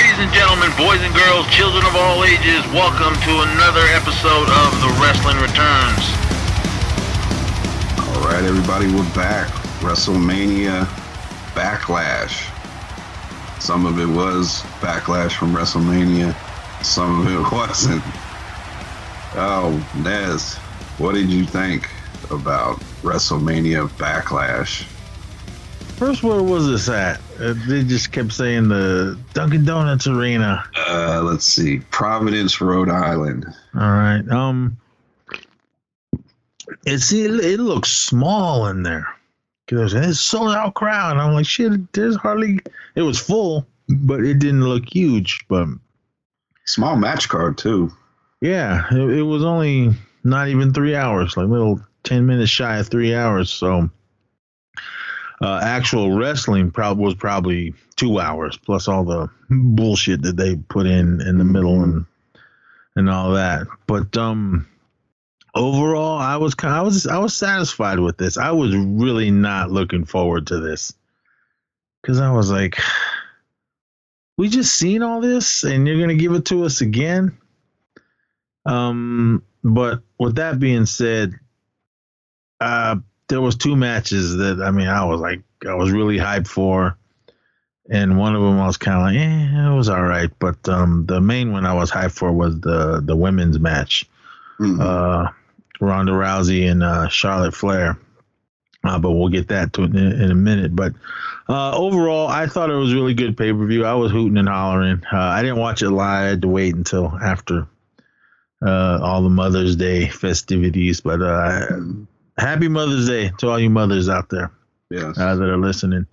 Ladies 0.00 0.18
and 0.18 0.32
gentlemen, 0.32 0.70
boys 0.78 0.98
and 1.02 1.14
girls, 1.14 1.46
children 1.48 1.84
of 1.84 1.94
all 1.94 2.24
ages, 2.24 2.64
welcome 2.72 3.12
to 3.20 3.32
another 3.52 3.84
episode 3.92 4.48
of 4.48 4.80
The 4.80 4.88
Wrestling 4.96 5.36
Returns. 5.36 6.04
All 8.08 8.24
right, 8.24 8.42
everybody, 8.42 8.86
we're 8.86 9.14
back. 9.14 9.48
WrestleMania 9.80 10.86
Backlash. 11.52 12.48
Some 13.60 13.84
of 13.84 13.98
it 13.98 14.06
was 14.06 14.62
backlash 14.80 15.32
from 15.32 15.52
WrestleMania, 15.52 16.34
some 16.82 17.20
of 17.20 17.30
it 17.30 17.52
wasn't. 17.52 18.02
Oh, 19.36 19.86
Nez, 19.98 20.54
what 20.96 21.14
did 21.14 21.28
you 21.28 21.44
think 21.44 21.90
about 22.30 22.80
WrestleMania 23.02 23.86
Backlash? 23.98 24.84
First, 25.98 26.22
where 26.22 26.42
was 26.42 26.66
this 26.66 26.88
at? 26.88 27.20
Uh, 27.40 27.54
they 27.66 27.82
just 27.84 28.12
kept 28.12 28.32
saying 28.32 28.68
the 28.68 29.18
Dunkin' 29.32 29.64
Donuts 29.64 30.06
Arena. 30.06 30.62
Uh, 30.88 31.22
let's 31.24 31.46
see, 31.46 31.80
Providence, 31.90 32.60
Rhode 32.60 32.90
Island. 32.90 33.46
All 33.74 33.80
right. 33.80 34.22
Um, 34.28 34.76
it's 36.84 37.12
it, 37.12 37.30
it 37.44 37.60
looks 37.60 37.90
small 37.90 38.66
in 38.66 38.82
there. 38.82 39.06
Cause 39.68 39.94
it's 39.94 40.18
sold 40.18 40.50
out 40.50 40.74
crowd. 40.74 41.16
I'm 41.16 41.32
like, 41.32 41.46
shit. 41.46 41.92
There's 41.92 42.16
hardly. 42.16 42.58
It 42.96 43.02
was 43.02 43.20
full, 43.20 43.66
but 43.88 44.20
it 44.24 44.40
didn't 44.40 44.64
look 44.64 44.84
huge. 44.92 45.44
But 45.48 45.68
Small 46.66 46.96
match 46.96 47.28
card 47.28 47.56
too. 47.56 47.92
yeah, 48.40 48.84
it, 48.90 49.18
it 49.18 49.22
was 49.22 49.44
only 49.44 49.92
not 50.24 50.48
even 50.48 50.74
three 50.74 50.96
hours. 50.96 51.36
Like 51.36 51.46
little 51.46 51.80
ten 52.02 52.26
minutes 52.26 52.50
shy 52.50 52.78
of 52.78 52.88
three 52.88 53.14
hours. 53.14 53.48
So. 53.50 53.88
Uh, 55.42 55.58
actual 55.62 56.18
wrestling 56.18 56.70
probably 56.70 57.02
was 57.04 57.14
probably 57.14 57.74
two 57.96 58.20
hours 58.20 58.58
plus 58.58 58.88
all 58.88 59.04
the 59.04 59.30
bullshit 59.48 60.20
that 60.20 60.36
they 60.36 60.54
put 60.54 60.86
in 60.86 61.22
in 61.22 61.38
the 61.38 61.44
middle 61.44 61.82
and 61.82 62.04
and 62.96 63.08
all 63.08 63.32
that. 63.32 63.66
But 63.86 64.16
um, 64.16 64.66
overall, 65.54 66.18
I 66.18 66.36
was 66.36 66.54
I 66.62 66.82
was 66.82 67.06
I 67.06 67.18
was 67.18 67.34
satisfied 67.34 67.98
with 67.98 68.16
this. 68.16 68.36
I 68.36 68.50
was 68.50 68.74
really 68.76 69.30
not 69.30 69.70
looking 69.70 70.04
forward 70.04 70.48
to 70.48 70.60
this 70.60 70.92
because 72.02 72.20
I 72.20 72.32
was 72.32 72.50
like, 72.50 72.78
we 74.36 74.48
just 74.48 74.74
seen 74.74 75.02
all 75.02 75.20
this, 75.20 75.64
and 75.64 75.86
you're 75.86 76.00
gonna 76.00 76.14
give 76.14 76.32
it 76.32 76.46
to 76.46 76.64
us 76.64 76.80
again. 76.80 77.38
Um, 78.66 79.42
but 79.64 80.02
with 80.18 80.36
that 80.36 80.58
being 80.58 80.86
said, 80.86 81.34
uh, 82.60 82.96
there 83.30 83.40
was 83.40 83.56
two 83.56 83.74
matches 83.76 84.36
that 84.36 84.60
I 84.60 84.70
mean 84.70 84.88
I 84.88 85.04
was 85.06 85.20
like 85.20 85.40
I 85.66 85.74
was 85.74 85.90
really 85.90 86.18
hyped 86.18 86.46
for, 86.48 86.96
and 87.88 88.18
one 88.18 88.34
of 88.36 88.42
them 88.42 88.60
I 88.60 88.66
was 88.66 88.76
kind 88.76 88.96
of 88.98 89.02
like, 89.04 89.16
eh, 89.16 89.70
it 89.72 89.76
was 89.76 89.88
all 89.88 90.02
right. 90.02 90.30
But 90.38 90.68
um, 90.68 91.06
the 91.06 91.20
main 91.20 91.52
one 91.52 91.64
I 91.64 91.72
was 91.74 91.90
hyped 91.90 92.12
for 92.12 92.30
was 92.32 92.60
the 92.60 93.00
the 93.02 93.16
women's 93.16 93.58
match, 93.58 94.06
Mhm. 94.60 94.80
uh, 94.80 95.30
Ronda 95.80 96.12
Rousey 96.12 96.70
and 96.70 96.82
uh, 96.82 97.08
Charlotte 97.08 97.54
Flair. 97.54 97.98
Uh, 98.82 98.98
but 98.98 99.10
we'll 99.12 99.28
get 99.28 99.48
that 99.48 99.74
to 99.74 99.82
in, 99.84 99.94
in 99.96 100.30
a 100.30 100.34
minute. 100.34 100.74
But 100.74 100.94
uh, 101.48 101.76
overall, 101.76 102.28
I 102.28 102.46
thought 102.46 102.70
it 102.70 102.74
was 102.74 102.92
a 102.92 102.94
really 102.94 103.12
good 103.14 103.36
pay 103.36 103.52
per 103.52 103.66
view. 103.66 103.84
I 103.84 103.92
was 103.94 104.10
hooting 104.10 104.38
and 104.38 104.48
hollering. 104.48 105.02
Uh, 105.12 105.18
I 105.18 105.42
didn't 105.42 105.58
watch 105.58 105.82
it 105.82 105.90
live. 105.90 106.24
I 106.24 106.28
had 106.30 106.42
to 106.42 106.48
wait 106.48 106.74
until 106.74 107.08
after 107.22 107.66
uh, 108.64 108.98
all 109.02 109.22
the 109.22 109.28
Mother's 109.28 109.76
Day 109.76 110.08
festivities. 110.08 111.02
But 111.02 111.20
uh, 111.20 111.66
happy 112.40 112.68
Mother's 112.68 113.08
Day 113.08 113.30
to 113.38 113.48
all 113.48 113.60
you 113.60 113.70
mothers 113.70 114.08
out 114.08 114.28
there 114.30 114.50
yes. 114.90 115.18
uh, 115.18 115.34
that 115.36 115.48
are 115.48 115.58
listening. 115.58 116.06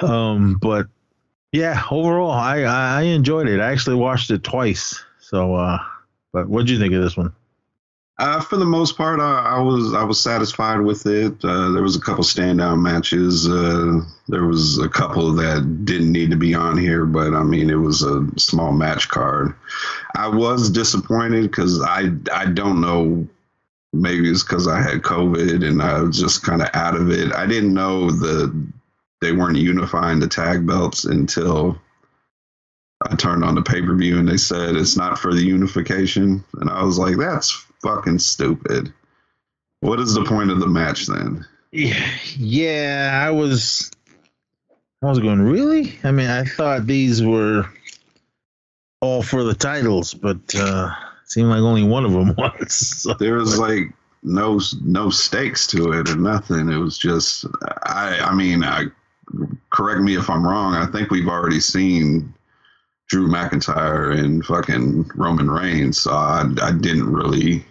Um, 0.00 0.58
but 0.60 0.86
yeah, 1.52 1.82
overall, 1.90 2.30
I, 2.30 2.62
I 2.62 3.02
enjoyed 3.02 3.48
it. 3.48 3.60
I 3.60 3.72
actually 3.72 3.96
watched 3.96 4.30
it 4.30 4.42
twice. 4.44 5.02
So, 5.20 5.54
uh, 5.54 5.78
but 6.32 6.48
what'd 6.48 6.70
you 6.70 6.78
think 6.78 6.94
of 6.94 7.02
this 7.02 7.16
one? 7.16 7.34
Uh, 8.18 8.40
for 8.40 8.56
the 8.56 8.64
most 8.64 8.96
part, 8.96 9.20
I, 9.20 9.56
I 9.56 9.60
was 9.60 9.94
I 9.94 10.04
was 10.04 10.20
satisfied 10.20 10.80
with 10.80 11.06
it. 11.06 11.44
Uh, 11.44 11.72
there 11.72 11.82
was 11.82 11.96
a 11.96 12.00
couple 12.00 12.22
standout 12.22 12.80
matches. 12.80 13.48
Uh, 13.48 14.00
there 14.28 14.44
was 14.44 14.78
a 14.78 14.88
couple 14.88 15.32
that 15.32 15.84
didn't 15.84 16.12
need 16.12 16.30
to 16.30 16.36
be 16.36 16.54
on 16.54 16.76
here, 16.76 17.04
but 17.04 17.34
I 17.34 17.42
mean, 17.42 17.70
it 17.70 17.76
was 17.76 18.02
a 18.02 18.24
small 18.36 18.72
match 18.72 19.08
card. 19.08 19.54
I 20.14 20.28
was 20.28 20.70
disappointed 20.70 21.42
because 21.42 21.82
I 21.82 22.10
I 22.32 22.46
don't 22.46 22.80
know. 22.80 23.26
Maybe 23.92 24.30
it's 24.30 24.42
because 24.42 24.66
I 24.66 24.80
had 24.80 25.02
COVID 25.02 25.66
and 25.66 25.82
I 25.82 26.00
was 26.00 26.18
just 26.18 26.42
kind 26.42 26.62
of 26.62 26.68
out 26.72 26.96
of 26.96 27.10
it. 27.10 27.32
I 27.32 27.46
didn't 27.46 27.74
know 27.74 28.10
the 28.10 28.72
they 29.20 29.32
weren't 29.32 29.56
unifying 29.56 30.18
the 30.18 30.26
tag 30.26 30.66
belts 30.66 31.04
until 31.04 31.80
I 33.02 33.14
turned 33.16 33.44
on 33.44 33.54
the 33.54 33.62
pay 33.62 33.80
per 33.82 33.94
view 33.94 34.18
and 34.18 34.28
they 34.28 34.36
said 34.36 34.76
it's 34.76 34.96
not 34.96 35.18
for 35.18 35.32
the 35.32 35.42
unification. 35.42 36.44
And 36.54 36.68
I 36.68 36.82
was 36.82 36.98
like, 36.98 37.16
that's 37.16 37.50
fucking 37.82 38.18
stupid. 38.18 38.92
What 39.80 40.00
is 40.00 40.14
the 40.14 40.24
point 40.24 40.50
of 40.50 40.60
the 40.60 40.66
match 40.66 41.06
then? 41.06 41.46
Yeah, 41.72 43.20
I 43.26 43.30
was, 43.30 43.90
I 45.02 45.06
was 45.06 45.18
going 45.18 45.40
really. 45.40 45.98
I 46.04 46.10
mean, 46.10 46.28
I 46.28 46.44
thought 46.44 46.86
these 46.86 47.22
were 47.22 47.68
all 49.00 49.22
for 49.22 49.42
the 49.42 49.54
titles, 49.54 50.14
but 50.14 50.38
uh, 50.54 50.94
seemed 51.32 51.48
like 51.48 51.60
only 51.60 51.82
one 51.82 52.04
of 52.04 52.12
them 52.12 52.34
was. 52.38 52.74
So, 53.02 53.14
There 53.14 53.34
was 53.34 53.58
like 53.58 53.92
no 54.22 54.60
no 54.84 55.10
stakes 55.10 55.66
to 55.68 55.92
it 55.92 56.10
or 56.10 56.16
nothing. 56.16 56.68
It 56.68 56.76
was 56.76 56.98
just 56.98 57.46
I 57.84 58.18
I 58.20 58.34
mean 58.34 58.62
I 58.62 58.86
correct 59.70 60.02
me 60.02 60.16
if 60.16 60.28
I'm 60.28 60.46
wrong. 60.46 60.74
I 60.74 60.86
think 60.86 61.10
we've 61.10 61.28
already 61.28 61.60
seen 61.60 62.32
Drew 63.08 63.28
McIntyre 63.28 64.16
and 64.16 64.44
fucking 64.44 65.10
Roman 65.14 65.50
Reigns, 65.50 66.02
so 66.02 66.12
I 66.12 66.44
I 66.62 66.72
didn't 66.72 67.10
really 67.10 67.64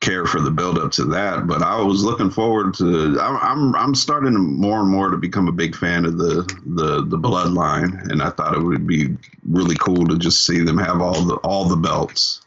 care 0.00 0.24
for 0.24 0.40
the 0.40 0.50
build 0.50 0.78
up 0.78 0.90
to 0.92 1.04
that, 1.04 1.46
but 1.46 1.62
I 1.62 1.80
was 1.80 2.02
looking 2.02 2.30
forward 2.30 2.74
to. 2.74 3.18
I'm 3.20 3.74
I'm 3.76 3.94
starting 3.94 4.34
more 4.34 4.80
and 4.80 4.88
more 4.88 5.10
to 5.10 5.16
become 5.16 5.48
a 5.48 5.52
big 5.52 5.76
fan 5.76 6.04
of 6.04 6.18
the 6.18 6.42
the 6.66 7.04
the 7.04 7.18
bloodline, 7.18 8.10
and 8.10 8.22
I 8.22 8.30
thought 8.30 8.56
it 8.56 8.62
would 8.62 8.86
be 8.86 9.16
really 9.48 9.76
cool 9.76 10.06
to 10.06 10.18
just 10.18 10.46
see 10.46 10.60
them 10.60 10.78
have 10.78 11.00
all 11.00 11.22
the 11.22 11.36
all 11.36 11.66
the 11.66 11.76
belts. 11.76 12.42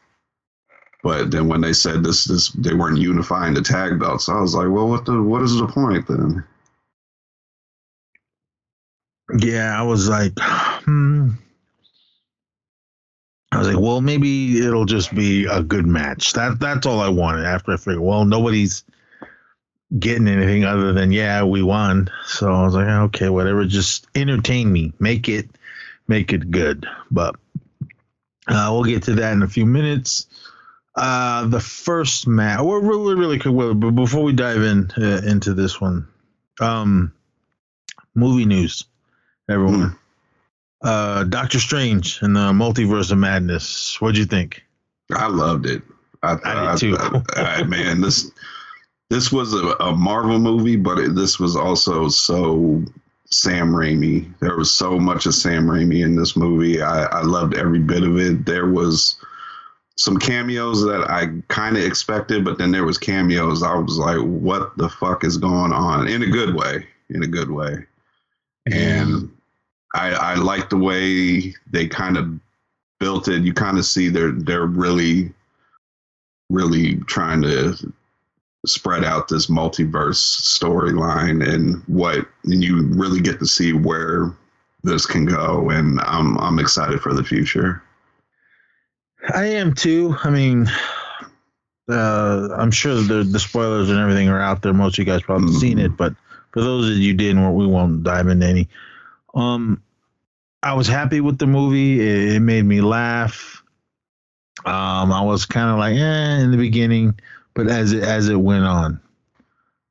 But 1.04 1.32
then 1.32 1.48
when 1.48 1.62
they 1.62 1.74
said 1.74 2.04
this 2.04 2.26
this 2.26 2.50
they 2.50 2.74
weren't 2.74 2.98
unifying 2.98 3.54
the 3.54 3.62
tag 3.62 4.00
belts, 4.00 4.30
I 4.30 4.40
was 4.40 4.56
like, 4.56 4.70
well, 4.70 4.88
what 4.88 5.06
the 5.06 5.22
what 5.22 5.44
is 5.44 5.58
the 5.58 5.68
point 5.68 6.08
then? 6.08 6.44
yeah, 9.40 9.80
I 9.80 9.84
was 9.84 10.10
like, 10.10 10.34
hmm. 10.40 11.32
I 13.54 13.60
was 13.60 13.68
like, 13.68 13.80
well, 13.80 14.02
maybe 14.02 14.58
it'll 14.60 14.86
just 14.86 15.14
be 15.14 15.46
a 15.46 15.62
good 15.62 15.86
match. 15.86 16.34
That 16.34 16.60
that's 16.60 16.88
all 16.88 17.00
I 17.00 17.10
wanted. 17.10 17.46
After 17.46 17.74
I 17.74 17.78
figured, 17.78 18.00
well, 18.00 18.26
nobody's 18.26 18.84
getting 19.98 20.28
anything 20.28 20.66
other 20.66 20.92
than 20.92 21.12
yeah, 21.12 21.44
we 21.44 21.62
won. 21.62 22.10
So 22.26 22.52
I 22.52 22.64
was 22.64 22.74
like, 22.74 22.88
okay, 22.88 23.30
whatever. 23.30 23.64
Just 23.66 24.08
entertain 24.16 24.72
me. 24.72 24.92
Make 25.00 25.30
it, 25.30 25.50
make 26.08 26.34
it 26.34 26.50
good. 26.50 26.88
But 27.12 27.36
uh, 28.48 28.70
we'll 28.72 28.86
get 28.86 29.04
to 29.04 29.16
that 29.16 29.34
in 29.34 29.44
a 29.44 29.48
few 29.48 29.68
minutes. 29.68 30.26
Uh, 30.96 31.46
the 31.48 31.60
first 31.60 32.28
match, 32.28 32.62
we're 32.62 32.80
really, 32.80 33.16
really 33.16 33.40
quick. 33.40 33.54
Will, 33.54 33.76
But 33.76 33.92
before 33.92 34.24
we 34.24 34.34
dive 34.34 34.62
in 34.62 34.92
uh, 34.98 35.22
into 35.26 35.54
this 35.54 35.80
one, 35.80 36.08
um, 36.60 37.14
movie 38.16 38.46
news, 38.46 38.86
everyone. 39.48 39.96
Uh, 40.84 41.24
Doctor 41.24 41.60
Strange 41.60 42.20
and 42.22 42.36
the 42.36 42.52
Multiverse 42.52 43.12
of 43.12 43.18
Madness. 43.18 44.00
What'd 44.02 44.18
you 44.18 44.26
think? 44.26 44.64
I 45.16 45.28
loved 45.28 45.66
it. 45.66 45.82
I, 46.24 46.38
I 46.44 46.76
did 46.76 46.80
too. 46.80 46.98
I- 47.00 47.22
I- 47.60 47.64
man, 47.64 48.02
this 48.02 48.32
this 49.10 49.32
was 49.32 49.54
a, 49.54 49.76
a 49.80 49.96
Marvel 49.96 50.40
movie, 50.40 50.76
but 50.76 50.98
it, 50.98 51.16
this 51.16 51.40
was 51.40 51.56
also 51.56 52.10
so 52.10 52.84
Sam 53.26 53.72
Raimi. 53.72 54.32
There 54.40 54.58
was 54.58 54.74
so 54.74 55.00
much 55.00 55.26
of 55.26 55.36
Sam 55.36 55.68
Raimi 55.68 56.04
in 56.04 56.16
this 56.16 56.36
movie. 56.36 56.82
I, 56.82 57.04
I 57.06 57.22
loved 57.22 57.54
every 57.56 57.80
bit 57.80 58.04
of 58.04 58.18
it. 58.18 58.46
There 58.46 58.68
was 58.72 59.18
some 59.96 60.18
cameos 60.18 60.82
that 60.84 61.06
I 61.10 61.28
kind 61.50 61.78
of 61.78 61.84
expected, 61.84 62.44
but 62.44 62.58
then 62.58 62.72
there 62.72 62.86
was 62.86 62.98
cameos. 62.98 63.62
I 63.64 63.76
was 63.76 63.98
like, 63.98 64.18
"What 64.20 64.76
the 64.78 64.90
fuck 64.90 65.24
is 65.24 65.38
going 65.38 65.72
on?" 65.72 66.08
In 66.08 66.24
a 66.24 66.28
good 66.28 66.56
way. 66.56 66.88
In 67.10 67.24
a 67.24 67.28
good 67.28 67.52
way. 67.52 67.86
And 68.72 69.30
I, 69.94 70.10
I 70.12 70.36
like 70.36 70.70
the 70.70 70.78
way 70.78 71.54
they 71.70 71.88
kind 71.88 72.18
of 72.18 72.40
built 73.00 73.28
it. 73.28 73.44
You 73.44 73.54
kind 73.54 73.78
of 73.78 73.86
see 73.86 74.10
they're 74.10 74.32
they're 74.32 74.66
really, 74.66 75.32
really 76.50 76.98
trying 77.02 77.42
to 77.44 77.76
spread 78.66 79.04
out 79.04 79.28
this 79.28 79.48
multiverse 79.48 80.22
storyline 80.60 81.46
and 81.48 81.84
what 81.88 82.26
and 82.46 82.64
you 82.64 82.84
really 82.88 83.20
get 83.20 83.38
to 83.40 83.46
see 83.46 83.74
where 83.74 84.32
this 84.84 85.06
can 85.06 85.26
go. 85.26 85.70
And 85.70 86.00
I'm 86.02 86.38
I'm 86.40 86.60
excited 86.60 87.00
for 87.02 87.14
the 87.14 87.24
future. 87.24 87.84
I 89.34 89.46
am 89.46 89.74
too. 89.74 90.16
I 90.24 90.30
mean, 90.30 90.68
uh, 91.90 92.50
I'm 92.58 92.72
sure 92.72 92.96
the 92.96 93.24
the 93.24 93.40
spoilers 93.40 93.90
and 93.90 94.00
everything 94.00 94.30
are 94.30 94.42
out 94.42 94.62
there. 94.62 94.74
Most 94.74 94.96
of 94.96 95.00
you 95.00 95.06
guys 95.06 95.22
probably 95.22 95.50
Mhm. 95.52 95.60
seen 95.60 95.80
it, 95.80 95.96
but 95.96 96.16
for 96.52 96.62
those 96.62 96.90
of 96.90 96.98
you 96.98 97.14
didn't, 97.14 97.54
we 97.54 97.66
won't 97.68 98.04
dive 98.04 98.28
into 98.28 98.46
any. 98.46 98.68
Um, 99.34 99.82
I 100.62 100.74
was 100.74 100.88
happy 100.88 101.20
with 101.20 101.38
the 101.38 101.48
movie. 101.48 102.00
It, 102.00 102.36
it 102.36 102.40
made 102.40 102.64
me 102.64 102.82
laugh. 102.82 103.64
Um, 104.66 105.12
I 105.12 105.22
was 105.22 105.46
kind 105.46 105.70
of 105.70 105.78
like, 105.78 105.96
eh, 105.96 106.44
in 106.44 106.52
the 106.52 106.58
beginning, 106.58 107.20
but 107.54 107.68
as 107.68 107.92
it 107.92 108.04
as 108.04 108.30
it 108.30 108.36
went 108.36 108.64
on, 108.64 109.02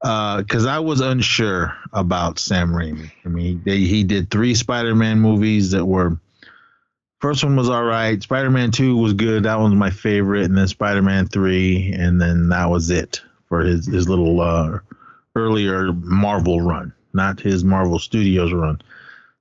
because 0.01 0.67
uh, 0.67 0.71
I 0.71 0.79
was 0.79 1.01
unsure 1.01 1.77
about 1.93 2.39
Sam 2.39 2.71
Raimi. 2.71 3.11
I 3.25 3.29
mean, 3.29 3.63
they, 3.65 3.79
he 3.79 4.03
did 4.03 4.31
three 4.31 4.55
Spider-Man 4.55 5.19
movies 5.19 5.73
that 5.73 5.85
were. 5.85 6.19
First 7.21 7.45
one 7.45 7.55
was 7.55 7.69
all 7.69 7.85
right. 7.85 8.21
Spider-Man 8.21 8.71
Two 8.73 8.97
was 8.97 9.13
good. 9.13 9.45
That 9.45 9.61
was 9.61 9.75
my 9.75 9.91
favorite, 9.91 10.45
and 10.45 10.57
then 10.57 10.67
Spider-Man 10.69 11.29
Three, 11.29 11.93
and 11.93 12.21
then 12.21 12.49
that 12.49 12.71
was 12.71 12.91
it 12.91 13.21
for 13.49 13.61
his 13.61 13.87
his 13.87 14.09
little 14.09 14.41
uh, 14.41 14.79
earlier 15.37 15.93
Marvel 15.93 16.61
run, 16.61 16.93
not 17.13 17.41
his 17.41 17.63
Marvel 17.63 17.99
Studios 17.99 18.53
run. 18.53 18.81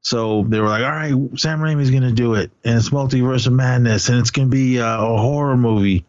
So 0.02 0.44
they 0.44 0.60
were 0.60 0.68
like, 0.68 0.84
all 0.84 0.90
right, 0.90 1.40
Sam 1.40 1.60
Raimi's 1.60 1.92
going 1.92 2.04
to 2.04 2.12
do 2.12 2.34
it. 2.34 2.52
And 2.64 2.78
it's 2.78 2.90
Multiverse 2.90 3.48
of 3.48 3.54
Madness. 3.54 4.10
And 4.10 4.20
it's 4.20 4.32
going 4.32 4.50
to 4.50 4.52
be 4.52 4.80
uh, 4.80 5.02
a 5.02 5.18
horror 5.18 5.58
movie. 5.58 6.06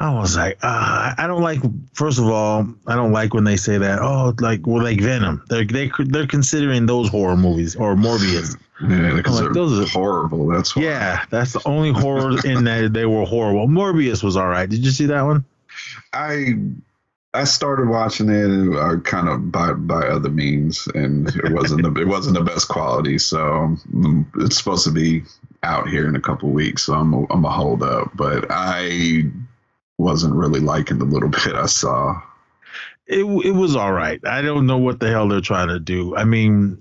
I 0.00 0.14
was 0.14 0.36
like, 0.36 0.58
uh, 0.62 1.14
I 1.18 1.26
don't 1.26 1.42
like. 1.42 1.58
First 1.92 2.20
of 2.20 2.26
all, 2.26 2.68
I 2.86 2.94
don't 2.94 3.10
like 3.10 3.34
when 3.34 3.42
they 3.42 3.56
say 3.56 3.78
that. 3.78 3.98
Oh, 4.00 4.32
like 4.38 4.64
well, 4.64 4.80
like 4.80 5.00
Venom. 5.00 5.42
They're 5.48 5.64
they 5.64 5.90
they're 5.98 6.28
considering 6.28 6.86
those 6.86 7.08
horror 7.08 7.36
movies 7.36 7.74
or 7.74 7.96
Morbius. 7.96 8.56
Yeah, 8.80 9.16
because 9.16 9.42
like, 9.42 9.52
those 9.54 9.76
are 9.80 9.90
horrible. 9.90 10.46
That's 10.46 10.76
why. 10.76 10.82
yeah. 10.82 11.24
That's 11.30 11.52
the 11.52 11.62
only 11.66 11.90
horror 11.90 12.36
in 12.46 12.62
that 12.62 12.92
they 12.92 13.06
were 13.06 13.24
horrible. 13.24 13.66
Morbius 13.66 14.22
was 14.22 14.36
all 14.36 14.46
right. 14.46 14.70
Did 14.70 14.84
you 14.84 14.92
see 14.92 15.06
that 15.06 15.22
one? 15.22 15.44
I 16.12 16.54
I 17.34 17.44
started 17.44 17.88
watching 17.88 18.30
it 18.30 18.76
uh, 18.76 19.00
kind 19.00 19.28
of 19.28 19.52
by 19.52 19.72
by 19.72 20.06
other 20.06 20.30
means, 20.30 20.88
and 20.94 21.28
it 21.28 21.52
wasn't 21.52 21.82
the, 21.82 22.00
it 22.00 22.08
wasn't 22.08 22.36
the 22.36 22.44
best 22.44 22.68
quality. 22.68 23.18
So 23.18 23.40
um, 23.42 24.30
it's 24.36 24.56
supposed 24.56 24.84
to 24.84 24.90
be 24.90 25.24
out 25.62 25.88
here 25.88 26.08
in 26.08 26.16
a 26.16 26.20
couple 26.20 26.48
weeks, 26.48 26.84
so 26.84 26.94
I'm 26.94 27.12
a, 27.12 27.26
I'm 27.30 27.44
a 27.44 27.50
hold 27.50 27.82
up. 27.82 28.12
But 28.14 28.46
I 28.48 29.24
wasn't 29.98 30.34
really 30.34 30.60
liking 30.60 30.98
the 30.98 31.04
little 31.04 31.28
bit 31.44 31.54
I 31.54 31.66
saw. 31.66 32.20
It 33.06 33.24
it 33.24 33.54
was 33.54 33.76
all 33.76 33.92
right. 33.92 34.20
I 34.26 34.40
don't 34.40 34.66
know 34.66 34.78
what 34.78 34.98
the 34.98 35.10
hell 35.10 35.28
they're 35.28 35.40
trying 35.42 35.68
to 35.68 35.80
do. 35.80 36.16
I 36.16 36.24
mean, 36.24 36.78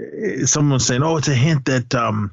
eh, 0.00 0.46
someone's 0.46 0.86
saying, 0.86 1.02
"Oh, 1.02 1.18
it's 1.18 1.28
a 1.28 1.34
hint 1.34 1.66
that 1.66 1.94
um, 1.94 2.32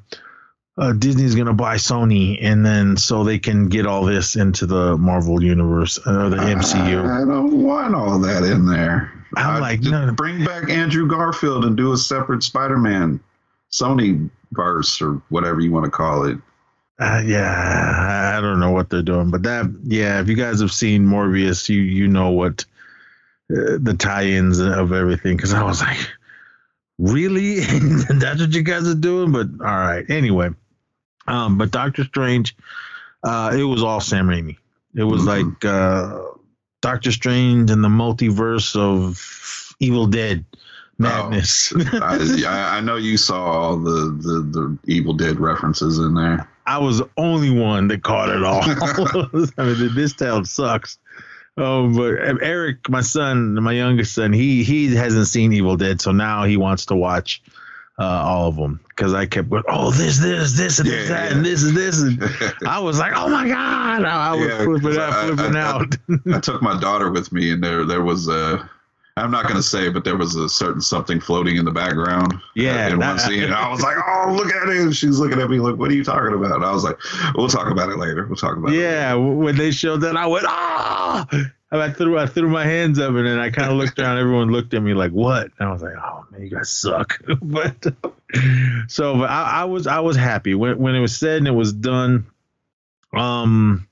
uh, 0.78 0.92
Disney's 0.92 1.36
going 1.36 1.48
to 1.48 1.54
buy 1.54 1.76
Sony, 1.76 2.38
and 2.42 2.66
then 2.66 2.98
so 2.98 3.24
they 3.24 3.40
can 3.40 3.70
get 3.70 3.86
all 3.86 4.04
this 4.04 4.36
into 4.36 4.66
the 4.66 4.98
Marvel 4.98 5.42
universe 5.42 5.98
or 6.06 6.30
the 6.30 6.38
MCU. 6.38 7.10
I 7.10 7.26
don't 7.26 7.64
want 7.64 7.96
all 7.96 8.20
that 8.20 8.44
in 8.44 8.66
there. 8.66 9.12
I'm 9.38 9.62
like, 9.62 9.82
no, 9.82 10.12
bring 10.14 10.44
back 10.46 10.70
Andrew 10.70 11.08
Garfield 11.08 11.66
and 11.66 11.76
do 11.76 11.94
a 11.94 11.98
separate 11.98 12.44
Spider-Man 12.44 13.20
Sony 13.72 14.30
verse 14.52 15.02
or 15.02 15.22
whatever 15.30 15.60
you 15.60 15.72
want 15.72 15.86
to 15.86 15.92
call 15.92 16.26
it. 16.26 16.38
Uh, 17.00 17.22
yeah, 17.26 18.36
I 18.38 18.42
don't 18.42 18.60
know 18.60 18.72
what 18.72 18.90
they're 18.90 19.02
doing, 19.02 19.30
but 19.30 19.44
that, 19.44 19.66
yeah, 19.84 20.22
if 20.22 20.30
you 20.30 20.36
guys 20.36 20.62
have 20.62 20.72
seen 20.72 21.06
Morbius, 21.06 21.68
you 21.68 21.82
you 21.82 22.08
know 22.08 22.30
what 22.32 22.64
uh, 23.52 23.78
the 23.80 23.96
tie-ins 23.98 24.60
of 24.60 24.94
everything. 24.94 25.36
Because 25.36 25.54
I 25.54 25.64
was 25.64 25.82
like, 25.82 25.98
really, 26.98 27.60
that's 27.60 28.40
what 28.40 28.54
you 28.54 28.64
guys 28.64 28.88
are 28.88 28.96
doing? 28.96 29.34
But 29.34 29.48
all 29.60 29.78
right, 29.78 30.10
anyway. 30.10 30.52
Um, 31.28 31.58
but 31.58 31.72
Doctor 31.72 32.04
Strange, 32.04 32.56
uh, 33.24 33.56
it 33.58 33.64
was 33.64 33.84
all 33.84 34.00
Sam 34.00 34.28
Raimi. 34.28 34.58
It 34.96 35.04
was 35.04 35.24
mm-hmm. 35.24 35.50
like 35.50 35.66
uh, 35.66 36.22
Doctor 36.82 37.12
Strange 37.12 37.72
and 37.72 37.84
the 37.84 37.90
multiverse 37.90 38.76
of 38.76 39.76
Evil 39.80 40.08
Dead 40.08 40.46
madness. 40.98 41.74
Oh, 41.76 42.00
I, 42.02 42.78
I, 42.78 42.82
know 42.82 42.96
you 42.96 43.18
saw 43.18 43.44
all 43.44 43.78
the, 43.78 43.92
the, 43.92 44.42
the 44.42 44.78
Evil 44.86 45.14
Dead 45.14 45.40
references 45.40 46.00
in 46.00 46.14
there. 46.14 46.50
I 46.66 46.78
was 46.80 47.00
the 47.00 47.10
only 47.18 47.50
one 47.50 47.90
that 47.90 48.04
caught 48.04 48.30
it 48.30 48.44
all. 48.44 48.62
I 49.58 49.74
mean, 49.74 49.96
this 49.96 50.14
town 50.14 50.46
sucks. 50.46 50.98
Oh, 51.58 51.90
but 51.94 52.44
Eric, 52.44 52.90
my 52.90 53.02
son, 53.02 53.56
my 53.56 53.72
youngest 53.72 54.14
son, 54.14 54.34
he 54.34 54.64
he 54.64 54.94
hasn't 54.94 55.28
seen 55.28 55.54
Evil 55.54 55.78
Dead, 55.78 56.02
so 56.02 56.12
now 56.12 56.44
he 56.44 56.58
wants 56.58 56.88
to 56.88 56.96
watch 56.96 57.42
uh, 57.98 58.04
all 58.04 58.48
of 58.48 58.56
them 58.56 58.80
because 58.90 59.14
I 59.14 59.26
kept 59.26 59.50
going, 59.50 59.64
oh, 59.70 59.92
this, 59.92 60.20
this, 60.20 60.58
this, 60.58 60.80
and 60.80 60.88
yeah, 60.88 60.96
this, 60.96 61.10
that, 61.10 61.32
yeah. 61.32 61.38
and 61.38 61.46
this, 61.46 61.64
and 61.64 61.78
this, 61.78 62.02
and 62.02 62.22
I 62.68 62.80
was 62.80 63.00
like, 63.00 63.14
oh 63.16 63.30
my 63.30 63.48
god, 63.48 64.04
I, 64.04 64.30
I 64.30 64.36
was 64.36 64.48
yeah, 64.48 64.64
flipping 64.64 65.00
out, 65.00 65.14
I, 65.14 65.28
flipping 65.28 65.56
I, 65.56 65.62
out. 65.62 65.96
I, 66.34 66.40
took 66.40 66.62
my 66.62 66.80
daughter 66.80 67.12
with 67.12 67.32
me, 67.32 67.52
and 67.52 67.64
there, 67.64 67.86
there 67.86 68.04
was 68.04 68.28
a. 68.28 68.70
I'm 69.18 69.32
not 69.32 69.44
going 69.44 69.56
to 69.56 69.64
say, 69.64 69.88
but 69.88 70.04
there 70.04 70.18
was 70.18 70.36
a 70.36 70.50
certain 70.50 70.82
something 70.82 71.22
floating 71.22 71.56
in 71.56 71.64
the 71.64 71.72
background. 71.72 72.34
Yeah. 72.54 72.90
In 72.90 73.00
one 73.00 73.18
scene. 73.18 73.44
And 73.44 73.54
I 73.54 73.70
was 73.70 73.82
like, 73.82 73.96
oh, 73.96 74.34
look 74.36 74.54
at 74.54 74.68
it. 74.68 74.76
And 74.76 74.94
she's 74.94 75.20
looking 75.20 75.40
at 75.40 75.50
me 75.50 75.58
like, 75.62 75.78
what 75.78 75.90
are 75.90 75.94
you 75.94 76.04
talking 76.04 76.34
about? 76.34 76.52
And 76.52 76.66
I 76.66 76.74
was 76.74 76.84
like, 76.84 76.98
we'll 77.34 77.48
talk 77.48 77.72
about 77.72 77.88
it 77.88 77.98
later. 77.98 78.26
We'll 78.26 78.36
talk 78.36 78.58
about 78.58 78.74
yeah, 78.74 78.80
it. 78.80 78.82
Yeah. 78.82 79.14
When 79.14 79.56
they 79.56 79.72
showed 79.72 80.02
that, 80.02 80.18
I 80.18 80.28
went, 80.28 80.44
ah. 80.50 81.26
I 81.80 81.92
threw 81.92 82.18
I 82.18 82.26
threw 82.26 82.50
my 82.50 82.66
hands 82.66 83.00
up 83.00 83.10
and 83.10 83.26
then 83.26 83.40
I 83.40 83.50
kind 83.50 83.72
of 83.72 83.78
looked 83.78 84.00
around. 84.00 84.18
Everyone 84.18 84.52
looked 84.52 84.74
at 84.74 84.82
me 84.82 84.94
like, 84.94 85.12
"What?" 85.12 85.52
And 85.60 85.70
I 85.70 85.72
was 85.72 85.82
like, 85.82 85.96
"Oh 85.98 86.26
man, 86.32 86.42
you 86.42 86.50
guys 86.50 86.70
suck." 86.70 87.20
but 87.42 87.86
so, 88.88 89.18
but 89.18 89.30
I, 89.30 89.62
I, 89.62 89.64
was 89.66 89.88
I 89.88 90.00
was 90.00 90.16
happy 90.16 90.54
when 90.56 90.78
when 90.78 90.96
it 90.96 91.00
was 91.00 91.18
said 91.18 91.38
and 91.38 91.48
it 91.48 91.52
was 91.52 91.74
done. 91.74 92.28
Um, 93.14 93.88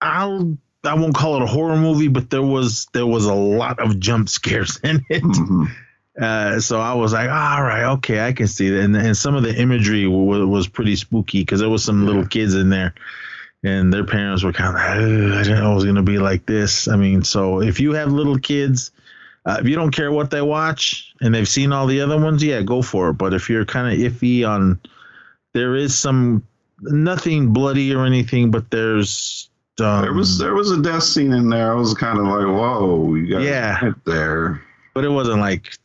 I'll 0.00 0.56
I 0.84 0.94
won't 0.94 1.14
call 1.14 1.36
it 1.36 1.42
a 1.42 1.46
horror 1.46 1.76
movie, 1.76 2.08
but 2.08 2.30
there 2.30 2.42
was 2.42 2.86
there 2.92 3.06
was 3.06 3.26
a 3.26 3.34
lot 3.34 3.80
of 3.80 3.98
jump 3.98 4.28
scares 4.28 4.78
in 4.84 5.04
it. 5.08 5.22
Mm-hmm. 5.22 5.64
Uh, 6.20 6.60
so 6.60 6.80
I 6.80 6.94
was 6.94 7.12
like, 7.12 7.28
all 7.28 7.62
right, 7.62 7.92
okay, 7.94 8.24
I 8.24 8.32
can 8.32 8.46
see 8.46 8.70
that. 8.70 8.84
And, 8.84 8.96
and 8.96 9.16
some 9.16 9.34
of 9.34 9.42
the 9.42 9.52
imagery 9.52 10.04
w- 10.04 10.46
was 10.46 10.68
pretty 10.68 10.94
spooky 10.94 11.40
because 11.40 11.58
there 11.58 11.68
was 11.68 11.82
some 11.82 12.02
yeah. 12.02 12.06
little 12.06 12.26
kids 12.26 12.54
in 12.54 12.70
there 12.70 12.94
and 13.64 13.92
their 13.92 14.04
parents 14.04 14.44
were 14.44 14.52
kind 14.52 14.68
of 14.68 14.74
like, 14.74 15.38
I 15.38 15.42
didn't 15.42 15.64
know 15.64 15.72
it 15.72 15.74
was 15.74 15.84
going 15.84 15.96
to 15.96 16.02
be 16.02 16.18
like 16.18 16.44
this. 16.46 16.86
I 16.86 16.96
mean, 16.96 17.24
so 17.24 17.62
if 17.62 17.80
you 17.80 17.92
have 17.92 18.12
little 18.12 18.38
kids, 18.38 18.92
uh, 19.46 19.56
if 19.60 19.66
you 19.66 19.74
don't 19.74 19.90
care 19.90 20.12
what 20.12 20.30
they 20.30 20.42
watch 20.42 21.14
and 21.20 21.34
they've 21.34 21.48
seen 21.48 21.72
all 21.72 21.86
the 21.86 22.00
other 22.02 22.20
ones, 22.20 22.44
yeah, 22.44 22.62
go 22.62 22.82
for 22.82 23.08
it. 23.10 23.14
But 23.14 23.32
if 23.32 23.48
you're 23.48 23.64
kind 23.64 23.92
of 23.92 24.12
iffy 24.12 24.46
on, 24.46 24.78
there 25.54 25.74
is 25.74 25.96
some 25.96 26.46
nothing 26.80 27.52
bloody 27.52 27.94
or 27.94 28.04
anything, 28.04 28.50
but 28.50 28.70
there's 28.70 29.48
um, 29.80 30.02
there 30.02 30.12
was 30.12 30.38
there 30.38 30.54
was 30.54 30.70
a 30.70 30.80
death 30.80 31.02
scene 31.02 31.32
in 31.32 31.48
there. 31.48 31.72
I 31.72 31.74
was 31.74 31.94
kind 31.94 32.18
of 32.18 32.26
like, 32.26 32.46
whoa, 32.46 33.14
you 33.14 33.30
got 33.30 33.42
yeah 33.42 33.92
there, 34.04 34.62
but 34.94 35.04
it 35.04 35.08
wasn't 35.08 35.40
like 35.40 35.76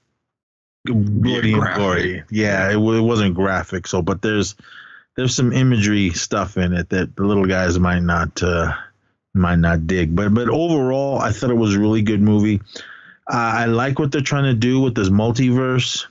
bloody 0.86 1.54
and 1.54 1.76
gory. 1.76 2.24
Yeah, 2.30 2.70
it, 2.70 2.76
it 2.76 3.02
wasn't 3.02 3.36
graphic. 3.36 3.88
So, 3.88 4.02
but 4.02 4.22
there's 4.22 4.56
there's 5.20 5.36
some 5.36 5.52
imagery 5.52 6.12
stuff 6.12 6.56
in 6.56 6.72
it 6.72 6.88
that 6.92 7.14
the 7.18 7.24
little 7.24 7.46
guys 7.46 7.78
might 7.78 8.00
not 8.00 8.42
uh, 8.42 8.74
might 9.34 9.58
not 9.58 9.86
dig. 9.86 10.16
But 10.16 10.34
but 10.34 10.48
overall, 10.48 11.20
I 11.20 11.34
thought 11.34 11.50
it 11.50 11.56
was 11.56 11.76
a 11.76 11.80
really 11.80 12.02
good 12.02 12.22
movie. 12.22 12.62
Uh, 13.28 13.36
I 13.36 13.66
like 13.66 14.00
what 14.00 14.14
they're 14.14 14.22
trying 14.22 14.46
to 14.46 14.54
do 14.54 14.80
with 14.80 14.96
this 14.96 15.10
multiverse. 15.10 16.06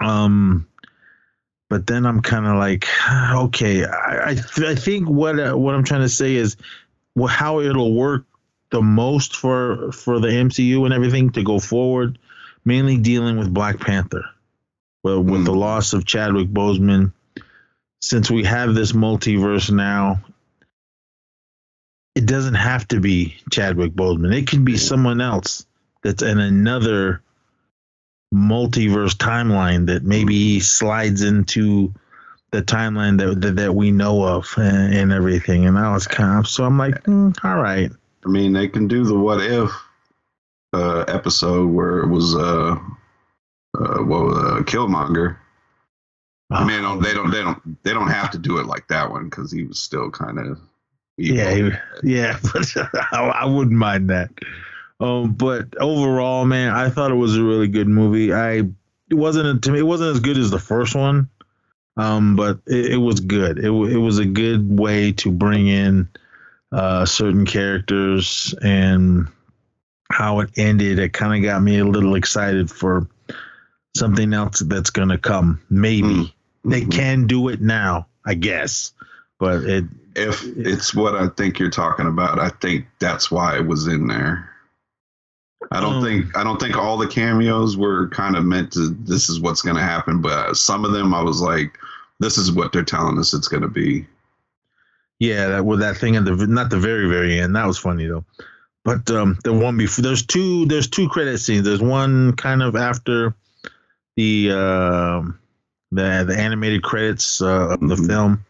Um, 0.00 0.66
but 1.70 1.86
then 1.86 2.06
I'm 2.06 2.20
kind 2.20 2.44
of 2.44 2.56
like, 2.56 2.88
okay, 3.32 3.84
I 3.84 4.30
I, 4.30 4.34
th- 4.34 4.66
I 4.66 4.74
think 4.74 5.08
what 5.08 5.38
uh, 5.38 5.56
what 5.56 5.76
I'm 5.76 5.84
trying 5.84 6.02
to 6.02 6.08
say 6.08 6.34
is 6.34 6.56
well, 7.14 7.28
how 7.28 7.60
it'll 7.60 7.94
work 7.94 8.24
the 8.70 8.82
most 8.82 9.36
for 9.36 9.92
for 9.92 10.18
the 10.18 10.26
MCU 10.26 10.84
and 10.84 10.92
everything 10.92 11.30
to 11.30 11.44
go 11.44 11.60
forward, 11.60 12.18
mainly 12.64 12.96
dealing 12.96 13.38
with 13.38 13.54
Black 13.54 13.78
Panther. 13.78 14.24
Well, 15.04 15.22
with 15.22 15.42
mm. 15.42 15.44
the 15.44 15.54
loss 15.54 15.92
of 15.92 16.04
Chadwick 16.04 16.48
Boseman, 16.48 17.12
since 18.00 18.30
we 18.30 18.44
have 18.44 18.74
this 18.74 18.92
multiverse 18.92 19.70
now, 19.70 20.20
it 22.14 22.26
doesn't 22.26 22.54
have 22.54 22.86
to 22.88 23.00
be 23.00 23.36
Chadwick 23.50 23.92
Boseman. 23.92 24.34
It 24.34 24.48
can 24.48 24.64
be 24.64 24.76
someone 24.76 25.20
else 25.20 25.66
that's 26.02 26.22
in 26.22 26.38
another 26.38 27.22
multiverse 28.34 29.14
timeline 29.14 29.86
that 29.86 30.02
maybe 30.02 30.60
slides 30.60 31.22
into 31.22 31.92
the 32.50 32.62
timeline 32.62 33.18
that 33.18 33.40
that, 33.40 33.56
that 33.56 33.74
we 33.74 33.90
know 33.90 34.24
of 34.24 34.52
and, 34.56 34.94
and, 34.94 35.12
everything. 35.12 35.66
And 35.66 35.78
I 35.78 35.92
was 35.92 36.06
kind 36.06 36.38
of 36.38 36.48
so 36.48 36.64
I'm 36.64 36.78
like, 36.78 37.02
mm, 37.04 37.34
all 37.44 37.56
right. 37.56 37.90
I 38.24 38.28
mean, 38.28 38.52
they 38.52 38.68
can 38.68 38.88
do 38.88 39.04
the 39.04 39.18
what 39.18 39.40
if 39.40 39.70
uh, 40.72 41.04
episode 41.08 41.68
where 41.68 42.00
it 42.00 42.08
was 42.08 42.34
uh, 42.34 42.76
uh 43.78 44.04
well 44.04 44.34
uh, 44.34 44.62
Killmonger 44.62 45.36
I 46.50 46.64
mean, 46.64 46.82
don't, 46.82 47.02
they 47.02 47.12
don't, 47.12 47.30
they 47.30 47.42
don't, 47.42 47.82
they 47.84 47.92
don't 47.92 48.08
have 48.08 48.30
to 48.30 48.38
do 48.38 48.58
it 48.58 48.66
like 48.66 48.88
that 48.88 49.10
one 49.10 49.24
because 49.24 49.52
he 49.52 49.64
was 49.64 49.78
still 49.78 50.10
kind 50.10 50.38
of. 50.38 50.58
Yeah, 51.18 51.54
he, 51.54 51.70
yeah, 52.02 52.38
but 52.52 52.74
I, 53.12 53.18
I, 53.40 53.44
wouldn't 53.44 53.76
mind 53.76 54.08
that. 54.10 54.30
Um, 55.00 55.32
but 55.32 55.76
overall, 55.78 56.44
man, 56.44 56.72
I 56.72 56.90
thought 56.90 57.10
it 57.10 57.16
was 57.16 57.36
a 57.36 57.42
really 57.42 57.68
good 57.68 57.88
movie. 57.88 58.32
I 58.32 58.62
it 59.10 59.14
wasn't 59.14 59.62
to 59.64 59.72
me, 59.72 59.80
it 59.80 59.86
wasn't 59.86 60.14
as 60.14 60.20
good 60.20 60.38
as 60.38 60.50
the 60.50 60.58
first 60.58 60.94
one, 60.94 61.28
um, 61.96 62.36
but 62.36 62.60
it, 62.66 62.92
it 62.92 62.96
was 62.96 63.20
good. 63.20 63.58
It 63.58 63.70
it 63.70 63.98
was 63.98 64.18
a 64.18 64.24
good 64.24 64.78
way 64.78 65.12
to 65.12 65.30
bring 65.30 65.66
in 65.66 66.08
uh, 66.72 67.04
certain 67.04 67.46
characters 67.46 68.54
and 68.62 69.28
how 70.10 70.40
it 70.40 70.50
ended. 70.56 70.98
It 70.98 71.12
kind 71.12 71.34
of 71.34 71.42
got 71.42 71.62
me 71.62 71.78
a 71.78 71.84
little 71.84 72.14
excited 72.14 72.70
for 72.70 73.08
something 73.96 74.32
else 74.32 74.60
that's 74.60 74.90
gonna 74.90 75.18
come. 75.18 75.60
Maybe 75.68 76.08
Mm. 76.08 76.32
They 76.64 76.82
Mhm. 76.82 76.90
can 76.92 77.26
do 77.26 77.48
it 77.48 77.60
now, 77.60 78.06
I 78.26 78.34
guess. 78.34 78.92
But 79.38 79.64
it 79.64 79.84
If 80.16 80.44
it's 80.56 80.94
what 80.94 81.14
I 81.14 81.28
think 81.28 81.58
you're 81.58 81.70
talking 81.70 82.06
about, 82.06 82.40
I 82.40 82.48
think 82.48 82.86
that's 82.98 83.30
why 83.30 83.56
it 83.56 83.66
was 83.66 83.86
in 83.86 84.08
there. 84.08 84.50
I 85.70 85.80
don't 85.80 85.96
Um, 85.96 86.04
think 86.04 86.36
I 86.36 86.42
don't 86.42 86.58
think 86.58 86.76
all 86.76 86.96
the 86.96 87.06
cameos 87.06 87.76
were 87.76 88.08
kind 88.08 88.36
of 88.36 88.44
meant 88.44 88.72
to. 88.72 88.96
This 89.04 89.28
is 89.28 89.38
what's 89.40 89.62
going 89.62 89.76
to 89.76 89.82
happen, 89.82 90.20
but 90.20 90.56
some 90.56 90.84
of 90.84 90.92
them 90.92 91.14
I 91.14 91.22
was 91.22 91.40
like, 91.40 91.78
this 92.20 92.38
is 92.38 92.50
what 92.50 92.72
they're 92.72 92.82
telling 92.82 93.18
us 93.18 93.34
it's 93.34 93.48
going 93.48 93.62
to 93.62 93.68
be. 93.68 94.06
Yeah, 95.20 95.48
that 95.48 95.64
with 95.64 95.80
that 95.80 95.96
thing 95.96 96.16
at 96.16 96.24
the 96.24 96.34
not 96.46 96.70
the 96.70 96.78
very 96.78 97.08
very 97.08 97.38
end. 97.40 97.54
That 97.56 97.66
was 97.66 97.78
funny 97.78 98.06
though. 98.06 98.24
But 98.84 99.10
um 99.10 99.38
the 99.44 99.52
one 99.52 99.76
before 99.76 100.02
there's 100.02 100.24
two 100.24 100.64
there's 100.66 100.88
two 100.88 101.08
credit 101.08 101.38
scenes. 101.38 101.64
There's 101.64 101.82
one 101.82 102.34
kind 102.36 102.62
of 102.62 102.74
after 102.76 103.34
the 104.16 104.52
um 104.52 105.38
the 105.90 106.24
the 106.26 106.36
animated 106.38 106.82
credits 106.82 107.40
uh, 107.40 107.68
of 107.70 107.80
the 107.80 107.94
Mhm. 107.96 108.06
film, 108.06 108.44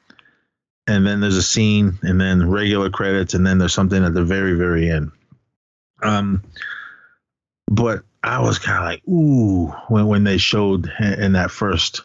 and 0.86 1.06
then 1.06 1.20
there's 1.20 1.36
a 1.36 1.42
scene, 1.42 1.98
and 2.02 2.20
then 2.20 2.48
regular 2.48 2.90
credits, 2.90 3.34
and 3.34 3.46
then 3.46 3.58
there's 3.58 3.74
something 3.74 4.02
at 4.04 4.14
the 4.14 4.24
very 4.24 4.54
very 4.54 4.90
end. 4.90 5.10
Um, 6.02 6.42
but 7.70 8.02
I 8.22 8.40
was 8.40 8.58
kind 8.58 8.78
of 8.78 8.84
like, 8.84 9.02
ooh, 9.08 9.68
when 9.88 10.06
when 10.06 10.24
they 10.24 10.38
showed 10.38 10.90
in 11.00 11.32
that 11.32 11.50
first 11.50 12.02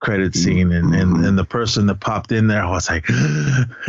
credit 0.00 0.34
scene 0.34 0.70
and, 0.70 0.94
and, 0.94 1.16
Mhm. 1.16 1.28
and 1.28 1.38
the 1.38 1.44
person 1.46 1.86
that 1.86 1.98
popped 2.00 2.30
in 2.30 2.46
there, 2.46 2.62
I 2.62 2.70
was 2.70 2.90
like, 2.90 3.06
So 3.06 3.14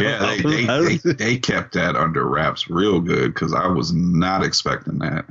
yeah, 0.00 0.18
they, 0.18 0.42
they, 0.42 0.66
they, 1.04 1.12
they 1.12 1.36
kept 1.38 1.74
that 1.74 1.94
under 1.94 2.26
wraps 2.26 2.68
real 2.68 3.00
good 3.00 3.32
because 3.32 3.54
I 3.54 3.68
was 3.68 3.92
not 3.92 4.42
expecting 4.44 4.98
that. 4.98 5.24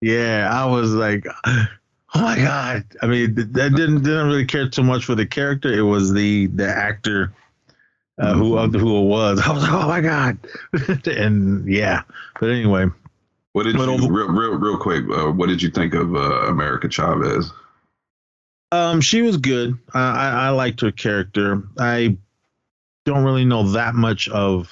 yeah, 0.00 0.48
I 0.50 0.64
was 0.64 0.92
like, 0.94 1.26
oh 2.14 2.20
my 2.22 2.36
god. 2.36 2.84
I 3.02 3.06
mean, 3.06 3.34
th- 3.34 3.48
that 3.52 3.74
didn't 3.74 4.02
didn't 4.02 4.26
really 4.26 4.44
care 4.46 4.68
too 4.68 4.82
much 4.82 5.04
for 5.04 5.14
the 5.14 5.26
character. 5.26 5.72
It 5.72 5.82
was 5.82 6.12
the 6.12 6.46
the 6.48 6.68
actor 6.68 7.32
uh, 8.18 8.34
who 8.34 8.52
Mhm. 8.52 8.64
of 8.74 8.80
who 8.80 8.98
it 9.00 9.06
was. 9.08 9.40
I 9.46 9.52
was 9.52 9.62
like, 9.62 9.72
oh 9.72 9.88
my 9.88 10.00
god, 10.00 10.38
and 11.06 11.66
yeah. 11.68 12.02
But 12.40 12.50
anyway, 12.50 12.86
What 13.52 13.64
did 13.64 13.76
you 13.76 13.84
real 14.08 14.28
real 14.28 14.54
real 14.58 14.78
quick? 14.78 15.04
Uh, 15.10 15.30
what 15.32 15.48
did 15.48 15.62
you 15.62 15.70
think 15.70 15.94
of 15.94 16.14
uh, 16.14 16.46
America 16.46 16.88
Chavez? 16.88 17.52
Um, 18.72 19.00
she 19.00 19.22
was 19.22 19.36
good. 19.36 19.78
I, 19.92 20.00
I, 20.00 20.28
I 20.46 20.48
liked 20.50 20.80
her 20.80 20.90
character. 20.90 21.62
I 21.78 22.16
don't 23.04 23.22
really 23.22 23.44
know 23.44 23.70
that 23.70 23.94
much 23.94 24.28
of 24.28 24.68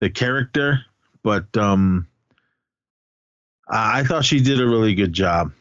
the 0.00 0.08
character, 0.08 0.84
but 1.24 1.56
um, 1.56 2.06
I, 3.68 4.00
I 4.00 4.04
thought 4.04 4.24
she 4.24 4.38
did 4.40 4.60
a 4.60 4.66
really 4.66 4.94
good 4.94 5.12
job. 5.12 5.52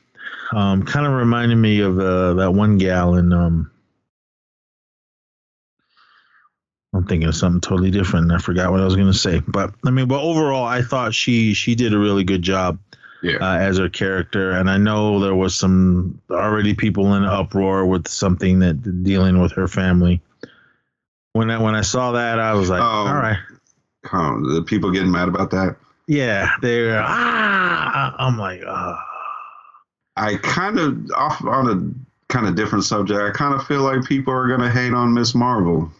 Um, 0.53 0.83
kind 0.83 1.05
of 1.05 1.13
reminded 1.13 1.57
me 1.57 1.81
of 1.81 1.99
uh, 1.99 2.33
that 2.35 2.51
one 2.51 2.77
gal 2.77 3.15
in. 3.15 3.33
Um, 3.33 3.69
I'm 6.93 7.05
thinking 7.05 7.27
of 7.27 7.35
something 7.35 7.61
totally 7.61 7.91
different. 7.91 8.31
I 8.31 8.37
forgot 8.37 8.71
what 8.71 8.79
I 8.79 8.85
was 8.85 8.95
going 8.95 9.11
to 9.11 9.17
say, 9.17 9.41
but 9.47 9.73
I 9.85 9.91
mean, 9.91 10.07
but 10.07 10.21
overall, 10.21 10.65
I 10.65 10.81
thought 10.81 11.13
she 11.13 11.53
she 11.53 11.75
did 11.75 11.93
a 11.93 11.99
really 11.99 12.23
good 12.23 12.41
job 12.41 12.79
Yeah, 13.21 13.37
uh, 13.41 13.57
as 13.57 13.77
her 13.77 13.89
character. 13.89 14.51
And 14.51 14.69
I 14.69 14.77
know 14.77 15.19
there 15.19 15.35
was 15.35 15.53
some 15.55 16.19
already 16.31 16.73
people 16.73 17.13
in 17.15 17.23
uproar 17.23 17.85
with 17.85 18.07
something 18.07 18.59
that 18.59 19.03
dealing 19.03 19.41
with 19.41 19.51
her 19.51 19.67
family. 19.67 20.21
When 21.33 21.51
I 21.51 21.61
when 21.61 21.75
I 21.75 21.81
saw 21.81 22.13
that, 22.13 22.39
I 22.39 22.53
was 22.53 22.69
like, 22.69 22.81
Um, 22.81 23.07
all 23.07 23.15
right, 23.15 23.37
the 24.03 24.63
people 24.65 24.89
getting 24.91 25.11
mad 25.11 25.27
about 25.27 25.51
that. 25.51 25.75
yeah, 26.07 26.49
they're 26.61 27.01
ah. 27.03 28.15
I'm 28.17 28.37
like, 28.39 28.61
ah. 28.65 29.03
I 30.17 30.35
kind 30.37 30.79
of 30.79 31.11
off 31.15 31.43
on 31.43 31.69
a 31.69 32.33
kind 32.33 32.47
of 32.47 32.55
different 32.55 32.83
subject. 32.83 33.19
I 33.19 33.31
kind 33.31 33.53
of 33.53 33.65
feel 33.67 33.81
like 33.81 34.03
people 34.05 34.33
are 34.33 34.47
gonna 34.47 34.69
hate 34.69 34.93
on 34.93 35.13
Ms. 35.13 35.35
Marvel. 35.35 35.91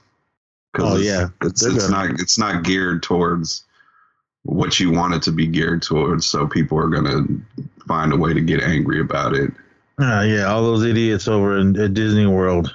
Oh, 0.80 0.98
it's, 0.98 1.06
yeah, 1.06 1.28
it's 1.42 1.66
it's 1.66 1.90
not 1.90 2.10
it's 2.20 2.38
not 2.38 2.64
geared 2.64 3.04
towards 3.04 3.64
what 4.44 4.80
you 4.80 4.92
want 4.92 5.14
it 5.14 5.22
to 5.24 5.32
be 5.32 5.48
geared 5.48 5.82
towards. 5.82 6.26
So 6.26 6.48
people 6.48 6.78
are 6.80 6.90
gonna 6.90 7.26
find 7.88 8.12
a 8.12 8.18
way 8.18 8.34
to 8.34 8.42
get 8.42 8.62
angry 8.62 9.00
about 9.00 9.34
it. 9.36 9.52
Ah, 10.00 10.22
yeah, 10.22 10.46
all 10.46 10.64
those 10.64 10.84
idiots 10.84 11.28
over 11.28 11.58
in 11.58 11.80
at 11.80 11.94
Disney 11.94 12.28
World. 12.28 12.74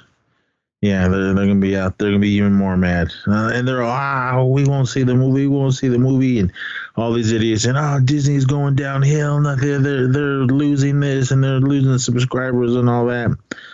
Yeah, 0.83 1.07
they're, 1.07 1.33
they're 1.33 1.47
gonna 1.47 1.55
be 1.61 1.77
out. 1.77 1.97
They're 1.97 2.09
gonna 2.11 2.19
be 2.19 2.31
even 2.31 2.53
more 2.55 2.77
mad, 2.77 3.13
uh, 3.29 3.53
and 3.55 3.67
they're 3.69 3.85
ah, 3.85 4.43
we 4.45 4.65
won't 4.65 4.89
see 4.89 5.05
the 5.05 5.15
movie. 5.15 5.47
We 5.47 5.57
won't 5.57 5.75
see 5.75 5.87
the 5.87 5.99
movie, 5.99 6.41
and 6.41 6.53
all 6.97 7.13
these 7.13 7.31
idiots 7.33 7.65
and 7.65 7.79
oh, 7.79 8.01
Disney's 8.05 8.45
going 8.45 8.75
downhill. 8.75 9.41
They're 9.43 9.79
they're 9.79 10.09
they're 10.09 10.45
losing 10.45 10.99
this 10.99 11.31
and 11.31 11.43
they're 11.43 11.61
losing 11.61 11.97
subscribers 11.99 12.75
and 12.75 12.91
all 12.91 13.07
that. 13.07 13.31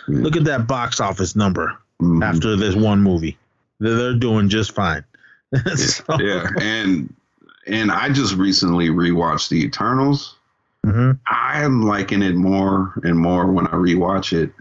Yeah. 0.07 0.19
Look 0.19 0.37
at 0.37 0.43
that 0.45 0.67
box 0.67 0.99
office 0.99 1.35
number 1.35 1.75
Mhm. 1.99 2.23
after 2.23 2.55
this 2.55 2.75
one 2.75 3.01
movie. 3.01 3.37
They're, 3.79 3.95
they're 3.95 4.13
doing 4.15 4.47
just 4.47 4.71
fine. 4.73 5.03
So- 5.75 6.19
yeah, 6.19 6.45
and 6.61 7.11
and 7.65 7.91
I 7.91 8.09
just 8.09 8.35
recently 8.35 8.89
rewatched 8.89 9.49
The 9.49 9.63
Eternals. 9.65 10.35
Mhm. 10.85 11.17
I 11.27 11.63
am 11.63 11.81
liking 11.81 12.21
it 12.21 12.35
more 12.35 12.93
and 13.03 13.17
more 13.17 13.51
when 13.51 13.65
I 13.67 13.71
rewatch 13.71 14.31
it. 14.31 14.51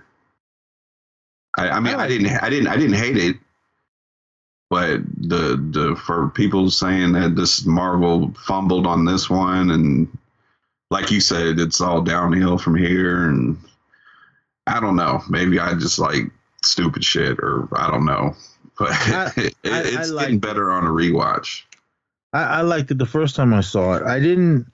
I, 1.59 1.71
I 1.71 1.81
mean, 1.81 1.95
I 1.95 2.05
I, 2.05 2.09
didn't, 2.09 2.27
I 2.43 2.49
didn't, 2.50 2.69
I 2.69 2.77
didn't 2.77 2.95
hate 2.97 3.17
it, 3.17 3.37
but 4.71 5.00
the 5.17 5.57
the 5.71 5.97
for 5.97 6.29
people 6.31 6.71
saying 6.71 7.12
that 7.12 7.35
this 7.37 7.65
Marvel 7.67 8.33
fumbled 8.47 8.87
on 8.87 9.05
this 9.05 9.29
one, 9.31 9.71
and 9.71 10.09
like 10.91 11.11
you 11.11 11.21
said, 11.21 11.59
it's 11.59 11.81
all 11.81 12.03
downhill 12.03 12.59
from 12.59 12.77
here, 12.77 13.29
and 13.29 13.59
I 14.67 14.81
don't 14.81 14.97
know. 14.97 15.23
Maybe 15.29 15.59
I 15.59 15.75
just 15.75 15.99
like 15.99 16.25
stupid 16.62 17.05
shit, 17.05 17.38
or 17.41 17.69
I 17.77 17.91
don't 17.91 18.05
know, 18.07 18.35
but 18.79 18.88
I- 18.93 19.33
it, 19.37 19.55
it's 19.65 20.11
like- 20.11 20.27
getting 20.27 20.38
better 20.41 20.71
on 20.71 20.85
a 20.85 20.91
rewatch. 20.91 21.62
I, 22.35 22.43
I 22.43 22.61
liked 22.61 22.91
it 22.91 22.99
the 22.99 23.07
first 23.07 23.37
time 23.37 23.55
I 23.55 23.62
saw 23.62 23.95
it. 23.95 24.03
I 24.03 24.21
didn't. 24.21 24.67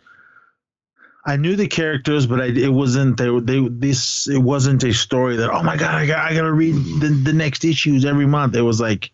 I 1.26 1.36
knew 1.36 1.56
the 1.56 1.68
characters, 1.68 2.26
but 2.26 2.40
I, 2.40 2.46
it 2.46 2.72
wasn't 2.72 3.16
they, 3.16 3.38
they 3.40 3.66
this 3.68 4.28
it 4.28 4.38
wasn't 4.38 4.84
a 4.84 4.92
story 4.92 5.36
that 5.36 5.50
oh 5.50 5.62
my 5.62 5.76
god 5.76 5.94
I 5.94 6.06
got 6.06 6.18
I 6.30 6.34
gotta 6.34 6.52
read 6.52 6.74
the, 6.74 7.08
the 7.08 7.32
next 7.32 7.64
issues 7.64 8.04
every 8.04 8.26
month. 8.26 8.54
It 8.54 8.62
was 8.62 8.80
like, 8.80 9.10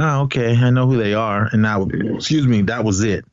oh 0.00 0.22
okay 0.22 0.56
I 0.56 0.70
know 0.70 0.86
who 0.86 0.96
they 0.96 1.14
are, 1.14 1.48
and 1.52 1.62
now 1.62 1.84
excuse 1.84 2.46
me 2.46 2.62
that 2.62 2.84
was 2.84 3.02
it. 3.02 3.24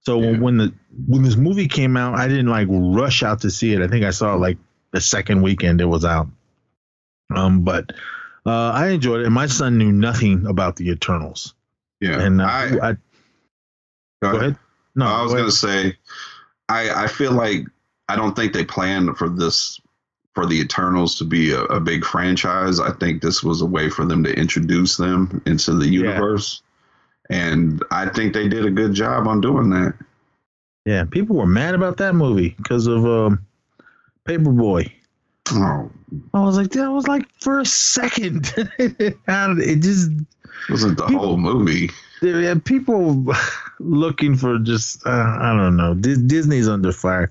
So 0.00 0.20
Yeah. 0.20 0.38
when 0.38 0.56
the 0.58 0.72
when 1.06 1.22
this 1.22 1.36
movie 1.36 1.68
came 1.68 1.96
out, 1.96 2.14
I 2.18 2.28
didn't 2.28 2.48
like 2.48 2.68
rush 2.70 3.22
out 3.22 3.40
to 3.42 3.50
see 3.50 3.72
it. 3.72 3.80
I 3.80 3.88
think 3.88 4.04
I 4.04 4.10
saw 4.10 4.34
it 4.34 4.38
like 4.38 4.58
the 4.92 5.00
second 5.00 5.42
weekend 5.42 5.80
it 5.80 5.86
was 5.86 6.04
out. 6.04 6.28
Um, 7.34 7.62
but 7.62 7.92
uh, 8.46 8.70
I 8.70 8.88
enjoyed 8.88 9.20
it. 9.20 9.26
And 9.26 9.34
my 9.34 9.46
son 9.46 9.76
knew 9.76 9.92
nothing 9.92 10.46
about 10.46 10.76
the 10.76 10.88
Eternals, 10.90 11.54
Yeah, 12.00 12.20
and 12.20 12.40
uh, 12.40 12.44
I, 12.44 12.90
I, 12.90 12.96
go 14.22 14.36
ahead. 14.38 14.56
No, 14.94 15.06
I 15.06 15.22
was 15.22 15.32
go 15.32 15.38
gonna 15.40 15.50
say, 15.50 15.96
I 16.68 17.04
I 17.04 17.06
feel 17.06 17.32
like 17.32 17.64
I 18.08 18.16
don't 18.16 18.34
think 18.36 18.52
they 18.52 18.64
planned 18.64 19.16
for 19.16 19.28
this 19.28 19.80
for 20.34 20.46
the 20.46 20.60
Eternals 20.60 21.14
to 21.16 21.24
be 21.24 21.50
a, 21.52 21.62
a 21.64 21.80
big 21.80 22.04
franchise. 22.04 22.78
I 22.80 22.92
think 22.92 23.22
this 23.22 23.42
was 23.42 23.60
a 23.60 23.66
way 23.66 23.90
for 23.90 24.04
them 24.04 24.22
to 24.24 24.32
introduce 24.32 24.96
them 24.96 25.42
into 25.46 25.74
the 25.74 25.86
Yeah. 25.86 26.00
universe, 26.00 26.62
and 27.30 27.82
I 27.90 28.08
think 28.08 28.32
they 28.34 28.48
did 28.48 28.64
a 28.64 28.70
good 28.70 28.94
job 28.94 29.26
on 29.26 29.40
doing 29.40 29.70
that. 29.70 29.94
Yeah, 30.86 31.04
people 31.04 31.36
were 31.36 31.46
mad 31.46 31.74
about 31.74 31.96
that 31.98 32.14
movie 32.14 32.54
because 32.56 32.86
of 32.86 33.04
um, 33.04 33.44
Paperboy. 34.26 34.90
Oh, 35.50 35.90
I 36.34 36.40
was 36.40 36.56
like, 36.56 36.70
that 36.70 36.90
was 36.90 37.06
like 37.08 37.26
for 37.40 37.58
a 37.60 37.66
second. 37.66 38.52
It 38.78 39.80
just 39.82 40.10
wasn't 40.70 40.96
the 40.98 41.06
People- 41.06 41.20
whole 41.26 41.36
movie? 41.36 41.90
There 42.20 42.40
yeah, 42.40 42.54
people 42.62 43.24
looking 43.78 44.36
for 44.36 44.58
just 44.58 45.06
uh, 45.06 45.10
I 45.10 45.54
don't 45.56 45.76
know. 45.76 45.94
Dis- 45.94 46.18
Disney's 46.18 46.68
under 46.68 46.92
fire. 46.92 47.30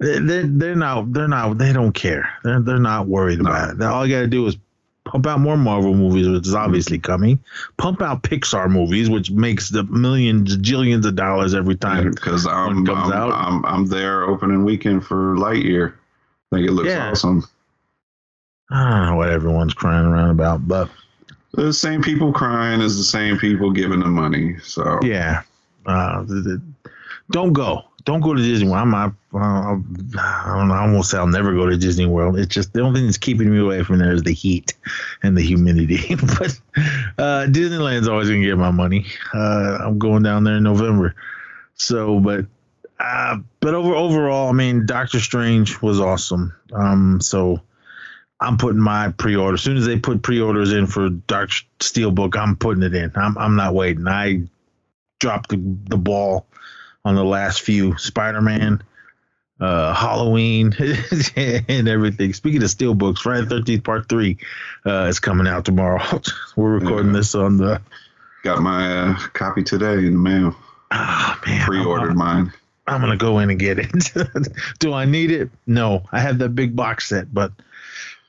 They- 0.00 0.18
They're 0.18 0.46
they're 0.46 0.76
not 0.76 1.12
they're 1.12 1.28
not 1.28 1.58
they 1.58 1.72
don't 1.72 1.92
care. 1.92 2.28
They're 2.44 2.60
they're 2.60 2.78
not 2.78 3.06
worried 3.06 3.40
No. 3.40 3.50
about 3.50 3.74
it. 3.76 3.82
All 3.82 4.06
you 4.06 4.14
got 4.14 4.20
to 4.22 4.26
do 4.26 4.46
is 4.46 4.56
pump 5.04 5.26
out 5.26 5.38
more 5.38 5.56
Marvel 5.56 5.94
movies, 5.94 6.28
which 6.28 6.46
is 6.46 6.54
obviously 6.54 6.98
coming. 6.98 7.38
Pump 7.76 8.00
out 8.02 8.22
Pixar 8.22 8.70
movies, 8.70 9.10
which 9.10 9.30
makes 9.30 9.68
the 9.68 9.84
millions, 9.84 10.56
jillions 10.56 11.04
of 11.06 11.14
dollars 11.14 11.54
every 11.54 11.76
time. 11.76 12.10
Because 12.10 12.46
one 12.46 12.54
I'm 12.54 12.86
comes 12.86 13.12
I'm, 13.12 13.12
out. 13.12 13.32
I'm 13.32 13.64
I'm 13.66 13.86
there 13.86 14.24
opening 14.24 14.64
weekend 14.64 15.04
for 15.06 15.36
Lightyear. 15.36 15.92
I 16.52 16.56
think 16.56 16.68
it 16.68 16.72
looks 16.72 16.88
Yeah. 16.88 17.10
awesome. 17.10 17.44
I 18.70 18.90
don't 18.90 19.06
know 19.10 19.16
what 19.16 19.28
everyone's 19.30 19.74
crying 19.74 20.06
around 20.06 20.30
about, 20.30 20.66
but 20.66 20.88
The 21.56 21.72
same 21.72 22.02
people 22.02 22.32
crying 22.32 22.80
is 22.80 22.96
the 22.96 23.04
same 23.04 23.38
people 23.38 23.70
giving 23.70 24.00
the 24.00 24.06
money. 24.06 24.56
So 24.62 24.98
Yeah. 25.02 25.42
Uh, 25.86 26.24
th- 26.26 26.44
th- 26.44 26.58
don't 27.30 27.52
go. 27.52 27.82
Don't 28.04 28.20
go 28.20 28.34
to 28.34 28.42
Disney 28.42 28.68
World. 28.68 28.82
I'm 28.82 28.90
not, 28.90 29.12
uh, 29.32 29.38
I 29.38 30.56
don't 30.58 30.68
know. 30.68 30.74
I 30.74 30.86
won't 30.90 31.06
say 31.06 31.16
I'll 31.16 31.26
never 31.26 31.54
go 31.54 31.66
to 31.66 31.76
Disney 31.76 32.04
World. 32.06 32.38
It's 32.38 32.54
just 32.54 32.72
the 32.74 32.80
only 32.80 33.00
thing 33.00 33.06
that's 33.06 33.16
keeping 33.18 33.50
me 33.50 33.58
away 33.58 33.82
from 33.82 33.98
there 33.98 34.12
is 34.12 34.22
the 34.22 34.32
heat 34.34 34.74
and 35.22 35.36
the 35.36 35.42
humidity. 35.42 36.14
but 36.38 36.58
uh, 37.18 37.46
Disneyland's 37.48 38.08
always 38.08 38.28
to 38.28 38.42
get 38.42 38.58
my 38.58 38.70
money. 38.70 39.06
Uh, 39.32 39.78
I'm 39.80 39.98
going 39.98 40.22
down 40.22 40.44
there 40.44 40.56
in 40.56 40.62
November. 40.64 41.14
So, 41.76 42.20
but 42.20 42.46
Uh, 43.00 43.38
but 43.60 43.74
over 43.74 43.94
overall, 43.94 44.48
I 44.48 44.52
mean, 44.52 44.86
Doctor 44.86 45.18
Strange 45.20 45.80
was 45.82 45.98
awesome. 46.00 46.54
Um, 46.72 47.20
so 47.20 47.60
I'm 48.40 48.56
putting 48.58 48.80
my 48.80 49.10
pre-order 49.10 49.54
as 49.54 49.62
soon 49.62 49.76
as 49.76 49.86
they 49.86 49.98
put 49.98 50.22
pre-orders 50.22 50.72
in 50.72 50.86
for 50.86 51.08
Dark 51.08 51.50
Steelbook. 51.80 52.36
I'm 52.36 52.56
putting 52.56 52.82
it 52.82 52.94
in. 52.94 53.12
I'm 53.14 53.38
I'm 53.38 53.56
not 53.56 53.74
waiting. 53.74 54.06
I 54.08 54.42
dropped 55.20 55.50
the, 55.50 55.56
the 55.88 55.96
ball 55.96 56.46
on 57.04 57.14
the 57.14 57.24
last 57.24 57.60
few 57.62 57.96
Spider-Man, 57.96 58.82
uh, 59.60 59.94
Halloween, 59.94 60.74
and 61.36 61.88
everything. 61.88 62.32
Speaking 62.34 62.62
of 62.62 62.68
Steelbooks, 62.68 63.18
Friday 63.18 63.46
Thirteenth 63.46 63.84
Part 63.84 64.08
Three 64.08 64.36
uh, 64.84 65.06
is 65.08 65.20
coming 65.20 65.46
out 65.46 65.64
tomorrow. 65.64 66.02
We're 66.56 66.78
recording 66.78 67.12
Yeah. 67.12 67.18
this 67.18 67.34
on 67.34 67.56
the. 67.56 67.80
Got 68.42 68.60
my 68.60 68.98
uh, 68.98 69.14
copy 69.32 69.62
today 69.62 69.94
in 69.98 70.12
the 70.12 70.18
mail. 70.18 70.54
Ah 70.90 71.40
man, 71.46 71.64
Pre-ordered 71.64 72.10
I'm, 72.10 72.18
mine. 72.18 72.52
I'm 72.86 73.00
gonna 73.00 73.16
go 73.16 73.38
in 73.38 73.48
and 73.48 73.58
get 73.58 73.78
it. 73.78 73.90
Do 74.80 74.92
I 74.92 75.06
need 75.06 75.30
it? 75.30 75.50
No, 75.66 76.02
I 76.12 76.20
have 76.20 76.38
that 76.40 76.50
big 76.50 76.76
box 76.76 77.08
set, 77.08 77.32
but 77.32 77.52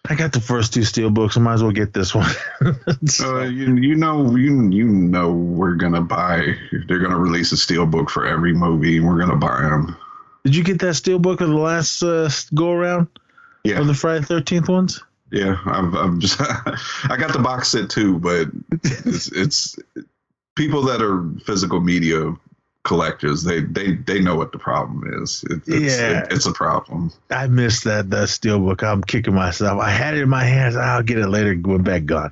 I 0.09 0.15
got 0.15 0.31
the 0.33 0.41
first 0.41 0.73
two 0.73 0.83
steel 0.83 1.09
books. 1.09 1.37
I 1.37 1.39
might 1.41 1.53
as 1.55 1.63
well 1.63 1.71
get 1.71 1.93
this 1.93 2.13
one. 2.13 2.29
Uh, 3.21 3.41
you 3.41 3.75
you 3.75 3.95
know 3.95 4.35
you 4.35 4.69
you 4.71 4.85
know 4.85 5.31
we're 5.31 5.75
gonna 5.75 6.01
buy. 6.01 6.55
They're 6.87 6.99
gonna 6.99 7.17
release 7.19 7.51
a 7.51 7.57
steel 7.57 7.85
book 7.85 8.09
for 8.09 8.25
every 8.25 8.53
movie, 8.53 8.97
and 8.97 9.07
we're 9.07 9.19
gonna 9.19 9.35
buy 9.35 9.61
them. 9.61 9.95
Did 10.43 10.55
you 10.55 10.63
get 10.63 10.79
that 10.79 10.95
steel 10.95 11.19
book 11.19 11.41
of 11.41 11.49
the 11.49 11.55
last 11.55 12.01
uh, 12.03 12.29
go 12.53 12.71
around 12.71 13.07
Yeah, 13.63 13.79
of 13.79 13.87
the 13.87 13.93
Friday 13.93 14.23
Thirteenth 14.23 14.69
ones? 14.69 15.01
yeah. 15.31 15.57
I've, 15.65 15.93
I'm 15.93 16.19
just 16.19 16.39
I 16.41 17.17
got 17.17 17.33
the 17.33 17.39
box 17.43 17.69
set 17.69 17.89
too, 17.89 18.19
but 18.19 18.47
it's, 18.83 19.31
it's 19.31 19.75
people 20.55 20.81
that 20.83 21.01
are 21.01 21.23
physical 21.45 21.81
media 21.81 22.33
collectors. 22.85 23.43
They 23.43 23.59
they 23.61 23.93
they 23.95 24.21
know 24.21 24.35
what 24.35 24.53
the 24.53 24.57
problem 24.59 25.21
is. 25.21 25.43
It, 25.49 25.61
it's, 25.67 25.97
Yeah. 25.97 26.21
it- 26.21 26.31
it's 26.31 26.45
a 26.45 26.53
problem. 26.53 27.11
I 27.29 27.47
missed 27.47 27.83
that 27.83 28.09
that 28.11 28.29
Steelbook. 28.29 28.81
I'm 28.83 29.03
kicking 29.03 29.33
myself. 29.33 29.81
I 29.81 29.89
had 29.89 30.13
it 30.15 30.21
in 30.21 30.29
my 30.29 30.43
hands. 30.45 30.77
I'll 30.77 31.03
get 31.03 31.17
it 31.17 31.27
later. 31.27 31.59
Went 31.61 31.83
back 31.83 32.05
gone. 32.05 32.31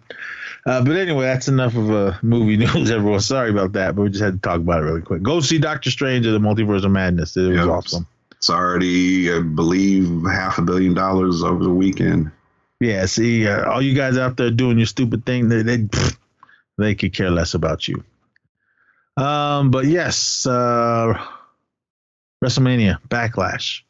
Uh, 0.66 0.82
but 0.82 0.96
anyway, 0.96 1.26
that's 1.26 1.50
enough 1.50 1.76
of 1.76 1.92
uh, 1.92 2.14
movie 2.22 2.56
news, 2.66 2.90
everyone. 2.90 3.20
Sorry 3.20 3.50
about 3.50 3.74
that, 3.74 3.96
but 3.98 4.04
we 4.04 4.10
just 4.10 4.24
had 4.24 4.36
to 4.36 4.40
talk 4.40 4.62
about 4.62 4.82
it 4.82 4.86
really 4.86 5.02
quick. 5.02 5.22
Go 5.22 5.42
see 5.42 5.58
Doctor 5.58 5.92
Strange 5.92 6.26
and 6.26 6.34
the 6.34 6.40
Multiverse 6.40 6.86
of 6.86 6.92
Madness. 6.92 7.36
It 7.36 7.50
was 7.52 7.68
awesome. 7.68 8.08
It's 8.32 8.50
already, 8.50 9.30
I 9.34 9.40
believe, 9.42 10.24
half 10.26 10.58
a 10.60 10.62
billion 10.62 10.94
dollars 10.94 11.44
over 11.44 11.64
the 11.64 11.70
weekend. 11.70 12.32
Yeah, 12.80 13.06
see, 13.08 13.46
uh, 13.48 13.70
all 13.70 13.82
you 13.82 13.94
guys 13.94 14.18
out 14.18 14.38
there 14.38 14.52
doing 14.52 14.78
your 14.78 14.86
stupid 14.88 15.26
thing, 15.26 15.50
they 15.50 15.64
they, 15.64 15.78
pfft, 15.80 16.18
they 16.78 16.96
could 16.96 17.14
care 17.14 17.30
less 17.30 17.54
about 17.54 17.88
you. 17.88 18.02
Um, 19.16 19.72
but 19.72 19.86
yes, 19.86 20.46
uh, 20.48 21.14
WrestleMania 22.44 23.00
Backlash 23.08 23.82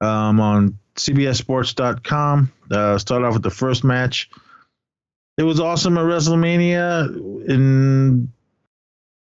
um, 0.00 0.40
on 0.40 0.78
CBSSports.com. 0.96 2.52
Uh, 2.70 2.98
start 2.98 3.22
off 3.22 3.34
with 3.34 3.42
the 3.42 3.50
first 3.50 3.84
match. 3.84 4.30
It 5.36 5.42
was 5.42 5.58
awesome 5.58 5.98
at 5.98 6.04
WrestleMania, 6.04 7.48
and 7.48 8.28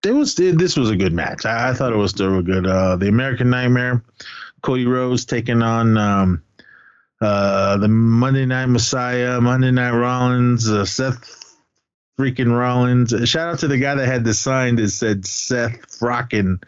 it 0.04 0.12
was 0.12 0.36
this 0.36 0.76
was 0.76 0.90
a 0.90 0.96
good 0.96 1.12
match. 1.12 1.44
I, 1.44 1.70
I 1.70 1.74
thought 1.74 1.92
it 1.92 1.96
was 1.96 2.12
still 2.12 2.40
good. 2.42 2.66
Uh, 2.66 2.96
the 2.96 3.08
American 3.08 3.50
Nightmare, 3.50 4.04
Cody 4.62 4.86
Rhodes 4.86 5.24
taking 5.24 5.62
on. 5.62 5.96
Um, 5.96 6.42
uh, 7.20 7.76
the 7.78 7.88
Monday 7.88 8.46
Night 8.46 8.66
Messiah, 8.66 9.40
Monday 9.40 9.72
Night 9.72 9.90
Rollins, 9.90 10.70
uh, 10.70 10.84
Seth 10.84 11.47
freaking 12.18 12.56
Rollins. 12.56 13.14
Shout 13.28 13.48
out 13.54 13.58
to 13.60 13.68
the 13.68 13.78
guy 13.78 13.94
that 13.94 14.06
had 14.06 14.24
the 14.24 14.34
sign 14.34 14.76
that 14.76 14.90
said 14.90 15.24
Seth 15.24 15.98
frockin' 15.98 16.60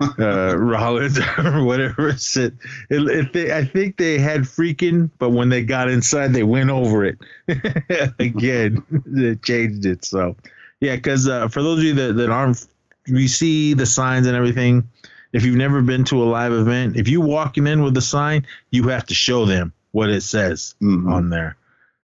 uh, 0.00 0.56
Rollins 0.58 1.18
or 1.38 1.64
whatever 1.64 2.08
it 2.10 2.20
said. 2.20 2.58
It, 2.88 3.02
it, 3.08 3.32
they, 3.32 3.52
I 3.56 3.64
think 3.64 3.96
they 3.96 4.18
had 4.18 4.42
freaking, 4.42 5.10
but 5.18 5.30
when 5.30 5.48
they 5.48 5.64
got 5.64 5.90
inside, 5.90 6.32
they 6.32 6.44
went 6.44 6.70
over 6.70 7.04
it 7.04 7.18
again. 8.18 8.84
they 9.06 9.34
changed 9.36 9.84
it. 9.86 10.04
So, 10.04 10.36
yeah, 10.80 10.96
because 10.96 11.28
uh, 11.28 11.48
for 11.48 11.62
those 11.62 11.78
of 11.78 11.84
you 11.84 11.94
that, 11.94 12.12
that 12.14 12.30
aren't, 12.30 12.66
we 13.10 13.26
see 13.28 13.74
the 13.74 13.86
signs 13.86 14.26
and 14.26 14.36
everything. 14.36 14.88
If 15.32 15.44
you've 15.46 15.56
never 15.56 15.80
been 15.80 16.04
to 16.04 16.22
a 16.22 16.26
live 16.26 16.52
event, 16.52 16.96
if 16.96 17.08
you're 17.08 17.24
walking 17.24 17.66
in 17.66 17.82
with 17.82 17.96
a 17.96 18.02
sign, 18.02 18.46
you 18.70 18.88
have 18.88 19.06
to 19.06 19.14
show 19.14 19.46
them 19.46 19.72
what 19.92 20.10
it 20.10 20.20
says 20.22 20.74
Mhm. 20.82 21.10
on 21.10 21.30
there. 21.30 21.56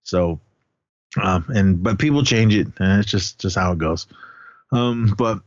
So, 0.04 0.40
um, 1.22 1.46
and 1.50 1.82
but 1.82 2.00
people 2.00 2.24
change 2.24 2.56
it, 2.56 2.68
and 2.80 3.00
it's 3.00 3.10
just 3.10 3.40
just 3.40 3.56
how 3.56 3.72
it 3.72 3.78
goes. 3.78 4.08
Um, 4.72 5.14
but 5.18 5.40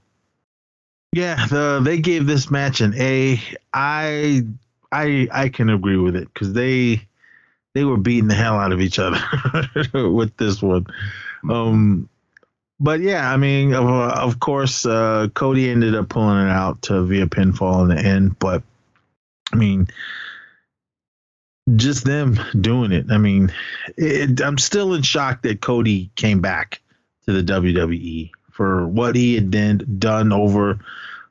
yeah, 1.12 1.46
the 1.46 1.81
they 1.83 1.98
gave 1.98 2.26
this 2.26 2.50
match 2.50 2.81
an 2.81 2.94
A. 2.96 3.40
I 3.72 4.44
I 4.92 5.28
I 5.33 5.48
can 5.48 5.70
agree 5.70 5.96
with 5.96 6.16
it 6.16 6.33
because 6.33 6.52
they 6.52 7.07
they 7.74 7.85
were 7.85 7.96
beating 7.96 8.28
the 8.28 8.35
hell 8.35 8.59
out 8.59 8.72
of 8.72 8.81
each 8.81 8.98
other 8.98 9.20
with 10.11 10.37
this 10.37 10.62
one. 10.62 10.87
Um, 11.48 12.09
but 12.81 13.00
yeah, 13.00 13.33
I 13.33 13.37
mean, 13.37 13.74
of, 13.74 13.87
of 13.87 14.40
course, 14.40 14.87
uh, 14.87 15.28
Cody 15.35 15.68
ended 15.68 15.94
up 15.94 16.09
pulling 16.09 16.46
it 16.46 16.50
out 16.50 16.83
to 16.83 17.02
via 17.04 17.26
pinfall 17.26 17.83
in 17.83 17.88
the 17.88 18.02
end. 18.02 18.38
But 18.38 18.62
I 19.52 19.57
mean, 19.57 19.88
just 21.76 22.04
them 22.04 22.38
doing 22.61 22.92
it. 22.92 23.07
I 23.11 23.18
mean, 23.18 23.52
it, 23.96 24.40
I'm 24.40 24.59
still 24.59 24.94
in 24.94 25.02
shock 25.02 25.42
that 25.42 25.61
Cody 25.61 26.11
came 26.16 26.40
back 26.40 26.81
to 27.26 27.33
the 27.33 27.42
WWE 27.42 28.31
for 28.50 28.87
what 28.87 29.14
he 29.14 29.35
had 29.35 29.50
done, 29.50 29.96
done 29.98 30.33
over 30.33 30.81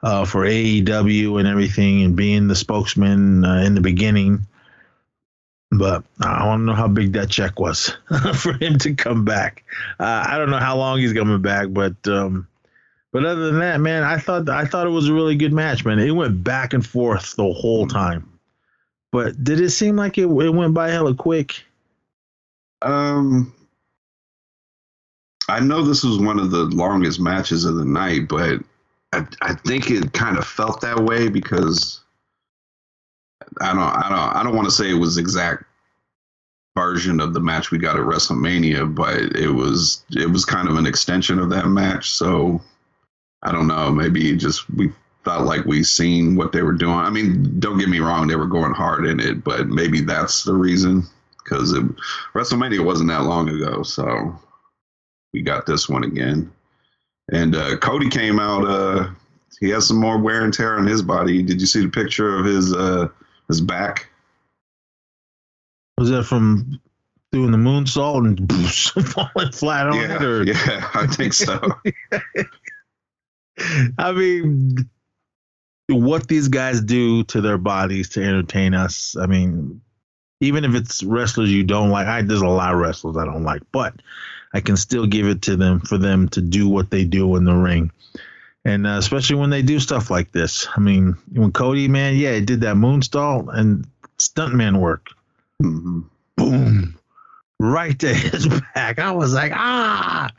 uh, 0.03 0.25
for 0.25 0.45
AEW 0.45 1.39
and 1.39 1.47
everything, 1.47 2.03
and 2.03 2.15
being 2.15 2.47
the 2.47 2.55
spokesman 2.55 3.43
uh, 3.43 3.61
in 3.61 3.75
the 3.75 3.81
beginning. 3.81 4.45
But 5.71 6.05
I 6.21 6.45
don't 6.45 6.65
know 6.65 6.75
how 6.75 6.87
big 6.87 7.13
that 7.13 7.29
check 7.29 7.59
was 7.59 7.97
for 8.35 8.53
him 8.53 8.77
to 8.79 8.93
come 8.93 9.25
back. 9.25 9.65
Uh, 9.99 10.23
I 10.25 10.37
don't 10.37 10.49
know 10.49 10.59
how 10.59 10.77
long 10.77 10.99
he's 10.99 11.13
coming 11.13 11.41
back, 11.41 11.67
but 11.71 11.95
um, 12.07 12.47
but 13.11 13.25
other 13.25 13.47
than 13.47 13.59
that, 13.59 13.81
man, 13.81 14.03
I 14.03 14.17
thought 14.17 14.47
I 14.47 14.65
thought 14.65 14.87
it 14.87 14.91
was 14.91 15.09
a 15.09 15.13
really 15.13 15.35
good 15.35 15.51
match, 15.51 15.83
man. 15.83 15.99
It 15.99 16.11
went 16.11 16.41
back 16.41 16.73
and 16.73 16.85
forth 16.85 17.35
the 17.35 17.51
whole 17.51 17.85
time. 17.85 18.36
But 19.11 19.43
did 19.43 19.59
it 19.59 19.69
seem 19.69 19.95
like 19.95 20.17
it, 20.17 20.25
it 20.25 20.53
went 20.53 20.73
by 20.73 20.89
hella 20.89 21.15
quick? 21.15 21.63
Um, 22.81 23.53
I 25.49 25.59
know 25.59 25.81
this 25.81 26.03
was 26.03 26.19
one 26.19 26.39
of 26.39 26.51
the 26.51 26.65
longest 26.65 27.19
matches 27.19 27.65
of 27.65 27.75
the 27.75 27.85
night, 27.85 28.27
but 28.27 28.59
I, 29.13 29.25
I 29.41 29.53
think 29.53 29.89
it 29.89 30.13
kind 30.13 30.37
of 30.37 30.45
felt 30.45 30.81
that 30.81 30.99
way 30.99 31.29
because 31.29 32.01
I 33.61 33.73
don't, 33.73 33.79
I 33.79 34.09
don't, 34.09 34.35
I 34.35 34.43
don't 34.43 34.55
want 34.55 34.65
to 34.67 34.75
say 34.75 34.89
it 34.89 34.95
was 34.95 35.17
exact 35.17 35.63
version 36.75 37.19
of 37.19 37.33
the 37.33 37.39
match 37.39 37.71
we 37.71 37.77
got 37.77 37.95
at 37.95 38.05
WrestleMania, 38.05 38.93
but 38.93 39.35
it 39.35 39.49
was, 39.49 40.03
it 40.11 40.29
was 40.29 40.45
kind 40.45 40.67
of 40.67 40.75
an 40.75 40.85
extension 40.85 41.39
of 41.39 41.49
that 41.49 41.67
match. 41.67 42.11
So 42.11 42.61
I 43.41 43.51
don't 43.51 43.67
know, 43.67 43.89
maybe 43.91 44.35
just 44.35 44.69
we 44.69 44.91
felt 45.27 45.45
like 45.45 45.65
we 45.65 45.83
seen 45.83 46.37
what 46.37 46.53
they 46.53 46.61
were 46.61 46.71
doing. 46.71 46.95
I 46.95 47.09
mean, 47.09 47.59
don't 47.59 47.77
get 47.77 47.89
me 47.89 47.99
wrong, 47.99 48.27
they 48.27 48.37
were 48.37 48.47
going 48.47 48.73
hard 48.73 49.05
in 49.05 49.19
it, 49.19 49.43
but 49.43 49.67
maybe 49.67 49.99
that's 49.99 50.43
the 50.43 50.53
reason 50.53 51.03
because 51.43 51.73
WrestleMania 52.33 52.83
wasn't 52.83 53.09
that 53.09 53.23
long 53.23 53.49
ago, 53.49 53.83
so 53.83 54.39
we 55.33 55.41
got 55.41 55.65
this 55.65 55.89
one 55.89 56.05
again. 56.05 56.49
And 57.29 57.55
uh, 57.55 57.75
Cody 57.77 58.09
came 58.09 58.39
out. 58.39 58.65
Uh, 58.65 59.09
he 59.59 59.69
has 59.71 59.85
some 59.85 59.99
more 59.99 60.17
wear 60.17 60.45
and 60.45 60.53
tear 60.53 60.77
on 60.77 60.87
his 60.87 61.01
body. 61.01 61.43
Did 61.43 61.59
you 61.59 61.67
see 61.67 61.81
the 61.81 61.89
picture 61.89 62.37
of 62.37 62.45
his 62.45 62.73
uh, 62.73 63.09
his 63.49 63.59
back? 63.59 64.07
Was 65.97 66.09
that 66.09 66.23
from 66.23 66.79
doing 67.33 67.51
the 67.51 67.57
moonsault 67.57 68.25
and 68.25 68.49
falling 69.07 69.51
flat 69.51 69.87
on 69.87 69.95
yeah, 69.95 70.15
it? 70.15 70.23
Or 70.23 70.43
yeah, 70.43 70.89
I 70.93 71.05
think 71.07 71.33
so. 71.33 71.59
I 73.97 74.11
mean, 74.13 74.89
what 75.89 76.27
these 76.27 76.47
guys 76.47 76.81
do 76.81 77.23
to 77.25 77.41
their 77.41 77.57
bodies 77.57 78.09
to 78.09 78.23
entertain 78.23 78.73
us. 78.73 79.15
I 79.19 79.25
mean, 79.25 79.81
even 80.41 80.65
if 80.65 80.75
it's 80.75 81.03
wrestlers 81.03 81.51
you 81.51 81.63
don't 81.63 81.89
like, 81.89 82.07
I, 82.07 82.21
there's 82.21 82.41
a 82.41 82.47
lot 82.47 82.73
of 82.73 82.79
wrestlers 82.79 83.17
I 83.17 83.25
don't 83.25 83.43
like, 83.43 83.61
but 83.71 83.93
I 84.53 84.59
can 84.59 84.77
still 84.77 85.07
give 85.07 85.27
it 85.27 85.41
to 85.43 85.55
them 85.55 85.79
for 85.79 85.97
them 85.97 86.27
to 86.29 86.41
do 86.41 86.67
what 86.69 86.89
they 86.89 87.05
do 87.05 87.35
in 87.35 87.45
the 87.45 87.55
ring. 87.55 87.91
And 88.65 88.85
uh, 88.85 88.97
especially 88.97 89.37
when 89.37 89.49
they 89.49 89.61
do 89.61 89.79
stuff 89.79 90.09
like 90.11 90.31
this. 90.33 90.67
I 90.75 90.81
mean, 90.81 91.15
when 91.31 91.53
Cody, 91.53 91.87
man, 91.87 92.15
yeah, 92.15 92.33
he 92.33 92.41
did 92.41 92.61
that 92.61 92.75
moonsault 92.75 93.47
and 93.57 93.87
stuntman 94.17 94.79
work. 94.79 95.07
Mhm. 95.61 96.03
Boom. 96.35 96.99
Right 97.59 97.97
to 97.99 98.13
his 98.13 98.47
back. 98.75 98.99
I 98.99 99.11
was 99.11 99.33
like, 99.33 99.53
ah. 99.55 100.29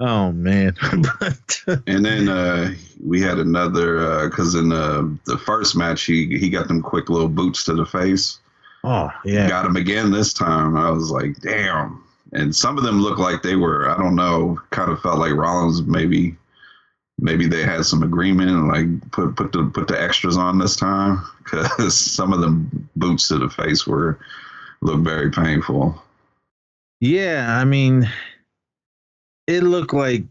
Oh, 0.00 0.32
man. 0.32 0.76
but, 1.20 1.60
uh, 1.66 1.76
And 1.86 2.04
then 2.04 2.28
uh, 2.28 2.74
we 3.04 3.20
had 3.20 3.38
another 3.38 3.98
uh, 3.98 4.28
because 4.28 4.54
in 4.54 4.68
the 4.68 5.18
the 5.26 5.38
first 5.38 5.76
match 5.76 6.04
he 6.04 6.38
he 6.38 6.48
got 6.50 6.68
them 6.68 6.82
quick 6.82 7.08
little 7.10 7.28
boots 7.28 7.64
to 7.64 7.74
the 7.74 7.86
face. 7.86 8.38
oh, 8.84 9.10
yeah. 9.24 9.48
Got 9.48 9.66
him 9.66 9.76
again 9.76 10.10
this 10.10 10.32
time. 10.32 10.76
I 10.76 10.90
was 10.90 11.10
like, 11.10 11.40
damn. 11.40 12.04
And 12.32 12.54
some 12.54 12.76
of 12.78 12.84
them 12.84 13.00
looked 13.00 13.18
like 13.18 13.42
they 13.42 13.56
were, 13.56 13.88
I 13.90 13.96
don't 13.96 14.14
know, 14.14 14.60
kind 14.70 14.90
of 14.90 15.00
felt 15.00 15.18
like 15.18 15.32
Rollins 15.32 15.82
maybe 15.82 16.36
maybe 17.20 17.48
they 17.48 17.64
had 17.64 17.84
some 17.84 18.02
agreement 18.04 18.50
and 18.50 18.68
like 18.68 19.10
put 19.10 19.34
put 19.34 19.50
the 19.50 19.64
put 19.74 19.88
the 19.88 20.00
extras 20.00 20.36
on 20.36 20.58
this 20.58 20.76
time 20.76 21.24
because 21.44 21.98
some 21.98 22.32
of 22.32 22.40
the 22.40 22.50
boots 22.96 23.28
to 23.28 23.38
the 23.38 23.48
face 23.48 23.86
were 23.86 24.18
look 24.80 25.00
very 25.00 25.30
painful. 25.30 26.00
Yeah, 27.00 27.58
I 27.58 27.64
mean, 27.64 28.08
it 29.48 29.62
looked 29.64 29.94
like 29.94 30.24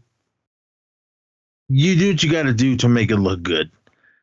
you 1.68 1.96
do 1.96 2.08
what 2.12 2.22
you 2.22 2.30
got 2.32 2.44
to 2.44 2.54
do 2.54 2.76
to 2.78 2.88
make 2.88 3.10
it 3.10 3.16
look 3.16 3.42
good. 3.42 3.70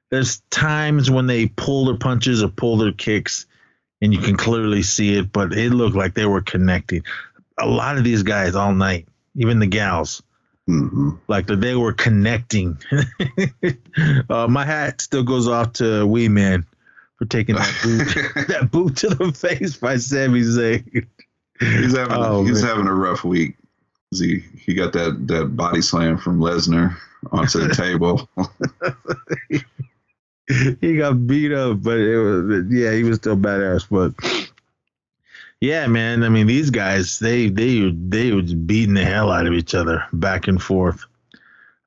There's 0.09 0.39
times 0.49 1.11
when 1.11 1.27
they 1.27 1.47
pull 1.47 1.85
their 1.85 1.97
punches 1.97 2.41
or 2.41 2.47
pull 2.47 2.77
their 2.77 2.91
kicks, 2.93 3.45
and 4.01 4.13
you 4.13 4.19
can 4.19 4.37
clearly 4.37 4.81
see 4.83 5.17
it, 5.17 5.31
but 5.31 5.53
it 5.53 5.71
looked 5.71 5.95
like 5.95 6.13
they 6.13 6.25
were 6.25 6.41
connecting. 6.41 7.03
A 7.59 7.67
lot 7.67 7.97
of 7.97 8.03
these 8.03 8.23
guys 8.23 8.55
all 8.55 8.73
night, 8.73 9.07
even 9.35 9.59
the 9.59 9.67
gals, 9.67 10.23
hmm 10.67 11.11
like 11.27 11.47
that 11.47 11.61
they 11.61 11.75
were 11.75 11.93
connecting. 11.93 12.77
uh, 14.29 14.47
my 14.47 14.65
hat 14.65 15.01
still 15.01 15.23
goes 15.23 15.47
off 15.47 15.73
to 15.73 16.05
Wee 16.07 16.29
Man 16.29 16.65
for 17.17 17.25
taking 17.25 17.55
that 17.55 17.79
boot, 17.83 18.47
that 18.47 18.71
boot 18.71 18.97
to 18.97 19.09
the 19.09 19.31
face 19.31 19.75
by 19.77 19.97
Sami 19.97 20.41
Zayn. 20.41 21.05
he's 21.59 21.95
having 21.95 22.17
Oh, 22.17 22.43
he's 22.45 22.61
man. 22.63 22.69
having 22.71 22.87
a 22.87 22.93
rough 22.93 23.23
week. 23.23 23.55
He 24.11 24.43
he 24.57 24.73
got 24.73 24.93
that 24.93 25.27
that 25.27 25.55
body 25.55 25.81
slam 25.81 26.17
from 26.17 26.39
Lesnar 26.39 26.95
onto 27.31 27.67
the 27.67 27.75
table. 27.75 28.29
he 30.81 30.97
got 30.97 31.27
beat 31.27 31.51
up, 31.51 31.81
but 31.81 31.97
it 31.97 32.17
was 32.17 32.65
yeah, 32.69 32.91
he 32.93 33.03
was 33.03 33.17
still 33.17 33.37
badass. 33.37 33.87
But 33.89 34.13
yeah, 35.59 35.87
man, 35.87 36.23
I 36.23 36.29
mean 36.29 36.47
these 36.47 36.69
guys 36.69 37.19
they 37.19 37.49
they 37.49 37.91
they 37.91 38.31
was 38.31 38.53
beating 38.53 38.93
the 38.93 39.05
hell 39.05 39.31
out 39.31 39.47
of 39.47 39.53
each 39.53 39.73
other 39.73 40.05
back 40.13 40.47
and 40.47 40.61
forth, 40.61 41.05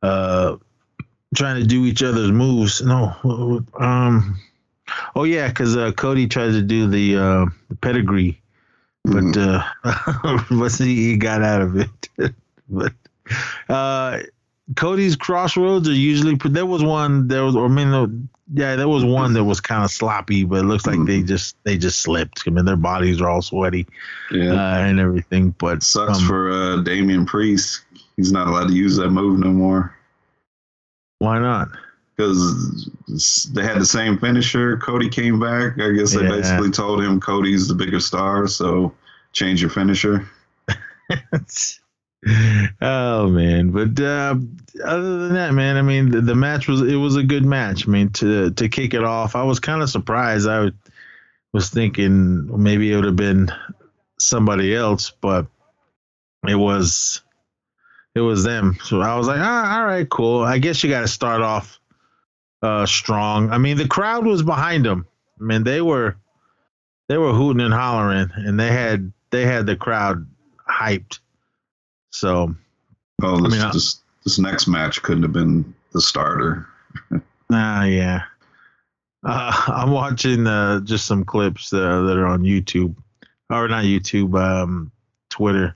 uh, 0.03 0.57
trying 1.35 1.61
to 1.61 1.67
do 1.67 1.85
each 1.85 2.03
other's 2.03 2.33
moves. 2.33 2.83
No, 2.83 3.65
um, 3.79 4.39
oh 5.15 5.25
yeah, 5.25 5.49
because 5.49 5.77
uh, 5.77 5.93
Cody 5.93 6.27
tries 6.27 6.55
to 6.55 6.63
do 6.63 6.89
the 6.89 7.17
uh, 7.17 7.47
the 7.69 7.77
pedigree, 7.77 8.41
but 9.13 9.25
Mhm. 9.25 9.65
uh, 9.85 10.45
but 10.59 10.73
he 10.73 11.17
got 11.17 11.43
out 11.43 11.63
of 11.63 11.77
it. 11.77 12.35
but 12.69 12.93
uh, 13.69 14.21
Cody's 14.77 15.17
crossroads 15.17 15.89
are 15.89 15.93
usually 15.93 16.35
there 16.45 16.67
was 16.67 16.83
one 16.83 17.29
there 17.29 17.45
was 17.45 17.57
or 17.57 17.67
I 17.67 17.69
mean 17.69 18.29
yeah 18.55 18.77
there 18.77 18.89
was 18.89 19.05
one 19.05 19.33
that 19.35 19.45
was 19.45 19.61
kind 19.61 19.85
of 19.85 19.91
sloppy, 19.91 20.45
but 20.45 20.61
it 20.61 20.65
looks 20.65 20.87
like 20.87 21.05
they 21.07 21.23
just 21.23 21.57
they 21.65 21.77
just 21.79 22.01
slipped. 22.01 22.45
I 22.47 22.51
mean 22.51 22.65
their 22.65 22.77
bodies 22.77 23.21
are 23.21 23.29
all 23.29 23.43
sweaty 23.43 23.87
yeah, 24.31 24.53
uh, 24.53 24.79
and 24.79 25.01
everything. 25.01 25.51
But 25.59 25.83
sucks 25.83 26.19
um, 26.19 26.27
for 26.27 26.51
uh, 26.51 26.77
Damian 26.83 27.27
Priest. 27.27 27.83
He's 28.17 28.33
not 28.33 28.47
allowed 28.49 28.69
to 28.69 28.75
use 28.75 28.97
that 28.97 29.11
move 29.11 29.39
no 29.39 29.51
more. 29.51 29.95
why 31.21 31.39
not? 31.39 31.69
Because 32.19 32.91
they 33.55 33.63
had 33.63 33.79
the 33.81 33.87
same 33.87 34.19
finisher. 34.19 34.77
Cody 34.79 35.09
came 35.09 35.39
back. 35.39 35.79
I 35.81 35.93
guess 35.93 36.13
they 36.15 36.23
Yeah. 36.23 36.29
basically 36.31 36.71
told 36.71 37.01
him 37.03 37.21
Cody's 37.21 37.69
the 37.69 37.75
bigger 37.75 38.01
star, 38.01 38.49
so 38.49 38.93
change 39.33 39.61
your 39.61 39.71
finisher. 39.71 40.29
oh 42.83 43.29
man, 43.29 43.71
but 43.71 44.01
uh, 44.01 44.35
other 44.85 45.19
than 45.19 45.35
that, 45.35 45.55
man, 45.55 45.77
I 45.77 45.83
mean 45.83 46.11
the, 46.11 46.21
the 46.21 46.35
match 46.35 46.67
was 46.67 46.83
it 46.83 46.97
was 46.97 47.15
a 47.15 47.23
good 47.23 47.45
match. 47.45 47.87
I 47.87 47.91
mean 47.91 48.11
to 48.15 48.51
to 48.51 48.69
kick 48.69 48.95
it 48.95 49.05
off, 49.05 49.37
I 49.37 49.45
was 49.45 49.61
kind 49.61 49.81
of 49.81 49.89
surprised. 49.89 50.49
I 50.49 50.73
was 51.53 51.71
thinking 51.71 52.51
maybe 52.63 52.93
it 52.93 52.97
would 52.97 53.05
have 53.05 53.17
been 53.17 53.51
somebody 54.19 54.75
else, 54.75 55.11
but 55.11 55.47
it 56.49 56.57
was 56.57 57.23
it 58.17 58.21
was 58.21 58.43
them. 58.43 58.77
So 58.83 59.01
I 59.01 59.17
was 59.17 59.29
like, 59.29 59.41
ah, 59.41 59.79
all 59.79 59.87
right, 59.87 60.09
cool. 60.09 60.43
I 60.43 60.59
guess 60.59 60.83
you 60.83 60.91
got 60.91 61.03
to 61.03 61.09
start 61.09 61.43
off 61.43 61.79
uh, 62.63 62.87
strong. 62.87 63.51
I 63.51 63.59
mean, 63.59 63.77
the 63.77 63.89
crowd 63.89 64.27
was 64.27 64.43
behind 64.43 64.85
them. 64.85 65.07
I 65.41 65.45
mean, 65.45 65.65
they 65.65 65.81
were 65.81 66.17
they 67.09 67.17
were 67.19 67.33
hooting 67.33 67.63
and 67.65 67.73
hollering, 67.75 68.31
and 68.35 68.59
they 68.59 68.69
had 68.73 69.13
they 69.31 69.45
had 69.45 69.67
the 69.67 69.77
crowd 69.77 70.27
hyped. 70.69 71.21
So 72.11 72.55
Oh, 73.23 73.41
this, 73.41 73.53
mean, 73.53 73.61
I- 73.63 73.73
this 73.73 74.01
this 74.25 74.39
next 74.39 74.67
match 74.69 75.03
couldn't 75.03 75.23
have 75.23 75.33
been 75.33 75.75
the 75.93 76.01
starter. 76.01 76.67
Ah, 77.51 77.85
yeah. 77.85 78.25
Uh, 79.25 79.53
I'm 79.69 79.91
watching 79.91 80.47
uh, 80.47 80.81
just 80.81 81.07
some 81.07 81.25
clips 81.25 81.73
uh, 81.73 82.03
that 82.03 82.19
are 82.19 82.27
on 82.27 82.43
YouTube, 82.43 82.95
or 83.49 83.67
not 83.69 83.85
YouTube, 83.85 84.39
um, 84.39 84.93
Twitter, 85.31 85.75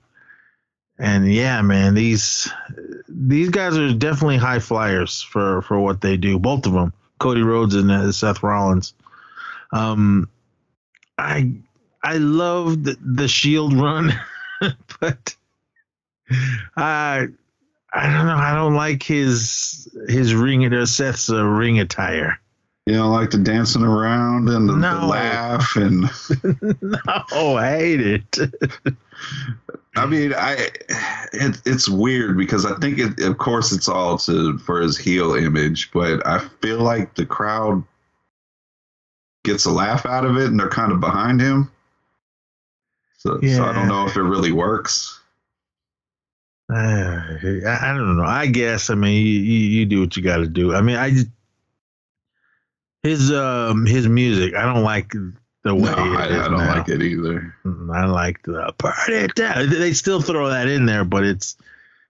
and 0.99 1.31
yeah, 1.31 1.61
man, 1.61 1.95
these 1.95 2.51
these 3.07 3.49
guys 3.49 3.77
are 3.77 3.93
definitely 3.93 4.37
high 4.37 4.59
flyers 4.59 5.21
for 5.21 5.61
for 5.63 5.79
what 5.79 6.01
they 6.01 6.17
do. 6.17 6.39
Both 6.39 6.65
of 6.65 6.73
them, 6.73 6.93
Cody 7.19 7.41
Rhodes 7.41 7.75
and 7.75 7.91
uh, 7.91 8.11
Seth 8.11 8.43
Rollins. 8.43 8.93
Um, 9.71 10.29
I 11.17 11.51
I 12.03 12.17
love 12.17 12.83
the, 12.83 12.97
the 13.01 13.27
Shield 13.27 13.73
run, 13.73 14.13
but 14.99 15.35
I 16.77 17.27
I 17.93 18.07
don't 18.07 18.25
know. 18.25 18.35
I 18.35 18.55
don't 18.55 18.75
like 18.75 19.03
his 19.03 19.87
his 20.07 20.33
ring. 20.35 20.71
uh, 20.73 20.85
Seth's 20.85 21.29
uh, 21.29 21.43
ring 21.43 21.79
attire. 21.79 22.39
You 22.85 22.93
know, 22.93 23.09
like 23.11 23.31
the 23.31 23.37
dancing 23.37 23.83
around 23.83 24.49
and 24.49 24.67
the, 24.67 24.73
the 24.73 25.05
laugh, 25.05 25.75
and 25.77 26.01
no, 26.81 27.55
I 27.55 27.77
hate 27.77 28.01
it. 28.01 28.37
I 29.95 30.05
mean, 30.05 30.33
I 30.33 30.69
it, 31.31 31.61
it's 31.65 31.87
weird 31.87 32.37
because 32.37 32.65
I 32.65 32.75
think 32.79 32.99
it, 32.99 33.21
of 33.21 33.37
course, 33.37 33.71
it's 33.71 33.87
all 33.87 34.17
to 34.19 34.57
for 34.57 34.81
his 34.81 34.97
heel 34.97 35.33
image, 35.33 35.91
but 35.91 36.25
I 36.27 36.39
feel 36.61 36.79
like 36.79 37.15
the 37.15 37.25
crowd 37.25 37.83
gets 39.45 39.63
a 39.63 39.71
laugh 39.71 40.05
out 40.05 40.25
of 40.25 40.37
it, 40.37 40.47
and 40.47 40.59
they're 40.59 40.67
kind 40.67 40.91
of 40.91 40.99
behind 40.99 41.39
him. 41.39 41.71
So, 43.19 43.39
so 43.39 43.63
I 43.63 43.71
don't 43.71 43.87
know 43.87 44.05
if 44.05 44.17
it 44.17 44.21
really 44.21 44.51
works. 44.51 45.21
Uh, 46.69 46.75
I, 46.75 47.77
I 47.81 47.93
don't 47.93 48.17
know. 48.17 48.23
I 48.23 48.47
guess. 48.47 48.89
I 48.89 48.95
mean, 48.95 49.25
you, 49.25 49.31
you, 49.31 49.59
you 49.79 49.85
do 49.85 50.01
what 50.01 50.17
you 50.17 50.23
got 50.23 50.37
to 50.37 50.47
do. 50.47 50.75
I 50.75 50.81
mean, 50.81 50.97
I 50.97 51.11
just 51.11 51.27
his 53.03 53.31
um 53.31 53.85
his 53.85 54.07
music. 54.07 54.55
I 54.55 54.63
don't 54.63 54.83
like 54.83 55.13
the 55.63 55.75
way. 55.75 55.81
No, 55.81 55.91
it 55.91 56.17
I, 56.17 56.27
is 56.27 56.41
I 56.41 56.47
don't 56.47 56.57
now. 56.57 56.75
like 56.77 56.89
it 56.89 57.01
either. 57.01 57.55
Mm, 57.65 57.95
I 57.95 58.05
like 58.05 58.41
the 58.43 58.73
party 58.77 59.27
down. 59.35 59.69
They 59.69 59.93
still 59.93 60.21
throw 60.21 60.49
that 60.49 60.67
in 60.67 60.85
there, 60.85 61.03
but 61.03 61.23
it's 61.23 61.57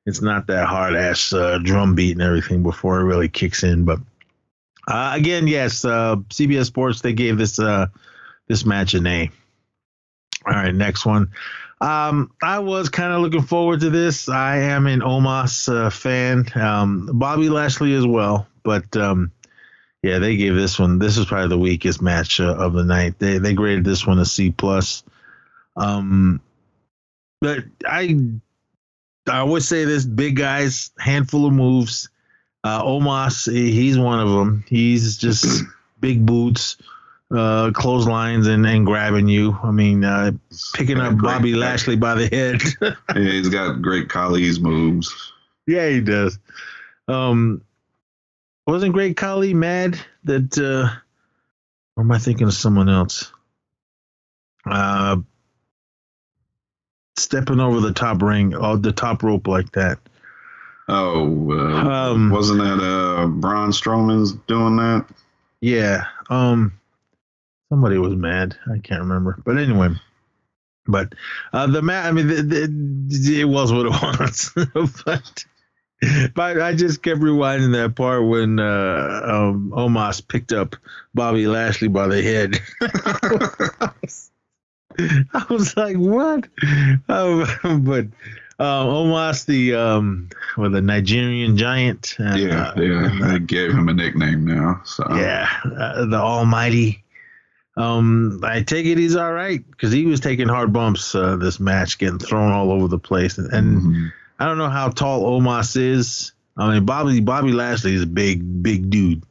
it's 0.06 0.22
not 0.22 0.48
that 0.48 0.68
hard 0.68 0.96
ass 0.96 1.34
uh, 1.34 1.60
drum 1.64 1.96
beat 1.96 2.14
and 2.14 2.22
everything 2.22 2.64
before 2.64 3.00
it 3.00 3.06
really 3.06 3.30
kicks 3.30 3.64
in. 3.64 3.86
But 3.86 4.00
uh, 4.88 5.12
again, 5.16 5.48
yes, 5.48 5.84
uh, 5.84 6.18
CBS 6.30 6.66
Sports 6.66 7.02
they 7.02 7.14
gave 7.14 7.38
this 7.38 7.60
uh, 7.60 7.88
this 8.48 8.66
match 8.66 8.94
an 8.94 9.08
A. 9.08 9.30
All 10.46 10.54
right, 10.54 10.76
next 10.76 11.06
one. 11.06 11.32
Um, 11.80 12.32
I 12.42 12.60
was 12.60 12.88
kind 12.90 13.12
of 13.12 13.22
looking 13.22 13.42
forward 13.42 13.82
to 13.82 13.90
this. 13.90 14.30
I 14.30 14.58
am 14.58 14.88
an 14.88 15.02
Omos 15.02 15.74
uh, 15.74 15.90
fan, 15.90 16.46
um, 16.56 17.10
Bobby 17.14 17.50
Lashley 17.50 17.94
as 17.94 18.06
well, 18.08 18.48
but 18.64 18.96
um, 18.96 19.32
yeah, 20.04 20.20
they 20.20 20.36
gave 20.38 20.54
this 20.56 20.78
one. 20.78 21.00
This 21.00 21.18
is 21.18 21.26
probably 21.26 21.48
the 21.48 21.58
weakest 21.58 22.02
match 22.02 22.40
uh, 22.40 22.54
of 22.56 22.74
the 22.74 22.84
night. 22.84 23.18
They 23.20 23.38
they 23.40 23.54
graded 23.54 23.84
this 23.86 24.06
one 24.06 24.20
a 24.20 24.26
C 24.26 24.52
plus. 24.52 25.04
Um, 25.76 26.40
but 27.42 27.64
I 27.88 28.20
I 29.28 29.38
always 29.40 29.68
say 29.68 29.86
this: 29.86 30.06
big 30.06 30.36
guys, 30.36 30.92
handful 31.00 31.46
of 31.48 31.54
moves. 31.54 32.10
Uh, 32.66 32.82
Omos, 32.84 33.52
he's 33.52 33.98
one 33.98 34.20
of 34.20 34.30
them. 34.30 34.64
He's 34.68 35.18
just 35.18 35.64
big 36.00 36.26
boots, 36.26 36.78
uh, 37.36 37.72
clotheslines, 37.74 38.48
and 38.48 38.66
and 38.66 38.86
grabbing 38.86 39.28
you. 39.28 39.58
I 39.64 39.72
mean, 39.72 40.04
uh, 40.04 40.32
picking 40.74 41.00
up 41.00 41.18
great- 41.18 41.32
Bobby 41.34 41.56
Lashley 41.56 41.96
by 41.98 42.16
the 42.16 42.28
head. 42.28 42.62
Yeah, 43.16 43.32
he's 43.32 43.50
got 43.50 43.82
great 43.82 44.10
Khali's 44.10 44.60
moves. 44.60 45.14
yeah, 45.68 45.88
he 45.90 46.00
does. 46.02 46.40
Um, 47.08 47.62
wasn't 48.66 48.94
Great 48.94 49.18
Khali 49.18 49.54
mad 49.54 50.00
that? 50.24 50.58
uh 50.58 50.96
Or 51.96 52.04
am 52.04 52.12
I 52.12 52.20
thinking 52.20 52.48
of 52.48 52.54
someone 52.54 52.90
else? 52.90 53.32
Uh, 54.66 55.18
stepping 57.18 57.60
over 57.60 57.80
the 57.82 57.92
top 57.94 58.22
ring, 58.22 58.56
oh, 58.56 58.78
the 58.78 58.92
top 58.94 59.24
rope 59.24 59.48
like 59.48 59.72
that. 59.74 60.00
Oh, 60.88 61.52
uh, 61.52 62.12
Um, 62.12 62.30
wasn't 62.30 62.60
that 62.60 62.80
uh, 62.84 63.28
Braun 63.28 63.72
Strowman's 63.72 64.34
doing 64.34 64.78
that? 64.78 65.06
Yeah. 65.62 66.06
Um 66.30 66.74
somebody 67.70 67.98
was 67.98 68.16
mad. 68.16 68.58
I 68.72 68.80
can't 68.80 69.02
remember. 69.02 69.40
But 69.46 69.58
anyway. 69.58 69.90
But 70.86 71.14
uh 71.54 71.68
the 71.68 71.82
match 71.82 72.06
I 72.06 72.12
mean 72.12 72.28
the, 72.28 72.42
the, 72.42 73.40
it 73.42 73.46
was 73.46 73.72
what 73.72 73.86
it 73.86 73.92
was. 74.20 74.52
but 75.06 75.46
but 76.36 76.62
I 76.62 76.74
just 76.76 77.02
kept 77.04 77.20
rewinding 77.20 77.74
that 77.74 77.96
part 77.96 78.26
when 78.26 78.60
uh 78.60 79.22
um 79.26 79.72
Omos 79.76 80.28
picked 80.28 80.52
up 80.54 80.76
Bobby 81.14 81.48
Lashley 81.48 81.88
by 81.88 82.08
the 82.08 82.22
head. 82.22 82.60
I 85.34 85.46
was 85.50 85.76
like, 85.76 85.98
what? 85.98 86.48
Um, 87.10 87.46
but 87.84 88.06
Um, 88.60 88.88
Omos, 88.88 89.46
the 89.48 89.74
um, 89.74 90.30
with 90.58 90.76
a 90.76 90.82
Nigerian 90.82 91.58
giant. 91.58 92.16
and, 92.20 92.40
Yeah, 92.40 92.68
uh, 92.70 92.74
yeah. 92.82 93.06
and, 93.12 93.24
uh, 93.24 93.28
They 93.34 93.40
gave 93.40 93.72
him 93.72 93.90
a 93.90 93.94
nickname 93.94 94.46
now. 94.46 94.82
So 94.86 95.04
yeah, 95.16 95.50
uh, 95.66 96.06
the 96.06 96.18
Almighty. 96.18 97.04
Um, 97.76 98.40
I 98.44 98.62
take 98.62 98.86
it 98.86 99.00
he's 99.00 99.16
all 99.16 99.34
right 99.34 99.68
because 99.72 99.92
he 99.92 100.06
was 100.06 100.20
taking 100.20 100.48
hard 100.48 100.72
bumps 100.72 101.16
uh, 101.16 101.36
this 101.38 101.60
match, 101.60 101.98
getting 101.98 102.20
thrown 102.20 102.52
all 102.52 102.72
over 102.72 102.88
the 102.88 103.00
place, 103.00 103.40
and, 103.40 103.52
and 103.52 103.82
Mhm. 103.82 104.12
I 104.40 104.46
don't 104.46 104.58
know 104.58 104.70
how 104.70 104.90
tall 104.90 105.40
Omos 105.40 105.78
is. 105.78 106.34
I 106.58 106.74
mean, 106.74 106.86
Bobby 106.86 107.20
Bobby 107.20 107.52
Lashley 107.52 107.94
is 107.94 108.04
a 108.04 108.08
big 108.08 108.64
big 108.64 108.90
dude. 108.90 109.24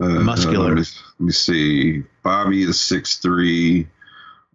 Uh, 0.00 0.06
uh, 0.06 0.08
muscular. 0.20 0.68
let, 0.68 0.76
me, 0.76 0.84
let 1.18 1.26
me 1.26 1.32
see. 1.32 2.02
Bobby 2.22 2.62
is 2.62 2.80
six 2.80 3.18
three. 3.18 3.86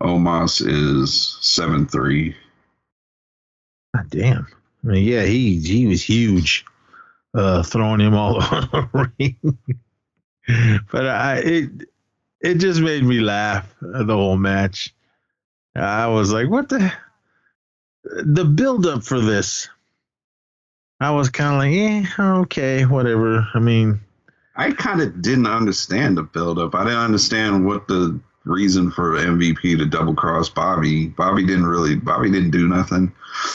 Omos 0.01 0.65
is 0.65 1.37
seven 1.41 1.87
three. 1.87 2.35
God 3.95 4.09
damn. 4.09 4.47
I 4.83 4.87
mean, 4.87 5.03
yeah, 5.03 5.23
he 5.23 5.59
he 5.59 5.87
was 5.87 6.03
huge, 6.03 6.65
uh, 7.33 7.63
throwing 7.63 8.01
him 8.01 8.13
all 8.13 8.35
over 8.43 8.61
the 8.61 9.09
ring. 9.19 9.57
but 10.91 11.07
I 11.07 11.37
it 11.37 11.69
it 12.41 12.55
just 12.55 12.81
made 12.81 13.03
me 13.03 13.19
laugh 13.19 13.73
uh, 13.81 14.03
the 14.03 14.13
whole 14.15 14.37
match. 14.37 14.93
I 15.75 16.07
was 16.07 16.31
like, 16.31 16.49
what 16.49 16.69
the 16.69 16.91
the 18.03 18.45
build 18.45 18.85
up 18.85 19.03
for 19.03 19.19
this. 19.19 19.69
I 20.99 21.11
was 21.11 21.29
kind 21.29 21.53
of 21.53 21.59
like, 21.59 21.73
yeah, 21.73 22.39
okay, 22.41 22.85
whatever. 22.85 23.45
I 23.53 23.59
mean, 23.59 23.99
I 24.55 24.71
kind 24.71 25.01
of 25.01 25.21
didn't 25.21 25.47
understand 25.47 26.17
the 26.17 26.23
buildup. 26.23 26.73
I 26.75 26.83
didn't 26.85 26.99
understand 26.99 27.65
what 27.65 27.87
the 27.87 28.19
reason 28.45 28.91
for 28.91 29.11
MVP 29.17 29.77
to 29.77 29.85
double 29.85 30.15
cross 30.15 30.49
Bobby. 30.49 31.07
Bobby 31.07 31.45
didn't 31.45 31.65
really. 31.65 31.95
Bobby 31.95 32.31
didn't 32.31 32.51
do 32.51 32.67
nothing. 32.67 33.11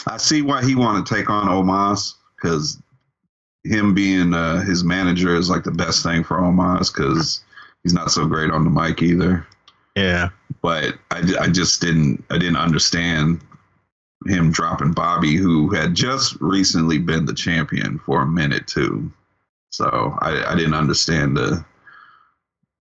I 0.07 0.17
see 0.17 0.41
why 0.41 0.63
he 0.63 0.75
wanted 0.75 1.05
to 1.05 1.15
take 1.15 1.29
on 1.29 1.47
Omos 1.47 2.13
because 2.35 2.79
him 3.63 3.93
being 3.93 4.33
uh, 4.33 4.61
his 4.61 4.83
manager 4.83 5.35
is 5.35 5.49
like 5.49 5.63
the 5.63 5.71
best 5.71 6.03
thing 6.03 6.23
for 6.23 6.37
Omos 6.37 6.93
because 6.93 7.43
he's 7.83 7.93
not 7.93 8.11
so 8.11 8.27
great 8.27 8.51
on 8.51 8.63
the 8.63 8.69
mic 8.69 9.01
either. 9.01 9.45
yeah, 9.95 10.29
But 10.61 10.95
I, 11.09 11.23
I 11.39 11.47
just 11.47 11.81
didn't. 11.81 12.23
I 12.29 12.37
didn't 12.37 12.57
understand 12.57 13.41
him 14.27 14.51
dropping 14.51 14.91
Bobby, 14.93 15.35
who 15.35 15.69
had 15.69 15.95
just 15.95 16.39
recently 16.39 16.97
been 16.97 17.25
the 17.25 17.33
champion 17.33 17.99
for 17.99 18.21
a 18.21 18.27
minute 18.27 18.67
too. 18.67 19.11
So 19.71 20.17
I, 20.21 20.51
I 20.51 20.55
didn't 20.55 20.73
understand 20.73 21.37
the 21.37 21.65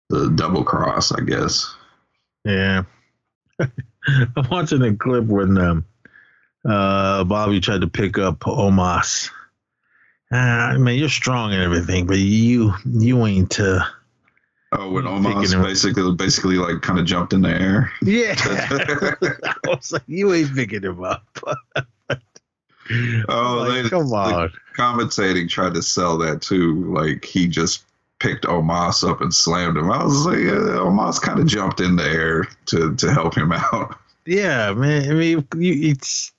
the 0.09 0.29
double 0.29 0.63
cross. 0.63 1.11
I 1.11 1.21
guess. 1.21 1.75
yeah. 2.43 2.83
I'm 4.07 4.47
watching 4.51 4.83
a 4.83 4.95
clip 4.95 5.25
when 5.25 5.57
um, 5.57 5.85
uh, 6.63 7.23
Bobby 7.23 7.59
tried 7.59 7.81
to 7.81 7.87
pick 7.87 8.19
up 8.19 8.39
Omos. 8.41 9.31
Uh, 10.31 10.35
I 10.35 10.77
mean, 10.77 10.99
you're 10.99 11.09
strong 11.09 11.53
and 11.53 11.61
everything, 11.61 12.05
but 12.05 12.17
you 12.17 12.73
you 12.85 13.25
ain't. 13.25 13.59
Uh, 13.59 13.83
Oh, 14.77 14.89
when 14.91 15.05
Omos 15.05 15.53
him- 15.53 15.61
basically 15.63 16.11
basically 16.15 16.55
like 16.57 16.81
kind 16.81 16.99
of 16.99 17.05
jumped 17.05 17.33
in 17.33 17.41
the 17.41 17.49
air. 17.49 17.91
yeah, 18.01 18.35
I 18.39 19.57
was 19.67 19.91
like, 19.91 20.03
you 20.07 20.33
ain't 20.33 20.53
picking 20.55 20.83
him 20.83 21.03
up. 21.03 21.25
Oh, 23.29 23.65
Like, 23.67 23.83
they- 23.83 23.89
come 23.89 24.11
on. 24.13 24.51
Commentating 24.77 25.49
tried 25.49 25.73
to 25.73 25.81
sell 25.81 26.17
that 26.19 26.41
too. 26.41 26.93
Like 26.93 27.23
he 27.25 27.47
just 27.47 27.85
picked 28.19 28.45
Omos 28.45 29.07
up 29.09 29.21
and 29.21 29.33
slammed 29.33 29.77
him. 29.77 29.91
I 29.91 30.03
was 30.03 30.25
like, 30.25 30.37
yeah, 30.39 30.77
Omos 30.81 31.21
kind 31.21 31.39
of 31.39 31.47
jumped 31.47 31.79
in 31.79 31.95
the 31.95 32.03
air 32.03 32.45
to 32.67 32.93
to 32.95 33.11
help 33.13 33.35
him 33.35 33.51
out. 33.53 33.97
Yeah, 34.25 34.73
man. 34.73 35.09
I 35.09 35.13
mean, 35.13 35.47
you, 35.57 35.89
it's 35.91 36.31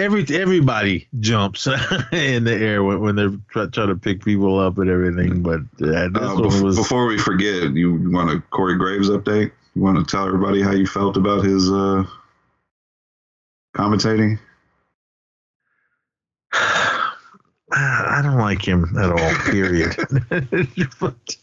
every 0.00 0.24
everybody 0.34 1.06
jumps 1.20 1.66
in 2.12 2.44
the 2.44 2.54
air 2.54 2.82
when, 2.82 3.00
when 3.00 3.16
they're 3.16 3.32
try, 3.50 3.66
trying 3.66 3.88
to 3.88 3.96
pick 3.96 4.24
people 4.24 4.58
up 4.58 4.78
and 4.78 4.90
everything. 4.90 5.42
But 5.42 5.60
uh, 5.82 6.08
this 6.08 6.22
Uh, 6.22 6.34
one 6.36 6.62
was 6.62 6.76
before 6.76 7.06
we 7.06 7.18
forget, 7.18 7.72
you 7.74 8.10
want 8.10 8.30
a 8.30 8.40
Corey 8.50 8.76
Graves 8.76 9.10
update? 9.10 9.52
You 9.74 9.82
want 9.82 9.98
to 9.98 10.04
tell 10.10 10.26
everybody 10.26 10.62
how 10.62 10.72
you 10.72 10.86
felt 10.86 11.16
about 11.16 11.44
his 11.44 11.70
uh, 11.70 12.04
commentating? 13.76 14.38
I 17.72 18.20
don't 18.22 18.38
like 18.38 18.66
him 18.66 18.96
at 18.98 19.10
all. 19.10 19.34
Period. 19.52 19.94
but 21.00 21.36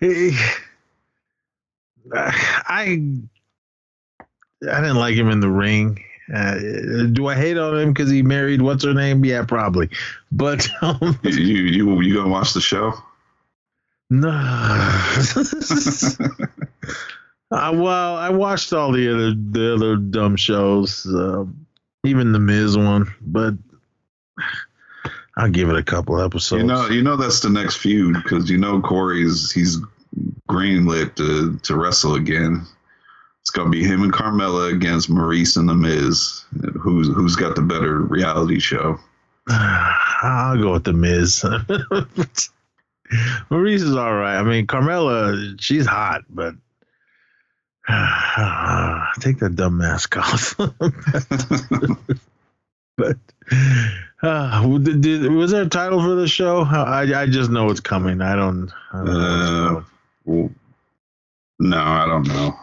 he, 0.00 0.38
I 2.14 3.02
I 4.66 4.80
didn't 4.80 4.96
like 4.96 5.16
him 5.16 5.28
in 5.28 5.40
the 5.40 5.50
ring. 5.50 6.02
Uh, 6.32 6.54
do 7.12 7.26
I 7.26 7.34
hate 7.34 7.58
on 7.58 7.78
him 7.78 7.92
because 7.92 8.10
he 8.10 8.22
married 8.22 8.62
what's 8.62 8.84
her 8.84 8.94
name? 8.94 9.24
Yeah, 9.24 9.44
probably. 9.44 9.90
But 10.32 10.66
um, 10.82 11.18
You 11.22 11.32
you 11.32 12.00
you, 12.00 12.14
gonna 12.14 12.30
watch 12.30 12.54
the 12.54 12.60
show? 12.60 12.94
no. 14.10 14.30
Uh, 17.50 17.72
well, 17.74 18.16
I 18.16 18.30
watched 18.30 18.72
all 18.72 18.92
the 18.92 19.12
other 19.12 19.34
the 19.34 19.74
other 19.74 19.96
dumb 19.96 20.36
shows, 20.36 21.06
um, 21.06 21.66
even 22.04 22.32
the 22.32 22.40
Miz 22.40 22.76
one, 22.76 23.14
but 23.20 23.54
I'll 25.36 25.50
give 25.50 25.68
it 25.68 25.76
a 25.76 25.82
couple 25.82 26.20
episodes. 26.20 26.62
You 26.62 26.66
know, 26.68 26.88
you 26.88 27.02
know 27.02 27.16
that's 27.16 27.40
the 27.40 27.50
next 27.50 27.76
feud 27.76 28.14
because 28.22 28.48
you 28.48 28.56
know 28.56 28.80
Corey's 28.80 29.50
he's 29.50 29.78
greenlit 30.48 31.16
to 31.16 31.58
to 31.58 31.76
wrestle 31.76 32.14
again. 32.14 32.66
It's 33.44 33.50
gonna 33.50 33.68
be 33.68 33.84
him 33.84 34.02
and 34.02 34.10
Carmella 34.12 34.72
against 34.72 35.10
Maurice 35.10 35.56
and 35.56 35.68
the 35.68 35.74
Miz. 35.74 36.44
Who's 36.80 37.08
who's 37.08 37.36
got 37.36 37.54
the 37.54 37.60
better 37.60 37.98
reality 38.00 38.58
show? 38.58 38.98
I'll 39.48 40.56
go 40.58 40.72
with 40.72 40.84
the 40.84 40.94
Miz. 40.94 41.44
Maurice 43.50 43.82
is 43.82 43.94
all 43.94 44.14
right. 44.14 44.38
I 44.38 44.42
mean, 44.42 44.66
Carmella, 44.66 45.60
she's 45.60 45.84
hot, 45.84 46.22
but 46.30 46.54
take 49.20 49.38
that 49.40 49.56
dumb 49.56 49.76
mask 49.76 50.16
off. 50.20 50.56
but 52.96 53.16
uh, 54.22 54.78
did, 54.78 55.02
did- 55.02 55.30
was 55.32 55.50
there 55.50 55.64
a 55.64 55.68
title 55.68 56.00
for 56.00 56.14
the 56.14 56.26
show? 56.26 56.62
I, 56.62 57.24
I 57.24 57.26
just 57.26 57.50
know 57.50 57.68
it's 57.68 57.80
coming. 57.80 58.22
I 58.22 58.36
don't. 58.36 58.72
I 58.94 59.04
don't 59.04 59.06
know 59.06 59.76
Uh, 59.76 59.82
well, 60.24 60.50
no, 61.58 61.78
I 61.78 62.06
don't 62.06 62.26
know. 62.26 62.56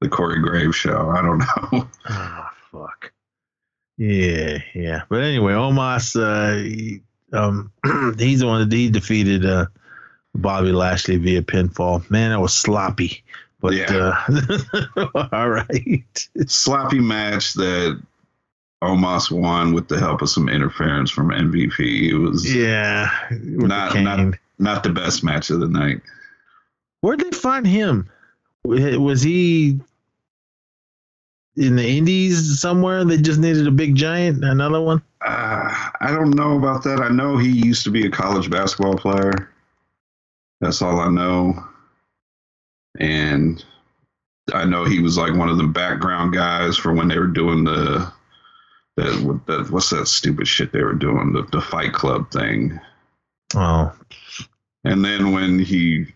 The 0.00 0.08
Corey 0.08 0.40
Graves 0.40 0.76
show. 0.76 1.10
I 1.10 1.22
don't 1.22 1.38
know. 1.72 1.88
Oh, 2.08 2.48
fuck. 2.72 3.12
Yeah, 3.98 4.58
yeah. 4.74 5.02
But 5.08 5.22
anyway, 5.22 5.52
Omos, 5.52 6.16
uh, 6.18 6.62
he, 6.62 7.02
um, 7.32 7.70
he's 8.18 8.40
the 8.40 8.46
one 8.46 8.66
that 8.68 8.74
he 8.74 8.88
defeated 8.90 9.44
uh, 9.44 9.66
Bobby 10.34 10.72
Lashley 10.72 11.16
via 11.18 11.42
pinfall. 11.42 12.08
Man, 12.10 12.30
that 12.30 12.40
was 12.40 12.54
sloppy. 12.56 13.22
But 13.60 13.74
Yeah. 13.74 14.18
uh, 14.26 15.28
all 15.32 15.50
right. 15.50 16.28
Sloppy 16.46 16.98
match 17.00 17.52
that 17.54 18.00
Omos 18.82 19.30
won 19.30 19.74
with 19.74 19.88
the 19.88 19.98
help 19.98 20.22
of 20.22 20.30
some 20.30 20.48
interference 20.48 21.10
from 21.10 21.28
MVP. 21.28 22.08
It 22.10 22.16
was 22.16 22.50
Yeah. 22.54 23.10
Not- 23.30 23.94
not- 24.00 24.34
not 24.58 24.82
the 24.82 24.90
best 24.90 25.22
match 25.24 25.48
of 25.50 25.60
the 25.60 25.68
night. 25.68 26.00
Where'd 27.02 27.20
they 27.20 27.30
find 27.30 27.66
him? 27.66 28.08
Was 28.64 29.22
he 29.22 29.80
in 31.56 31.76
the 31.76 31.86
Indies 31.86 32.60
somewhere? 32.60 33.04
They 33.04 33.16
just 33.16 33.40
needed 33.40 33.66
a 33.66 33.72
big 33.72 33.94
giant, 33.94 34.44
another 34.44 34.80
one. 34.80 35.02
Uh, 35.24 35.90
I 36.00 36.12
don't 36.12 36.30
know 36.30 36.56
about 36.56 36.82
that. 36.84 37.00
I 37.00 37.08
know 37.08 37.36
he 37.36 37.50
used 37.50 37.84
to 37.84 37.90
be 37.90 38.06
a 38.06 38.10
college 38.10 38.50
basketball 38.50 38.96
player. 38.96 39.50
That's 40.60 40.82
all 40.82 41.00
I 41.00 41.08
know. 41.08 41.64
And 42.98 43.64
I 44.52 44.64
know 44.64 44.84
he 44.84 45.00
was 45.00 45.16
like 45.16 45.34
one 45.34 45.48
of 45.48 45.58
the 45.58 45.66
background 45.66 46.34
guys 46.34 46.76
for 46.76 46.92
when 46.92 47.08
they 47.08 47.18
were 47.18 47.26
doing 47.26 47.64
the 47.64 48.12
that 48.96 49.22
what 49.22 49.46
that 49.46 49.70
what's 49.70 49.90
that 49.90 50.06
stupid 50.08 50.48
shit 50.48 50.72
they 50.72 50.82
were 50.82 50.94
doing 50.94 51.32
the 51.32 51.42
the 51.52 51.60
Fight 51.60 51.92
Club 51.92 52.30
thing. 52.30 52.78
Oh, 53.54 53.92
And 54.84 55.04
then 55.04 55.32
when 55.32 55.58
he 55.58 56.06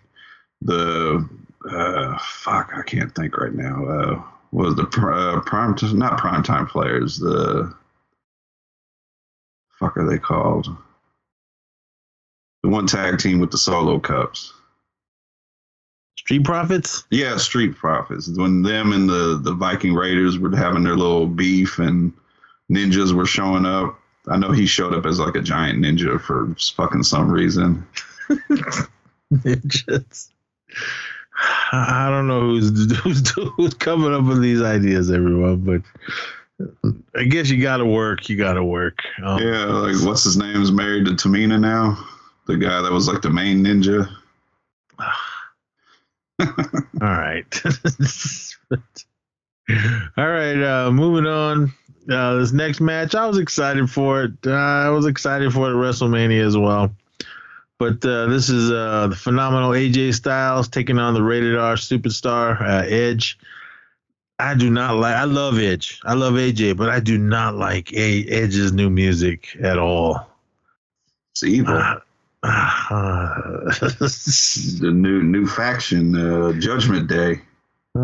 the 0.62 1.27
uh, 1.70 2.18
fuck 2.18 2.73
I 2.75 2.83
can't 2.83 3.14
think 3.14 3.37
right 3.38 3.55
now. 3.55 3.87
Uh, 3.87 4.23
was 4.54 4.76
the 4.76 4.84
pr- 4.84 5.12
uh, 5.12 5.40
prime 5.40 5.74
t- 5.74 5.92
not 5.92 6.16
prime 6.16 6.42
time 6.42 6.66
players 6.66 7.18
the 7.18 7.74
fuck 9.72 9.96
are 9.96 10.08
they 10.08 10.18
called? 10.18 10.68
The 12.62 12.68
one 12.68 12.86
tag 12.86 13.18
team 13.18 13.40
with 13.40 13.50
the 13.50 13.58
solo 13.58 13.98
cups. 13.98 14.54
Street 16.16 16.44
Profits. 16.44 17.04
Yeah, 17.10 17.36
Street 17.36 17.74
Profits. 17.74 18.28
When 18.28 18.62
them 18.62 18.92
and 18.92 19.08
the 19.08 19.40
the 19.42 19.52
Viking 19.52 19.92
Raiders 19.92 20.38
were 20.38 20.56
having 20.56 20.84
their 20.84 20.96
little 20.96 21.26
beef 21.26 21.78
and 21.78 22.12
ninjas 22.72 23.12
were 23.12 23.26
showing 23.26 23.66
up. 23.66 23.98
I 24.28 24.38
know 24.38 24.52
he 24.52 24.66
showed 24.66 24.94
up 24.94 25.04
as 25.04 25.18
like 25.18 25.34
a 25.34 25.42
giant 25.42 25.80
ninja 25.80 26.18
for 26.18 26.54
fucking 26.76 27.02
some 27.02 27.30
reason. 27.30 27.86
Ninjas. 29.34 30.30
I 31.73 32.09
don't 32.11 32.29
know 32.29 32.40
who's, 32.40 32.97
who's 32.99 33.29
who's 33.31 33.75
coming 33.75 34.14
up 34.14 34.25
with 34.25 34.40
these 34.40 34.62
ideas, 34.62 35.11
everyone, 35.11 35.57
but 35.59 35.83
I 37.16 37.25
guess 37.25 37.51
you 37.51 37.61
got 37.61 37.79
to 37.79 37.87
work. 37.87 38.29
You 38.29 38.37
got 38.37 38.55
to 38.55 38.64
work. 38.64 38.99
Um, 39.23 39.40
Yeah, 39.42 39.64
like 39.64 40.01
what's 40.05 40.25
his 40.25 40.37
name 40.37 40.62
is 40.62 40.70
married 40.70 41.07
to 41.07 41.12
Tamina 41.12 41.59
now. 41.61 41.99
The 42.47 42.57
guy 42.57 42.83
that 42.83 42.92
was 42.92 43.09
like 43.09 43.23
the 43.23 43.31
main 43.31 43.64
ninja. 43.64 44.09
All 46.40 46.49
right. 47.01 47.62
All 50.16 50.29
right. 50.29 50.62
Uh, 50.62 50.90
moving 50.92 51.27
on. 51.27 51.73
Uh, 52.09 52.35
this 52.37 52.53
next 52.53 52.81
match, 52.81 53.14
I 53.14 53.27
was 53.27 53.38
excited 53.38 53.90
for 53.90 54.25
it. 54.25 54.33
Uh, 54.47 54.51
I 54.53 54.88
was 54.90 55.07
excited 55.07 55.53
for 55.53 55.68
it 55.68 55.70
at 55.70 55.77
WrestleMania 55.77 56.47
as 56.47 56.57
well. 56.57 56.94
But 57.78 58.04
uh, 58.04 58.26
this 58.26 58.48
is 58.48 58.70
uh, 58.70 59.08
the 59.08 59.16
phenomenal 59.16 59.70
AJ 59.70 60.14
Styles 60.14 60.68
taking 60.68 60.98
on 60.98 61.14
the 61.14 61.22
rated 61.22 61.56
R 61.56 61.74
superstar 61.74 62.60
uh, 62.60 62.84
Edge. 62.87 63.38
I 64.38 64.54
do 64.54 64.70
not 64.70 64.96
like. 64.96 65.14
I 65.14 65.24
love 65.24 65.58
Edge. 65.58 66.00
I 66.04 66.14
love 66.14 66.34
AJ, 66.34 66.76
but 66.76 66.88
I 66.88 67.00
do 67.00 67.18
not 67.18 67.54
like 67.54 67.92
A- 67.92 68.26
Edge's 68.28 68.72
new 68.72 68.90
music 68.90 69.56
at 69.62 69.78
all. 69.78 70.28
It's 71.32 71.42
evil. 71.42 71.76
Uh, 71.76 71.96
uh, 72.44 73.34
the 73.70 74.90
new 74.92 75.22
new 75.22 75.46
faction, 75.46 76.14
uh, 76.14 76.52
Judgment 76.52 77.08
Day. 77.08 77.40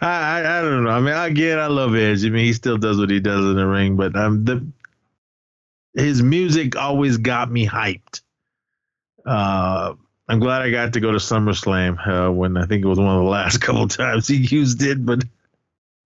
I, 0.00 0.40
I 0.40 0.58
I 0.58 0.62
don't 0.62 0.84
know. 0.84 0.90
I 0.90 1.00
mean, 1.00 1.14
again, 1.14 1.58
I 1.58 1.66
love 1.66 1.94
Edge. 1.94 2.24
I 2.24 2.28
mean, 2.28 2.44
he 2.44 2.52
still 2.52 2.78
does 2.78 2.98
what 2.98 3.10
he 3.10 3.20
does 3.20 3.44
in 3.44 3.56
the 3.56 3.66
ring, 3.66 3.96
but 3.96 4.14
um, 4.16 4.44
the 4.44 4.64
his 5.94 6.22
music 6.22 6.76
always 6.76 7.18
got 7.18 7.50
me 7.50 7.66
hyped. 7.66 8.22
Uh, 9.24 9.94
I'm 10.28 10.40
glad 10.40 10.62
I 10.62 10.70
got 10.70 10.94
to 10.94 11.00
go 11.00 11.12
to 11.12 11.18
SummerSlam 11.18 12.28
uh, 12.28 12.32
when 12.32 12.56
I 12.56 12.66
think 12.66 12.84
it 12.84 12.88
was 12.88 12.98
one 12.98 13.08
of 13.16 13.22
the 13.22 13.30
last 13.30 13.58
couple 13.60 13.86
times 13.88 14.28
he 14.28 14.36
used 14.36 14.82
it, 14.82 15.04
but 15.04 15.24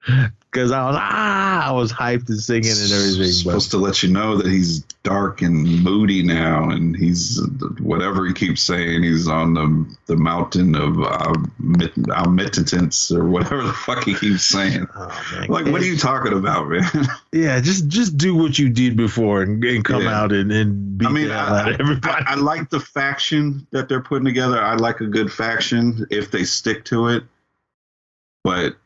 because 0.06 0.70
I 0.70 0.86
was 0.86 0.96
ah, 0.98 1.68
I 1.68 1.72
was 1.72 1.92
hyped 1.92 2.28
and 2.28 2.38
singing 2.40 2.70
and 2.70 2.92
everything. 2.92 3.32
Supposed 3.32 3.70
But 3.72 3.78
to 3.78 3.82
let 3.84 4.02
you 4.02 4.10
know 4.10 4.36
that 4.36 4.46
he's 4.46 4.80
dark 5.02 5.42
and 5.42 5.82
moody 5.82 6.22
now, 6.22 6.70
and 6.70 6.96
he's 6.96 7.40
whatever 7.80 8.26
he 8.26 8.32
keeps 8.32 8.62
saying. 8.62 9.02
He's 9.02 9.26
on 9.28 9.54
the 9.54 9.96
the 10.06 10.16
mountain 10.16 10.74
of 10.74 11.00
uh, 11.02 11.34
mit- 11.58 11.92
omnipotence 12.10 13.10
or 13.10 13.24
whatever 13.24 13.62
the 13.62 13.72
fuck 13.72 14.04
he 14.04 14.14
keeps 14.14 14.44
saying. 14.44 14.86
oh. 14.94 15.44
Like, 15.48 15.66
what 15.66 15.80
are 15.80 15.86
you 15.86 15.96
talking 15.96 16.32
about, 16.32 16.68
man? 16.68 16.84
Yeah, 17.32 17.60
just 17.60 17.88
just 17.88 18.16
do 18.16 18.36
what 18.36 18.58
you 18.58 18.68
did 18.68 18.96
before 18.96 19.42
and, 19.42 19.62
and 19.64 19.84
come 19.84 20.02
Yeah. 20.02 20.20
out 20.22 20.32
and, 20.32 20.52
and 20.52 20.96
beat 20.98 21.08
I 21.08 21.10
mean, 21.10 21.28
the 21.28 21.34
hell 21.34 21.54
out 21.54 21.68
I, 21.68 21.76
everybody. 21.80 22.24
I, 22.26 22.32
I 22.32 22.34
like 22.36 22.70
the 22.70 22.78
faction 22.78 23.66
that 23.72 23.88
they're 23.88 24.02
putting 24.02 24.24
together. 24.24 24.60
I 24.62 24.74
like 24.74 25.00
a 25.00 25.06
good 25.06 25.32
faction 25.32 26.06
if 26.10 26.30
they 26.30 26.44
stick 26.44 26.84
to 26.86 27.08
it. 27.08 27.24
But 28.44 28.76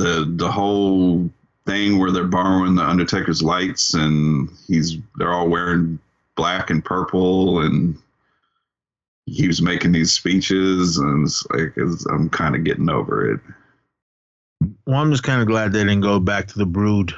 the 0.00 0.32
the 0.36 0.50
whole 0.50 1.28
thing 1.66 1.98
where 1.98 2.10
they're 2.10 2.24
borrowing 2.24 2.74
the 2.74 2.82
Undertaker's 2.82 3.42
lights 3.42 3.94
and 3.94 4.48
he's 4.66 4.96
they're 5.16 5.32
all 5.32 5.48
wearing 5.48 5.98
black 6.36 6.70
and 6.70 6.84
purple 6.84 7.60
and 7.60 7.96
he 9.26 9.46
was 9.46 9.60
making 9.62 9.92
these 9.92 10.12
speeches 10.12 10.96
and 10.98 11.26
it's 11.26 11.46
like 11.50 11.72
it's, 11.76 12.06
I'm 12.06 12.28
kind 12.30 12.56
of 12.56 12.64
getting 12.64 12.88
over 12.90 13.32
it. 13.34 13.40
well, 14.86 15.00
I'm 15.00 15.10
just 15.10 15.22
kind 15.22 15.40
of 15.40 15.46
glad 15.46 15.72
they 15.72 15.80
didn't 15.80 16.00
go 16.00 16.18
back 16.18 16.46
to 16.48 16.58
the 16.58 16.66
Brood. 16.66 17.14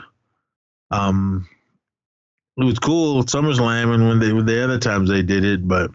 Um, 0.90 1.48
it 2.58 2.64
was 2.64 2.78
cool 2.78 3.22
SummerSlam 3.22 3.94
and 3.94 4.08
when 4.08 4.18
they 4.18 4.28
the 4.52 4.64
other 4.64 4.78
times 4.78 5.08
they 5.08 5.22
did 5.22 5.44
it, 5.44 5.66
but 5.66 5.90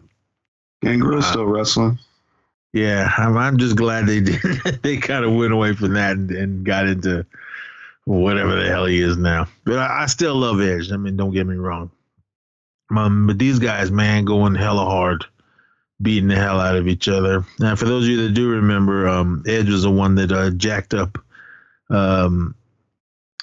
Gangrel's 0.82 1.24
Uh, 1.26 1.30
still 1.30 1.44
wrestling. 1.44 1.98
Yeah, 2.72 3.10
I'm, 3.16 3.36
I'm 3.36 3.56
just 3.58 3.76
glad 3.76 4.06
they 4.06 4.20
did. 4.22 4.40
they 4.82 4.96
kind 4.98 5.24
of 5.24 5.32
went 5.34 5.52
away 5.52 5.74
from 5.74 5.94
that 5.94 6.12
and, 6.12 6.30
and 6.30 6.64
got 6.64 6.86
into 6.86 7.24
whatever 8.04 8.54
the 8.62 8.68
hell 8.68 8.86
he 8.86 9.00
is 9.00 9.16
now. 9.16 9.46
But 9.64 9.78
I, 9.78 10.02
I 10.02 10.06
still 10.06 10.34
love 10.36 10.60
Edge. 10.60 10.90
I 10.92 10.96
mean, 10.96 11.16
don't 11.16 11.32
get 11.32 11.46
me 11.46 11.56
wrong. 11.56 11.90
Um, 12.94 13.26
but 13.26 13.38
these 13.38 13.58
guys, 13.58 13.90
man, 13.90 14.24
going 14.24 14.54
hella 14.54 14.84
hard, 14.84 15.24
beating 16.00 16.28
the 16.28 16.36
hell 16.36 16.58
out 16.60 16.76
of 16.76 16.88
each 16.88 17.08
other. 17.08 17.44
Now, 17.58 17.76
for 17.76 17.84
those 17.84 18.04
of 18.04 18.10
you 18.10 18.22
that 18.22 18.34
do 18.34 18.48
remember, 18.50 19.06
um, 19.08 19.42
Edge 19.46 19.68
was 19.68 19.82
the 19.82 19.90
one 19.90 20.14
that 20.14 20.32
uh, 20.32 20.50
jacked 20.50 20.94
up 20.94 21.18
um, 21.90 22.54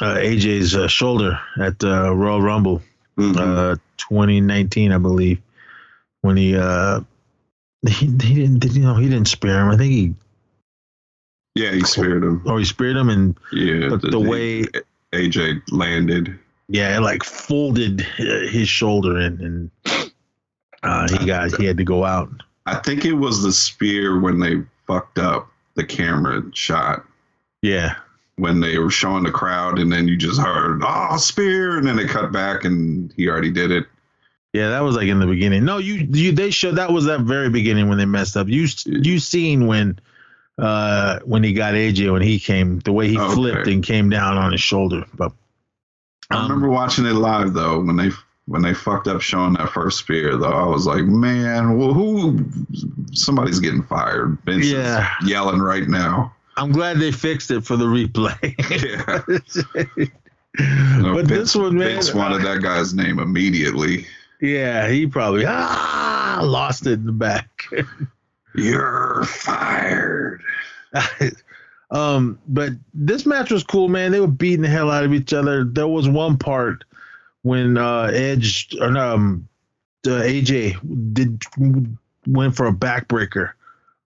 uh, 0.02 0.16
AJ's 0.16 0.76
uh, 0.76 0.88
shoulder 0.88 1.40
at 1.60 1.84
uh, 1.84 2.14
Royal 2.14 2.42
Rumble 2.42 2.82
Mhm. 3.18 3.38
uh 3.38 3.76
2019 3.96 4.92
i 4.92 4.98
believe 4.98 5.40
when 6.20 6.36
he 6.36 6.54
uh 6.58 7.00
he, 7.88 8.06
he 8.08 8.36
didn't 8.36 8.60
did, 8.60 8.76
you 8.76 8.84
know 8.84 8.96
he 8.96 9.10
didn't 9.10 9.28
spare 9.28 9.62
him 9.62 9.70
i 9.70 9.78
think 9.78 9.92
he 9.92 10.14
yeah, 11.58 11.72
he 11.72 11.86
speared 11.86 12.22
him. 12.22 12.42
or 12.46 12.60
he 12.60 12.66
speared 12.66 12.98
him 12.98 13.08
and 13.08 13.38
Yeah, 13.54 13.88
but 13.88 14.02
the 14.02 14.20
way 14.20 14.66
AJ 15.14 15.62
landed. 15.72 16.38
yeah 16.68 16.98
it 16.98 17.00
like 17.00 17.24
folded 17.24 18.02
uh, 18.20 18.48
his 18.50 18.68
shoulder 18.68 19.18
in 19.20 19.72
and 19.86 20.12
uh 20.84 21.08
he 21.18 21.26
got 21.26 21.56
he 21.56 21.66
had 21.66 21.78
to 21.78 21.84
go 21.86 22.04
out 22.04 22.30
I 22.66 22.76
think 22.76 23.06
it 23.06 23.14
was 23.14 23.42
the 23.42 23.54
spear 23.54 24.20
when 24.20 24.40
they 24.40 24.64
fucked 24.86 25.18
up 25.20 25.50
the 25.76 25.84
camera 25.86 26.44
shot 26.54 27.06
yeah 27.62 27.96
when 28.38 28.60
they 28.60 28.78
were 28.78 28.90
showing 28.92 29.24
the 29.24 29.32
crowd, 29.32 29.80
and 29.80 29.90
then 29.90 30.10
you 30.10 30.18
just 30.18 30.42
heard 30.42 30.82
"oh 30.84 31.16
spear," 31.16 31.78
and 31.78 31.88
then 31.88 31.96
they 31.96 32.06
cut 32.06 32.34
back, 32.34 32.66
and 32.66 33.14
he 33.16 33.30
already 33.30 33.50
did 33.50 33.72
it. 33.72 33.86
Yeah 34.56 34.70
that 34.70 34.80
was 34.82 34.96
like 34.96 35.08
in 35.08 35.20
the 35.20 35.28
beginning 35.28 35.66
no 35.66 35.78
you 35.78 35.96
you 36.12 36.32
they 36.32 36.50
showed 36.50 36.76
that 36.78 36.92
was 36.92 37.06
that 37.06 37.22
very 37.22 37.50
beginning 37.50 37.90
when 37.90 37.98
they 37.98 38.06
messed 38.06 38.38
up 38.38 38.48
you 38.48 38.68
you 38.86 39.20
seen 39.20 39.68
when 39.68 40.00
uh 40.58 41.20
when 41.26 41.44
he 41.44 41.52
got 41.54 41.74
aj 41.74 42.12
when 42.12 42.22
he 42.22 42.40
came 42.40 42.80
the 42.80 42.92
way 42.94 43.08
he 43.10 43.18
Okay. 43.20 43.34
flipped 43.34 43.68
and 43.68 43.84
came 43.84 44.10
down 44.10 44.38
on 44.38 44.52
his 44.52 44.62
shoulder 44.62 45.04
but 45.14 45.32
I 46.32 46.38
um, 46.38 46.44
remember 46.44 46.70
watching 46.70 47.06
it 47.06 47.14
live 47.14 47.54
though 47.54 47.82
when 47.82 47.96
they 47.98 48.10
when 48.48 48.62
they 48.62 48.74
fucked 48.74 49.08
up 49.08 49.22
showing 49.22 49.54
that 49.54 49.70
first 49.72 49.98
spear 50.00 50.38
though. 50.38 50.54
I 50.54 50.66
was 50.68 50.86
like, 50.86 51.04
man, 51.04 51.78
well, 51.80 51.94
who? 51.94 52.46
Somebody's 53.12 53.60
getting 53.60 53.82
fired. 53.84 54.38
Vince 54.46 54.68
Yeah. 54.68 55.10
yelling 55.26 55.60
right 55.60 55.88
now. 55.88 56.32
i'm 56.58 56.72
glad 56.72 57.00
they 57.00 57.12
fixed 57.12 57.50
it 57.52 57.66
for 57.66 57.76
the 57.76 57.86
replay 57.86 58.40
Yeah. 58.82 60.06
No, 60.58 61.16
but 61.16 61.26
Vince, 61.26 61.54
this 61.54 61.56
one, 61.56 61.78
man, 61.78 61.90
Vince 61.96 62.14
wanted 62.14 62.42
that 62.44 62.62
guy's 62.62 62.94
name 62.94 63.20
immediately. 63.20 64.06
Yeah, 64.42 64.88
he 64.90 65.08
probably 65.08 65.46
ah 65.48 66.42
lost 66.44 66.86
it 66.88 66.94
in 66.94 67.06
the 67.06 67.12
back. 67.12 67.64
You're 68.56 69.24
fired. 69.26 70.42
um, 71.92 72.40
but 72.48 72.72
this 72.94 73.26
match 73.26 73.52
was 73.52 73.64
cool, 73.64 73.90
man. 73.90 74.12
They 74.12 74.20
were 74.20 74.28
beating 74.28 74.62
the 74.62 74.70
hell 74.70 74.90
out 74.90 75.04
of 75.04 75.14
each 75.14 75.34
other. 75.34 75.64
There 75.66 75.88
was 75.88 76.08
one 76.08 76.38
part 76.38 76.84
when 77.42 77.78
uh, 77.78 78.12
Edge 78.14 78.76
or 78.80 78.92
no, 78.92 79.14
um, 79.16 79.48
uh, 80.08 80.22
AJ 80.22 81.14
did 81.14 81.44
went 82.28 82.56
for 82.56 82.68
a 82.68 82.74
backbreaker, 82.74 83.52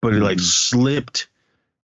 but 0.01 0.13
he 0.13 0.19
like 0.19 0.37
Mhm. 0.37 0.41
slipped, 0.41 1.27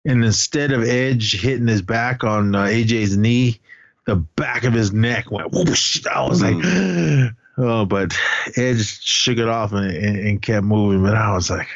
and 0.04 0.24
instead 0.24 0.72
of 0.72 0.82
Edge 0.82 1.40
hitting 1.40 1.68
his 1.68 1.82
back 1.82 2.24
on 2.24 2.54
uh, 2.54 2.64
AJ's 2.64 3.16
knee, 3.16 3.60
the 4.06 4.16
back 4.16 4.64
of 4.64 4.72
his 4.72 4.92
neck 4.92 5.30
went 5.30 5.52
whoosh. 5.52 6.04
I 6.06 6.26
was 6.26 6.42
like, 6.42 6.56
oh, 7.58 7.84
but 7.84 8.16
Edge 8.56 9.02
shook 9.02 9.38
it 9.38 9.48
off 9.48 9.72
and, 9.72 9.90
and, 9.90 10.18
and 10.18 10.42
kept 10.42 10.64
moving. 10.64 11.02
But 11.02 11.16
I 11.16 11.34
was 11.34 11.50
like, 11.50 11.68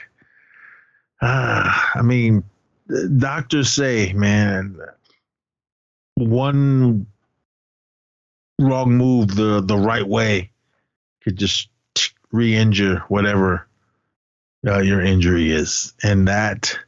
ah, 1.22 1.90
I 1.94 2.02
mean, 2.02 2.42
doctors 3.18 3.70
say, 3.72 4.12
man, 4.12 4.78
one 6.16 7.06
wrong 8.58 8.92
move 8.92 9.34
the 9.36 9.62
the 9.62 9.76
right 9.76 10.06
way 10.06 10.50
could 11.24 11.36
just 11.36 11.68
re-injure 12.30 13.02
whatever 13.08 13.66
uh, 14.66 14.80
your 14.80 15.00
injury 15.00 15.50
is, 15.50 15.94
and 16.02 16.28
that 16.28 16.78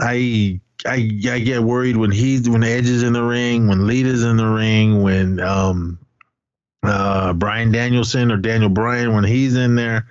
I 0.00 0.60
I 0.86 1.10
I 1.28 1.38
get 1.40 1.62
worried 1.62 1.96
when 1.96 2.10
he's 2.10 2.48
when 2.48 2.64
Edge 2.64 2.88
is 2.88 3.02
in 3.02 3.12
the 3.12 3.22
ring, 3.22 3.68
when 3.68 3.86
Lita's 3.86 4.24
in 4.24 4.36
the 4.36 4.46
ring, 4.46 5.02
when 5.02 5.40
um 5.40 5.98
uh 6.84 7.32
Bryan 7.32 7.72
Danielson 7.72 8.30
or 8.30 8.36
Daniel 8.36 8.70
Bryan 8.70 9.14
when 9.14 9.24
he's 9.24 9.56
in 9.56 9.74
there. 9.74 10.06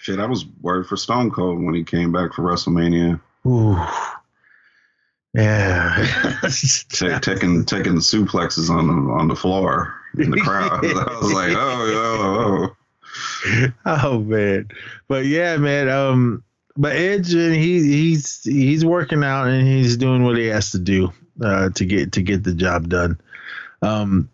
Shit, 0.00 0.20
I 0.20 0.26
was 0.26 0.46
worried 0.62 0.86
for 0.86 0.96
Stone 0.96 1.30
Cold 1.32 1.62
when 1.62 1.74
he 1.74 1.84
came 1.84 2.12
back 2.12 2.32
for 2.32 2.42
WrestleMania. 2.42 3.20
Ooh. 3.46 3.76
Yeah. 5.34 6.40
Ta- 6.92 7.18
taking 7.22 7.64
taking 7.64 7.94
the 7.94 8.00
suplexes 8.00 8.70
on 8.70 8.86
the 8.86 9.12
on 9.12 9.28
the 9.28 9.36
floor 9.36 9.94
in 10.18 10.30
the 10.30 10.40
crowd. 10.40 10.84
I 10.84 11.18
was 11.18 11.32
like, 11.32 11.52
oh, 11.56 12.68
oh, 12.70 12.74
oh. 13.54 13.68
oh 13.86 14.20
man. 14.20 14.68
But 15.08 15.26
yeah, 15.26 15.56
man, 15.56 15.88
um 15.88 16.44
but 16.76 16.92
Edge 16.92 17.34
and 17.34 17.54
he 17.54 17.82
he's 17.82 18.42
he's 18.44 18.84
working 18.84 19.24
out 19.24 19.48
and 19.48 19.66
he's 19.66 19.96
doing 19.96 20.24
what 20.24 20.36
he 20.36 20.46
has 20.46 20.70
to 20.72 20.78
do 20.78 21.12
uh 21.42 21.70
to 21.70 21.84
get 21.84 22.12
to 22.12 22.22
get 22.22 22.44
the 22.44 22.54
job 22.54 22.88
done. 22.88 23.20
Um 23.82 24.30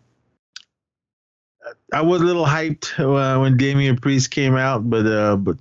I 1.93 2.01
was 2.01 2.21
a 2.21 2.25
little 2.25 2.45
hyped 2.45 2.99
uh, 2.99 3.39
when 3.39 3.57
Damian 3.57 3.97
Priest 3.97 4.31
came 4.31 4.55
out, 4.55 4.89
but 4.89 5.05
uh 5.05 5.35
but 5.37 5.57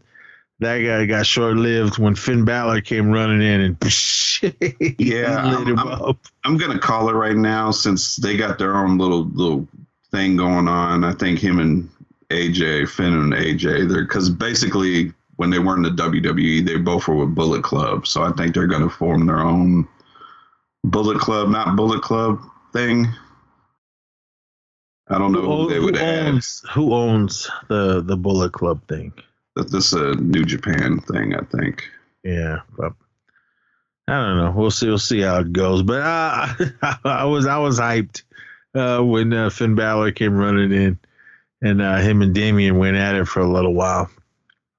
that 0.61 0.78
guy 0.78 1.05
got 1.07 1.26
short 1.26 1.57
lived 1.57 1.98
when 1.98 2.14
Finn 2.14 2.44
Balor 2.44 2.80
came 2.82 3.11
running 3.11 3.42
in 3.42 3.61
and 3.61 3.78
Yeah, 4.98 5.36
I'm- 5.66 5.78
I'm- 5.78 6.16
I'm 6.44 6.57
gonna 6.57 6.78
call 6.78 7.09
it 7.09 7.14
right 7.14 7.36
now 7.36 7.70
since 7.70 8.16
they 8.16 8.36
got 8.36 8.59
their 8.59 8.76
own 8.76 8.98
little 8.98 9.24
little 9.32 9.66
thing 10.11 10.36
going 10.36 10.68
on. 10.68 11.05
I 11.05 11.12
think 11.12 11.38
him 11.38 11.59
and 11.59 11.88
AJ, 12.30 12.88
Finn 12.88 13.12
and 13.14 13.32
AJ, 13.32 13.88
they're 13.88 14.05
because 14.05 14.28
basically 14.30 15.12
when 15.36 15.50
they 15.50 15.59
were 15.59 15.74
in 15.76 15.82
the 15.82 15.90
WWE, 15.90 16.64
they 16.64 16.76
both 16.76 17.09
were 17.09 17.16
with 17.16 17.34
Bullet 17.34 17.64
Club. 17.64 18.07
So 18.07 18.22
I 18.22 18.30
think 18.32 18.55
they're 18.55 18.66
gonna 18.68 18.90
form 18.90 19.26
their 19.26 19.40
own 19.40 19.88
Bullet 20.84 21.18
Club, 21.18 21.48
not 21.48 21.76
Bullet 21.76 22.02
Club 22.02 22.40
thing. 22.72 23.09
I 25.09 25.18
don't 25.18 25.32
know 25.32 25.42
who 25.42 25.57
Who, 25.62 25.68
they 25.68 25.76
who 25.76 25.84
would 25.84 25.96
add. 25.96 26.26
owns 26.28 26.64
who 26.72 26.94
owns 26.94 27.48
the 27.68 28.00
the 28.02 28.16
Bullet 28.16 28.52
Club 28.52 28.86
thing? 28.88 29.12
That 29.57 29.70
this 29.70 29.92
is 29.92 30.00
a 30.00 30.14
New 30.14 30.44
Japan 30.44 30.98
thing, 31.00 31.34
I 31.34 31.44
think. 31.57 31.84
Yeah, 32.24 32.61
but 32.76 32.92
I 34.09 34.12
don't 34.12 34.36
know. 34.38 34.52
We'll 34.57 34.70
see. 34.70 34.86
We'll 34.86 34.98
see 34.98 35.20
how 35.20 35.40
it 35.40 35.52
goes. 35.52 35.82
But 35.82 36.00
uh, 36.02 36.48
I 37.05 37.24
was 37.24 37.46
I 37.46 37.59
was 37.59 37.78
hyped 37.78 38.22
uh, 38.74 39.00
when 39.02 39.32
uh, 39.32 39.50
Finn 39.50 39.74
Balor 39.74 40.12
came 40.12 40.36
running 40.36 40.72
in, 40.72 40.98
and 41.62 41.82
uh, 41.82 41.98
him 41.98 42.22
and 42.22 42.34
Damian 42.34 42.78
went 42.78 42.96
at 42.96 43.14
it 43.14 43.26
for 43.28 43.40
a 43.40 43.50
little 43.50 43.74
while. 43.74 44.11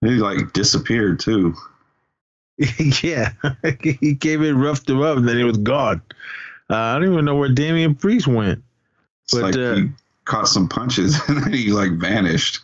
He 0.01 0.11
like 0.11 0.53
disappeared 0.53 1.19
too. 1.19 1.55
yeah, 3.03 3.33
he 3.83 4.15
came 4.15 4.41
in, 4.43 4.57
roughed 4.57 4.89
him 4.89 5.01
up, 5.01 5.17
and 5.17 5.27
then 5.27 5.37
he 5.37 5.43
was 5.43 5.57
gone. 5.57 6.01
Uh, 6.69 6.75
I 6.75 6.93
don't 6.99 7.11
even 7.13 7.25
know 7.25 7.35
where 7.35 7.49
Damian 7.49 7.95
Priest 7.95 8.27
went. 8.27 8.63
It's 9.23 9.33
But, 9.33 9.43
like 9.43 9.55
uh, 9.57 9.75
he 9.75 9.89
caught 10.25 10.47
some 10.47 10.67
punches 10.67 11.19
and 11.29 11.43
then 11.43 11.53
he 11.53 11.71
like 11.71 11.91
vanished. 11.93 12.59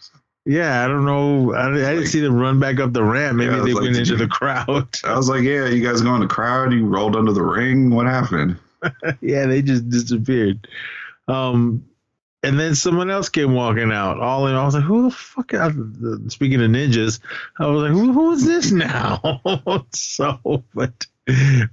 Yeah, 0.46 0.84
I 0.84 0.88
don't 0.88 1.06
know. 1.06 1.54
I, 1.54 1.68
I 1.68 1.72
didn't 1.76 1.98
Like- 2.00 2.08
see 2.08 2.20
them 2.20 2.36
run 2.36 2.60
back 2.60 2.80
up 2.80 2.94
the 2.94 3.04
ramp. 3.04 3.38
Maybe 3.38 3.52
Yeah, 3.54 3.62
they 3.64 3.74
like, 3.74 3.84
went 3.84 3.96
into 3.98 4.12
you- 4.12 4.18
the 4.18 4.28
crowd. 4.28 4.88
I 5.04 5.16
was 5.16 5.30
like, 5.30 5.44
yeah, 5.44 5.68
you 5.68 5.88
guys 5.88 6.02
go 6.02 6.16
in 6.16 6.22
the 6.22 6.28
crowd, 6.28 6.74
you 6.74 6.86
rolled 6.88 7.16
under 7.16 7.32
the 7.32 7.44
ring. 7.44 7.92
What 7.92 8.08
happened? 8.08 8.58
yeah, 9.22 9.46
they 9.46 9.62
just 9.62 9.88
disappeared. 9.90 10.68
Um, 11.28 11.86
and 12.44 12.60
then 12.60 12.74
someone 12.74 13.12
else 13.12 13.30
came 13.30 13.54
walking 13.54 13.92
out. 13.92 14.20
All 14.20 14.48
in, 14.48 14.56
I 14.56 14.66
was 14.66 14.74
like, 14.74 14.84
"Who 14.84 15.04
the 15.04 15.16
fuck?" 15.16 15.54
I, 15.54 15.70
speaking 16.30 16.60
of 16.64 16.72
ninjas, 16.72 17.20
I 17.60 17.68
was 17.68 17.84
like, 17.84 17.92
"Who, 17.92 18.12
who 18.14 18.32
is 18.32 18.44
this 18.44 18.72
now?" 18.72 19.42
so, 19.94 20.64
but 20.74 21.06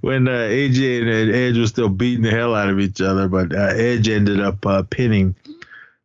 when 0.01 0.27
uh, 0.27 0.31
AJ 0.31 1.01
and 1.01 1.35
Edge 1.35 1.57
were 1.57 1.65
still 1.65 1.89
beating 1.89 2.21
the 2.21 2.29
hell 2.29 2.53
out 2.53 2.69
of 2.69 2.79
each 2.79 3.01
other, 3.01 3.27
but 3.27 3.51
uh, 3.51 3.71
Edge 3.75 4.07
ended 4.09 4.39
up 4.39 4.63
uh, 4.67 4.83
pinning 4.83 5.35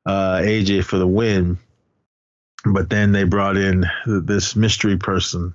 uh, 0.07 0.39
AJ 0.43 0.85
for 0.85 0.99
the 0.99 1.07
win. 1.07 1.59
But 2.67 2.89
then 2.89 3.13
they 3.13 3.25
brought 3.25 3.57
in 3.59 3.85
this 4.07 4.57
mystery 4.57 4.97
person, 4.97 5.55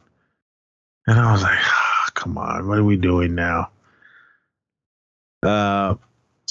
and 1.07 1.19
I 1.19 1.31
was 1.31 1.41
like, 1.41 1.57
"Ah, 1.59 2.07
"Come 2.13 2.37
on, 2.37 2.67
what 2.67 2.77
are 2.77 2.83
we 2.83 2.97
doing 2.97 3.33
now?" 3.33 3.69
Uh, 5.43 5.95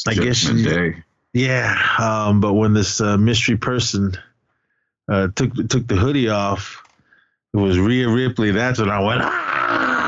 I 0.07 0.15
guess 0.25 0.43
you- 0.45 0.65
yeah, 1.33 1.79
um, 2.01 2.41
but 2.41 2.55
when 2.55 2.73
this 2.73 3.01
uh, 3.01 3.17
mystery 3.17 3.57
person 3.57 4.17
uh, 5.09 5.29
took 5.37 5.53
took 5.69 5.87
the 5.87 5.95
hoodie 5.97 6.29
off, 6.29 6.83
it 7.55 7.59
was 7.59 7.79
Rhea 7.79 8.09
Ripley. 8.09 8.51
That's 8.51 8.81
when 8.81 8.91
I 8.91 8.99
went. 9.01 9.21
Ah! 9.23 10.08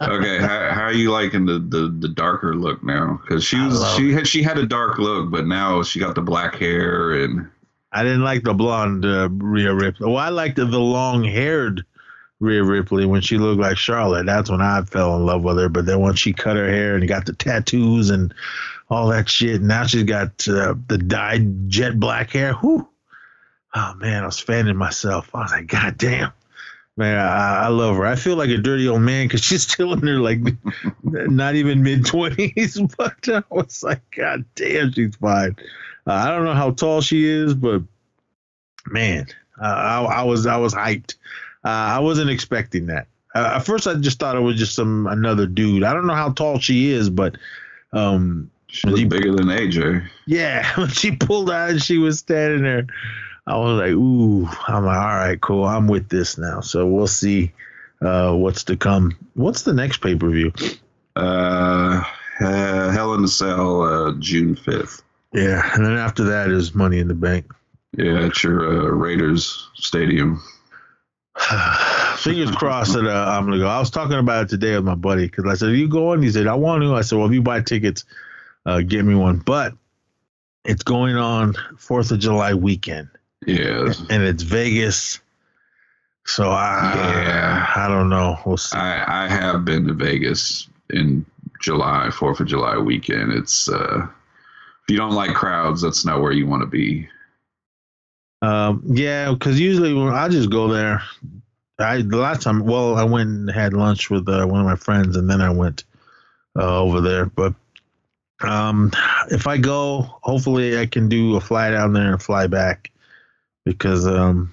Okay, 0.00 0.38
how, 0.38 0.70
how 0.70 0.82
are 0.82 0.92
you 0.92 1.10
liking 1.10 1.46
the, 1.46 1.58
the, 1.58 1.94
the 1.98 2.08
darker 2.08 2.54
look 2.54 2.82
now? 2.84 3.20
Because 3.22 3.44
she 3.44 3.58
was 3.58 3.94
she 3.96 4.12
had 4.12 4.26
she 4.26 4.42
had 4.42 4.58
a 4.58 4.66
dark 4.66 4.98
look, 4.98 5.30
but 5.30 5.46
now 5.46 5.82
she 5.82 5.98
got 5.98 6.14
the 6.14 6.20
black 6.20 6.56
hair 6.56 7.12
and 7.24 7.48
I 7.92 8.02
didn't 8.02 8.24
like 8.24 8.42
the 8.42 8.54
blonde 8.54 9.04
uh, 9.04 9.28
Rhea 9.30 9.74
Ripley. 9.74 10.06
Well, 10.06 10.16
I 10.16 10.30
liked 10.30 10.56
the, 10.56 10.64
the 10.64 10.80
long 10.80 11.24
haired 11.24 11.84
Rhea 12.40 12.64
Ripley 12.64 13.04
when 13.06 13.20
she 13.20 13.38
looked 13.38 13.60
like 13.60 13.76
Charlotte. 13.76 14.26
That's 14.26 14.50
when 14.50 14.62
I 14.62 14.82
fell 14.82 15.16
in 15.16 15.26
love 15.26 15.44
with 15.44 15.58
her. 15.58 15.68
But 15.68 15.86
then 15.86 16.00
once 16.00 16.18
she 16.18 16.32
cut 16.32 16.56
her 16.56 16.68
hair 16.68 16.96
and 16.96 17.06
got 17.06 17.26
the 17.26 17.34
tattoos 17.34 18.10
and 18.10 18.32
all 18.88 19.08
that 19.08 19.28
shit, 19.28 19.62
now 19.62 19.86
she's 19.86 20.04
got 20.04 20.48
uh, 20.48 20.74
the 20.88 20.98
dyed 20.98 21.68
jet 21.68 22.00
black 22.00 22.30
hair. 22.30 22.54
Whew. 22.54 22.88
Oh 23.74 23.94
man, 23.94 24.22
I 24.22 24.26
was 24.26 24.38
fanning 24.40 24.76
myself. 24.76 25.34
I 25.34 25.42
was 25.42 25.52
like, 25.52 25.66
God 25.66 25.96
damn. 25.96 26.32
Man, 26.96 27.18
I, 27.18 27.64
I 27.64 27.68
love 27.68 27.96
her. 27.96 28.04
I 28.04 28.16
feel 28.16 28.36
like 28.36 28.50
a 28.50 28.58
dirty 28.58 28.86
old 28.86 29.00
man 29.00 29.26
because 29.26 29.42
she's 29.42 29.62
still 29.62 29.94
in 29.94 30.06
her 30.06 30.20
like 30.20 30.40
not 31.02 31.54
even 31.54 31.82
mid 31.82 32.04
twenties. 32.04 32.80
But 32.98 33.28
I 33.28 33.42
was 33.50 33.82
like, 33.82 34.02
God 34.14 34.44
damn, 34.54 34.92
she's 34.92 35.16
fine. 35.16 35.56
Uh, 36.06 36.12
I 36.12 36.28
don't 36.28 36.44
know 36.44 36.54
how 36.54 36.72
tall 36.72 37.00
she 37.00 37.24
is, 37.26 37.54
but 37.54 37.82
man, 38.86 39.26
uh, 39.60 39.64
I, 39.66 40.02
I 40.02 40.22
was 40.24 40.46
I 40.46 40.56
was 40.56 40.74
hyped. 40.74 41.14
Uh, 41.64 41.68
I 41.68 41.98
wasn't 42.00 42.30
expecting 42.30 42.86
that. 42.86 43.06
Uh, 43.34 43.52
at 43.56 43.60
first, 43.60 43.86
I 43.86 43.94
just 43.94 44.18
thought 44.18 44.36
it 44.36 44.40
was 44.40 44.58
just 44.58 44.74
some 44.74 45.06
another 45.06 45.46
dude. 45.46 45.84
I 45.84 45.94
don't 45.94 46.06
know 46.06 46.14
how 46.14 46.32
tall 46.32 46.58
she 46.58 46.90
is, 46.90 47.08
but 47.08 47.36
um, 47.92 48.50
she 48.66 49.04
bigger 49.04 49.32
than 49.32 49.46
AJ. 49.46 50.06
yeah, 50.26 50.74
when 50.76 50.88
she 50.88 51.14
pulled 51.16 51.50
out 51.50 51.70
and 51.70 51.82
she 51.82 51.98
was 51.98 52.18
standing 52.18 52.62
there, 52.62 52.86
I 53.46 53.56
was 53.56 53.78
like, 53.78 53.90
ooh, 53.90 54.46
I'm 54.68 54.84
like, 54.84 54.98
all 54.98 55.16
right, 55.16 55.40
cool. 55.40 55.64
I'm 55.64 55.88
with 55.88 56.08
this 56.08 56.38
now. 56.38 56.60
So 56.60 56.86
we'll 56.86 57.06
see 57.08 57.52
uh, 58.00 58.34
what's 58.34 58.64
to 58.64 58.76
come. 58.76 59.16
What's 59.34 59.62
the 59.62 59.72
next 59.72 59.98
pay 59.98 60.14
per 60.14 60.30
view? 60.30 60.52
Uh, 61.16 62.04
uh, 62.40 62.90
Hell 62.90 63.14
in 63.14 63.24
a 63.24 63.28
Cell, 63.28 63.82
uh, 63.82 64.12
June 64.18 64.56
fifth. 64.56 65.02
Yeah, 65.32 65.68
and 65.74 65.84
then 65.84 65.96
after 65.96 66.24
that 66.24 66.50
is 66.50 66.74
Money 66.74 66.98
in 66.98 67.08
the 67.08 67.14
Bank. 67.14 67.50
Yeah, 67.96 68.26
at 68.26 68.42
your 68.42 68.66
uh, 68.66 68.90
Raiders 68.90 69.68
stadium. 69.74 70.42
Fingers 72.16 72.50
crossed 72.52 72.92
that 72.92 73.06
uh, 73.06 73.30
I'm 73.30 73.44
gonna 73.46 73.58
go. 73.58 73.66
I 73.66 73.78
was 73.78 73.90
talking 73.90 74.18
about 74.18 74.44
it 74.44 74.48
today 74.50 74.74
with 74.76 74.84
my 74.84 74.94
buddy 74.94 75.26
because 75.26 75.46
I 75.46 75.54
said, 75.54 75.70
"Are 75.70 75.74
you 75.74 75.88
going?" 75.88 76.22
He 76.22 76.30
said, 76.30 76.46
"I 76.46 76.54
want 76.54 76.82
to." 76.82 76.94
I 76.94 77.00
said, 77.02 77.18
"Well, 77.18 77.26
if 77.26 77.32
you 77.32 77.42
buy 77.42 77.60
tickets, 77.62 78.04
uh, 78.66 78.80
get 78.80 79.04
me 79.04 79.14
one." 79.14 79.38
But 79.38 79.74
it's 80.64 80.82
going 80.82 81.16
on 81.16 81.54
Fourth 81.78 82.10
of 82.10 82.18
July 82.18 82.54
weekend, 82.54 83.08
Yeah, 83.46 83.92
and 84.10 84.22
it's 84.22 84.42
Vegas. 84.42 85.20
So 86.24 86.50
I, 86.50 86.92
Yeah. 86.94 87.72
I 87.74 87.88
don't 87.88 88.08
know. 88.08 88.38
We'll 88.46 88.56
see. 88.56 88.76
I 88.76 89.24
I 89.24 89.28
have 89.28 89.64
been 89.64 89.86
to 89.86 89.94
Vegas 89.94 90.68
in 90.90 91.26
July, 91.60 92.10
Fourth 92.10 92.40
of 92.40 92.46
July 92.46 92.76
weekend. 92.78 93.32
It's 93.32 93.68
uh, 93.68 94.06
if 94.06 94.90
you 94.90 94.96
don't 94.96 95.14
like 95.14 95.34
crowds, 95.34 95.82
that's 95.82 96.04
not 96.04 96.20
where 96.20 96.32
you 96.32 96.46
want 96.46 96.62
to 96.62 96.66
be. 96.66 97.08
Um, 98.42 98.82
yeah, 98.86 99.32
because 99.32 99.58
usually 99.58 99.94
when 99.94 100.12
I 100.12 100.28
just 100.28 100.50
go 100.50 100.68
there. 100.68 101.02
I 101.78 102.02
the 102.02 102.18
last 102.18 102.42
time, 102.42 102.64
well, 102.64 102.96
I 102.96 103.02
went 103.02 103.28
and 103.28 103.50
had 103.50 103.72
lunch 103.72 104.08
with 104.10 104.28
uh, 104.28 104.46
one 104.46 104.60
of 104.60 104.66
my 104.66 104.76
friends, 104.76 105.16
and 105.16 105.28
then 105.28 105.40
I 105.40 105.50
went 105.50 105.82
uh, 106.56 106.80
over 106.80 107.00
there. 107.00 107.26
But 107.26 107.54
um, 108.40 108.92
if 109.30 109.48
I 109.48 109.56
go, 109.56 110.02
hopefully 110.22 110.78
I 110.78 110.86
can 110.86 111.08
do 111.08 111.34
a 111.36 111.40
fly 111.40 111.70
down 111.70 111.92
there 111.92 112.12
and 112.12 112.22
fly 112.22 112.46
back 112.46 112.91
because 113.64 114.06
um, 114.06 114.52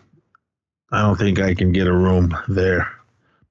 I 0.92 1.02
don't 1.02 1.18
think 1.18 1.40
I 1.40 1.56
can 1.56 1.72
get 1.72 1.88
a 1.88 1.94
room 1.94 2.36
there. 2.48 2.92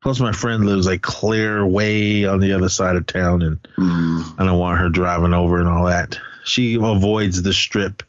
Plus, 0.00 0.20
my 0.20 0.32
friend 0.32 0.64
lives 0.64 0.86
like 0.86 1.02
clear 1.02 1.66
way 1.66 2.24
on 2.24 2.38
the 2.38 2.52
other 2.52 2.68
side 2.68 2.96
of 2.96 3.06
town, 3.06 3.42
and 3.42 3.58
Mm, 3.76 4.34
I 4.38 4.44
don't 4.44 4.58
want 4.58 4.78
her 4.78 4.88
driving 4.88 5.34
over 5.34 5.58
and 5.58 5.68
all 5.68 5.86
that. 5.86 6.18
She 6.44 6.74
avoids 6.76 7.42
the 7.42 7.52
strip 7.52 8.02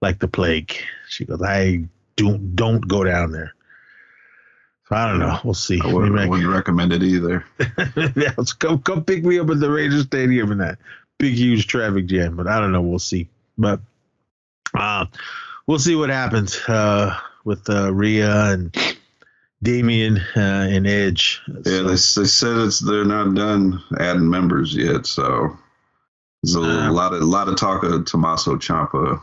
like 0.00 0.20
the 0.20 0.28
plague. 0.28 0.74
She 1.08 1.24
goes, 1.24 1.42
I 1.42 1.84
don't 2.16 2.54
don't 2.54 2.86
go 2.86 3.02
down 3.04 3.32
there. 3.32 3.52
So 4.88 4.96
I 4.96 5.08
don't 5.08 5.18
know. 5.18 5.38
We'll 5.44 5.54
see. 5.54 5.80
I 5.82 5.92
wouldn't, 5.92 6.18
I 6.18 6.28
wouldn't 6.28 6.48
recommend 6.48 6.92
it 6.92 7.02
either. 7.02 7.44
yeah, 8.16 8.32
let's 8.36 8.52
come 8.52 8.80
come 8.82 9.04
pick 9.04 9.24
me 9.24 9.38
up 9.38 9.50
at 9.50 9.58
the 9.58 9.70
Ranger 9.70 10.02
Stadium 10.02 10.52
and 10.52 10.60
that 10.60 10.78
big 11.18 11.34
huge 11.34 11.66
traffic 11.66 12.06
jam. 12.06 12.36
But 12.36 12.46
I 12.46 12.60
don't 12.60 12.72
know. 12.72 12.82
We'll 12.82 12.98
see. 12.98 13.28
But 13.58 13.80
uh, 14.74 15.06
we'll 15.66 15.78
see 15.78 15.96
what 15.96 16.10
happens 16.10 16.56
uh, 16.68 17.18
with 17.44 17.68
uh, 17.68 17.92
Rhea 17.92 18.52
and 18.52 18.76
Damian 19.62 20.18
uh, 20.36 20.68
and 20.70 20.86
Edge. 20.86 21.40
Yeah, 21.48 21.80
they, 21.80 21.80
they 21.80 21.96
said 21.96 22.56
it's 22.58 22.80
they're 22.80 23.04
not 23.04 23.34
done 23.34 23.82
adding 23.98 24.28
members 24.28 24.74
yet, 24.74 25.06
so 25.06 25.56
there's 26.42 26.56
a 26.56 26.60
Uh. 26.60 26.92
lot 26.92 27.12
of 27.14 27.22
lot 27.22 27.48
of 27.48 27.56
talk 27.56 27.82
of 27.82 28.04
Tommaso 28.04 28.56
Ciampa 28.56 29.20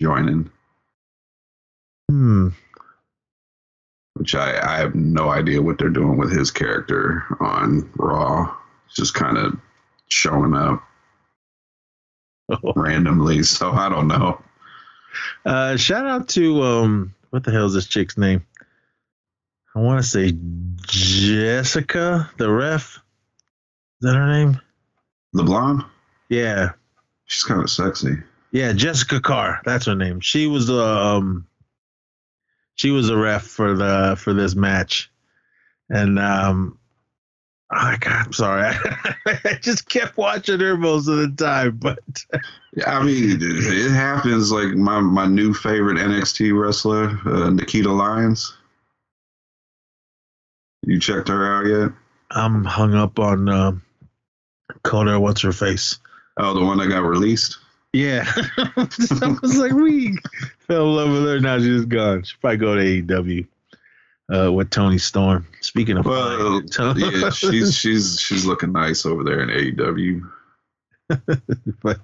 joining, 0.00 0.50
hmm. 2.10 2.48
which 4.14 4.34
I 4.34 4.58
I 4.60 4.78
have 4.78 4.94
no 4.94 5.28
idea 5.30 5.60
what 5.62 5.78
they're 5.78 5.88
doing 5.90 6.16
with 6.16 6.32
his 6.32 6.50
character 6.50 7.24
on 7.40 7.90
Raw. 7.96 8.54
It's 8.86 8.96
just 8.96 9.14
kind 9.14 9.36
of 9.36 9.58
showing 10.08 10.54
up 10.54 10.82
randomly, 12.76 13.42
so 13.42 13.72
I 13.72 13.88
don't 13.88 14.08
know. 14.08 14.40
Uh, 15.44 15.76
shout 15.76 16.06
out 16.06 16.28
to 16.30 16.62
um, 16.62 17.14
what 17.30 17.44
the 17.44 17.50
hell 17.52 17.66
is 17.66 17.74
this 17.74 17.86
chick's 17.86 18.16
name? 18.18 18.44
I 19.74 19.80
want 19.80 20.02
to 20.02 20.08
say 20.08 20.34
Jessica, 20.82 22.30
the 22.38 22.50
ref. 22.50 22.96
Is 24.00 24.08
that 24.08 24.14
her 24.16 24.26
name? 24.26 24.60
The 25.32 25.42
blonde, 25.42 25.82
Yeah, 26.28 26.70
she's 27.26 27.42
kind 27.44 27.60
of 27.62 27.70
sexy. 27.70 28.16
yeah, 28.52 28.72
Jessika 28.72 29.22
Carr. 29.22 29.60
That's 29.64 29.86
her 29.86 29.94
name. 29.94 30.20
She 30.20 30.46
was 30.46 30.66
the 30.66 30.82
um, 30.82 31.46
she 32.74 32.90
was 32.90 33.08
the 33.08 33.16
ref 33.16 33.42
for 33.46 33.74
the 33.74 34.16
for 34.18 34.32
this 34.32 34.54
match, 34.54 35.10
and 35.90 36.18
um, 36.18 36.78
oh 37.72 37.96
God, 38.00 38.26
I'm 38.26 38.32
sorry, 38.32 38.74
I 39.26 39.58
just 39.60 39.88
kept 39.88 40.16
watching 40.16 40.60
her 40.60 40.76
most 40.76 41.08
of 41.08 41.16
the 41.16 41.32
time. 41.36 41.76
But 41.76 41.98
I 42.86 43.02
mean, 43.02 43.38
it 43.40 43.92
happens. 43.92 44.52
Like 44.52 44.74
my 44.74 45.00
my 45.00 45.26
new 45.26 45.52
favorite 45.52 45.98
NXT 45.98 46.58
wrestler, 46.58 47.18
uh, 47.26 47.50
Nikita 47.50 47.90
Lyons. 47.90 48.56
You 50.82 51.00
checked 51.00 51.28
her 51.28 51.52
out 51.52 51.66
yet? 51.66 51.92
I'm 52.30 52.64
hung 52.64 52.94
up 52.94 53.18
on 53.18 53.48
uh, 53.48 53.72
Coda. 54.84 55.18
What's 55.18 55.40
her 55.42 55.52
face? 55.52 55.98
Oh, 56.36 56.54
the 56.54 56.64
one 56.64 56.78
that 56.78 56.88
got 56.88 57.02
released. 57.02 57.58
Yeah, 57.92 58.24
I 58.56 59.38
was 59.40 59.56
like, 59.56 59.72
we 59.72 60.18
fell 60.66 60.90
in 60.90 60.96
love 60.96 61.10
with 61.10 61.24
her. 61.24 61.40
Now 61.40 61.58
she's 61.58 61.86
gone. 61.86 62.24
She'll 62.24 62.38
probably 62.40 62.56
go 62.58 62.74
to 62.74 63.02
AEW 63.02 63.46
uh, 64.34 64.52
with 64.52 64.70
Toni 64.70 64.98
Storm. 64.98 65.46
Speaking 65.60 65.98
of, 65.98 66.06
Well, 66.06 66.62
yeah, 66.96 67.30
she's 67.30 67.74
she's 67.78 68.20
she's 68.20 68.44
looking 68.46 68.72
nice 68.72 69.06
over 69.06 69.24
there 69.24 69.40
in 69.40 69.48
AEW. 69.48 70.30
but 71.82 72.00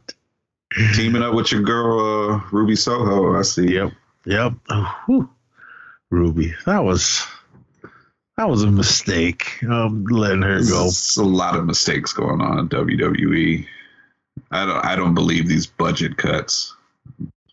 Teaming 0.94 1.22
up 1.22 1.34
with 1.34 1.52
your 1.52 1.62
girl 1.62 2.34
uh, 2.34 2.40
Ruby 2.50 2.76
Soho. 2.76 3.38
I 3.38 3.42
see. 3.42 3.74
Yep. 3.74 3.92
Yep. 4.24 4.52
Oh. 4.70 5.28
Ruby. 6.10 6.54
That 6.66 6.84
was 6.84 7.26
that 8.36 8.48
was 8.48 8.62
a 8.62 8.70
mistake. 8.70 9.62
Um, 9.64 10.04
letting 10.04 10.42
her 10.42 10.60
go. 10.60 10.82
There's 10.82 11.16
a 11.16 11.24
lot 11.24 11.56
of 11.56 11.66
mistakes 11.66 12.12
going 12.12 12.40
on 12.40 12.58
in 12.58 12.68
WWE. 12.68 13.66
I 14.50 14.66
don't 14.66 14.84
I 14.84 14.96
don't 14.96 15.14
believe 15.14 15.46
these 15.46 15.66
budget 15.66 16.16
cuts. 16.16 16.74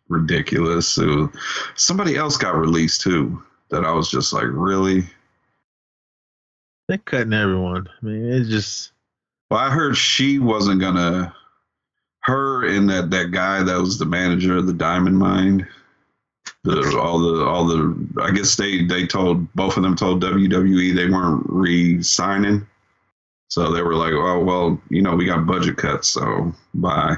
Ridiculous. 0.07 0.87
So 0.87 1.31
somebody 1.75 2.15
else 2.15 2.37
got 2.37 2.55
released 2.55 3.01
too. 3.01 3.43
That 3.69 3.85
I 3.85 3.91
was 3.91 4.09
just 4.09 4.33
like, 4.33 4.47
really? 4.47 5.03
They're 6.87 6.97
cutting 6.97 7.33
everyone. 7.33 7.87
I 7.87 8.05
mean, 8.05 8.25
it's 8.33 8.49
just 8.49 8.91
Well, 9.51 9.59
I 9.59 9.69
heard 9.69 9.95
she 9.95 10.39
wasn't 10.39 10.81
gonna. 10.81 11.33
Her 12.21 12.65
and 12.65 12.89
that 12.89 13.11
that 13.11 13.31
guy 13.31 13.63
that 13.63 13.79
was 13.79 13.97
the 13.97 14.05
manager 14.05 14.57
of 14.57 14.67
the 14.67 14.73
Diamond 14.73 15.17
Mine. 15.17 15.67
The 16.63 16.99
all 17.01 17.19
the 17.19 17.45
all 17.45 17.65
the 17.65 17.95
I 18.21 18.31
guess 18.31 18.55
they 18.55 18.83
they 18.83 19.05
told 19.05 19.51
both 19.53 19.77
of 19.77 19.83
them 19.83 19.95
told 19.95 20.23
WWE 20.23 20.95
they 20.95 21.09
weren't 21.09 21.45
re-signing, 21.47 22.67
so 23.47 23.71
they 23.71 23.81
were 23.81 23.95
like, 23.95 24.13
oh 24.13 24.43
well, 24.43 24.81
you 24.89 25.01
know 25.01 25.15
we 25.15 25.25
got 25.25 25.45
budget 25.45 25.77
cuts, 25.77 26.09
so 26.09 26.53
bye. 26.73 27.17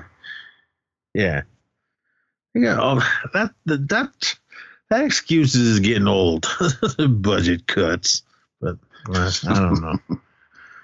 yeah. 1.16 1.42
Yeah. 2.54 2.78
Oh, 2.80 3.00
that 3.34 3.54
that 3.66 4.36
that, 4.92 5.06
excuse 5.06 5.56
is 5.56 5.80
getting 5.80 6.08
old. 6.08 6.46
Budget 7.10 7.66
cuts, 7.66 8.24
but 8.60 8.78
uh, 9.10 9.32
I 9.48 9.54
don't 9.54 9.82
know. 9.82 10.00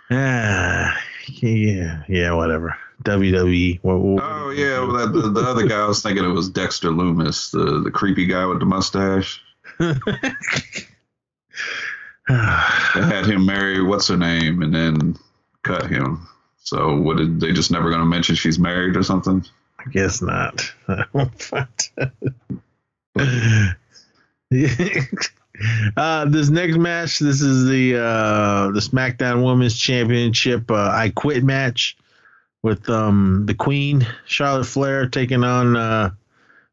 Ah, 0.09 0.97
yeah, 1.27 2.03
yeah, 2.07 2.31
whatever. 2.31 2.77
WWE. 3.03 3.79
What, 3.81 3.99
what, 3.99 4.23
Oh 4.23 4.51
yeah, 4.51 4.79
well, 4.79 4.93
that, 4.93 5.11
the, 5.11 5.29
the 5.31 5.41
other 5.41 5.67
guy 5.67 5.81
I 5.81 5.85
was 5.85 6.01
thinking 6.01 6.23
it 6.23 6.29
was 6.29 6.47
Dexter 6.47 6.91
Lumis, 6.91 7.51
the 7.51 7.81
the 7.81 7.91
creepy 7.91 8.25
guy 8.25 8.45
with 8.45 8.59
the 8.59 8.65
mustache. 8.65 9.41
They 12.29 13.01
had 13.01 13.25
him 13.25 13.45
marry 13.45 13.83
what's 13.83 14.07
her 14.07 14.15
name, 14.15 14.61
and 14.61 14.73
then 14.73 15.17
cut 15.63 15.89
him. 15.89 16.27
So 16.63 16.95
what 16.95 17.17
did 17.17 17.41
they 17.41 17.51
just 17.51 17.71
never 17.71 17.89
going 17.89 17.99
to 18.01 18.05
mention 18.05 18.35
she's 18.35 18.59
married 18.59 18.95
or 18.95 19.03
something? 19.03 19.45
I 19.79 19.89
guess 19.91 20.21
not. 20.21 20.73
Uh, 25.95 26.25
this 26.25 26.49
next 26.49 26.77
match, 26.77 27.17
this 27.17 27.41
is 27.41 27.67
the 27.67 27.95
uh, 27.97 28.69
the 28.69 28.79
SmackDown 28.79 29.43
Women's 29.43 29.75
Championship 29.75 30.69
uh, 30.69 30.91
I 30.93 31.09
Quit 31.15 31.43
match 31.43 31.97
with 32.61 32.87
um, 32.91 33.45
the 33.47 33.55
Queen 33.55 34.05
Charlotte 34.27 34.65
Flair 34.65 35.09
taking 35.09 35.43
on 35.43 35.75
uh, 35.75 36.11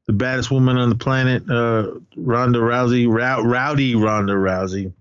the 0.07 0.13
baddest 0.13 0.51
woman 0.51 0.77
on 0.77 0.91
the 0.91 0.97
planet, 0.97 1.49
uh, 1.49 1.93
Ronda 2.15 2.59
Rousey, 2.59 3.09
Row- 3.09 3.43
Rowdy 3.43 3.95
Ronda 3.95 4.35
Rousey. 4.35 4.93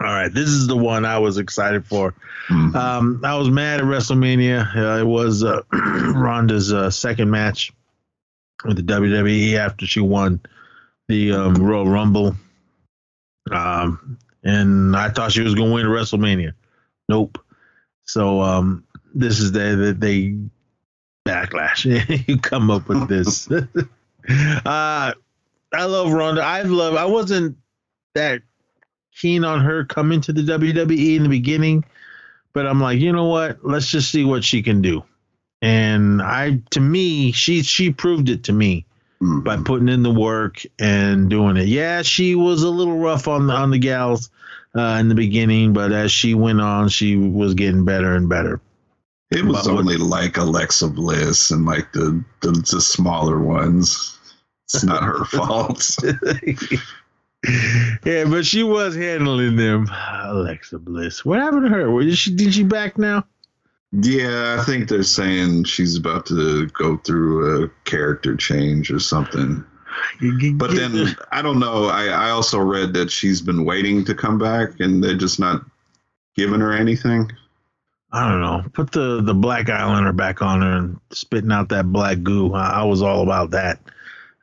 All 0.00 0.06
right, 0.06 0.32
this 0.32 0.50
is 0.50 0.66
the 0.66 0.76
one 0.76 1.06
I 1.06 1.18
was 1.18 1.38
excited 1.38 1.86
for. 1.86 2.14
Mhm. 2.50 2.74
Um, 2.74 3.22
I 3.24 3.36
was 3.36 3.48
mad 3.48 3.80
at 3.80 3.86
WrestleMania. 3.86 4.76
Uh, 4.76 5.00
it 5.00 5.06
was 5.06 5.42
uh, 5.42 5.62
Ronda's 5.72 6.74
uh, 6.74 6.90
second 6.90 7.30
match 7.30 7.72
with 8.66 8.76
the 8.76 8.82
WWE 8.82 9.54
after 9.54 9.86
she 9.86 10.00
won 10.00 10.40
the 11.08 11.32
um, 11.32 11.54
Royal 11.54 11.88
Rumble. 11.88 12.36
Um, 13.50 14.18
and 14.44 14.94
I 14.94 15.08
thought 15.08 15.32
she 15.32 15.42
was 15.42 15.54
going 15.54 15.68
to 15.70 15.74
win 15.74 15.86
WrestleMania. 15.86 16.52
Nope. 17.08 17.38
So 18.04 18.40
um, 18.40 18.84
this 19.14 19.40
is 19.40 19.52
the, 19.52 19.76
the 19.76 19.92
they 19.92 20.36
backlash. 21.26 21.84
you 22.28 22.38
come 22.38 22.70
up 22.70 22.88
with 22.88 23.08
this. 23.08 23.50
uh, 23.50 25.12
I 25.72 25.84
love 25.84 26.12
Ronda. 26.12 26.42
I 26.42 26.62
love. 26.62 26.94
I 26.94 27.04
wasn't 27.06 27.56
that 28.14 28.42
keen 29.14 29.44
on 29.44 29.60
her 29.60 29.84
coming 29.84 30.20
to 30.22 30.32
the 30.32 30.42
WWE 30.42 31.16
in 31.16 31.24
the 31.24 31.28
beginning, 31.28 31.84
but 32.52 32.66
I'm 32.66 32.80
like, 32.80 33.00
you 33.00 33.12
know 33.12 33.26
what? 33.26 33.64
Let's 33.64 33.90
just 33.90 34.10
see 34.10 34.24
what 34.24 34.44
she 34.44 34.62
can 34.62 34.80
do. 34.80 35.04
And 35.60 36.22
I, 36.22 36.62
to 36.70 36.80
me, 36.80 37.32
she 37.32 37.62
she 37.62 37.92
proved 37.92 38.28
it 38.28 38.44
to 38.44 38.52
me 38.52 38.86
Mhm. 39.22 39.42
by 39.44 39.56
putting 39.56 39.88
in 39.88 40.02
the 40.04 40.12
work 40.12 40.62
and 40.78 41.28
doing 41.28 41.56
it. 41.56 41.66
Yeah, 41.66 42.02
she 42.02 42.34
was 42.36 42.62
a 42.62 42.70
little 42.70 42.98
rough 42.98 43.26
on 43.26 43.48
the 43.48 43.52
on 43.52 43.70
the 43.70 43.78
gals 43.78 44.30
uh, 44.76 44.96
in 45.00 45.08
the 45.08 45.14
beginning, 45.16 45.72
but 45.72 45.90
as 45.92 46.12
she 46.12 46.34
went 46.34 46.60
on, 46.60 46.88
she 46.88 47.16
was 47.16 47.54
getting 47.54 47.84
better 47.84 48.14
and 48.14 48.28
better. 48.28 48.60
It 49.30 49.44
was 49.44 49.66
But 49.66 49.74
what- 49.74 49.80
only 49.80 49.96
like 49.96 50.36
Alexa 50.36 50.88
Bliss 50.88 51.50
and 51.50 51.66
like 51.66 51.92
the 51.92 52.22
the, 52.42 52.52
the 52.52 52.80
smaller 52.80 53.40
ones. 53.40 54.14
It's 54.72 54.84
not 54.84 55.02
her 55.02 55.24
fault. 55.24 55.96
yeah, 58.04 58.24
but 58.24 58.44
she 58.44 58.62
was 58.62 58.96
handling 58.96 59.56
them. 59.56 59.88
Alexa 60.24 60.78
Bliss. 60.78 61.24
What 61.24 61.38
happened 61.40 61.64
to 61.64 61.68
her? 61.70 62.00
Did 62.02 62.18
she 62.18 62.34
did 62.34 62.54
she 62.54 62.64
back 62.64 62.98
now? 62.98 63.24
Yeah, 63.92 64.58
I 64.60 64.64
think 64.64 64.88
they're 64.88 65.02
saying 65.02 65.64
she's 65.64 65.96
about 65.96 66.26
to 66.26 66.66
go 66.68 66.98
through 66.98 67.64
a 67.64 67.68
character 67.84 68.36
change 68.36 68.90
or 68.90 68.98
something. 69.00 69.64
But 70.54 70.72
then 70.72 71.16
I 71.32 71.40
don't 71.42 71.58
know. 71.58 71.86
I, 71.86 72.06
I 72.08 72.30
also 72.30 72.58
read 72.58 72.92
that 72.94 73.10
she's 73.10 73.40
been 73.40 73.64
waiting 73.64 74.04
to 74.04 74.14
come 74.14 74.38
back 74.38 74.78
and 74.80 75.02
they're 75.02 75.16
just 75.16 75.40
not 75.40 75.62
giving 76.36 76.60
her 76.60 76.72
anything. 76.72 77.30
I 78.12 78.28
don't 78.30 78.40
know. 78.40 78.64
Put 78.72 78.92
the 78.92 79.20
the 79.22 79.34
black 79.34 79.66
eyeliner 79.66 80.14
back 80.16 80.40
on 80.42 80.62
her 80.62 80.72
and 80.76 81.00
spitting 81.10 81.50
out 81.52 81.68
that 81.70 81.90
black 81.92 82.22
goo. 82.22 82.52
I, 82.54 82.80
I 82.80 82.84
was 82.84 83.02
all 83.02 83.22
about 83.22 83.50
that. 83.50 83.80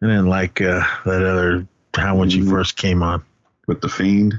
And 0.01 0.09
then 0.11 0.25
like 0.27 0.59
uh, 0.61 0.83
that 1.05 1.23
other 1.23 1.67
time 1.93 2.17
when 2.17 2.29
she 2.29 2.41
Mhm. 2.41 2.49
first 2.49 2.77
came 2.77 3.01
on. 3.01 3.23
with 3.67 3.81
the 3.81 3.89
fiend. 3.89 4.35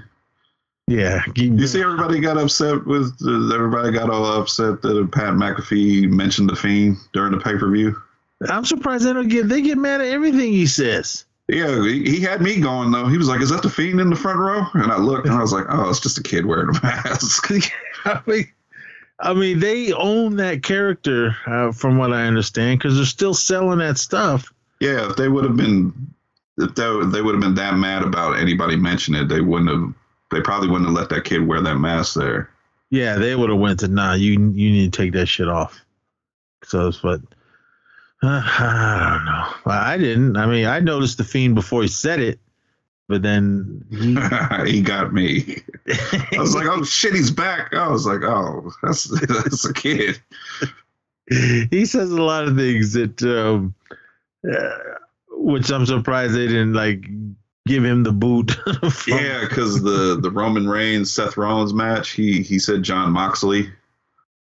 Yeah, 0.89 1.21
You 1.35 1.67
see, 1.67 1.83
everybody 1.83 2.21
got 2.21 2.39
upset 2.39 2.87
with. 2.87 3.13
Everybody 3.53 3.91
got 3.91 4.09
all 4.09 4.25
upset 4.41 4.83
that 4.83 5.11
Pat 5.13 5.35
McAfee 5.35 6.09
mentioned 6.09 6.49
the 6.49 6.55
fiend 6.55 6.97
during 7.13 7.33
the 7.33 7.39
pay 7.39 7.57
per 7.57 7.69
view. 7.69 8.01
I'm 8.49 8.65
surprised 8.65 9.05
they 9.05 9.13
don't 9.13 9.27
get 9.29 9.49
they 9.49 9.63
get 9.63 9.79
mad 9.79 10.01
at 10.01 10.07
everything 10.09 10.53
he 10.53 10.67
says. 10.67 11.25
Yeah, 11.49 11.83
he, 11.83 12.09
he 12.09 12.21
had 12.21 12.41
me 12.41 12.61
going 12.61 12.93
though. 12.93 13.07
He 13.07 13.19
was 13.19 13.29
like, 13.29 13.41
"Is 13.41 13.51
that 13.51 13.63
the 13.63 13.71
fiend 13.71 14.01
in 14.01 14.11
the 14.11 14.17
front 14.17 14.39
row?" 14.39 14.65
And 14.75 14.93
I 14.93 14.99
looked 14.99 15.27
and 15.27 15.35
I 15.35 15.41
was 15.41 15.53
like, 15.53 15.67
"Oh, 15.69 15.91
it's 15.91 16.01
just 16.01 16.19
a 16.19 16.23
kid 16.23 16.47
wearing 16.47 16.69
a 16.69 16.81
mask." 16.83 17.51
I 18.05 18.21
mean, 18.27 18.49
I 19.19 19.35
mean, 19.35 19.59
they 19.59 19.93
own 19.93 20.37
that 20.37 20.63
character, 20.63 21.35
uh, 21.47 21.73
from 21.73 21.99
what 21.99 22.13
I 22.13 22.27
understand, 22.27 22.79
because 22.79 22.97
they're 22.97 23.05
still 23.07 23.35
selling 23.35 23.79
that 23.79 23.99
stuff. 23.99 24.53
yeah, 24.81 25.09
if 25.11 25.17
they 25.17 25.29
would 25.29 25.45
have 25.45 25.57
been, 25.57 25.93
if 26.59 26.75
they, 26.75 26.85
they 27.07 27.23
would 27.23 27.35
have 27.35 27.43
been 27.43 27.55
that 27.55 27.77
mad 27.77 28.03
about 28.03 28.39
anybody 28.39 28.77
mentioning 28.77 29.23
it, 29.23 29.29
they 29.29 29.41
wouldn't 29.41 29.71
have. 29.71 29.95
They 30.31 30.41
probably 30.41 30.69
wouldn't 30.69 30.89
have 30.89 30.97
let 30.97 31.09
that 31.11 31.25
kid 31.25 31.47
wear 31.47 31.61
that 31.61 31.77
mask 31.77 32.15
there. 32.15 32.51
Yeah, 32.91 33.17
they 33.17 33.35
would 33.35 33.51
have 33.51 33.59
went 33.59 33.81
to 33.81 33.89
nah. 33.89 34.15
You 34.15 34.33
you 34.33 34.71
need 34.71 34.93
to 34.93 34.97
take 34.97 35.13
that 35.13 35.27
shit 35.27 35.49
off. 35.49 35.81
So, 36.65 36.93
but 37.03 37.21
uh, 38.23 38.43
I 38.45 39.11
don't 39.17 39.25
know. 39.25 39.73
I 39.73 39.97
didn't. 39.99 40.37
I 40.37 40.47
mean, 40.47 40.67
I 40.67 40.81
noticed 40.81 41.19
the 41.19 41.25
fiend 41.25 41.55
before 41.55 41.83
he 41.83 41.89
said 41.89 42.21
it, 42.21 42.39
but 43.09 43.23
then 43.23 43.85
he, 43.91 44.17
he 44.71 44.83
got 44.83 45.13
me. 45.13 45.63
I 46.33 46.39
was 46.39 46.55
like, 46.55 46.67
"Oh 46.67 46.85
shit, 46.85 47.15
he's 47.15 47.31
back!" 47.31 47.75
I 47.75 47.89
was 47.89 48.07
like, 48.07 48.23
"Oh, 48.23 48.73
that's 48.83 49.05
that's 49.27 49.65
a 49.65 49.73
kid." 49.73 50.21
he 51.71 51.85
says 51.87 52.11
a 52.11 52.23
lot 52.23 52.47
of 52.47 52.57
things 52.57 52.93
that, 52.93 53.23
um, 53.23 53.75
uh, 54.49 54.79
which 55.31 55.71
I'm 55.71 55.87
surprised 55.87 56.35
they 56.35 56.47
didn't 56.47 56.75
like 56.75 57.05
give 57.67 57.85
him 57.85 58.03
the 58.03 58.13
boot. 58.13 58.57
Yeah, 59.07 59.41
because 59.41 59.83
the 59.83 60.19
the 60.21 60.31
Roman 60.31 60.69
Reigns 60.69 61.13
Seth 61.13 61.37
Rollins 61.37 61.75
match, 61.75 62.11
he 62.11 62.43
he 62.43 62.59
said 62.59 62.83
Jon 62.83 63.13
Moxley. 63.13 63.71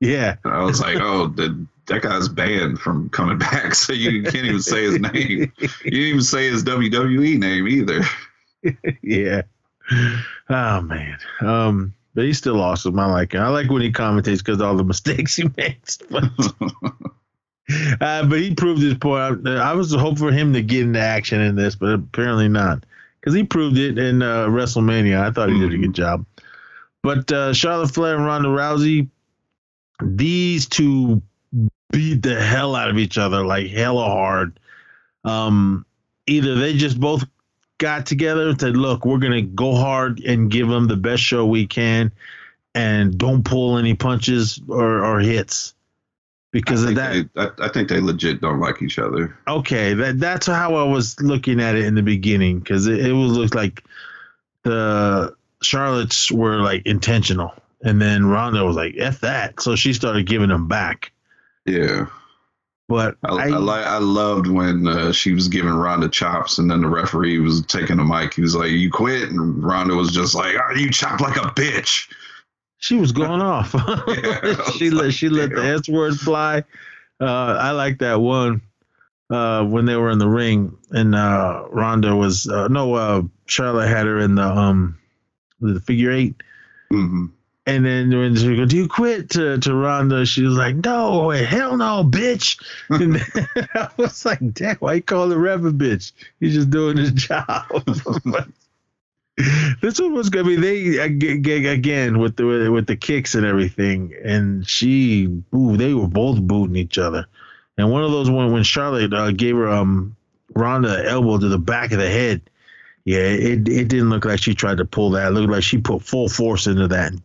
yeah. 0.00 0.36
And 0.44 0.52
I 0.52 0.62
was 0.64 0.80
like, 0.80 0.98
oh, 1.00 1.28
the, 1.28 1.66
that 1.86 2.02
guy's 2.02 2.28
banned 2.28 2.78
from 2.80 3.08
coming 3.10 3.38
back, 3.50 3.74
so 3.74 3.92
you 3.92 4.22
can't 4.22 4.46
even 4.46 4.60
say 4.62 4.82
his 4.84 4.98
name. 5.00 5.12
You 5.58 5.70
didn't 5.84 5.94
even 5.94 6.22
say 6.22 6.48
his 6.48 6.64
WWE 6.64 7.38
name 7.38 7.68
either. 7.68 8.02
yeah. 9.02 9.42
Oh 10.48 10.80
man. 10.80 11.18
Um. 11.40 11.94
but 12.14 12.24
he's 12.24 12.38
still 12.38 12.60
awesome. 12.60 12.98
I 12.98 13.06
like 13.06 13.32
him. 13.32 13.42
I 13.42 13.48
like 13.48 13.70
when 13.70 13.82
he 13.82 13.90
commentates 13.92 14.38
because 14.38 14.60
all 14.60 14.76
the 14.76 14.84
mistakes 14.84 15.36
he 15.36 15.48
makes. 15.56 15.98
But, 16.10 16.24
uh, 18.00 18.26
but 18.26 18.38
he 18.38 18.54
proved 18.54 18.82
his 18.82 18.94
point. 18.94 19.46
I, 19.46 19.70
I 19.70 19.72
was 19.72 19.92
hoping 19.94 20.16
for 20.16 20.30
him 20.32 20.52
to 20.52 20.62
get 20.62 20.82
into 20.82 21.00
action 21.00 21.40
in 21.40 21.56
this, 21.56 21.74
but 21.74 21.94
apparently 21.94 22.48
not 22.48 22.84
because 23.22 23.34
he 23.36 23.44
proved 23.44 23.78
it 23.78 23.98
in 23.98 24.20
uh, 24.20 24.46
WrestleMania. 24.46 25.20
I 25.20 25.30
thought 25.30 25.48
he 25.48 25.58
did 25.58 25.72
a 25.72 25.78
good 25.78 25.94
job. 25.94 26.26
But 27.02 27.30
uh, 27.30 27.52
Charlotte 27.52 27.92
Flair 27.92 28.16
and 28.16 28.26
Ronda 28.26 28.48
Rousey, 28.48 29.08
these 30.02 30.68
two 30.68 31.22
beat 31.90 32.22
the 32.22 32.40
hell 32.40 32.74
out 32.74 32.90
of 32.90 32.98
each 32.98 33.18
other 33.18 33.44
like 33.44 33.68
hella 33.68 34.06
hard. 34.06 34.58
Um, 35.24 35.86
either 36.26 36.56
they 36.56 36.76
just 36.76 36.98
both 36.98 37.24
got 37.78 38.06
together 38.06 38.48
and 38.48 38.60
said, 38.60 38.76
"Look, 38.76 39.04
we're 39.04 39.18
gonna 39.18 39.42
go 39.42 39.74
hard 39.74 40.20
and 40.20 40.50
give 40.50 40.68
them 40.68 40.88
the 40.88 40.96
best 40.96 41.22
show 41.22 41.46
we 41.46 41.66
can, 41.66 42.10
and 42.74 43.16
don't 43.16 43.44
pull 43.44 43.78
any 43.78 43.94
punches 43.94 44.60
or, 44.68 45.04
or 45.04 45.20
hits." 45.20 45.74
Because 46.52 46.84
of 46.84 46.94
that, 46.96 47.26
they, 47.34 47.42
I, 47.42 47.48
I 47.66 47.68
think 47.68 47.88
they 47.88 47.98
legit 47.98 48.40
don't 48.42 48.60
like 48.60 48.82
each 48.82 48.98
other. 48.98 49.36
okay, 49.48 49.94
that 49.94 50.20
that's 50.20 50.46
how 50.46 50.74
I 50.76 50.84
was 50.84 51.18
looking 51.20 51.60
at 51.60 51.74
it 51.76 51.84
in 51.86 51.94
the 51.94 52.02
beginning 52.02 52.60
because 52.60 52.86
it, 52.86 53.06
it 53.06 53.12
was 53.12 53.32
looked 53.32 53.54
like 53.54 53.82
the 54.62 55.34
Charlottes 55.62 56.30
were 56.30 56.58
like 56.60 56.84
intentional, 56.86 57.54
and 57.82 58.00
then 58.02 58.26
Ronda 58.26 58.64
was 58.64 58.76
like, 58.76 58.94
"F 58.98 59.20
that," 59.20 59.60
so 59.62 59.76
she 59.76 59.92
started 59.94 60.26
giving 60.26 60.48
them 60.48 60.68
back. 60.68 61.10
Yeah, 61.64 62.06
But 62.88 63.16
I, 63.24 63.28
I, 63.34 63.44
I, 63.44 63.58
li- 63.58 63.84
I 63.84 63.98
loved 63.98 64.48
when 64.48 64.86
uh, 64.86 65.12
she 65.12 65.32
was 65.32 65.48
giving 65.48 65.72
Ronda 65.72 66.08
chops, 66.08 66.58
and 66.58 66.70
then 66.70 66.82
the 66.82 66.88
referee 66.88 67.38
was 67.38 67.64
taking 67.66 67.96
the 67.96 68.04
mic. 68.04 68.34
He 68.34 68.42
was 68.42 68.54
like, 68.54 68.70
"You 68.70 68.90
quit," 68.90 69.30
and 69.30 69.64
Ronda 69.64 69.94
was 69.94 70.10
just 70.10 70.34
like, 70.34 70.54
"Oh, 70.56 70.74
you 70.74 70.90
chop 70.90 71.20
like 71.20 71.36
a 71.36 71.48
bitch." 71.54 72.12
She 72.82 72.96
was 72.96 73.12
going 73.12 73.40
off. 73.54 73.74
She 74.76 74.90
let 74.90 75.14
she 75.14 75.28
let 75.28 75.50
the. 75.50 75.62
S 75.64 75.88
word 75.88 76.18
fly. 76.18 76.64
Uh, 77.20 77.56
I 77.60 77.70
like 77.70 77.98
that 77.98 78.20
one 78.20 78.60
uh, 79.30 79.64
when 79.64 79.86
they 79.86 79.94
were 79.96 80.10
in 80.10 80.18
the 80.18 80.28
ring 80.28 80.76
and 80.90 81.14
uh, 81.14 81.64
Ronda 81.70 82.16
was 82.16 82.48
uh, 82.48 82.66
no 82.68 82.94
uh, 82.94 83.22
Charlotte 83.46 83.88
had 83.88 84.06
her 84.06 84.18
in 84.18 84.34
the 84.34 84.42
um 84.42 84.98
the 85.60 85.80
figure 85.80 86.10
eight. 86.10 86.34
hmm 86.90 87.26
And 87.66 87.86
then 87.86 88.10
when 88.10 88.34
she 88.34 88.56
go, 88.56 88.64
do 88.64 88.76
you 88.76 88.88
quit 88.88 89.30
to, 89.30 89.58
to 89.58 89.74
Ronda? 89.74 90.26
She 90.26 90.42
was 90.42 90.54
like, 90.54 90.74
no, 90.74 91.30
hell 91.30 91.76
no, 91.76 92.02
bitch. 92.02 92.60
And 92.90 93.22
I 93.74 93.88
was 93.96 94.24
like, 94.24 94.40
damn, 94.52 94.76
why 94.76 94.94
you 94.94 95.02
call 95.02 95.28
the 95.28 95.38
ref 95.38 95.60
a 95.60 95.70
bitch? 95.70 96.10
He's 96.40 96.54
just 96.54 96.70
doing 96.70 96.96
his 96.96 97.12
job. 97.12 97.46
This 99.36 99.98
one 100.00 100.12
was 100.12 100.28
gonna 100.28 100.44
be 100.46 100.56
they 100.56 100.98
ag- 101.00 101.24
ag- 101.24 101.66
again 101.66 102.18
with 102.18 102.36
the 102.36 102.44
with 102.70 102.86
the 102.86 102.96
kicks 102.96 103.34
and 103.34 103.46
everything, 103.46 104.14
and 104.22 104.68
she, 104.68 105.24
ooh, 105.54 105.76
they 105.76 105.94
were 105.94 106.06
both 106.08 106.40
booting 106.40 106.76
each 106.76 106.98
other. 106.98 107.26
And 107.78 107.90
one 107.90 108.04
of 108.04 108.10
those 108.10 108.28
when 108.30 108.52
when 108.52 108.62
Charlotte 108.62 109.12
uh, 109.14 109.30
gave 109.32 109.56
her 109.56 109.68
um 109.68 110.14
Ronda 110.54 111.00
an 111.00 111.06
elbow 111.06 111.38
to 111.38 111.48
the 111.48 111.58
back 111.58 111.92
of 111.92 111.98
the 111.98 112.10
head, 112.10 112.42
yeah, 113.06 113.20
it 113.20 113.66
it 113.68 113.88
didn't 113.88 114.10
look 114.10 114.26
like 114.26 114.38
she 114.42 114.54
tried 114.54 114.76
to 114.76 114.84
pull 114.84 115.10
that. 115.12 115.28
It 115.28 115.30
looked 115.30 115.50
like 115.50 115.62
she 115.62 115.78
put 115.78 116.02
full 116.02 116.28
force 116.28 116.66
into 116.66 116.88
that. 116.88 117.12
And 117.12 117.22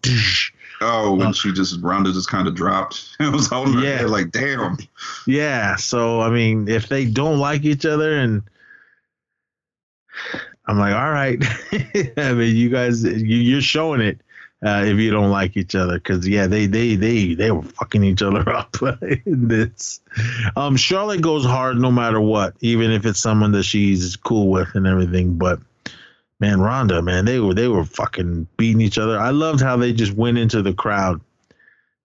Oh, 0.80 1.16
when 1.16 1.28
Uh, 1.30 1.34
she 1.34 1.52
just 1.52 1.82
Ronda 1.82 2.14
just 2.14 2.30
kind 2.30 2.48
of 2.48 2.54
dropped. 2.56 3.16
It 3.20 3.32
was 3.34 3.48
holding 3.48 3.74
her 3.74 3.82
Yeah. 3.84 3.98
head 3.98 4.10
like, 4.12 4.32
"Damn." 4.32 4.78
Yeah, 5.26 5.76
so 5.76 6.22
I 6.22 6.30
mean, 6.30 6.68
if 6.70 6.88
they 6.88 7.04
don't 7.06 7.40
like 7.40 7.66
each 7.66 7.86
other, 7.86 8.16
and 8.18 8.44
I'm 10.68 10.78
like, 10.78 10.94
all 10.94 11.12
right, 11.12 11.42
I 12.18 12.34
mean, 12.34 12.56
you 12.56 12.70
guys, 12.70 13.04
you, 13.04 13.38
you're 13.38 13.62
showing 13.62 14.02
it 14.02 14.20
uh, 14.66 14.84
if 14.86 14.98
you 14.98 15.12
don't 15.12 15.32
like 15.32 15.56
each 15.56 15.76
other, 15.76 15.94
because 15.94 16.28
yeah, 16.28 16.48
they 16.48 16.66
they 16.66 16.96
they 16.96 17.36
they 17.36 17.52
were 17.52 17.64
fucking 17.64 18.04
each 18.04 18.22
other 18.22 18.48
up 18.54 18.76
in 19.02 19.48
this. 19.48 20.02
Um, 20.56 20.76
Charlotte 20.76 21.22
goes 21.22 21.46
hard 21.46 21.78
no 21.78 21.92
matter 21.92 22.20
what, 22.20 22.56
even 22.60 22.92
if 22.92 23.06
it's 23.06 23.20
someone 23.20 23.54
that 23.54 23.64
she's 23.64 24.16
cool 24.18 24.50
with 24.50 24.76
and 24.76 24.88
everything, 24.88 25.38
but. 25.38 25.60
Man, 26.40 26.62
Ronda, 26.62 27.02
man, 27.02 27.26
they 27.26 27.40
were 27.40 27.56
they 27.56 27.68
were 27.68 27.84
fucking 27.84 28.46
beating 28.58 28.80
each 28.80 29.00
other. 29.00 29.18
I 29.18 29.32
loved 29.32 29.60
how 29.60 29.76
they 29.76 29.92
just 29.92 30.14
went 30.14 30.38
into 30.38 30.62
the 30.62 30.72
crowd, 30.72 31.20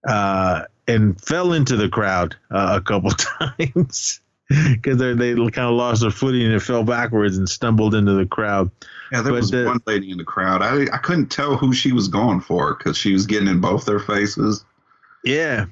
uh, 0.09 0.65
and 0.89 1.21
fell 1.21 1.53
into 1.53 1.77
the 1.77 1.91
crowd 1.91 2.35
uh, 2.51 2.79
a 2.79 2.81
couple 2.81 3.11
times 3.11 4.22
because 4.73 4.99
they 4.99 5.15
they 5.15 5.35
kind 5.35 5.69
of 5.69 5.75
lost 5.75 6.03
their 6.03 6.11
footing 6.11 6.43
and 6.47 6.55
it 6.55 6.61
fell 6.61 6.85
backwards 6.85 7.37
and 7.37 7.49
stumbled 7.49 7.95
into 7.95 8.13
the 8.13 8.27
crowd. 8.27 8.71
Yeah, 9.11 9.23
there 9.23 9.33
But 9.33 9.41
was 9.41 9.51
the- 9.51 9.65
one 9.67 9.81
lady 9.87 10.11
in 10.11 10.19
the 10.19 10.25
crowd. 10.25 10.63
I 10.63 10.83
I 10.95 10.99
couldn't 10.99 11.29
tell 11.29 11.57
who 11.57 11.73
she 11.73 11.93
was 11.93 12.09
going 12.09 12.41
for 12.41 12.75
because 12.75 12.97
she 12.97 13.13
was 13.13 13.27
getting 13.27 13.49
in 13.49 13.61
both 13.61 13.85
their 13.85 14.01
faces. 14.01 14.65
Yeah, 15.25 15.67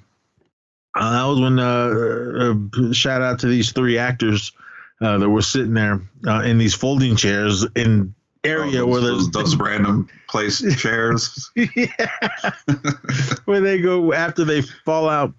uh, 0.94 1.10
that 1.12 1.24
was 1.24 1.40
when 1.40 1.58
uh, 1.58 2.88
uh, 2.88 2.92
shout 2.92 3.22
out 3.22 3.38
to 3.40 3.46
these 3.48 3.72
three 3.72 3.98
actors 3.98 4.52
uh, 5.00 5.18
that 5.18 5.28
were 5.28 5.42
sitting 5.42 5.74
there 5.74 6.00
uh, 6.26 6.42
in 6.42 6.58
these 6.58 6.74
folding 6.74 7.16
chairs 7.16 7.64
in 7.74 8.14
area 8.44 8.82
Oh, 8.82 8.86
where 8.86 9.00
those, 9.00 9.30
there's 9.30 9.44
those, 9.50 9.52
those 9.52 9.56
random 9.56 10.08
place 10.28 10.62
chairs. 10.80 11.50
yeah. 11.56 12.10
where 13.44 13.60
they 13.60 13.80
go 13.80 14.12
after 14.12 14.44
they 14.44 14.62
fall 14.62 15.08
out, 15.08 15.34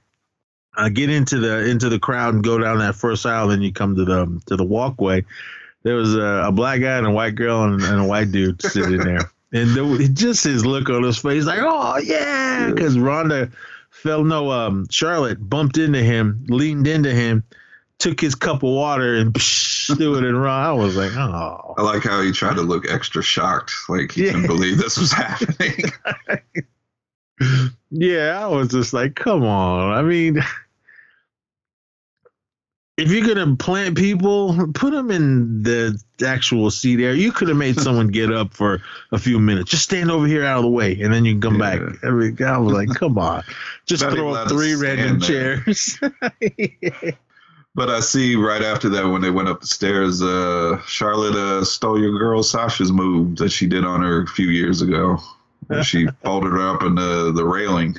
uh, 0.78 0.90
get 0.90 1.10
into 1.10 1.40
the 1.40 1.70
into 1.70 1.90
the 1.90 2.00
crowd 2.00 2.34
and 2.34 2.44
go 2.44 2.58
down 2.58 2.80
that 2.80 2.96
first 2.96 3.26
aisle. 3.26 3.50
Then 3.50 3.62
you 3.62 3.72
come 3.74 3.96
to 3.96 4.06
the 4.06 4.42
to 4.48 4.56
the 4.56 4.64
walkway. 4.64 5.26
There 5.84 5.96
was 5.96 6.16
a, 6.16 6.46
a 6.48 6.52
black 6.52 6.80
guy 6.82 6.98
and 6.98 7.08
a 7.08 7.12
white 7.12 7.36
girl 7.36 7.64
and, 7.64 7.82
and 7.82 8.02
a 8.02 8.06
white 8.06 8.32
dude 8.32 8.62
sitting 8.62 8.98
there, 9.00 9.32
and 9.52 9.76
there, 9.76 10.08
just 10.08 10.44
his 10.44 10.66
look 10.66 10.90
on 10.90 11.04
his 11.04 11.18
face, 11.18 11.46
like, 11.46 11.60
oh 11.62 11.98
yeah, 11.98 12.70
because 12.70 12.98
Ronda 13.00 13.50
fell. 13.90 14.24
No, 14.24 14.52
um, 14.52 14.88
Charlotte 14.92 15.38
bumped 15.50 15.78
into 15.78 16.00
him, 16.04 16.46
leaned 16.50 16.86
into 16.88 17.12
him, 17.12 17.44
took 17.98 18.22
his 18.22 18.36
cup 18.36 18.58
of 18.58 18.70
water 18.70 19.16
and 19.16 19.36
threw 19.42 20.18
it 20.20 20.24
in 20.24 20.36
Ron. 20.36 20.66
I 20.66 20.72
was 20.72 20.96
like, 20.96 21.12
oh. 21.18 21.74
I 21.78 21.82
like 21.82 22.04
how 22.04 22.22
he 22.22 22.32
tried 22.32 22.56
to 22.56 22.62
look 22.62 22.88
extra 22.90 23.24
shocked, 23.24 23.74
like 23.90 24.12
he 24.12 24.26
Yeah. 24.26 24.34
couldn't 24.34 24.48
believe 24.48 24.78
this 24.78 24.98
was 25.00 25.12
happening. 25.12 25.84
Yeah, 27.90 28.40
I 28.44 28.48
was 28.48 28.70
just 28.70 28.94
like, 28.94 29.16
come 29.16 29.44
on. 29.44 29.92
I 29.94 30.04
mean, 30.04 30.40
if 32.98 33.10
you're 33.12 33.26
gonna 33.28 33.56
plant 33.56 33.98
people, 33.98 34.68
put 34.74 34.92
them 34.92 35.10
in 35.12 35.64
the 35.64 36.00
actual 36.26 36.70
seat 36.70 37.00
area. 37.00 37.16
You 37.16 37.32
could 37.32 37.48
have 37.48 37.58
made 37.58 37.80
someone 37.80 38.08
get 38.08 38.32
up 38.32 38.54
for 38.54 38.82
a 39.12 39.18
few 39.18 39.40
minutes. 39.40 39.72
Just 39.72 39.84
stand 39.84 40.12
over 40.12 40.28
here 40.28 40.44
out 40.46 40.58
of 40.58 40.64
the 40.64 40.70
way, 40.70 41.00
and 41.02 41.14
then 41.14 41.26
you 41.26 41.34
can 41.34 41.42
come 41.42 41.60
Yeah. 41.60 41.78
back. 41.78 42.04
I, 42.04 42.10
mean, 42.12 42.38
I 42.44 42.58
was 42.58 42.74
like, 42.74 42.90
come 42.96 43.18
on, 43.18 43.44
just 43.86 44.04
Not 44.04 44.14
throw 44.14 44.30
even 44.30 44.36
up 44.36 44.48
allowed 44.48 44.50
to 44.50 44.56
three 44.56 44.76
random 44.76 45.20
there. 45.20 45.64
chairs. 45.64 46.00
But 47.74 47.90
I 47.90 48.02
see 48.02 48.36
right 48.36 48.62
after 48.62 48.90
that 48.90 49.08
when 49.08 49.22
they 49.22 49.30
went 49.32 49.48
up 49.48 49.62
the 49.62 49.68
stairs, 49.68 50.22
uh, 50.22 50.82
Charlotte 50.86 51.36
uh, 51.36 51.64
stole 51.64 51.98
your 51.98 52.20
girl 52.20 52.44
Sasha's 52.44 52.92
move 52.92 53.38
that 53.38 53.50
she 53.50 53.66
did 53.66 53.86
on 53.86 54.02
her 54.02 54.24
a 54.24 54.28
few 54.28 54.48
years 54.50 54.82
ago. 54.82 55.20
She 55.82 56.06
folded 56.22 56.50
her 56.50 56.68
up 56.70 56.84
in 56.84 56.96
the, 56.96 57.32
the 57.32 57.46
railing. 57.46 57.96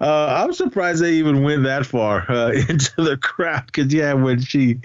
Uh, 0.00 0.44
I'm 0.44 0.52
surprised 0.52 1.02
they 1.02 1.14
even 1.14 1.42
went 1.42 1.64
that 1.64 1.86
far 1.86 2.30
uh, 2.30 2.50
into 2.68 2.92
the 2.96 3.16
crowd. 3.16 3.66
Because 3.66 3.92
yeah, 3.92 4.12
when 4.14 4.40
she 4.40 4.80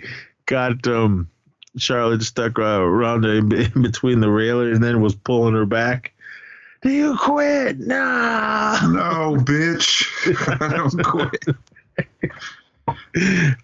got 0.45 0.86
um, 0.88 1.30
Charlotte 1.78 2.24
stuck 2.24 2.60
uh, 2.60 2.82
around 2.82 3.26
in, 3.26 3.51
in 3.51 3.82
between 3.82 4.20
the 4.20 4.30
railing 4.30 4.74
and 4.74 4.84
then 4.84 5.01
was 5.01 5.16
pulling 5.16 5.53
her 5.55 5.66
back. 5.66 6.14
Do 6.82 6.89
you 6.91 7.18
quit? 7.18 7.80
Nah. 7.80 8.80
No, 8.88 9.36
bitch. 9.36 10.07
I 10.62 10.68
don't 10.70 11.03
quit. 11.03 11.45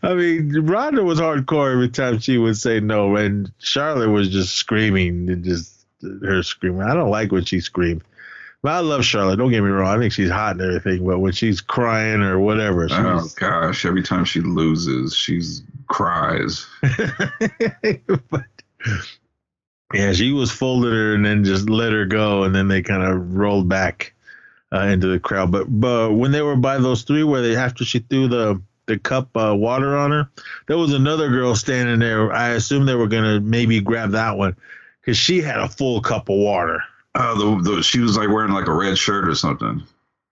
I 0.03 0.13
mean, 0.13 0.65
Ronda 0.65 1.03
was 1.03 1.19
hardcore 1.19 1.71
every 1.71 1.89
time 1.89 2.19
she 2.19 2.37
would 2.37 2.57
say 2.57 2.79
no, 2.79 3.15
and 3.15 3.51
Charlotte 3.59 4.09
was 4.09 4.29
just 4.29 4.55
screaming 4.55 5.29
and 5.29 5.43
just 5.45 5.85
her 6.01 6.43
screaming. 6.43 6.81
I 6.81 6.93
don't 6.93 7.09
like 7.09 7.31
when 7.31 7.45
she 7.45 7.61
screams. 7.61 8.03
But 8.65 8.71
I 8.73 8.79
love 8.79 9.05
Charlotte. 9.05 9.35
Don't 9.35 9.51
get 9.51 9.61
me 9.61 9.69
wrong. 9.69 9.95
I 9.95 9.99
think 9.99 10.11
she's 10.11 10.31
hot 10.31 10.53
and 10.53 10.61
everything, 10.61 11.05
but 11.05 11.19
when 11.19 11.33
she's 11.33 11.61
crying 11.61 12.23
or 12.23 12.39
whatever, 12.39 12.89
she's, 12.89 12.97
Oh 12.97 13.27
gosh! 13.35 13.85
Every 13.85 14.01
time 14.01 14.25
she 14.25 14.41
loses, 14.41 15.15
she's 15.15 15.61
cries. 15.85 16.65
but 16.81 18.45
yeah, 19.93 20.13
she 20.13 20.31
was 20.31 20.51
folded 20.51 20.93
her 20.93 21.13
and 21.13 21.23
then 21.23 21.43
just 21.43 21.69
let 21.69 21.93
her 21.93 22.07
go, 22.07 22.41
and 22.41 22.55
then 22.55 22.67
they 22.67 22.81
kind 22.81 23.03
of 23.03 23.35
rolled 23.35 23.69
back 23.69 24.15
uh, 24.73 24.79
into 24.79 25.09
the 25.09 25.19
crowd. 25.19 25.51
But 25.51 25.65
but 25.67 26.13
when 26.13 26.31
they 26.31 26.41
were 26.41 26.55
by 26.55 26.79
those 26.79 27.03
three, 27.03 27.23
where 27.23 27.43
they 27.43 27.55
after 27.55 27.85
she 27.85 27.99
threw 27.99 28.27
the 28.27 28.59
the 28.87 28.97
cup 28.97 29.29
uh, 29.37 29.55
water 29.55 29.95
on 29.95 30.09
her, 30.09 30.27
there 30.65 30.79
was 30.79 30.91
another 30.91 31.29
girl 31.29 31.53
standing 31.53 31.99
there. 31.99 32.33
I 32.33 32.53
assume 32.53 32.87
they 32.87 32.95
were 32.95 33.09
gonna 33.09 33.39
maybe 33.41 33.79
grab 33.79 34.09
that 34.13 34.39
one 34.39 34.55
because 35.01 35.17
she 35.17 35.39
had 35.39 35.59
a 35.59 35.69
full 35.69 36.01
cup 36.01 36.29
of 36.29 36.37
water. 36.37 36.81
Oh, 37.17 37.59
the, 37.61 37.71
the 37.77 37.83
she 37.83 37.99
was 37.99 38.17
like 38.17 38.29
wearing 38.29 38.51
like 38.51 38.67
a 38.67 38.73
red 38.73 38.97
shirt 38.97 39.27
or 39.27 39.35
something. 39.35 39.83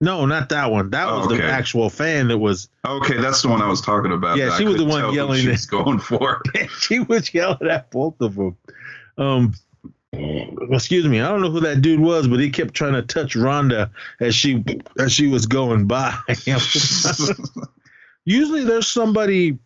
No, 0.01 0.27
not 0.27 0.49
that 0.51 0.71
one. 0.71 0.91
That 0.91 1.09
Oh, 1.09 1.27
was 1.27 1.37
the 1.37 1.45
actual 1.45 1.91
fan 1.91 2.29
that 2.29 2.39
was. 2.39 2.69
Okay, 2.87 3.17
that's 3.17 3.43
the 3.43 3.49
one 3.49 3.61
I 3.61 3.67
was 3.69 3.81
talking 3.81 4.13
about. 4.13 4.37
Yeah, 4.37 4.57
she 4.57 4.65
was 4.65 4.77
the 4.77 4.85
one 4.85 5.13
yelling 5.13 5.41
She 5.41 5.49
it. 5.49 5.53
was 5.53 5.67
going 5.67 5.99
for. 5.99 6.41
she 6.81 7.01
was 7.01 7.35
yelling 7.35 7.69
at 7.69 7.91
both 7.91 8.21
of 8.21 8.37
them. 8.37 8.57
Um, 9.17 9.55
excuse 10.71 11.05
me, 11.09 11.21
I 11.21 11.29
don't 11.29 11.41
know 11.41 11.51
who 11.51 11.59
that 11.61 11.81
dude 11.83 11.99
was, 11.99 12.29
but 12.29 12.39
he 12.39 12.49
kept 12.51 12.75
trying 12.75 12.93
to 12.93 13.03
touch 13.03 13.35
Ronda 13.35 13.91
as 14.21 14.37
she 14.37 14.65
as 15.01 15.11
she 15.13 15.27
was 15.27 15.47
going 15.47 15.87
by. 15.89 16.17
Usually 18.25 18.65
there's 18.65 18.87
somebody 18.89 19.59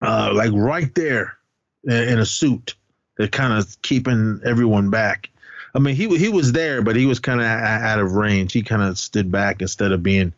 uh, 0.00 0.32
like 0.34 0.52
right 0.54 0.94
there 0.94 1.36
in 1.84 2.18
a 2.18 2.24
suit 2.26 2.74
that 3.18 3.32
kind 3.32 3.52
of 3.52 3.80
keeping 3.82 4.40
everyone 4.44 4.88
back. 4.90 5.28
I 5.74 5.80
mean, 5.80 5.96
he 5.96 6.06
he 6.16 6.28
was 6.28 6.52
there, 6.52 6.82
but 6.82 6.96
he 6.96 7.06
was 7.06 7.18
kind 7.18 7.40
of 7.40 7.46
out 7.46 7.98
of 7.98 8.12
range. 8.12 8.52
He 8.52 8.62
kind 8.62 8.82
of 8.82 8.98
stood 8.98 9.32
back 9.32 9.60
instead 9.60 9.92
of 9.92 10.02
being 10.02 10.32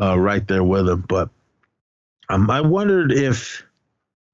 uh, 0.00 0.18
right 0.18 0.46
there 0.46 0.64
with 0.64 0.88
him. 0.88 1.04
But 1.06 1.28
um, 2.28 2.50
I 2.50 2.62
wondered 2.62 3.12
if 3.12 3.62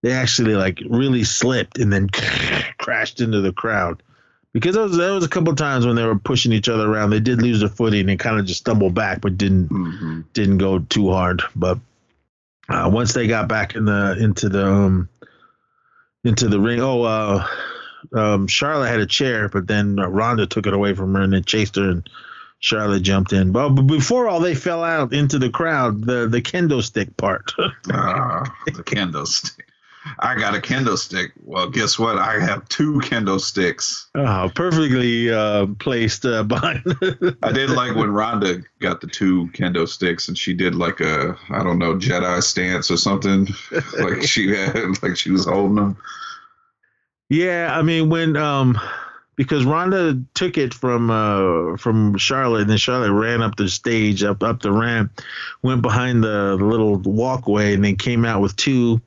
they 0.02 0.12
actually 0.12 0.54
like 0.54 0.80
really 0.88 1.24
slipped 1.24 1.78
and 1.78 1.92
then 1.92 2.08
crashed 2.78 3.20
into 3.20 3.40
the 3.40 3.52
crowd 3.52 4.02
because 4.52 4.74
there 4.74 4.84
was, 4.84 4.96
there 4.96 5.12
was 5.12 5.24
a 5.24 5.28
couple 5.28 5.50
of 5.50 5.58
times 5.58 5.84
when 5.84 5.96
they 5.96 6.04
were 6.04 6.18
pushing 6.18 6.52
each 6.52 6.68
other 6.68 6.90
around. 6.90 7.10
They 7.10 7.20
did 7.20 7.42
lose 7.42 7.60
their 7.60 7.68
footing 7.68 8.08
and 8.08 8.18
kind 8.18 8.38
of 8.38 8.46
just 8.46 8.60
stumbled 8.60 8.94
back, 8.94 9.20
but 9.20 9.36
didn't 9.36 9.68
mm-hmm. 9.68 10.20
didn't 10.32 10.58
go 10.58 10.78
too 10.78 11.10
hard. 11.10 11.42
But 11.56 11.78
uh, 12.68 12.88
once 12.92 13.12
they 13.12 13.26
got 13.26 13.48
back 13.48 13.74
in 13.74 13.84
the 13.84 14.16
into 14.18 14.48
the 14.48 14.66
um, 14.66 15.08
into 16.24 16.48
the 16.48 16.60
ring, 16.60 16.80
oh, 16.80 17.02
uh, 17.02 17.46
um, 18.14 18.46
Charlotte 18.46 18.88
had 18.88 19.00
a 19.00 19.06
chair, 19.06 19.48
but 19.48 19.66
then 19.66 19.96
Ronda 19.96 20.46
took 20.46 20.66
it 20.66 20.74
away 20.74 20.94
from 20.94 21.14
her 21.14 21.22
and 21.22 21.32
then 21.32 21.44
chased 21.44 21.76
her, 21.76 21.90
and 21.90 22.08
Charlotte 22.58 23.02
jumped 23.02 23.32
in. 23.32 23.52
But, 23.52 23.70
but 23.70 23.82
before 23.82 24.28
all 24.28 24.40
they 24.40 24.54
fell 24.54 24.82
out 24.82 25.12
into 25.12 25.38
the 25.38 25.50
crowd, 25.50 26.04
the 26.04 26.26
the 26.26 26.42
kendo 26.42 26.82
stick 26.82 27.16
part. 27.16 27.52
uh, 27.58 28.44
the 28.66 28.82
kendo 28.84 29.26
stick. 29.26 29.66
I 30.18 30.38
got 30.38 30.54
a 30.54 30.60
kendo 30.60 30.96
stick. 30.96 31.32
Well, 31.42 31.68
guess 31.68 31.98
what? 31.98 32.16
I 32.16 32.38
have 32.38 32.68
two 32.68 33.00
kendo 33.00 33.40
sticks. 33.40 34.08
Oh, 34.14 34.50
perfectly 34.54 35.32
uh, 35.32 35.66
placed 35.78 36.24
uh, 36.24 36.42
behind. 36.44 36.82
I 37.42 37.52
did 37.52 37.70
like 37.70 37.96
when 37.96 38.12
Ronda 38.12 38.62
got 38.80 39.00
the 39.00 39.06
two 39.06 39.48
kendo 39.48 39.88
sticks 39.88 40.28
and 40.28 40.38
she 40.38 40.54
did 40.54 40.74
like 40.74 41.00
a 41.00 41.36
I 41.50 41.62
don't 41.62 41.78
know 41.78 41.96
Jedi 41.96 42.42
stance 42.42 42.90
or 42.90 42.96
something. 42.96 43.48
like 43.98 44.22
she 44.22 44.54
had 44.54 45.02
like 45.02 45.16
she 45.16 45.30
was 45.30 45.46
holding 45.46 45.76
them. 45.76 45.96
Yeah, 47.28 47.76
I 47.76 47.82
mean 47.82 48.08
when 48.08 48.36
um 48.36 48.78
because 49.36 49.64
Ronda 49.66 50.22
took 50.34 50.56
it 50.56 50.72
from 50.72 51.10
uh, 51.10 51.76
from 51.76 52.16
Charlotte, 52.16 52.62
and 52.62 52.70
then 52.70 52.78
Charlotte 52.78 53.12
ran 53.12 53.42
up 53.42 53.56
the 53.56 53.68
stage, 53.68 54.22
up 54.24 54.42
up 54.42 54.62
the 54.62 54.72
ramp, 54.72 55.20
went 55.62 55.82
behind 55.82 56.24
the, 56.24 56.56
the 56.56 56.64
little 56.64 56.96
walkway, 56.98 57.74
and 57.74 57.84
then 57.84 57.96
came 57.96 58.24
out 58.24 58.40
with 58.40 58.56
two 58.56 59.00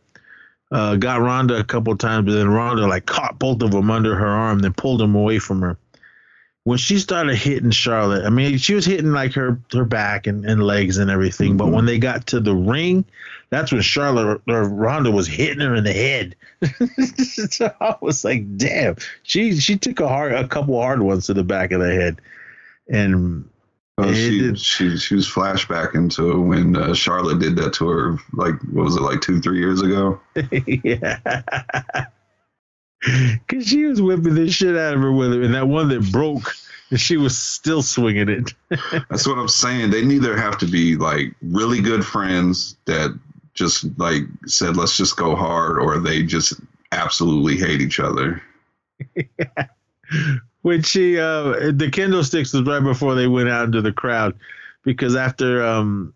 uh, 0.72 0.96
got 0.96 1.22
Ronda 1.22 1.58
a 1.58 1.64
couple 1.64 1.96
times, 1.98 2.26
but 2.26 2.34
then 2.34 2.48
Ronda 2.48 2.88
like 2.88 3.06
caught 3.06 3.40
both 3.40 3.62
of 3.62 3.72
them 3.72 3.90
under 3.90 4.16
her 4.16 4.28
arm, 4.28 4.60
then 4.60 4.74
pulled 4.74 5.00
them 5.00 5.16
away 5.16 5.40
from 5.40 5.62
her. 5.62 5.78
When 6.70 6.78
she 6.78 7.00
started 7.00 7.36
hitting 7.36 7.72
Charlotte, 7.72 8.28
I 8.28 8.30
mean, 8.30 8.60
she 8.60 8.76
was 8.76 8.86
hitting 8.86 9.12
like 9.12 9.34
her 9.34 9.60
her 9.74 9.86
back 9.86 10.28
and, 10.28 10.46
and 10.46 10.62
legs 10.62 11.00
and 11.00 11.10
everything. 11.10 11.50
Mm-hmm. 11.50 11.58
But 11.58 11.70
when 11.70 11.88
they 11.88 11.98
got 11.98 12.28
to 12.28 12.40
the 12.40 12.54
ring, 12.54 13.06
that's 13.50 13.72
when 13.72 13.82
Charlotte 13.82 14.40
or 14.48 14.70
Ronda 14.70 15.10
was 15.10 15.28
hitting 15.28 15.62
her 15.62 15.74
in 15.74 15.84
the 15.84 15.94
head. 15.94 16.36
so 17.50 17.74
I 17.82 17.96
was 18.02 18.24
like, 18.24 18.56
damn, 18.56 18.98
she 19.24 19.60
she 19.60 19.80
took 19.80 20.00
a 20.00 20.08
hard 20.08 20.32
a 20.34 20.48
couple 20.48 20.80
hard 20.80 21.02
ones 21.02 21.26
to 21.26 21.34
the 21.34 21.44
back 21.44 21.72
of 21.72 21.82
the 21.82 21.92
head, 21.92 22.22
and 22.88 23.50
she, 24.14 24.54
she 24.54 24.98
she 24.98 25.16
was 25.16 25.28
flashback 25.28 25.96
into 25.96 26.40
when 26.40 26.76
uh, 26.76 26.94
Charlotte 26.94 27.40
did 27.40 27.56
that 27.56 27.74
to 27.74 27.90
her. 27.90 28.20
Like, 28.34 28.62
what 28.72 28.86
was 28.86 28.96
it 28.96 29.02
like 29.02 29.22
two, 29.22 29.42
three 29.42 29.58
years 29.58 29.82
ago? 29.82 30.22
yeah, 30.52 32.06
because 33.48 33.68
she 33.68 33.86
was 33.86 34.02
whipping 34.02 34.36
the 34.36 34.50
shit 34.50 34.76
out 34.76 34.94
of 34.94 35.02
her 35.02 35.12
with 35.12 35.34
her, 35.34 35.42
and 35.42 35.54
that 35.54 35.68
one 35.68 35.90
that 35.90 36.12
broke, 36.12 36.54
and 36.90 37.00
she 37.00 37.18
was 37.18 37.38
still 37.38 37.82
swinging 37.82 38.30
it. 38.30 38.54
That's 39.10 39.28
what 39.28 39.38
I'm 39.38 39.48
saying. 39.48 39.92
They 39.92 40.04
neither 40.04 40.38
have 40.38 40.58
to 40.60 40.66
be 40.66 40.96
like 40.96 41.34
really 41.42 41.82
good 41.82 42.06
friends 42.06 42.78
that 42.86 43.18
just 43.54 43.86
like 43.98 44.24
said, 44.46 44.76
"Let's 44.76 44.98
just 44.98 45.18
go 45.18 45.36
hard," 45.36 45.80
or 45.80 46.00
they 46.00 46.24
just 46.24 46.60
absolutely 46.92 47.58
hate 47.58 47.82
each 47.82 48.00
other. 48.00 48.42
yeah 49.16 49.68
when 50.62 50.82
she 50.82 51.18
uh 51.18 51.72
the 51.72 51.90
kendo 51.92 52.24
sticks 52.24 52.54
was 52.54 52.64
right 52.64 52.84
before 52.84 53.16
they 53.16 53.28
went 53.28 53.50
out 53.50 53.66
into 53.66 53.82
the 53.82 53.94
crowd 53.94 54.36
because 54.84 55.16
after 55.16 55.64
um 55.64 56.14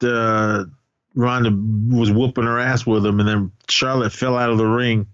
the 0.00 0.70
Ronda 1.14 1.50
was 1.94 2.10
whooping 2.10 2.44
her 2.44 2.58
ass 2.58 2.86
with 2.86 3.02
them 3.02 3.20
and 3.20 3.28
then 3.28 3.52
Charlotte 3.68 4.12
fell 4.12 4.36
out 4.36 4.50
of 4.50 4.58
the 4.58 4.66
ring 4.66 5.06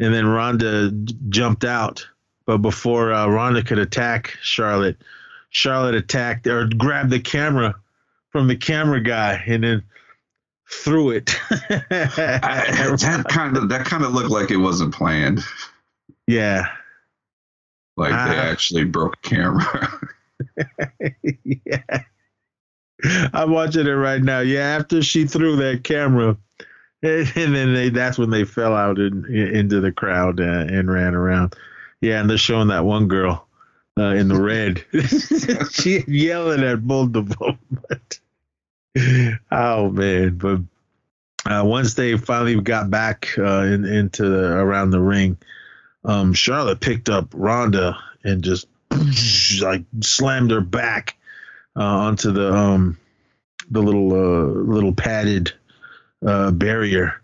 and 0.00 0.12
then 0.12 0.26
Ronda 0.26 0.90
jumped 1.28 1.64
out 1.64 2.06
but 2.46 2.58
before 2.58 3.12
uh, 3.12 3.26
Ronda 3.26 3.62
could 3.62 3.78
attack 3.78 4.36
Charlotte 4.42 4.96
Charlotte 5.50 5.94
attacked 5.94 6.46
or 6.46 6.66
grabbed 6.76 7.10
the 7.10 7.20
camera 7.20 7.74
from 8.30 8.48
the 8.48 8.56
camera 8.56 9.00
guy 9.00 9.42
and 9.46 9.64
then 9.64 9.82
threw 10.70 11.10
it 11.10 11.34
I, 11.50 12.96
that 12.98 13.26
kind 13.28 13.56
of 13.56 13.68
that 13.68 13.86
kind 13.86 14.04
of 14.04 14.12
looked 14.12 14.30
like 14.30 14.50
it 14.50 14.56
wasn't 14.56 14.94
planned 14.94 15.40
yeah 16.26 16.68
like 17.96 18.12
uh, 18.12 18.28
they 18.28 18.36
actually 18.36 18.84
broke 18.84 19.20
camera. 19.22 20.00
yeah. 21.44 22.02
I'm 23.32 23.50
watching 23.50 23.86
it 23.86 23.90
right 23.90 24.22
now. 24.22 24.40
Yeah, 24.40 24.60
after 24.60 25.02
she 25.02 25.26
threw 25.26 25.56
that 25.56 25.84
camera, 25.84 26.36
and, 27.04 27.54
then 27.54 27.74
they, 27.74 27.88
that's 27.90 28.18
when 28.18 28.30
they 28.30 28.44
fell 28.44 28.74
out 28.74 28.98
in, 28.98 29.24
in, 29.26 29.56
into 29.56 29.80
the 29.80 29.92
crowd 29.92 30.40
uh, 30.40 30.66
and 30.68 30.90
ran 30.90 31.14
around. 31.14 31.54
Yeah, 32.00 32.20
and 32.20 32.28
they're 32.28 32.38
showing 32.38 32.68
that 32.68 32.84
one 32.84 33.08
girl 33.08 33.46
uh, 33.98 34.14
in 34.14 34.28
the 34.28 34.40
red. 34.40 34.84
she 35.70 36.04
yelling 36.06 36.62
at 36.62 36.86
them. 36.86 37.12
But, 37.88 38.18
oh 39.50 39.90
man! 39.90 40.36
But 40.36 40.60
uh, 41.50 41.64
once 41.64 41.94
they 41.94 42.16
finally 42.16 42.60
got 42.60 42.90
back 42.90 43.28
uh, 43.38 43.62
in, 43.62 43.84
into 43.84 44.28
the, 44.28 44.52
around 44.52 44.90
the 44.90 45.00
ring, 45.00 45.36
um, 46.04 46.32
Charlotte 46.32 46.80
picked 46.80 47.08
up 47.08 47.28
Ronda 47.34 47.98
and 48.22 48.42
just 48.42 48.66
like 49.60 49.84
slammed 50.00 50.50
her 50.50 50.60
back 50.60 51.16
uh, 51.76 51.82
onto 51.82 52.32
the 52.32 52.54
um, 52.54 52.98
the 53.70 53.82
little 53.82 54.12
uh, 54.12 54.46
little 54.46 54.94
padded 54.94 55.52
uh, 56.24 56.50
barrier, 56.50 57.20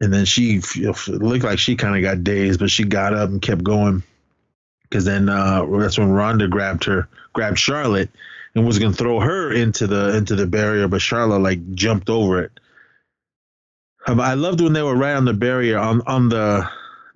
and 0.00 0.12
then 0.12 0.24
she 0.24 0.60
looked 1.08 1.44
like 1.44 1.58
she 1.58 1.76
kind 1.76 1.96
of 1.96 2.02
got 2.02 2.24
dazed, 2.24 2.60
but 2.60 2.70
she 2.70 2.84
got 2.84 3.14
up 3.14 3.28
and 3.28 3.42
kept 3.42 3.62
going. 3.62 4.02
Because 4.82 5.04
then 5.04 5.28
uh, 5.28 5.64
that's 5.78 5.98
when 5.98 6.10
Ronda 6.10 6.48
grabbed 6.48 6.84
her, 6.84 7.08
grabbed 7.32 7.58
Charlotte, 7.58 8.10
and 8.54 8.66
was 8.66 8.78
gonna 8.78 8.94
throw 8.94 9.20
her 9.20 9.52
into 9.52 9.86
the 9.86 10.16
into 10.16 10.34
the 10.34 10.46
barrier, 10.46 10.88
but 10.88 11.00
Charlotte 11.00 11.40
like 11.40 11.74
jumped 11.74 12.10
over 12.10 12.42
it. 12.42 12.52
I 14.06 14.34
loved 14.34 14.60
when 14.60 14.72
they 14.72 14.82
were 14.82 14.96
right 14.96 15.14
on 15.14 15.26
the 15.26 15.34
barrier 15.34 15.78
on 15.78 16.02
on 16.06 16.28
the 16.28 16.68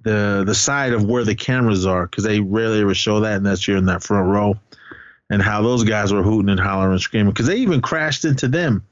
the 0.04 0.44
the 0.46 0.54
side 0.54 0.92
of 0.92 1.04
where 1.04 1.24
the 1.24 1.34
cameras 1.34 1.86
are 1.86 2.06
because 2.06 2.24
they 2.24 2.40
rarely 2.40 2.80
ever 2.80 2.94
show 2.94 3.20
that 3.20 3.38
unless 3.38 3.66
you're 3.66 3.78
in 3.78 3.86
that 3.86 4.02
front 4.02 4.28
row, 4.28 4.54
and 5.30 5.42
how 5.42 5.62
those 5.62 5.82
guys 5.82 6.12
were 6.12 6.22
hooting 6.22 6.50
and 6.50 6.60
hollering 6.60 6.92
and 6.92 7.00
screaming 7.00 7.32
because 7.32 7.46
they 7.46 7.56
even 7.56 7.80
crashed 7.80 8.24
into 8.24 8.46
them 8.46 8.84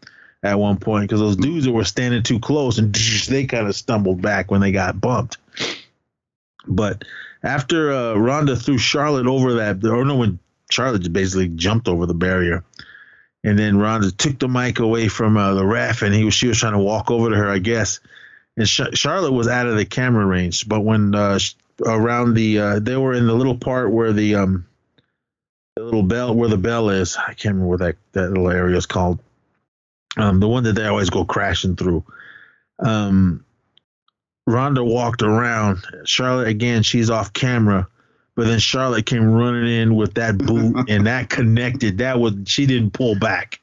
at 0.42 0.58
one 0.58 0.76
point 0.78 1.04
because 1.04 1.20
those 1.20 1.36
dudes 1.36 1.64
that 1.66 1.72
were 1.72 1.84
standing 1.84 2.22
too 2.22 2.40
close 2.40 2.78
and 2.78 2.94
they 3.28 3.46
kind 3.46 3.66
of 3.66 3.76
stumbled 3.76 4.20
back 4.20 4.50
when 4.50 4.60
they 4.60 4.72
got 4.72 5.00
bumped. 5.00 5.38
But 6.66 7.04
after 7.42 7.92
uh, 7.92 8.14
Ronda 8.14 8.56
threw 8.56 8.78
Charlotte 8.78 9.26
over 9.26 9.54
that, 9.54 9.84
or 9.84 10.04
no, 10.04 10.16
when 10.16 10.38
Charlotte 10.70 11.12
basically 11.12 11.48
jumped 11.48 11.88
over 11.88 12.06
the 12.06 12.14
barrier, 12.14 12.64
and 13.44 13.58
then 13.58 13.78
Ronda 13.78 14.12
took 14.12 14.38
the 14.38 14.48
mic 14.48 14.78
away 14.78 15.08
from 15.08 15.36
uh, 15.36 15.54
the 15.54 15.66
ref, 15.66 16.02
and 16.02 16.14
he 16.14 16.24
was 16.24 16.34
she 16.34 16.46
was 16.46 16.58
trying 16.58 16.74
to 16.74 16.78
walk 16.78 17.10
over 17.10 17.30
to 17.30 17.36
her, 17.36 17.50
I 17.50 17.58
guess 17.58 17.98
and 18.56 18.68
Charlotte 18.68 19.32
was 19.32 19.48
out 19.48 19.66
of 19.66 19.76
the 19.76 19.84
camera 19.84 20.26
range. 20.26 20.68
But 20.68 20.80
when 20.80 21.14
uh, 21.14 21.38
around 21.84 22.34
the 22.34 22.58
uh, 22.58 22.78
they 22.80 22.96
were 22.96 23.14
in 23.14 23.26
the 23.26 23.34
little 23.34 23.56
part 23.56 23.90
where 23.90 24.12
the 24.12 24.36
um 24.36 24.66
the 25.76 25.84
little 25.84 26.02
bell 26.02 26.34
where 26.34 26.48
the 26.48 26.58
bell 26.58 26.90
is. 26.90 27.16
I 27.16 27.34
can't 27.34 27.54
remember 27.54 27.66
what 27.66 27.78
that 27.80 27.96
that 28.12 28.28
little 28.28 28.50
area 28.50 28.76
is 28.76 28.86
called. 28.86 29.20
Um, 30.16 30.40
the 30.40 30.48
one 30.48 30.64
that 30.64 30.74
they 30.74 30.86
always 30.86 31.10
go 31.10 31.24
crashing 31.24 31.76
through. 31.76 32.04
Um, 32.84 33.44
Ronda 34.46 34.84
walked 34.84 35.22
around. 35.22 35.84
Charlotte 36.04 36.48
again, 36.48 36.82
she's 36.82 37.10
off 37.10 37.32
camera, 37.32 37.88
but 38.34 38.46
then 38.46 38.58
Charlotte 38.58 39.06
came 39.06 39.30
running 39.30 39.72
in 39.72 39.94
with 39.94 40.14
that 40.14 40.38
boot, 40.38 40.84
and 40.88 41.06
that 41.06 41.30
connected. 41.30 41.98
That 41.98 42.18
was 42.18 42.34
she 42.46 42.66
didn't 42.66 42.92
pull 42.92 43.14
back 43.14 43.60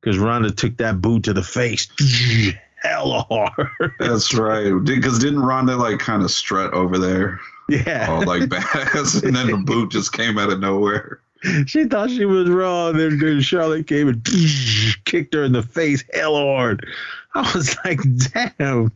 because 0.00 0.18
Ronda 0.18 0.50
took 0.50 0.76
that 0.78 1.00
boot 1.00 1.24
to 1.24 1.32
the 1.32 1.42
face 1.42 1.88
hella 2.82 3.26
hard. 3.28 3.92
That's 3.98 4.34
right. 4.34 4.72
Because 4.84 5.18
didn't 5.18 5.42
Ronda 5.42 5.76
like 5.76 5.98
kind 5.98 6.22
of 6.22 6.30
strut 6.30 6.72
over 6.74 6.98
there? 6.98 7.40
Yeah. 7.68 8.08
All 8.10 8.24
like 8.24 8.42
badass, 8.50 9.22
and 9.22 9.34
then 9.34 9.46
the 9.48 9.56
boot 9.56 9.92
just 9.92 10.12
came 10.12 10.38
out 10.38 10.52
of 10.52 10.60
nowhere. 10.60 11.20
She 11.66 11.84
thought 11.84 12.10
she 12.10 12.24
was 12.24 12.48
wrong. 12.48 12.96
Then, 12.96 13.40
Charlotte 13.40 13.86
came 13.86 14.08
and 14.08 14.24
kicked 15.04 15.34
her 15.34 15.42
in 15.42 15.52
the 15.52 15.62
face 15.62 16.04
hella 16.14 16.40
hard. 16.40 16.86
I 17.34 17.52
was 17.54 17.76
like, 17.84 18.00
damn. 18.32 18.92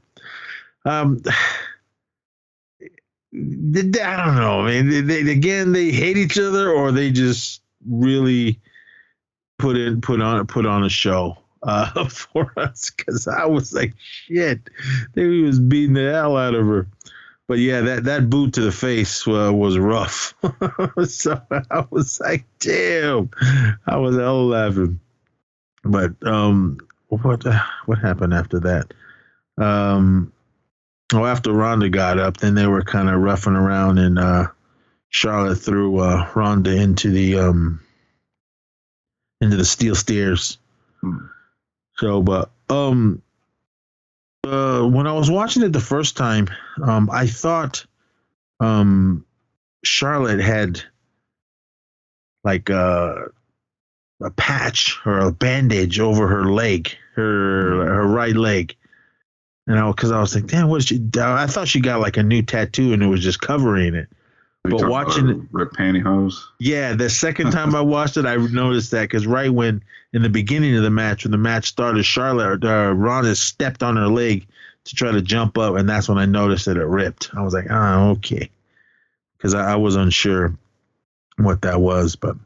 Um, 0.84 1.22
I 3.34 3.38
don't 3.38 4.36
know. 4.36 4.66
I 4.66 4.80
mean, 4.82 5.06
they, 5.06 5.22
they, 5.22 5.32
again, 5.32 5.72
they 5.72 5.90
hate 5.90 6.16
each 6.16 6.38
other, 6.38 6.70
or 6.70 6.92
they 6.92 7.10
just 7.10 7.60
really 7.86 8.58
put 9.58 9.76
in 9.76 10.00
put 10.00 10.20
on 10.20 10.46
put 10.46 10.66
on 10.66 10.84
a 10.84 10.88
show 10.88 11.36
uh, 11.62 12.08
for 12.08 12.52
us. 12.56 12.90
Because 12.90 13.28
I 13.28 13.44
was 13.44 13.72
like, 13.72 13.94
shit, 13.98 14.60
they 15.14 15.26
was 15.26 15.58
beating 15.58 15.94
the 15.94 16.12
hell 16.12 16.36
out 16.36 16.54
of 16.54 16.66
her. 16.66 16.86
But 17.48 17.58
yeah, 17.58 17.80
that 17.82 18.04
that 18.04 18.28
boot 18.28 18.54
to 18.54 18.60
the 18.62 18.72
face 18.72 19.26
uh, 19.28 19.52
was 19.54 19.78
rough. 19.78 20.34
so 21.06 21.40
I 21.50 21.84
was 21.90 22.18
like, 22.20 22.44
damn, 22.58 23.30
I 23.86 23.96
was 23.96 24.16
hell 24.16 24.48
laughing. 24.48 25.00
But 25.84 26.14
um, 26.26 26.78
what 27.08 27.44
what 27.86 27.98
happened 27.98 28.34
after 28.34 28.60
that? 28.60 28.92
Um, 29.58 30.32
oh, 31.14 31.24
after 31.24 31.52
Ronda 31.52 31.88
got 31.88 32.18
up, 32.18 32.38
then 32.38 32.54
they 32.54 32.66
were 32.66 32.82
kind 32.82 33.08
of 33.08 33.20
roughing 33.20 33.54
around, 33.54 33.98
and 33.98 34.18
uh, 34.18 34.48
Charlotte 35.08 35.56
threw 35.56 36.00
uh, 36.00 36.28
Ronda 36.34 36.74
into 36.74 37.10
the 37.10 37.38
um, 37.38 37.80
into 39.40 39.56
the 39.56 39.64
steel 39.64 39.94
stairs. 39.94 40.58
Hmm. 41.00 41.26
So, 41.94 42.22
but 42.22 42.50
um, 42.68 43.22
uh, 44.46 44.86
when 44.86 45.06
I 45.06 45.12
was 45.12 45.30
watching 45.30 45.62
it 45.62 45.72
the 45.72 45.80
first 45.80 46.16
time, 46.16 46.48
um, 46.82 47.10
I 47.10 47.26
thought 47.26 47.84
um, 48.60 49.24
Charlotte 49.84 50.40
had 50.40 50.82
like 52.44 52.70
a, 52.70 52.76
uh, 52.76 53.28
a 54.22 54.30
patch 54.30 54.98
or 55.04 55.18
a 55.18 55.32
bandage 55.32 56.00
over 56.00 56.26
her 56.26 56.50
leg, 56.50 56.96
her 57.14 57.84
her 57.84 58.06
right 58.06 58.34
leg. 58.34 58.74
And 59.66 59.78
I, 59.78 59.90
because 59.90 60.10
I 60.10 60.20
was 60.20 60.34
like, 60.34 60.46
damn, 60.46 60.68
what 60.68 60.84
she? 60.84 61.02
I 61.18 61.46
thought 61.46 61.68
she 61.68 61.80
got 61.80 62.00
like 62.00 62.16
a 62.16 62.22
new 62.22 62.40
tattoo 62.40 62.92
and 62.92 63.02
it 63.02 63.08
was 63.08 63.22
just 63.22 63.40
covering 63.40 63.94
it. 63.94 64.08
But 64.70 64.88
watching 64.88 65.28
it, 65.28 65.38
rip 65.52 65.72
pantyhose. 65.72 66.40
Yeah, 66.58 66.94
the 66.94 67.10
second 67.10 67.52
time 67.52 67.74
I 67.74 67.80
watched 67.80 68.16
it, 68.16 68.26
I 68.26 68.36
noticed 68.36 68.90
that 68.92 69.02
because 69.02 69.26
right 69.26 69.52
when 69.52 69.82
in 70.12 70.22
the 70.22 70.28
beginning 70.28 70.76
of 70.76 70.82
the 70.82 70.90
match, 70.90 71.24
when 71.24 71.32
the 71.32 71.38
match 71.38 71.66
started, 71.66 72.04
Charlotte 72.04 72.64
uh, 72.64 72.92
Ronda 72.94 73.34
stepped 73.34 73.82
on 73.82 73.96
her 73.96 74.08
leg 74.08 74.46
to 74.84 74.94
try 74.94 75.10
to 75.10 75.22
jump 75.22 75.58
up, 75.58 75.74
and 75.76 75.88
that's 75.88 76.08
when 76.08 76.18
I 76.18 76.26
noticed 76.26 76.66
that 76.66 76.76
it 76.76 76.84
ripped. 76.84 77.30
I 77.36 77.42
was 77.42 77.54
like, 77.54 77.66
oh, 77.70 78.10
okay, 78.10 78.50
because 79.36 79.54
I, 79.54 79.72
I 79.72 79.76
was 79.76 79.96
unsure 79.96 80.56
what 81.36 81.62
that 81.62 81.80
was, 81.80 82.16
but 82.16 82.36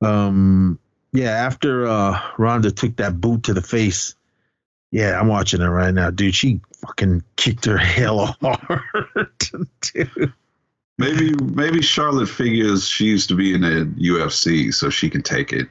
um, 0.00 0.78
yeah, 1.12 1.30
after 1.30 1.86
uh, 1.86 2.20
Ronda 2.38 2.70
took 2.70 2.96
that 2.96 3.20
boot 3.20 3.44
to 3.44 3.54
the 3.54 3.62
face 3.62 4.14
yeah, 4.92 5.18
I'm 5.18 5.26
watching 5.26 5.62
it 5.62 5.66
right 5.66 5.92
now, 5.92 6.10
dude. 6.10 6.34
She 6.34 6.60
fucking 6.86 7.24
kicked 7.36 7.64
her 7.64 7.78
hell 7.78 8.36
hard, 8.40 9.30
dude. 9.80 10.32
Maybe 11.02 11.34
maybe 11.42 11.82
Charlotte 11.82 12.28
figures 12.28 12.86
she 12.86 13.06
used 13.06 13.28
to 13.30 13.34
be 13.34 13.54
in 13.54 13.62
the 13.62 14.08
UFC, 14.08 14.72
so 14.72 14.88
she 14.88 15.10
can 15.10 15.20
take 15.20 15.52
it. 15.52 15.66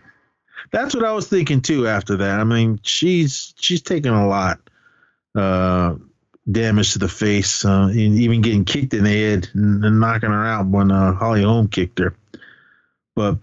That's 0.72 0.94
what 0.94 1.06
I 1.06 1.14
was 1.14 1.30
thinking 1.30 1.62
too. 1.62 1.88
After 1.88 2.18
that, 2.18 2.42
I 2.42 2.44
mean, 2.44 2.82
she's 2.84 3.54
she's 3.58 3.82
taken 3.82 4.14
a 4.14 4.28
lot 4.28 4.60
uh, 5.34 5.96
damage 6.52 6.92
to 6.94 7.00
the 7.00 7.08
face, 7.08 7.64
uh, 7.64 7.88
and 7.90 7.96
even 7.96 8.42
getting 8.42 8.66
kicked 8.66 8.94
in 8.94 9.06
the 9.06 9.10
head 9.10 9.48
and, 9.54 9.86
and 9.86 10.02
knocking 10.02 10.32
her 10.32 10.46
out 10.46 10.68
when 10.68 10.92
uh, 10.92 11.14
Holly 11.14 11.44
Holm 11.44 11.70
kicked 11.70 12.00
her. 12.00 12.14
But 13.16 13.38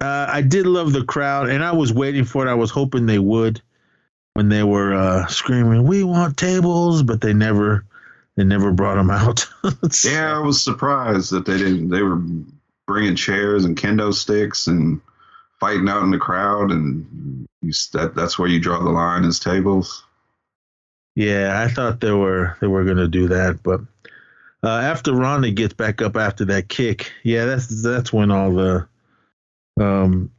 uh, 0.00 0.28
I 0.30 0.40
did 0.40 0.66
love 0.66 0.94
the 0.94 1.04
crowd, 1.04 1.50
and 1.50 1.62
I 1.62 1.72
was 1.72 1.92
waiting 1.92 2.24
for 2.24 2.46
it. 2.46 2.50
I 2.50 2.54
was 2.54 2.70
hoping 2.70 3.04
they 3.04 3.18
would 3.18 3.60
when 4.32 4.48
they 4.48 4.62
were 4.62 4.94
uh, 4.94 5.26
screaming, 5.26 5.86
"We 5.86 6.04
want 6.04 6.38
tables," 6.38 7.02
but 7.02 7.20
they 7.20 7.34
never 7.34 7.84
they 8.38 8.44
never 8.44 8.70
brought 8.70 8.94
them 8.94 9.10
out. 9.10 9.40
so, 9.90 10.08
yeah, 10.08 10.36
I 10.36 10.38
was 10.38 10.62
surprised 10.62 11.32
that 11.32 11.44
they 11.44 11.58
didn't. 11.58 11.88
They 11.88 12.02
were 12.02 12.22
bringing 12.86 13.16
chairs 13.16 13.64
and 13.64 13.76
kendo 13.76 14.14
sticks 14.14 14.68
and 14.68 15.00
fighting 15.58 15.88
out 15.88 16.04
in 16.04 16.12
the 16.12 16.18
crowd, 16.18 16.70
and 16.70 17.48
you, 17.62 17.72
that 17.94 18.14
that's 18.14 18.38
where 18.38 18.48
you 18.48 18.60
draw 18.60 18.78
the 18.78 18.90
line 18.90 19.24
is 19.24 19.40
tables. 19.40 20.04
Yeah, 21.16 21.60
I 21.60 21.66
thought 21.66 22.00
they 22.00 22.12
were 22.12 22.56
they 22.60 22.68
were 22.68 22.84
gonna 22.84 23.08
do 23.08 23.26
that, 23.26 23.60
but 23.64 23.80
uh, 24.62 24.68
after 24.68 25.12
Ronda 25.12 25.50
gets 25.50 25.74
back 25.74 26.00
up 26.00 26.16
after 26.16 26.44
that 26.44 26.68
kick, 26.68 27.10
yeah, 27.24 27.44
that's 27.44 27.82
that's 27.82 28.12
when 28.12 28.30
all 28.30 28.52
the 28.52 28.86
um 29.80 30.30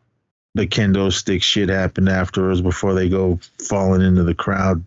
the 0.56 0.68
kendo 0.68 1.12
stick 1.12 1.44
shit 1.44 1.68
happened 1.68 2.08
afterwards 2.08 2.62
before 2.62 2.94
they 2.94 3.10
go 3.10 3.42
falling 3.58 4.02
into 4.02 4.24
the 4.24 4.34
crowd. 4.34 4.86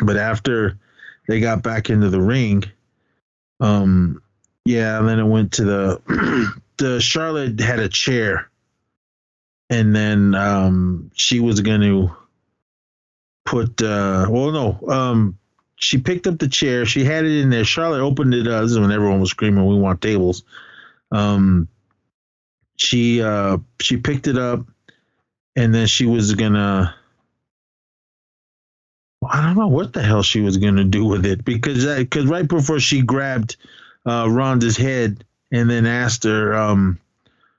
But 0.00 0.16
after 0.16 0.78
they 1.28 1.38
got 1.38 1.62
back 1.62 1.90
into 1.90 2.10
the 2.10 2.20
ring, 2.20 2.64
um, 3.60 4.20
yeah, 4.64 4.98
and 4.98 5.08
then 5.08 5.20
it 5.20 5.24
went 5.24 5.52
to 5.52 5.64
the 5.64 6.52
the 6.78 7.00
Charlotte 7.00 7.60
had 7.60 7.78
a 7.78 7.88
chair, 7.88 8.50
and 9.70 9.94
then 9.94 10.34
um, 10.34 11.12
she 11.14 11.38
was 11.38 11.60
going 11.60 11.82
to 11.82 12.10
put 13.44 13.80
uh, 13.80 14.26
well, 14.28 14.50
no, 14.50 14.88
um, 14.88 15.38
she 15.76 15.98
picked 15.98 16.26
up 16.26 16.38
the 16.38 16.48
chair, 16.48 16.84
she 16.84 17.04
had 17.04 17.24
it 17.24 17.40
in 17.40 17.50
there. 17.50 17.64
Charlotte 17.64 18.02
opened 18.02 18.34
it. 18.34 18.48
Uh, 18.48 18.62
this 18.62 18.72
is 18.72 18.80
when 18.80 18.90
everyone 18.90 19.20
was 19.20 19.30
screaming, 19.30 19.64
"We 19.64 19.76
want 19.76 20.00
tables." 20.00 20.42
Um, 21.12 21.68
she 22.78 23.20
uh 23.20 23.58
she 23.80 23.96
picked 23.96 24.28
it 24.28 24.38
up 24.38 24.64
and 25.56 25.74
then 25.74 25.86
she 25.86 26.06
was 26.06 26.34
gonna 26.34 26.94
I 29.30 29.42
don't 29.42 29.56
know 29.56 29.68
what 29.68 29.92
the 29.92 30.02
hell 30.02 30.22
she 30.22 30.40
was 30.40 30.56
gonna 30.56 30.84
do 30.84 31.04
with 31.04 31.26
it 31.26 31.44
because 31.44 31.84
because 31.84 32.26
right 32.26 32.46
before 32.46 32.80
she 32.80 33.02
grabbed 33.02 33.56
uh, 34.06 34.28
Ronda's 34.28 34.76
head 34.76 35.24
and 35.50 35.70
then 35.70 35.86
asked 35.86 36.24
her, 36.24 36.54
um, 36.54 36.98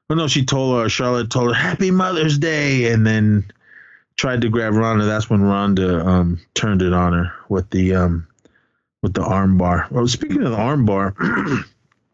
well, 0.10 0.18
no, 0.18 0.28
she 0.28 0.46
told 0.46 0.82
her 0.82 0.90
Charlotte 0.90 1.30
told 1.30 1.50
her 1.50 1.54
Happy 1.54 1.92
Mother's 1.92 2.38
Day, 2.38 2.92
and 2.92 3.06
then 3.06 3.52
tried 4.16 4.42
to 4.42 4.50
grab 4.50 4.74
Ronda. 4.74 5.06
That's 5.06 5.30
when 5.30 5.42
Ronda 5.42 6.06
um, 6.06 6.40
turned 6.56 6.82
it 6.82 6.94
on 6.94 7.14
her 7.14 7.34
with 7.48 7.70
the 7.70 7.96
um, 7.96 8.28
with 9.02 9.14
the 9.14 9.22
armbar. 9.22 9.90
Well, 9.92 10.08
speaking 10.08 10.44
of 10.44 10.52
the 10.52 10.58
armbar, 10.58 11.64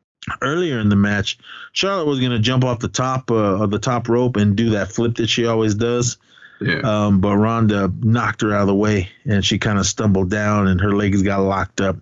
earlier 0.42 0.80
in 0.80 0.90
the 0.90 0.96
match, 0.96 1.38
Charlotte 1.72 2.08
was 2.08 2.20
going 2.20 2.32
to 2.32 2.40
jump 2.40 2.64
off 2.64 2.80
the 2.80 2.88
top 2.88 3.32
uh, 3.32 3.64
of 3.64 3.72
the 3.72 3.80
top 3.80 4.10
rope 4.10 4.36
and 4.36 4.56
do 4.56 4.72
that 4.72 4.92
flip 4.92 5.16
that 5.16 5.30
she 5.30 5.46
always 5.46 5.74
does. 5.76 6.18
Yeah. 6.62 6.80
Um, 6.80 7.20
but 7.20 7.36
Ronda 7.36 7.92
knocked 8.00 8.42
her 8.42 8.54
out 8.54 8.62
of 8.62 8.68
the 8.68 8.76
way, 8.76 9.10
and 9.26 9.44
she 9.46 9.58
kind 9.58 9.80
of 9.80 9.86
stumbled 9.86 10.30
down, 10.30 10.68
and 10.68 10.80
her 10.82 10.96
legs 10.96 11.22
got 11.22 11.42
locked 11.42 11.82
up, 11.82 11.98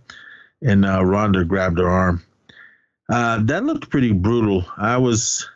and 0.62 0.86
uh, 0.86 1.04
Ronda 1.04 1.44
grabbed 1.44 1.80
her 1.80 1.90
arm. 1.90 2.24
Uh, 3.10 3.40
that 3.44 3.64
looked 3.64 3.90
pretty 3.90 4.12
brutal. 4.12 4.66
I 4.78 4.98
was 4.98 5.48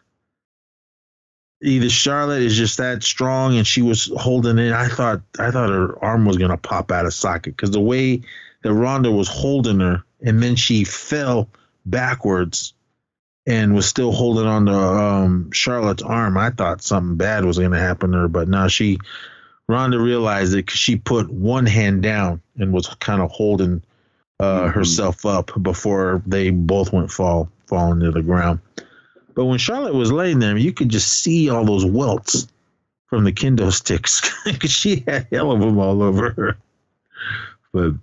either 1.61 1.89
Charlotte 1.89 2.41
is 2.41 2.57
just 2.57 2.77
that 2.77 3.03
strong, 3.03 3.57
and 3.57 3.65
she 3.65 3.81
was 3.81 4.11
holding 4.17 4.57
it. 4.57 4.73
I 4.73 4.87
thought 4.87 5.21
I 5.39 5.51
thought 5.51 5.69
her 5.69 6.03
arm 6.03 6.25
was 6.25 6.37
gonna 6.37 6.57
pop 6.57 6.91
out 6.91 7.05
of 7.05 7.13
socket 7.13 7.55
because 7.55 7.71
the 7.71 7.79
way 7.79 8.21
that 8.63 8.73
Ronda 8.73 9.11
was 9.11 9.27
holding 9.27 9.79
her, 9.79 10.03
and 10.21 10.41
then 10.41 10.55
she 10.55 10.83
fell 10.83 11.49
backwards 11.85 12.73
and 13.47 13.73
was 13.73 13.87
still 13.87 14.11
holding 14.11 14.45
on 14.45 14.65
to 14.65 14.77
um, 14.77 15.51
Charlotte's 15.51 16.03
arm. 16.03 16.37
I 16.37 16.49
thought 16.49 16.83
something 16.83 17.15
bad 17.15 17.45
was 17.45 17.57
going 17.57 17.71
to 17.71 17.79
happen 17.79 18.11
to 18.11 18.17
her, 18.19 18.27
but 18.27 18.49
now 18.49 18.67
she, 18.67 18.99
Ronda 19.69 19.97
realized 19.97 20.53
it 20.53 20.65
because 20.65 20.79
she 20.79 20.97
put 20.97 21.29
one 21.29 21.65
hand 21.65 22.03
down 22.03 22.41
and 22.57 22.73
was 22.73 22.87
kind 22.99 23.21
of 23.21 23.31
holding 23.31 23.81
uh, 24.41 24.59
mm-hmm. 24.59 24.77
herself 24.77 25.25
up 25.25 25.51
before 25.63 26.21
they 26.27 26.49
both 26.49 26.91
went 26.91 27.09
fall 27.09 27.49
falling 27.67 28.01
to 28.01 28.11
the 28.11 28.21
ground. 28.21 28.59
But 29.33 29.45
when 29.45 29.59
Charlotte 29.59 29.93
was 29.93 30.11
laying 30.11 30.39
there, 30.39 30.57
you 30.57 30.73
could 30.73 30.89
just 30.89 31.09
see 31.09 31.49
all 31.49 31.63
those 31.63 31.85
welts 31.85 32.47
from 33.05 33.23
the 33.23 33.31
kendo 33.31 33.71
sticks 33.71 34.21
because 34.45 34.71
she 34.71 35.03
had 35.07 35.27
hell 35.31 35.51
of 35.51 35.61
them 35.61 35.79
all 35.79 36.03
over 36.03 36.31
her. 36.31 36.57
But 37.71 37.93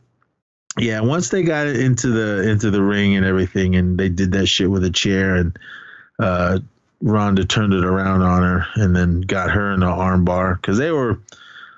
yeah, 0.78 1.00
once 1.00 1.28
they 1.28 1.42
got 1.42 1.66
into 1.68 2.08
the 2.08 2.48
into 2.48 2.70
the 2.70 2.82
ring 2.82 3.14
and 3.16 3.24
everything, 3.24 3.76
and 3.76 3.98
they 3.98 4.08
did 4.08 4.32
that 4.32 4.46
shit 4.46 4.70
with 4.70 4.84
a 4.84 4.90
chair, 4.90 5.36
and 5.36 5.58
uh, 6.18 6.58
Ronda 7.00 7.44
turned 7.44 7.72
it 7.72 7.84
around 7.84 8.22
on 8.22 8.42
her, 8.42 8.66
and 8.74 8.94
then 8.94 9.20
got 9.20 9.50
her 9.50 9.72
in 9.72 9.80
the 9.80 9.86
armbar 9.86 10.56
because 10.56 10.78
they 10.78 10.90
were 10.90 11.20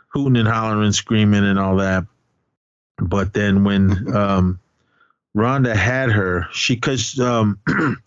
hooting 0.09 0.39
and 0.39 0.49
hollering, 0.49 0.93
screaming, 0.93 1.45
and 1.45 1.59
all 1.59 1.77
that. 1.77 2.07
But 2.97 3.35
then 3.35 3.65
when 3.65 4.17
um, 4.17 4.61
Ronda 5.35 5.77
had 5.77 6.11
her, 6.11 6.47
she 6.53 6.75
because 6.75 7.21
um, 7.21 7.59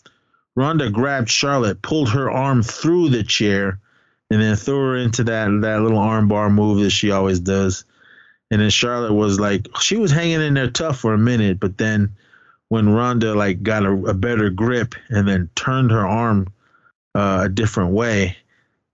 Ronda 0.55 0.89
grabbed 0.89 1.29
Charlotte, 1.29 1.83
pulled 1.83 2.09
her 2.09 2.31
arm 2.31 2.63
through 2.63 3.09
the 3.09 3.23
chair, 3.23 3.79
and 4.31 4.41
then 4.41 4.55
threw 4.55 4.79
her 4.89 4.97
into 4.97 5.23
that 5.25 5.45
that 5.61 5.81
little 5.83 5.99
armbar 5.99 6.51
move 6.51 6.79
that 6.79 6.89
she 6.89 7.11
always 7.11 7.39
does 7.39 7.85
and 8.51 8.61
then 8.61 8.69
Charlotte 8.69 9.13
was 9.13 9.39
like, 9.39 9.67
she 9.79 9.97
was 9.97 10.11
hanging 10.11 10.41
in 10.41 10.53
there 10.53 10.69
tough 10.69 10.99
for 10.99 11.13
a 11.13 11.17
minute, 11.17 11.59
but 11.59 11.77
then 11.77 12.15
when 12.69 12.89
Ronda 12.89 13.33
like 13.35 13.63
got 13.63 13.85
a, 13.85 13.91
a 13.91 14.13
better 14.13 14.49
grip 14.49 14.95
and 15.09 15.27
then 15.27 15.49
turned 15.55 15.91
her 15.91 16.05
arm 16.05 16.47
uh, 17.15 17.41
a 17.45 17.49
different 17.49 17.91
way, 17.91 18.37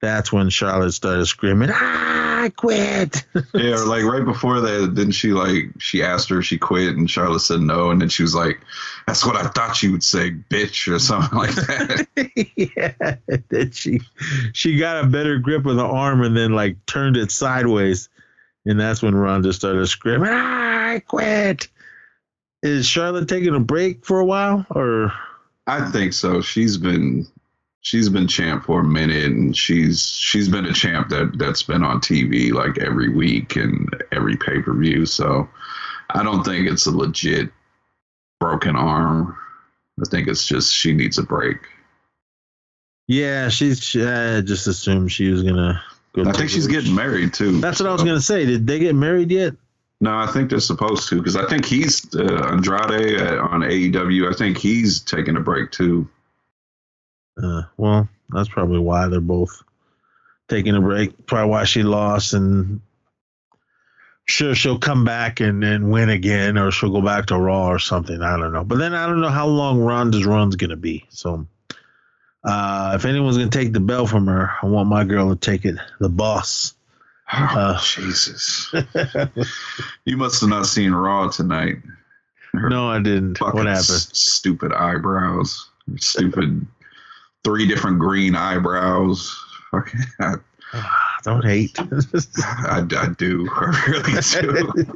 that's 0.01 0.31
when 0.31 0.49
Charlotte 0.49 0.91
started 0.91 1.25
screaming, 1.25 1.69
ah, 1.71 2.25
I 2.43 2.49
quit. 2.49 3.25
Yeah, 3.53 3.77
like 3.77 4.03
right 4.03 4.23
before 4.23 4.59
that, 4.59 4.93
didn't 4.93 5.13
she 5.13 5.31
like 5.31 5.71
she 5.79 6.03
asked 6.03 6.29
her 6.29 6.39
if 6.39 6.45
she 6.45 6.57
quit 6.57 6.95
and 6.95 7.09
Charlotte 7.09 7.39
said 7.39 7.61
no, 7.61 7.89
and 7.89 8.01
then 8.01 8.09
she 8.09 8.21
was 8.21 8.35
like, 8.35 8.59
"That's 9.07 9.25
what 9.25 9.35
I 9.35 9.47
thought 9.47 9.81
you 9.81 9.91
would 9.93 10.03
say, 10.03 10.31
bitch," 10.31 10.93
or 10.93 10.99
something 10.99 11.37
like 11.37 11.55
that. 11.55 12.07
yeah. 12.55 13.15
Then 13.49 13.71
she 13.71 14.01
she 14.53 14.77
got 14.77 15.03
a 15.03 15.07
better 15.07 15.39
grip 15.39 15.65
of 15.65 15.77
the 15.77 15.85
arm 15.85 16.21
and 16.21 16.35
then 16.35 16.53
like 16.53 16.85
turned 16.85 17.17
it 17.17 17.31
sideways. 17.31 18.09
And 18.65 18.79
that's 18.79 19.01
when 19.01 19.15
Ronda 19.15 19.53
started 19.53 19.85
screaming, 19.87 20.29
ah, 20.31 20.91
I 20.93 20.99
quit. 20.99 21.67
Is 22.63 22.87
Charlotte 22.87 23.29
taking 23.29 23.53
a 23.53 23.59
break 23.59 24.05
for 24.05 24.19
a 24.19 24.25
while 24.25 24.65
or 24.71 25.13
I 25.67 25.89
think 25.91 26.13
so. 26.13 26.41
She's 26.41 26.77
been 26.77 27.27
she's 27.81 28.09
been 28.09 28.27
champ 28.27 28.65
for 28.65 28.81
a 28.81 28.83
minute, 28.83 29.25
and 29.25 29.55
she's 29.55 30.07
she's 30.07 30.49
been 30.49 30.65
a 30.65 30.73
champ 30.73 31.09
that 31.09 31.37
that's 31.37 31.63
been 31.63 31.83
on 31.83 32.01
TV 32.01 32.51
like 32.51 32.77
every 32.79 33.09
week 33.09 33.55
and 33.55 33.89
every 34.11 34.35
pay 34.37 34.61
per 34.61 34.73
view. 34.73 35.05
So 35.05 35.47
I 36.09 36.23
don't 36.23 36.43
think 36.43 36.67
it's 36.67 36.85
a 36.85 36.91
legit 36.91 37.51
broken 38.39 38.75
arm. 38.75 39.35
I 39.99 40.09
think 40.09 40.27
it's 40.27 40.47
just 40.47 40.73
she 40.73 40.93
needs 40.93 41.17
a 41.17 41.23
break. 41.23 41.57
Yeah, 43.07 43.49
she's 43.49 43.81
she, 43.81 44.03
I 44.03 44.41
just 44.41 44.67
assumed 44.67 45.11
she 45.11 45.29
was 45.29 45.43
gonna 45.43 45.81
go. 46.15 46.29
I 46.29 46.33
think 46.33 46.49
she's 46.49 46.67
getting 46.67 46.95
married 46.95 47.33
too. 47.33 47.59
That's 47.59 47.79
what 47.79 47.89
I 47.89 47.93
was 47.93 48.03
gonna 48.03 48.21
say. 48.21 48.45
Did 48.45 48.65
they 48.67 48.79
get 48.79 48.95
married 48.95 49.31
yet? 49.31 49.53
No, 50.01 50.17
I 50.17 50.27
think 50.27 50.49
they're 50.49 50.59
supposed 50.59 51.07
to 51.09 51.17
because 51.17 51.35
I 51.35 51.47
think 51.47 51.65
he's 51.65 52.13
uh, 52.15 52.49
Andrade 52.51 53.21
uh, 53.21 53.41
on 53.41 53.61
AEW. 53.61 54.31
I 54.31 54.35
think 54.35 54.57
he's 54.57 54.99
taking 54.99 55.37
a 55.37 55.39
break 55.39 55.71
too. 55.71 56.07
Uh, 57.41 57.63
well, 57.77 58.07
that's 58.29 58.49
probably 58.49 58.79
why 58.79 59.07
they're 59.07 59.21
both 59.21 59.63
taking 60.49 60.75
a 60.75 60.81
break. 60.81 61.25
Probably 61.25 61.49
why 61.49 61.63
she 61.63 61.83
lost, 61.83 62.33
and 62.33 62.81
sure 64.25 64.55
she'll 64.55 64.79
come 64.79 65.05
back 65.05 65.39
and, 65.39 65.63
and 65.63 65.91
win 65.91 66.09
again, 66.09 66.57
or 66.57 66.71
she'll 66.71 66.91
go 66.91 67.01
back 67.01 67.27
to 67.27 67.37
Raw 67.37 67.67
or 67.67 67.79
something. 67.79 68.21
I 68.21 68.37
don't 68.37 68.53
know. 68.53 68.63
But 68.63 68.77
then 68.77 68.93
I 68.93 69.07
don't 69.07 69.21
know 69.21 69.29
how 69.29 69.47
long 69.47 69.79
Ronda's 69.79 70.25
run's 70.25 70.55
gonna 70.55 70.75
be. 70.75 71.05
So, 71.09 71.47
uh, 72.45 72.93
if 72.95 73.03
anyone's 73.05 73.37
gonna 73.37 73.49
take 73.49 73.73
the 73.73 73.79
belt 73.79 74.09
from 74.09 74.27
her, 74.27 74.51
I 74.61 74.67
want 74.67 74.87
my 74.87 75.03
girl 75.03 75.29
to 75.29 75.35
take 75.35 75.65
it. 75.65 75.75
The 75.99 76.09
boss. 76.09 76.73
Oh, 77.33 77.37
Uh. 77.37 77.81
Jesus! 77.81 78.73
You 80.05 80.15
must 80.17 80.39
have 80.41 80.49
not 80.49 80.67
seen 80.67 80.91
Raw 80.93 81.27
tonight. 81.29 81.77
Her 82.53 82.69
no, 82.69 82.87
I 82.87 82.99
didn't. 83.01 83.41
What 83.41 83.55
happened? 83.65 83.73
s- 83.73 84.09
stupid 84.13 84.71
eyebrows. 84.71 85.67
Stupid 85.97 86.65
three 87.43 87.67
different 87.67 87.99
green 87.99 88.35
eyebrows. 88.35 89.35
Fucking, 89.71 90.01
Ah, 90.73 91.17
don't 91.23 91.43
hate. 91.45 91.77
I, 91.79 92.85
I 92.97 93.09
do. 93.17 93.47
I 93.51 93.85
really 93.87 94.21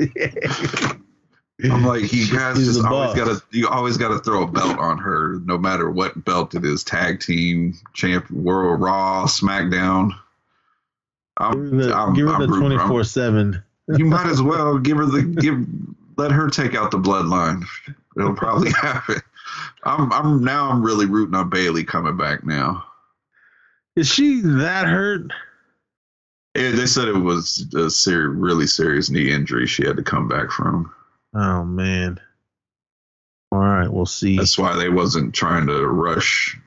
do. 0.08 1.00
I'm 1.64 1.84
like, 1.86 2.12
you 2.14 2.32
guys 2.32 2.58
He's 2.58 2.76
just 2.76 2.86
always 2.86 3.16
gotta 3.16 3.42
you 3.52 3.68
always 3.68 3.98
gotta 3.98 4.20
throw 4.20 4.44
a 4.44 4.48
belt 4.48 4.78
on 4.78 4.98
her, 4.98 5.40
no 5.46 5.58
matter 5.58 5.90
what 5.90 6.24
belt 6.26 6.56
it 6.56 6.64
is, 6.64 6.84
tag 6.84 7.20
team, 7.20 7.74
champ 7.94 8.30
world 8.32 8.82
raw, 8.82 9.26
SmackDown. 9.26 10.10
Give 10.10 10.16
I'm, 11.38 11.72
her 11.72 11.86
the, 11.88 11.94
I'm- 11.94 12.14
give 12.14 12.28
her 12.28 12.48
the 12.48 12.48
24 12.48 13.04
7. 13.04 13.64
You 13.98 14.06
might 14.06 14.28
as 14.28 14.42
well 14.42 14.78
give 14.78 14.98
her 14.98 15.06
the 15.06 15.24
give 15.24 15.66
let 16.18 16.32
her 16.32 16.50
take 16.50 16.76
out 16.76 16.92
the 16.92 16.98
bloodline. 17.00 17.64
It'll 18.18 18.36
probably 18.36 18.72
happen. 18.82 19.22
I'm 19.84 20.12
I'm 20.14 20.44
now 20.44 20.70
I'm 20.70 20.84
really 20.84 21.06
rooting 21.06 21.36
on 21.36 21.50
Bayley 21.50 21.84
coming 21.84 22.18
back 22.18 22.44
now. 22.46 22.86
Is 23.96 24.08
she 24.08 24.42
that 24.42 24.86
hurt? 24.88 25.32
Yeah, 26.56 26.72
they 26.72 26.86
said 26.86 27.08
it 27.08 27.14
was 27.18 27.66
a 27.76 27.90
ser- 27.90 28.30
really 28.30 28.68
serious 28.68 29.10
knee 29.10 29.32
injury 29.32 29.66
she 29.68 29.86
had 29.86 29.98
to 29.98 30.04
come 30.04 30.28
back 30.28 30.52
from. 30.52 30.94
Oh, 31.34 31.64
man. 31.64 32.20
All 33.52 33.60
right, 33.60 33.92
we'll 33.92 34.06
see. 34.06 34.38
That's 34.38 34.58
why 34.58 34.76
they 34.76 34.90
wasn't 34.90 35.34
trying 35.34 35.68
to 35.68 35.88
rush 35.88 36.58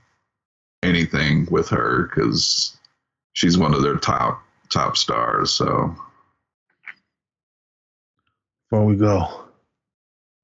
anything 0.83 1.47
with 1.51 1.69
her 1.69 2.05
because 2.09 2.77
she's 3.35 3.57
one 3.57 3.75
of 3.75 3.83
their 3.83 3.97
top 3.97 4.43
top 4.71 4.97
stars. 4.97 5.53
So, 5.53 5.95
Before 8.71 8.85
we 8.85 8.97
go. 8.97 9.45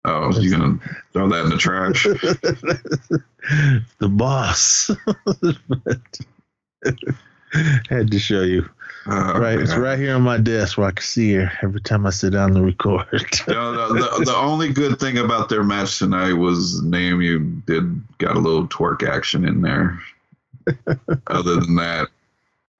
oh, 0.05 0.39
you 0.39 0.51
gonna 0.51 0.79
throw 1.13 1.29
that 1.29 1.45
in 1.45 1.51
the 1.51 1.57
trash? 1.57 2.05
the 3.99 4.09
boss. 4.09 4.91
Had 7.89 8.11
to 8.11 8.19
show 8.19 8.43
you. 8.43 8.69
Uh, 9.07 9.39
Right, 9.41 9.59
it's 9.59 9.75
right 9.75 9.99
here 9.99 10.15
on 10.15 10.23
my 10.23 10.37
desk 10.37 10.77
where 10.77 10.89
I 10.89 10.91
can 10.91 11.03
see 11.03 11.33
her 11.35 11.51
every 11.63 11.81
time 11.81 12.07
I 12.07 12.11
sit 12.11 12.35
down 12.35 12.53
to 12.55 12.63
record. 12.63 13.07
No, 13.49 13.89
the, 13.89 13.95
the, 13.95 14.25
the 14.27 14.37
only 14.37 14.71
good 14.71 15.01
thing 15.01 15.17
about 15.17 15.49
their 15.49 15.65
match 15.65 15.99
tonight 15.99 16.35
was 16.35 16.83
Naomi 16.83 17.39
did 17.67 18.03
got 18.19 18.37
a 18.37 18.41
little 18.41 18.69
twerk 18.69 19.09
action 19.09 19.47
in 19.47 19.63
there. 19.63 19.99
Other 21.27 21.55
than 21.57 21.77
that, 21.77 22.09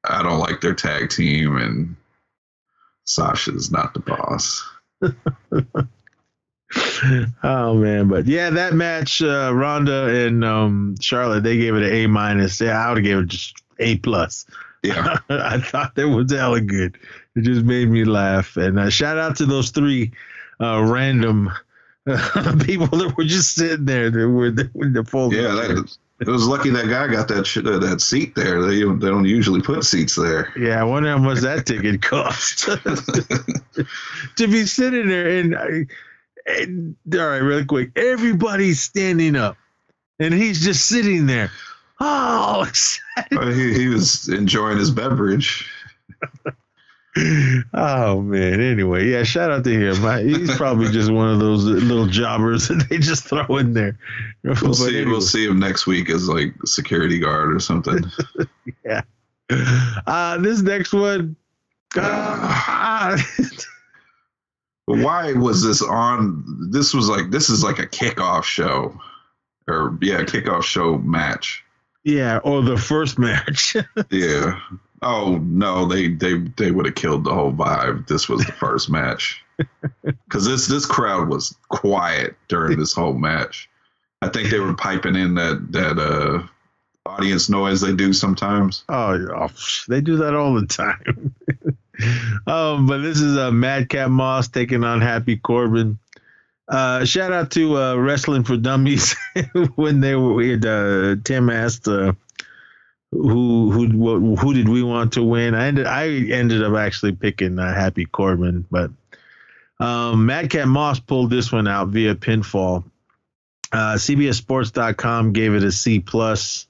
I 0.05 0.23
don't 0.23 0.41
like 0.41 0.61
their 0.61 0.75
tag 0.75 1.09
team, 1.09 1.57
and 1.57 1.97
Sasha's 3.07 3.71
not 3.71 3.95
the 3.95 4.01
boss. 4.01 4.69
oh 7.43 7.75
man, 7.75 8.09
but 8.09 8.27
yeah, 8.27 8.51
that 8.51 8.75
match, 8.75 9.23
uh, 9.23 9.51
Ronda 9.55 10.27
and 10.27 10.45
um, 10.45 10.97
Charlotte, 11.01 11.43
they 11.43 11.57
gave 11.57 11.75
it 11.75 11.85
an 11.85 11.93
A 11.93 12.07
minus. 12.07 12.61
Yeah, 12.61 12.85
I 12.85 12.89
would 12.89 12.99
have 12.99 13.05
gave 13.05 13.19
it 13.19 13.29
just 13.29 13.63
A 13.79 13.97
plus. 13.99 14.47
Yeah, 14.83 15.19
I 15.29 15.59
thought 15.61 15.95
that 15.97 16.09
was 16.09 16.31
hella 16.33 16.61
good. 16.61 16.99
It 17.37 17.43
just 17.43 17.65
made 17.65 17.89
me 17.89 18.05
laugh. 18.05 18.57
And 18.57 18.79
uh, 18.79 18.91
shout 18.91 19.19
out 19.19 19.37
to 19.37 19.47
those 19.47 19.71
three 19.71 20.13
uh, 20.61 20.83
random 20.87 21.51
uh, 22.07 22.57
people 22.65 22.87
that 22.87 23.15
were 23.17 23.25
just 23.25 23.55
sitting 23.55 23.85
there. 23.87 24.11
That 24.11 24.29
were 24.29 24.51
the, 24.51 24.71
with 24.75 24.95
the 24.95 25.05
fold. 25.05 25.33
yeah. 25.35 25.49
That, 25.55 25.97
it 26.21 26.27
was 26.27 26.47
lucky 26.49 26.71
that 26.71 26.89
guy 26.89 27.07
got 27.07 27.29
that 27.29 27.47
sh- 27.47 27.59
uh, 27.59 27.79
that 27.79 28.01
seat 28.01 28.35
there. 28.35 28.61
They 28.63 28.79
they 28.83 29.07
don't 29.09 29.25
usually 29.25 29.61
put 29.63 29.85
seats 29.85 30.17
there. 30.17 30.53
yeah, 30.59 30.81
I 30.81 30.85
wonder 30.85 31.11
how 31.11 31.19
much 31.19 31.39
that 31.41 31.65
ticket 31.67 32.03
cost 32.03 32.65
to 34.37 34.47
be 34.49 34.67
sitting 34.67 35.09
there. 35.09 35.39
And, 35.39 35.57
I- 35.57 35.87
and 36.51 36.97
all 37.15 37.27
right, 37.29 37.39
really 37.39 37.65
quick, 37.67 37.91
everybody's 37.97 38.81
standing 38.81 39.37
up, 39.37 39.57
and 40.19 40.33
he's 40.33 40.61
just 40.65 40.87
sitting 40.87 41.27
there. 41.27 41.51
Oh, 42.01 42.67
Uh, 43.33 43.51
he, 43.51 43.75
he 43.75 43.89
was 43.89 44.29
enjoying 44.29 44.79
his 44.79 44.91
beverage. 44.91 45.69
oh 47.75 48.21
man. 48.21 48.61
Anyway, 48.61 49.09
yeah, 49.09 49.25
shout 49.25 49.51
out 49.51 49.65
to 49.65 49.71
him. 49.71 50.05
I, 50.05 50.23
he's 50.23 50.57
probably 50.57 50.89
just 50.93 51.11
one 51.11 51.29
of 51.29 51.41
those 51.41 51.65
little 51.65 52.07
jobbers 52.07 52.69
that 52.69 52.87
they 52.89 52.99
just 52.99 53.25
throw 53.25 53.57
in 53.57 53.73
there. 53.75 53.99
We'll 54.45 54.55
But 54.55 54.75
see. 54.75 54.97
anyway. 54.99 55.11
We'll 55.11 55.21
see 55.21 55.47
him 55.47 55.59
next 55.59 55.87
week 55.87 56.11
as 56.11 56.29
like 56.29 56.55
security 56.65 57.19
guard 57.19 57.55
or 57.55 57.59
something. 57.61 58.05
Yeah. 58.85 59.03
Uh, 60.07 60.39
this 60.39 60.63
next 60.63 60.93
one. 60.93 61.37
Uh, 61.97 63.17
why 64.87 65.33
was 65.35 65.63
this 65.63 65.83
on? 65.83 66.71
This 66.71 66.95
was 66.95 67.09
like 67.11 67.31
this 67.31 67.51
is 67.51 67.63
like 67.63 67.79
a 67.79 67.87
kickoff 67.87 68.45
show, 68.45 68.99
or 69.69 69.99
yeah, 70.01 70.23
kickoff 70.23 70.63
show 70.65 70.97
match. 70.99 71.63
Yeah, 72.09 72.39
or 72.39 72.63
the 72.63 72.79
first 72.79 73.19
match. 73.19 73.77
Yeah. 74.11 74.59
Oh 75.03 75.37
no, 75.37 75.85
they 75.87 76.09
they 76.09 76.39
they 76.39 76.71
would 76.71 76.87
have 76.87 76.95
killed 76.95 77.25
the 77.25 77.35
whole 77.35 77.53
vibe. 77.53 78.09
This 78.09 78.29
was 78.29 78.45
the 78.45 78.53
first 78.53 78.89
match 78.91 79.45
because 80.03 80.47
this 80.47 80.67
this 80.67 80.87
crowd 80.87 81.29
was 81.29 81.55
quiet 81.69 82.35
during 82.49 82.79
this 82.79 82.95
whole 82.95 83.13
match. 83.13 83.69
I 84.23 84.29
think 84.29 84.51
they 84.51 84.59
were 84.59 84.75
piping 84.75 85.15
in 85.15 85.35
that 85.35 85.71
that 85.73 85.99
uh 85.99 86.47
audience 87.07 87.49
noise 87.49 87.81
they 87.81 87.95
do 87.95 88.13
sometimes. 88.13 88.85
Oh, 88.89 89.49
they 89.87 90.01
do 90.01 90.17
that 90.17 90.35
all 90.35 90.55
the 90.55 90.67
time. 90.67 91.35
um, 92.47 92.87
but 92.87 92.99
this 92.99 93.21
is 93.21 93.37
uh, 93.37 93.51
Madcap 93.51 94.11
Moss 94.11 94.49
taking 94.49 94.83
on 94.83 95.01
Happy 95.01 95.37
Corbin. 95.37 95.99
Uh, 96.69 97.05
shout 97.05 97.33
out 97.33 97.51
to 97.53 97.79
uh, 97.79 97.95
Wrestling 97.97 98.45
for 98.45 98.57
Dummies 98.57 99.17
when 99.77 100.01
they 100.01 100.15
were 100.15 100.43
uh, 100.43 101.17
Tim 101.25 101.49
asked 101.49 101.89
uh, 101.89 102.13
who 103.11 103.71
who 103.71 103.89
what, 103.97 104.39
who 104.39 104.53
did 104.53 104.69
we 104.69 104.83
want 104.83 105.15
to 105.15 105.23
win. 105.23 105.55
I 105.55 105.67
ended 105.69 105.87
I 105.87 106.09
ended 106.09 106.63
up 106.63 106.77
actually 106.77 107.13
picking 107.13 107.59
uh, 107.59 107.75
Happy 107.75 108.05
Corbin, 108.05 108.67
but 108.71 108.91
um, 109.81 110.27
Madcap 110.27 110.69
Moss 110.69 111.01
pulled 111.01 111.31
this 111.31 111.51
one 111.51 111.67
out 111.69 111.89
via 111.89 112.15
pinfall. 112.15 112.85
Uh, 113.73 113.95
CBSSports.com 113.95 115.33
gave 115.33 115.55
it 115.55 115.63
a 115.63 115.73
C 115.73 116.01
plus. 116.01 116.67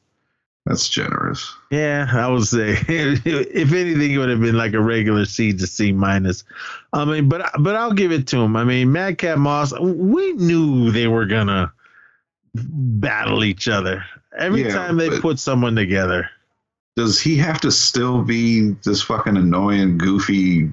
That's 0.69 0.87
generous. 0.91 1.55
Yeah, 1.71 2.07
I 2.13 2.29
would 2.29 2.45
say 2.45 2.73
if 2.89 3.73
anything, 3.73 4.13
it 4.13 4.19
would 4.19 4.29
have 4.29 4.41
been 4.41 4.57
like 4.59 4.75
a 4.75 4.81
regular 4.83 5.25
C 5.25 5.55
to 5.55 5.67
C 5.67 5.93
minus. 5.93 6.45
I 6.93 7.07
mean, 7.07 7.27
but 7.31 7.51
but 7.61 7.75
I'll 7.75 7.95
give 7.95 8.13
it 8.13 8.27
to 8.29 8.37
him. 8.39 8.55
I 8.55 8.65
mean, 8.65 8.93
Madcap 8.93 9.39
Moss, 9.39 9.73
we 9.81 10.35
knew 10.35 10.91
they 10.91 11.07
were 11.09 11.25
gonna 11.25 11.73
battle 12.55 13.45
each 13.45 13.67
other 13.67 14.05
every 14.37 14.65
Yeah, 14.65 14.75
time 14.75 14.99
they 14.99 15.19
put 15.21 15.39
someone 15.39 15.75
together. 15.75 16.29
does 16.97 17.19
he 17.19 17.37
have 17.37 17.63
to 17.63 17.73
still 17.73 18.23
be 18.23 18.73
this 18.85 19.01
fucking 19.01 19.39
annoying, 19.39 19.97
goofy, 19.97 20.71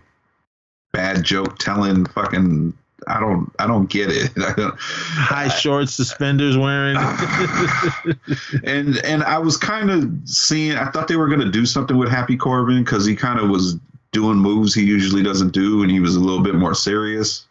bad 0.91 1.23
joke 1.23 1.57
telling 1.57 2.05
fucking? 2.05 2.73
I 3.07 3.19
don't, 3.19 3.51
I 3.59 3.67
don't 3.67 3.89
get 3.89 4.09
it. 4.09 4.31
I 4.37 4.53
don't, 4.53 4.75
High 4.79 5.47
shorts, 5.49 5.93
suspenders 5.93 6.57
wearing. 6.57 6.97
and 8.63 8.97
and 9.05 9.23
I 9.23 9.37
was 9.37 9.57
kind 9.57 9.91
of 9.91 10.11
seeing. 10.25 10.77
I 10.77 10.89
thought 10.91 11.07
they 11.07 11.15
were 11.15 11.27
gonna 11.27 11.51
do 11.51 11.65
something 11.65 11.97
with 11.97 12.09
Happy 12.09 12.37
Corbin 12.37 12.83
because 12.83 13.05
he 13.05 13.15
kind 13.15 13.39
of 13.39 13.49
was 13.49 13.77
doing 14.11 14.37
moves 14.37 14.73
he 14.73 14.83
usually 14.83 15.21
doesn't 15.23 15.51
do, 15.51 15.83
and 15.83 15.91
he 15.91 15.99
was 15.99 16.15
a 16.15 16.19
little 16.19 16.41
bit 16.41 16.55
more 16.55 16.73
serious. 16.73 17.45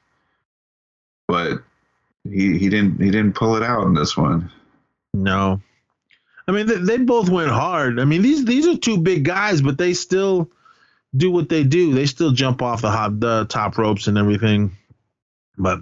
But 1.28 1.62
he 2.24 2.58
he 2.58 2.68
didn't 2.68 3.00
he 3.00 3.10
didn't 3.10 3.34
pull 3.34 3.56
it 3.56 3.62
out 3.62 3.86
in 3.86 3.94
this 3.94 4.16
one. 4.16 4.50
no, 5.12 5.60
I 6.48 6.52
mean 6.52 6.66
they, 6.66 6.76
they 6.76 6.98
both 6.98 7.28
went 7.28 7.50
hard. 7.50 8.00
I 8.00 8.04
mean 8.04 8.22
these 8.22 8.44
these 8.44 8.66
are 8.66 8.76
two 8.76 8.98
big 8.98 9.24
guys, 9.24 9.62
but 9.62 9.78
they 9.78 9.94
still 9.94 10.50
do 11.16 11.30
what 11.30 11.48
they 11.48 11.64
do. 11.64 11.94
They 11.94 12.06
still 12.06 12.32
jump 12.32 12.62
off 12.62 12.82
the 12.82 12.90
hop, 12.90 13.12
the 13.18 13.46
top 13.48 13.78
ropes 13.78 14.06
and 14.06 14.18
everything. 14.18 14.76
But 15.58 15.80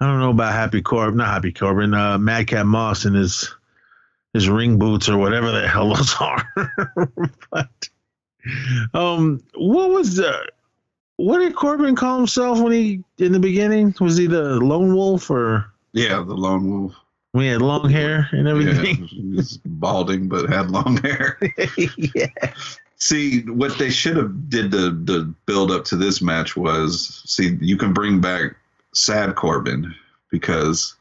I 0.00 0.06
don't 0.06 0.18
know 0.20 0.30
about 0.30 0.52
Happy 0.52 0.82
Corbin, 0.82 1.18
not 1.18 1.28
Happy 1.28 1.52
Corbin, 1.52 1.94
uh, 1.94 2.18
Madcap 2.18 2.66
Moss 2.66 3.04
and 3.04 3.14
his 3.16 3.54
his 4.32 4.48
ring 4.48 4.78
boots 4.78 5.08
or 5.08 5.18
whatever 5.18 5.50
the 5.50 5.68
hell 5.68 5.94
those 5.94 6.14
are. 6.20 6.48
but 7.50 7.88
um, 8.94 9.42
what 9.54 9.90
was 9.90 10.16
the 10.16 10.46
what 11.16 11.40
did 11.40 11.54
Corbin 11.54 11.94
call 11.96 12.16
himself 12.16 12.60
when 12.60 12.72
he 12.72 13.04
in 13.18 13.32
the 13.32 13.38
beginning? 13.38 13.94
Was 14.00 14.16
he 14.16 14.26
the 14.26 14.56
lone 14.56 14.94
wolf 14.94 15.30
or 15.30 15.70
Yeah, 15.92 16.16
the 16.26 16.34
lone 16.34 16.70
wolf. 16.70 16.94
We 17.32 17.46
had 17.46 17.62
long 17.62 17.88
hair 17.90 18.28
and 18.32 18.46
Yeah, 18.46 18.50
everything? 18.52 18.96
he 19.06 19.22
was 19.36 19.58
balding 19.64 20.28
but 20.28 20.48
had 20.48 20.70
long 20.70 20.96
hair. 20.98 21.38
Yeah. 22.14 22.26
See, 22.96 23.40
what 23.42 23.78
they 23.78 23.88
should 23.90 24.16
have 24.16 24.50
did 24.50 24.70
the 24.70 24.90
the 25.04 25.34
build 25.46 25.70
up 25.70 25.84
to 25.86 25.96
this 25.96 26.20
match 26.20 26.56
was 26.56 27.22
see 27.26 27.56
you 27.60 27.76
can 27.78 27.92
bring 27.94 28.20
back 28.20 28.56
Sad 28.94 29.34
Corbin 29.34 29.94
because 30.30 30.96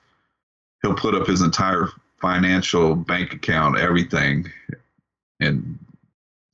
he'll 0.82 0.96
put 0.96 1.16
up 1.16 1.28
his 1.28 1.42
entire 1.42 1.90
financial 2.22 2.96
bank 2.96 3.34
account, 3.34 3.78
everything, 3.78 4.52
and 5.40 5.78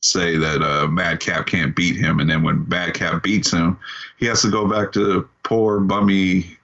say 0.01 0.37
that 0.37 0.61
uh, 0.61 0.87
Madcap 0.87 1.47
can't 1.47 1.75
beat 1.75 1.95
him, 1.95 2.19
and 2.19 2.29
then 2.29 2.43
when 2.43 2.67
Madcap 2.69 3.23
beats 3.23 3.51
him, 3.51 3.77
he 4.17 4.25
has 4.27 4.41
to 4.43 4.51
go 4.51 4.67
back 4.67 4.91
to 4.93 5.27
poor 5.43 5.79
bummy 5.79 6.57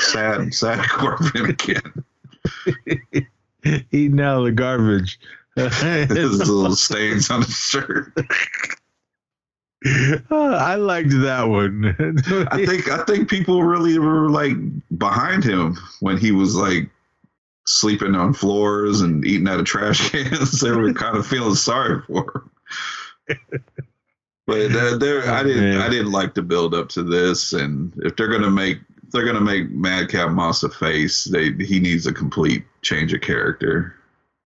sad 0.00 0.54
sad 0.54 0.88
Corbin 0.88 1.50
again. 1.50 2.04
Eating 3.92 4.20
out 4.20 4.38
of 4.38 4.44
the 4.44 4.52
garbage. 4.52 5.18
His 5.56 6.38
little 6.38 6.74
stains 6.74 7.30
on 7.30 7.42
his 7.42 7.56
shirt. 7.56 8.12
I 10.30 10.76
liked 10.76 11.10
that 11.10 11.44
one. 11.48 11.94
I 12.50 12.64
think 12.64 12.90
I 12.90 13.04
think 13.04 13.28
people 13.28 13.62
really 13.62 13.98
were 13.98 14.30
like 14.30 14.56
behind 14.96 15.44
him 15.44 15.76
when 16.00 16.16
he 16.16 16.32
was 16.32 16.56
like 16.56 16.88
sleeping 17.66 18.14
on 18.14 18.32
floors 18.32 19.00
and 19.02 19.26
eating 19.26 19.48
out 19.48 19.60
of 19.60 19.66
trash 19.66 20.10
cans. 20.10 20.60
they 20.60 20.70
were 20.70 20.92
kind 20.94 21.16
of 21.16 21.26
feeling 21.26 21.54
sorry 21.54 22.00
for 22.06 22.50
him. 23.28 23.40
But 24.46 24.72
uh, 24.76 24.96
there, 24.98 25.28
I 25.30 25.42
didn't 25.42 25.70
Man. 25.70 25.80
I 25.80 25.88
didn't 25.88 26.12
like 26.12 26.34
the 26.34 26.42
build 26.42 26.74
up 26.74 26.88
to 26.90 27.02
this. 27.02 27.52
And 27.54 27.92
if 27.98 28.16
they're 28.16 28.28
gonna 28.28 28.50
make 28.50 28.78
if 29.02 29.10
they're 29.10 29.24
gonna 29.24 29.40
make 29.40 29.70
Madcap 29.70 30.30
Moss 30.30 30.62
a 30.62 30.68
face, 30.68 31.24
they 31.24 31.52
he 31.52 31.80
needs 31.80 32.06
a 32.06 32.12
complete 32.12 32.64
change 32.82 33.12
of 33.14 33.20
character. 33.22 33.94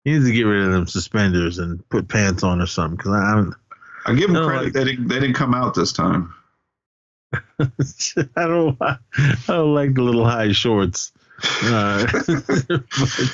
he 0.04 0.12
needs 0.12 0.26
to 0.26 0.32
get 0.32 0.44
rid 0.44 0.64
of 0.64 0.72
them 0.72 0.86
suspenders 0.86 1.58
and 1.58 1.86
put 1.90 2.08
pants 2.08 2.42
on 2.44 2.60
or 2.60 2.66
something. 2.66 2.96
Because 2.96 3.12
I'm, 3.12 3.54
I 4.08 4.14
give 4.14 4.28
them 4.28 4.34
No, 4.34 4.46
credit 4.46 4.64
like- 4.64 4.72
they 4.74 4.84
didn't 4.84 5.08
they 5.08 5.20
didn't 5.20 5.34
come 5.36 5.54
out 5.54 5.74
this 5.74 5.92
time. 5.92 6.34
I 7.60 7.66
don't, 8.36 8.76
I 8.80 8.96
don't 9.46 9.74
like 9.74 9.94
the 9.94 10.02
little 10.02 10.24
high 10.24 10.52
shorts. 10.52 11.12
Uh, 11.64 12.06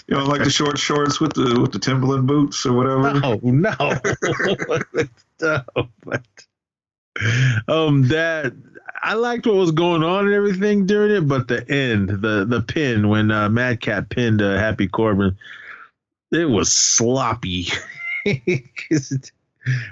You 0.08 0.16
know, 0.16 0.24
like 0.24 0.42
the 0.42 0.50
short 0.50 0.78
shorts 0.78 1.20
with 1.20 1.34
the 1.34 1.58
with 1.60 1.72
the 1.72 1.78
Timberland 1.78 2.26
boots 2.26 2.66
or 2.66 2.72
whatever. 2.72 3.14
no, 3.20 3.38
no, 3.42 3.92
no. 5.40 5.88
But 6.04 6.24
um, 7.68 8.08
that 8.08 8.52
I 9.02 9.14
liked 9.14 9.46
what 9.46 9.56
was 9.56 9.70
going 9.70 10.02
on 10.02 10.26
and 10.26 10.34
everything 10.34 10.86
during 10.86 11.12
it, 11.16 11.28
but 11.28 11.46
the 11.48 11.68
end, 11.70 12.08
the 12.08 12.44
the 12.44 12.62
pin 12.62 13.08
when 13.08 13.30
uh, 13.30 13.48
Madcap 13.48 14.08
pinned 14.10 14.42
uh, 14.42 14.56
Happy 14.58 14.88
Corbin, 14.88 15.36
it 16.32 16.46
was 16.46 16.72
sloppy. 16.72 17.68
it- 18.24 19.30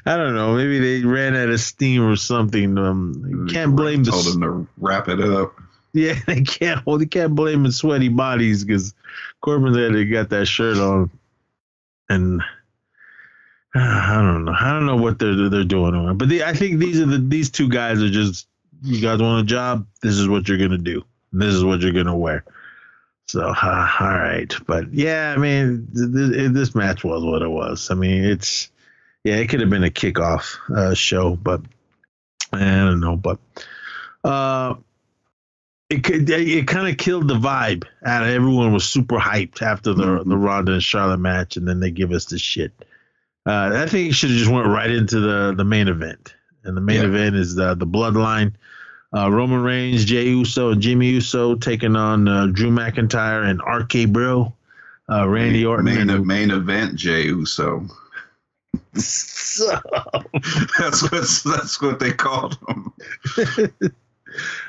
I 0.07 0.17
don't 0.17 0.35
know. 0.35 0.55
Maybe 0.55 0.79
they 0.79 1.07
ran 1.07 1.35
out 1.35 1.49
of 1.49 1.61
steam 1.61 2.03
or 2.03 2.17
something. 2.17 2.77
Um, 2.77 3.47
you 3.49 3.53
can't 3.53 3.75
blame 3.75 4.05
the 4.05 4.11
told 4.11 4.27
him 4.27 4.41
to 4.43 4.69
wrap 4.79 5.09
it 5.09 5.21
up. 5.21 5.55
yeah, 5.93 6.15
they 6.27 6.43
can't. 6.43 6.85
Well, 6.87 6.99
they 6.99 7.07
can't 7.07 7.35
blame 7.35 7.63
the 7.63 7.73
sweaty 7.73 8.09
bodies 8.09 8.65
because 8.65 8.95
Corbin 9.41 9.75
had 9.75 9.93
to 9.93 10.05
got 10.05 10.31
that 10.31 10.47
shirt 10.47 10.77
on, 10.79 11.11
and 12.09 12.43
I 13.75 14.21
don't 14.21 14.45
know. 14.45 14.55
I 14.59 14.73
don't 14.73 14.87
know 14.87 14.97
what 14.97 15.19
they're 15.19 15.49
they're 15.49 15.65
doing 15.65 15.95
on. 15.95 16.19
But 16.19 16.29
the, 16.29 16.45
I 16.45 16.53
think 16.53 16.79
these 16.79 17.01
are 17.01 17.07
the 17.07 17.19
these 17.19 17.51
two 17.51 17.69
guys 17.69 18.03
are 18.03 18.11
just 18.11 18.47
you 18.83 19.01
guys 19.01 19.21
want 19.21 19.45
a 19.45 19.47
job. 19.47 19.87
This 20.03 20.17
is 20.17 20.29
what 20.29 20.49
you're 20.49 20.59
gonna 20.59 20.79
do. 20.79 21.05
This 21.33 21.55
is 21.55 21.65
what 21.65 21.81
you're 21.81 21.93
gonna 21.93 22.17
wear. 22.17 22.45
So 23.27 23.41
uh, 23.41 23.89
all 24.01 24.09
right, 24.09 24.53
but 24.67 24.93
yeah, 24.93 25.33
I 25.35 25.41
mean 25.41 25.89
th- 25.95 26.35
th- 26.35 26.53
this 26.53 26.75
match 26.75 27.03
was 27.05 27.25
what 27.25 27.41
it 27.41 27.49
was. 27.49 27.91
I 27.91 27.95
mean 27.95 28.25
it's 28.25 28.69
yeah, 29.25 29.37
it 29.37 29.49
could 29.49 29.61
have 29.61 29.71
been 29.71 29.85
a 29.85 29.91
kickoff 29.91 30.57
uh, 30.75 30.95
show, 30.95 31.37
but 31.37 31.61
I 32.53 32.59
don't 32.61 33.01
know. 33.01 33.17
But 33.17 33.39
uh, 34.25 34.75
it 35.91 36.05
could, 36.05 36.29
it 36.29 36.67
kind 36.67 36.89
of 36.89 36.97
killed 36.97 37.29
the 37.29 37.35
vibe. 37.35 37.85
And 38.03 38.25
everyone 38.25 38.73
was 38.73 38.85
super 38.85 39.19
hyped 39.19 39.63
after 39.63 39.93
the 39.95 40.05
Mhm. 40.05 40.29
the 40.29 40.37
Ronda 40.37 40.73
and 40.73 40.83
Charlotte 40.83 41.19
match, 41.21 41.57
and 41.57 41.67
then 41.69 41.81
they 41.81 41.91
give 41.91 42.13
us 42.13 42.27
this 42.27 42.41
shit. 42.41 42.73
Uh, 43.47 43.71
I 43.75 43.87
think 43.87 44.11
it 44.11 44.15
should 44.15 44.31
have 44.31 44.39
just 44.39 44.51
went 44.51 44.69
right 44.69 44.91
into 44.91 45.21
the 45.21 45.55
the 45.57 45.65
main 45.65 45.89
event, 45.89 46.35
and 46.65 46.77
the 46.77 46.81
main 46.81 47.01
Yeah. 47.03 47.09
event 47.09 47.37
is 47.37 47.55
the 47.55 47.75
the 47.75 47.87
Bloodline. 47.87 48.53
Uh, 49.15 49.31
Roman 49.31 49.63
Reigns, 49.63 50.07
Jey 50.07 50.29
Uso, 50.31 50.71
and 50.71 50.81
Jimmy 50.81 51.11
Uso 51.11 51.55
taking 51.55 51.97
on 51.97 52.27
uh, 52.27 52.47
Drew 52.47 52.71
McIntyre 52.71 53.45
and 53.45 53.61
RK 53.61 54.07
Bro, 54.11 54.55
uh, 55.11 55.29
Randy 55.29 55.67
Orton. 55.67 55.85
main, 55.85 56.27
main 56.27 56.51
event 56.51 56.95
Jey 56.97 57.25
Uso. 57.27 57.87
So- 58.95 59.81
That's 60.79 61.03
what 61.11 61.43
that's 61.45 61.81
what 61.81 61.99
they 62.01 62.13
called 62.13 62.59
him. 62.69 62.93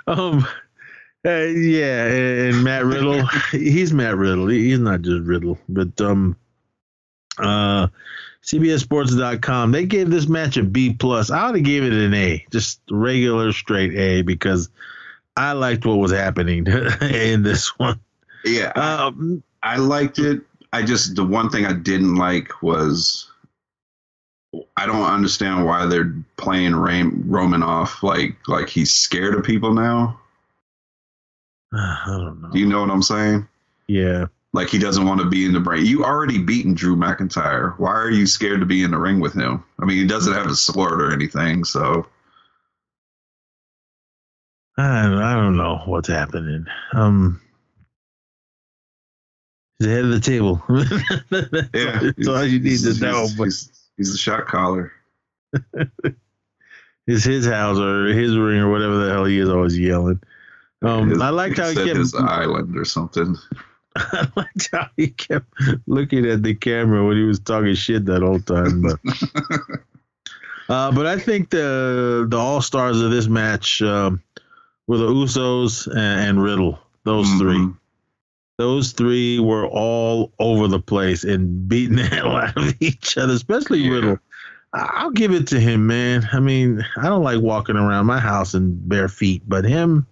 um, 0.07 0.45
uh, 1.25 1.29
yeah, 1.29 2.05
and 2.05 2.63
Matt 2.63 2.85
Riddle, 2.85 3.25
he's 3.51 3.93
Matt 3.93 4.17
Riddle. 4.17 4.47
He's 4.47 4.79
not 4.79 5.01
just 5.01 5.21
Riddle, 5.23 5.57
but 5.69 5.99
um, 6.01 6.35
uh, 7.37 7.87
CBSSports.com 8.43 9.71
they 9.71 9.85
gave 9.85 10.09
this 10.09 10.27
match 10.27 10.57
a 10.57 10.63
B 10.63 10.93
plus. 10.93 11.31
I 11.31 11.45
would 11.45 11.55
have 11.55 11.65
gave 11.65 11.83
it 11.83 11.93
an 11.93 12.13
A, 12.13 12.45
just 12.51 12.81
regular 12.91 13.53
straight 13.53 13.93
A, 13.93 14.21
because 14.21 14.69
I 15.37 15.53
liked 15.53 15.85
what 15.85 15.95
was 15.97 16.11
happening 16.11 16.67
in 17.01 17.43
this 17.43 17.69
one. 17.79 17.99
Yeah, 18.43 18.71
Um, 18.75 19.41
I 19.63 19.77
liked 19.77 20.19
it. 20.19 20.41
I 20.73 20.81
just 20.83 21.15
the 21.15 21.23
one 21.23 21.49
thing 21.49 21.65
I 21.65 21.73
didn't 21.73 22.15
like 22.15 22.61
was 22.61 23.29
I 24.77 24.85
don't 24.85 25.03
understand 25.03 25.65
why 25.65 25.85
they're 25.85 26.13
playing 26.37 26.75
Ram, 26.75 27.23
Roman 27.27 27.63
off 27.63 28.03
like 28.03 28.35
like 28.47 28.69
he's 28.69 28.93
scared 28.93 29.35
of 29.35 29.43
people 29.43 29.73
now. 29.73 30.19
I 31.73 32.03
don't 32.07 32.41
know. 32.41 32.49
Do 32.49 32.59
you 32.59 32.67
know 32.67 32.81
what 32.81 32.91
I'm 32.91 33.03
saying? 33.03 33.47
yeah. 33.87 34.27
Like 34.55 34.69
he 34.69 34.77
doesn't 34.77 35.07
want 35.07 35.19
to 35.19 35.27
be 35.27 35.45
in 35.45 35.53
the 35.53 35.59
ring. 35.59 35.83
You 35.83 36.05
already 36.05 36.37
beaten 36.37 36.75
Drew 36.75 36.95
McIntyre. 36.95 37.73
Why 37.79 37.91
are 37.91 38.11
you 38.11 38.27
scared 38.27 38.59
to 38.59 38.67
be 38.67 38.83
in 38.83 38.91
the 38.91 38.99
ring 38.99 39.19
with 39.19 39.33
him? 39.33 39.63
I 39.79 39.85
mean, 39.85 39.97
he 39.97 40.05
doesn't 40.05 40.31
have 40.31 40.45
a 40.45 40.55
sword 40.55 41.01
or 41.01 41.11
anything, 41.11 41.63
so 41.63 42.05
I 44.77 45.03
don't, 45.03 45.57
know 45.57 45.81
what's 45.85 46.07
happening. 46.07 46.65
Um, 46.93 47.41
he's 49.77 49.87
the 49.87 49.93
head 49.93 50.05
of 50.05 50.11
the 50.11 50.19
table. 50.19 50.63
yeah. 51.73 51.99
that's 52.01 52.27
all 52.27 52.45
you 52.45 52.59
need 52.59 52.79
to 52.79 52.99
know. 52.99 53.21
He's, 53.21 53.35
But 53.35 53.43
he's, 53.45 53.82
he's 53.97 54.11
the 54.11 54.17
shot 54.17 54.45
caller. 54.47 54.91
it's 57.07 57.23
his 57.23 57.45
house 57.45 57.77
or 57.77 58.07
his 58.07 58.37
ring 58.37 58.59
or 58.59 58.71
whatever 58.71 59.05
the 59.05 59.11
hell 59.11 59.25
he 59.25 59.39
is 59.39 59.49
always 59.49 59.77
yelling. 59.77 60.19
Um, 60.81 61.09
His- 61.09 61.21
I 61.21 61.29
liked 61.29 61.57
how 61.57 61.69
he 61.69 61.75
said 61.75 61.85
kept. 61.87 61.97
his 61.97 62.15
island 62.15 62.77
or 62.77 62.85
something. 62.85 63.37
I 63.95 64.27
liked 64.35 64.69
how 64.71 64.87
he 64.97 65.07
kept 65.09 65.53
looking 65.85 66.25
at 66.25 66.43
the 66.43 66.55
camera 66.55 67.05
when 67.05 67.15
he 67.17 67.23
was 67.23 67.39
talking 67.39 67.75
shit 67.75 68.05
that 68.05 68.21
whole 68.21 68.39
time. 68.39 68.81
But 68.81 68.99
uh, 70.69 70.91
but 70.91 71.05
I 71.05 71.19
think 71.19 71.51
the 71.51 72.25
the 72.27 72.37
all 72.37 72.61
stars 72.61 72.99
of 73.01 73.11
this 73.11 73.27
match 73.27 73.81
um, 73.81 74.21
were 74.87 74.97
the 74.97 75.07
Usos 75.09 75.87
and, 75.87 75.97
and 76.29 76.43
Riddle. 76.43 76.79
Those 77.03 77.29
three. 77.35 77.69
Those 78.57 78.91
three 78.91 79.39
were 79.39 79.65
all 79.67 80.31
over 80.39 80.67
the 80.67 80.79
place 80.79 81.23
and 81.23 81.67
beating 81.67 81.95
the 81.97 82.03
hell 82.03 82.35
out 82.35 82.57
of 82.57 82.75
each 82.79 83.17
other, 83.17 83.33
especially 83.33 83.79
Yeah. 83.79 83.91
Riddle. 83.91 84.19
I'll 84.75 85.11
give 85.11 85.31
it 85.31 85.45
to 85.47 85.59
him, 85.59 85.85
man. 85.85 86.27
I 86.31 86.39
mean, 86.39 86.83
I 86.97 87.03
don't 87.03 87.23
like 87.23 87.39
walking 87.41 87.75
around 87.75 88.07
my 88.07 88.19
house 88.19 88.55
in 88.55 88.75
bare 88.87 89.07
feet, 89.07 89.43
but 89.47 89.65
him 89.65 90.07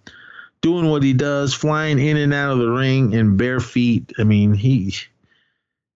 doing 0.60 0.88
what 0.88 1.02
he 1.02 1.12
does, 1.12 1.52
flying 1.52 1.98
in 1.98 2.16
and 2.16 2.32
out 2.32 2.52
of 2.52 2.58
the 2.58 2.70
ring 2.70 3.12
in 3.12 3.36
bare 3.36 3.58
feet. 3.58 4.12
I 4.20 4.24
mean, 4.24 4.54
he 4.54 4.94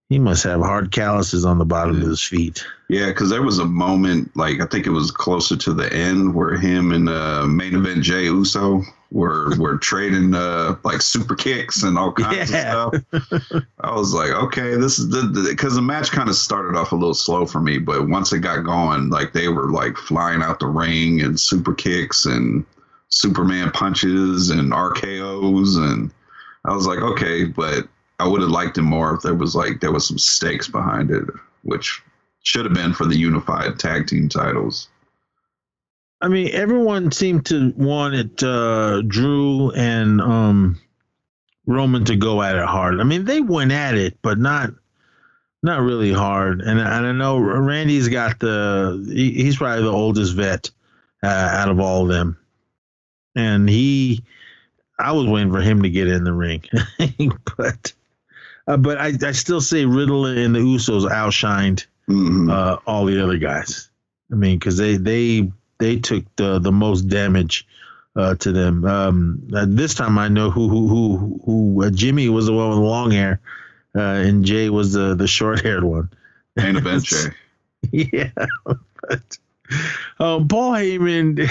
he 0.09 0.19
must 0.19 0.43
have 0.43 0.59
hard 0.61 0.91
calluses 0.91 1.45
on 1.45 1.57
the 1.59 1.65
bottom 1.65 2.01
of 2.01 2.07
his 2.07 2.21
feet. 2.21 2.65
Yeah, 2.89 3.07
because 3.07 3.29
there 3.29 3.41
was 3.43 3.59
a 3.59 3.65
moment, 3.65 4.35
like 4.35 4.59
I 4.59 4.65
think 4.65 4.85
it 4.85 4.91
was 4.91 5.11
closer 5.11 5.55
to 5.55 5.73
the 5.73 5.91
end, 5.93 6.33
where 6.35 6.57
him 6.57 6.91
and 6.91 7.07
uh, 7.07 7.45
main 7.45 7.73
event 7.73 8.03
Jey 8.03 8.25
Uso 8.25 8.81
were 9.11 9.55
were 9.57 9.77
trading 9.77 10.33
uh, 10.35 10.75
like 10.83 11.01
super 11.01 11.35
kicks 11.35 11.83
and 11.83 11.97
all 11.97 12.11
kinds 12.11 12.51
Yeah. 12.51 12.89
of 12.91 13.05
stuff. 13.09 13.63
I 13.79 13.95
was 13.95 14.13
like, 14.13 14.31
okay, 14.31 14.75
this 14.75 14.99
is 14.99 15.09
the 15.09 15.47
because 15.49 15.75
the, 15.75 15.81
match 15.81 16.11
kind 16.11 16.27
of 16.29 16.35
started 16.35 16.77
off 16.77 16.91
a 16.91 16.95
little 16.95 17.13
slow 17.13 17.45
for 17.45 17.61
me, 17.61 17.77
but 17.77 18.07
once 18.09 18.33
it 18.33 18.39
got 18.39 18.63
going, 18.65 19.09
like 19.09 19.31
they 19.33 19.47
were 19.47 19.71
like 19.71 19.95
flying 19.97 20.41
out 20.41 20.59
the 20.59 20.67
ring 20.67 21.21
and 21.21 21.39
super 21.39 21.73
kicks 21.73 22.25
and 22.25 22.65
Superman 23.09 23.71
punches 23.71 24.49
and 24.49 24.71
RKO's, 24.73 25.77
and 25.77 26.11
I 26.65 26.73
was 26.73 26.85
like, 26.85 26.99
okay, 26.99 27.45
but 27.45 27.87
I 28.19 28.27
would 28.27 28.41
have 28.41 28.49
liked 28.49 28.77
it 28.77 28.81
more 28.81 29.15
if 29.15 29.21
there 29.21 29.35
was 29.35 29.55
like 29.55 29.79
there 29.79 29.93
was 29.93 30.05
some 30.05 30.17
stakes 30.17 30.67
behind 30.67 31.11
it, 31.11 31.23
which 31.63 32.01
should 32.43 32.65
have 32.65 32.73
been 32.73 32.93
for 32.93 33.05
the 33.05 33.17
unified 33.17 33.79
tag 33.79 34.07
team 34.07 34.27
titles. 34.27 34.89
I 36.19 36.29
mean, 36.29 36.49
everyone 36.51 37.11
seemed 37.11 37.45
to 37.47 37.73
want 37.75 38.15
it, 38.15 38.43
uh, 38.43 39.01
Drew 39.03 39.71
and 39.71 40.19
um, 40.19 40.81
Roman 41.65 42.05
to 42.05 42.15
go 42.15 42.41
at 42.41 42.55
it 42.55 42.65
hard. 42.65 42.99
I 42.99 43.03
mean, 43.03 43.25
they 43.25 43.39
went 43.41 43.71
at 43.71 43.95
it, 43.95 44.17
but 44.21 44.39
not 44.39 44.71
not 45.63 45.81
really 45.81 46.13
hard. 46.13 46.61
And, 46.61 46.79
and 46.79 47.07
I 47.07 47.11
know 47.11 47.37
Randy's 47.39 48.07
got 48.09 48.39
the 48.39 49.03
he, 49.07 49.31
he's 49.31 49.57
probably 49.57 49.83
the 49.83 49.91
oldest 49.91 50.33
vet 50.33 50.71
uh, 51.23 51.27
out 51.27 51.69
of 51.69 51.79
all 51.79 52.03
of 52.03 52.09
them, 52.09 52.37
and 53.35 53.69
he 53.69 54.23
I 54.97 55.11
was 55.11 55.27
waiting 55.27 55.51
for 55.51 55.61
him 55.61 55.83
to 55.83 55.89
get 55.89 56.07
in 56.07 56.23
the 56.23 56.33
ring, 56.33 56.63
but 57.57 57.93
uh, 58.67 58.77
but 58.77 58.97
I, 58.97 59.13
I 59.21 59.31
still 59.33 59.61
say 59.61 59.85
Riddle 59.85 60.25
and 60.25 60.55
the 60.55 60.59
Usos 60.59 61.07
outshined 61.09 61.85
Mhm. 62.09 62.49
uh, 62.51 62.77
all 62.87 63.05
the 63.05 63.21
other 63.23 63.37
guys. 63.37 63.89
I 64.31 64.35
mean, 64.35 64.57
because 64.57 64.77
they 64.77 64.95
they 64.97 65.51
they 65.79 65.97
took 65.99 66.23
the 66.35 66.59
the 66.59 66.71
most 66.71 67.03
damage 67.03 67.67
uh, 68.15 68.35
to 68.35 68.51
them. 68.51 68.83
Um, 68.85 69.41
this 69.47 69.93
time 69.93 70.17
I 70.17 70.27
know 70.27 70.49
who 70.49 70.67
who 70.69 70.87
who 70.87 71.41
who 71.45 71.83
uh, 71.85 71.89
Jimmy 71.91 72.29
was 72.29 72.45
the 72.47 72.53
one 72.53 72.69
with 72.69 72.77
the 72.79 72.83
long 72.83 73.11
hair, 73.11 73.39
uh, 73.95 73.99
and 74.01 74.43
Jey 74.45 74.69
was 74.69 74.93
the 74.93 75.15
the 75.15 75.27
short 75.27 75.61
haired 75.61 75.83
one. 75.83 76.09
Main 76.55 76.77
event 76.77 77.03
Jey. 77.03 77.29
yeah, 77.91 78.31
but 79.01 79.37
um, 80.19 80.47
Paul 80.47 80.73
Heyman. 80.73 81.49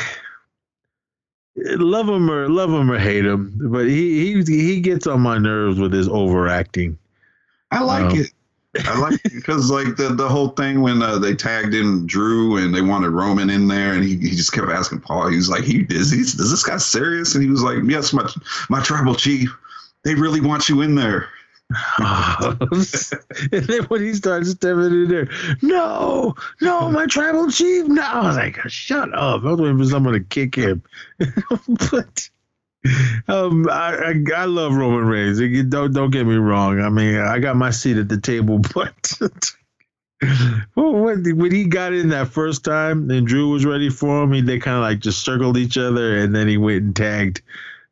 Love 1.58 2.06
him 2.06 2.30
or 2.30 2.50
love 2.50 2.68
him 2.70 2.90
or 2.90 2.98
hate 2.98 3.24
him, 3.24 3.50
but 3.72 3.86
he 3.86 4.34
he 4.34 4.42
he 4.44 4.80
gets 4.80 5.06
on 5.06 5.22
my 5.22 5.38
nerves 5.38 5.78
with 5.78 5.90
his 5.90 6.06
overacting. 6.06 6.98
I 7.70 7.82
like 7.82 8.12
Um, 8.12 8.18
it. 8.18 8.30
I 8.84 8.98
like 8.98 9.22
because 9.22 9.70
like 9.70 9.96
the 9.96 10.08
the 10.10 10.28
whole 10.28 10.48
thing 10.48 10.80
when 10.80 11.02
uh, 11.02 11.18
they 11.18 11.34
tagged 11.34 11.74
in 11.74 12.06
Drew 12.06 12.56
and 12.56 12.74
they 12.74 12.82
wanted 12.82 13.10
Roman 13.10 13.50
in 13.50 13.68
there 13.68 13.92
and 13.92 14.02
he, 14.02 14.16
he 14.16 14.30
just 14.30 14.52
kept 14.52 14.68
asking 14.68 15.00
Paul. 15.00 15.28
He 15.28 15.36
was 15.36 15.48
like, 15.48 15.64
"He 15.64 15.86
is 15.90 16.12
is 16.12 16.36
this 16.36 16.62
guy 16.64 16.76
serious?" 16.78 17.34
And 17.34 17.42
he 17.42 17.50
was 17.50 17.62
like, 17.62 17.78
"Yes, 17.84 18.12
my 18.12 18.28
my 18.68 18.82
tribal 18.82 19.14
chief. 19.14 19.56
They 20.04 20.14
really 20.14 20.40
want 20.40 20.68
you 20.68 20.82
in 20.82 20.94
there." 20.94 21.28
and 21.98 22.58
then 23.50 23.82
when 23.88 24.00
he 24.00 24.14
starts 24.14 24.50
stepping 24.50 24.84
in 24.84 25.08
there, 25.08 25.28
no, 25.62 26.34
no, 26.60 26.90
my 26.90 27.06
tribal 27.06 27.50
chief, 27.50 27.86
no. 27.88 28.02
I 28.02 28.26
was 28.28 28.36
like, 28.36 28.56
shut 28.68 29.12
up. 29.14 29.42
I 29.42 29.50
was 29.50 29.60
waiting 29.60 29.78
for 29.78 29.84
someone 29.84 30.14
to 30.14 30.20
kick 30.20 30.54
him. 30.54 30.80
but 31.90 32.30
um, 33.28 33.68
I, 33.70 33.96
I 33.96 34.14
I 34.36 34.44
love 34.44 34.74
Roman 34.74 35.04
Reigns. 35.06 35.38
Don't 35.68 35.92
don't 35.92 36.10
get 36.10 36.26
me 36.26 36.36
wrong. 36.36 36.80
I 36.80 36.88
mean, 36.88 37.16
I 37.16 37.38
got 37.38 37.56
my 37.56 37.70
seat 37.70 37.96
at 37.96 38.08
the 38.08 38.20
table, 38.20 38.58
but 38.74 39.12
well, 40.74 40.92
when 40.92 41.36
when 41.36 41.52
he 41.52 41.64
got 41.64 41.92
in 41.92 42.08
that 42.10 42.28
first 42.28 42.64
time 42.64 43.10
and 43.10 43.26
Drew 43.26 43.50
was 43.50 43.64
ready 43.64 43.90
for 43.90 44.22
him, 44.22 44.32
he, 44.32 44.40
they 44.40 44.58
kind 44.58 44.76
of 44.76 44.82
like 44.82 45.00
just 45.00 45.22
circled 45.24 45.56
each 45.56 45.76
other, 45.76 46.16
and 46.18 46.34
then 46.34 46.48
he 46.48 46.56
went 46.56 46.82
and 46.84 46.96
tagged 46.96 47.42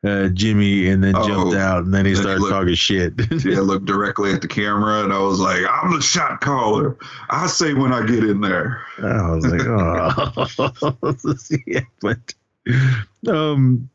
uh, 0.05 0.29
Jimmy, 0.29 0.89
and 0.89 1.03
then 1.05 1.15
Oh, 1.17 1.27
jumped 1.27 1.55
out, 1.57 1.85
and 1.85 1.93
then 1.93 2.05
he 2.07 2.13
then 2.13 2.17
he 2.17 2.23
started 2.23 2.41
looked- 2.41 2.53
talking 2.53 2.75
shit. 2.75 3.15
Yeah, 3.45 3.61
looked 3.61 3.85
directly 3.87 4.33
at 4.33 4.41
the 4.43 4.49
camera 4.49 5.03
and 5.05 5.13
I 5.13 5.19
was 5.19 5.39
like, 5.41 5.63
"I'm 5.69 5.93
the 5.93 6.01
shot 6.03 6.41
caller. 6.41 6.97
I 7.31 7.47
say 7.47 7.75
when 7.75 7.93
I 7.93 8.07
get 8.07 8.25
in 8.25 8.41
there." 8.41 8.83
I 9.03 9.31
was 9.35 9.47
like, 9.47 9.63
oh, 9.67 11.57
yeah, 11.67 11.81
but, 12.01 12.35
um, 13.29 13.89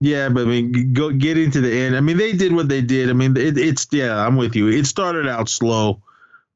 yeah, 0.00 0.28
but 0.28 0.42
I 0.42 0.44
mean, 0.44 0.92
go 0.92 1.10
getting 1.10 1.50
to 1.52 1.60
the 1.60 1.72
end. 1.72 1.96
I 1.96 2.00
mean, 2.00 2.18
they 2.18 2.32
did 2.32 2.52
what 2.52 2.68
they 2.68 2.82
did. 2.82 3.08
I 3.08 3.14
mean, 3.14 3.36
it, 3.36 3.56
it's 3.56 3.86
yeah, 3.92 4.24
I'm 4.24 4.36
with 4.36 4.54
you. 4.54 4.68
It 4.68 4.86
started 4.86 5.26
out 5.26 5.48
slow, 5.48 6.02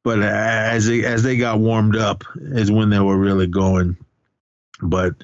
but 0.03 0.21
as 0.21 0.87
they, 0.87 1.05
as 1.05 1.23
they 1.23 1.37
got 1.37 1.59
warmed 1.59 1.97
up, 1.97 2.25
is 2.37 2.71
when 2.71 2.91
they 2.91 3.01
were 3.01 3.17
really 3.17 3.47
going. 3.47 3.97
But 4.83 5.15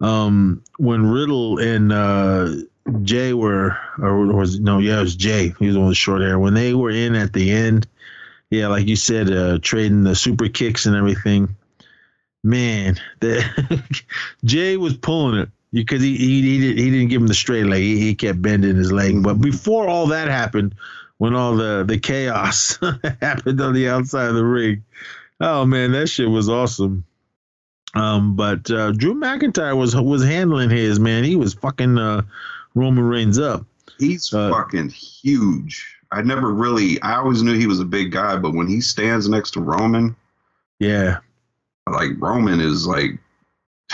um, 0.00 0.62
when 0.78 1.10
Riddle 1.10 1.58
and 1.58 1.92
uh, 1.92 2.54
Jey 3.02 3.34
were, 3.34 3.76
or 3.98 4.26
was 4.34 4.58
no, 4.58 4.78
yeah, 4.78 4.98
it 4.98 5.02
was 5.02 5.16
Jey. 5.16 5.54
He 5.58 5.66
was 5.66 5.74
the 5.74 5.80
one 5.80 5.88
with 5.90 5.98
short 5.98 6.22
hair. 6.22 6.38
When 6.38 6.54
they 6.54 6.72
were 6.72 6.90
in 6.90 7.14
at 7.14 7.34
the 7.34 7.50
end, 7.50 7.86
yeah, 8.48 8.68
like 8.68 8.86
you 8.86 8.96
said, 8.96 9.30
uh, 9.30 9.58
trading 9.60 10.04
the 10.04 10.16
super 10.16 10.48
kicks 10.48 10.86
and 10.86 10.96
everything. 10.96 11.56
Man, 12.42 12.96
the, 13.20 13.84
Jey 14.44 14.78
was 14.78 14.96
pulling 14.96 15.40
it 15.40 15.50
because 15.72 16.02
he 16.02 16.16
he 16.16 16.42
he, 16.42 16.60
did, 16.60 16.78
he 16.78 16.90
didn't 16.90 17.08
give 17.08 17.20
him 17.20 17.28
the 17.28 17.34
straight 17.34 17.66
leg. 17.66 17.82
He, 17.82 17.98
he 17.98 18.14
kept 18.14 18.40
bending 18.42 18.76
his 18.76 18.92
leg. 18.92 19.22
But 19.22 19.34
before 19.34 19.88
all 19.88 20.06
that 20.08 20.28
happened, 20.28 20.74
when 21.18 21.34
all 21.34 21.56
the 21.56 21.84
the 21.86 21.98
chaos 21.98 22.78
happened 23.20 23.60
on 23.60 23.74
the 23.74 23.88
outside 23.88 24.28
of 24.28 24.34
the 24.34 24.44
ring, 24.44 24.84
oh 25.40 25.64
man, 25.66 25.92
that 25.92 26.08
shit 26.08 26.28
was 26.30 26.48
awesome. 26.48 27.04
Um, 27.94 28.36
but 28.36 28.70
uh, 28.70 28.92
Drew 28.92 29.14
McIntyre 29.14 29.76
was 29.76 29.94
was 29.96 30.24
handling 30.24 30.70
his 30.70 31.00
man. 31.00 31.24
He 31.24 31.36
was 31.36 31.54
fucking 31.54 31.98
uh, 31.98 32.22
Roman 32.74 33.04
Reigns 33.04 33.38
up. 33.38 33.64
He's 33.98 34.32
Uh, 34.32 34.50
fucking 34.50 34.90
huge. 34.90 35.96
I 36.12 36.22
never 36.22 36.52
really. 36.52 37.00
I 37.02 37.16
always 37.16 37.42
knew 37.42 37.56
he 37.58 37.66
was 37.66 37.80
a 37.80 37.84
big 37.84 38.12
guy, 38.12 38.36
but 38.36 38.54
when 38.54 38.66
he 38.68 38.80
stands 38.80 39.28
next 39.28 39.52
to 39.52 39.60
Roman, 39.60 40.16
Yeah, 40.78 41.18
like 41.88 42.10
Roman 42.18 42.60
is 42.60 42.86
like 42.86 43.18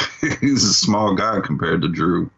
he's 0.40 0.64
a 0.64 0.74
small 0.74 1.14
guy 1.14 1.40
compared 1.40 1.82
to 1.82 1.89
Drew. 1.89 2.31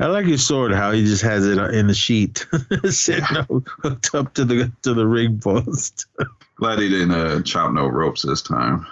I 0.00 0.06
like 0.06 0.26
his 0.26 0.44
sword. 0.44 0.72
How 0.72 0.90
he 0.90 1.04
just 1.04 1.22
has 1.22 1.46
it 1.46 1.58
in 1.58 1.86
the 1.86 1.94
sheet, 1.94 2.46
sitting 2.90 3.36
up, 3.36 3.48
hooked 3.48 4.14
up 4.14 4.34
to 4.34 4.44
the 4.44 4.72
to 4.82 4.94
the 4.94 5.06
ring 5.06 5.38
post. 5.38 6.06
Glad 6.56 6.80
he 6.80 6.88
didn't 6.88 7.12
uh, 7.12 7.42
chop 7.42 7.72
no 7.72 7.86
ropes 7.86 8.22
this 8.22 8.42
time. 8.42 8.86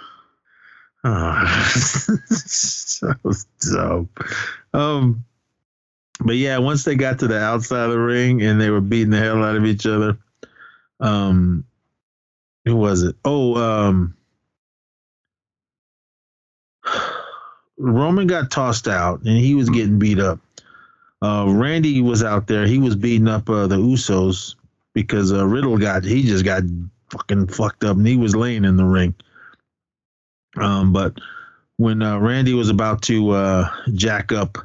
Oh, 1.03 1.71
so 2.29 3.13
dope. 3.59 4.19
Um, 4.73 5.25
but 6.23 6.35
yeah, 6.35 6.59
once 6.59 6.83
they 6.83 6.95
got 6.95 7.19
to 7.19 7.27
the 7.27 7.39
outside 7.39 7.85
of 7.85 7.91
the 7.91 7.99
ring 7.99 8.41
and 8.41 8.61
they 8.61 8.69
were 8.69 8.81
beating 8.81 9.09
the 9.09 9.17
hell 9.17 9.43
out 9.43 9.55
of 9.55 9.65
each 9.65 9.85
other, 9.85 10.17
um, 10.99 11.65
who 12.65 12.75
was 12.75 13.03
it? 13.03 13.15
Oh, 13.25 13.55
um, 13.55 14.15
Roman 17.81 18.27
got 18.27 18.51
tossed 18.51 18.87
out 18.87 19.21
and 19.21 19.37
he 19.37 19.55
was 19.55 19.69
getting 19.69 19.97
beat 19.97 20.19
up. 20.19 20.39
Uh, 21.21 21.47
Randy 21.49 22.01
was 22.01 22.23
out 22.23 22.47
there. 22.47 22.65
He 22.67 22.77
was 22.77 22.95
beating 22.95 23.27
up 23.27 23.49
uh, 23.49 23.67
the 23.67 23.77
Usos 23.77 24.55
because 24.93 25.33
uh, 25.33 25.45
Riddle 25.45 25.77
got 25.77 26.03
he 26.03 26.23
just 26.23 26.45
got 26.45 26.63
fucking 27.09 27.47
fucked 27.47 27.83
up 27.83 27.97
and 27.97 28.05
he 28.05 28.17
was 28.17 28.35
laying 28.35 28.65
in 28.65 28.77
the 28.77 28.85
ring. 28.85 29.15
Um, 30.57 30.93
but 30.93 31.17
when 31.77 32.03
uh, 32.03 32.19
Randy 32.19 32.53
was 32.53 32.69
about 32.69 33.01
to 33.03 33.31
uh, 33.31 33.69
jack 33.93 34.31
up 34.31 34.57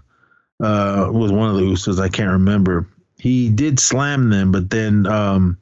uh, 0.62 1.09
with 1.12 1.30
one 1.30 1.48
of 1.48 1.56
the 1.56 1.62
Usos, 1.62 1.98
I 1.98 2.09
can't 2.09 2.32
remember. 2.32 2.86
He 3.18 3.48
did 3.48 3.80
slam 3.80 4.28
them, 4.28 4.52
but 4.52 4.68
then 4.68 5.06
um, 5.06 5.56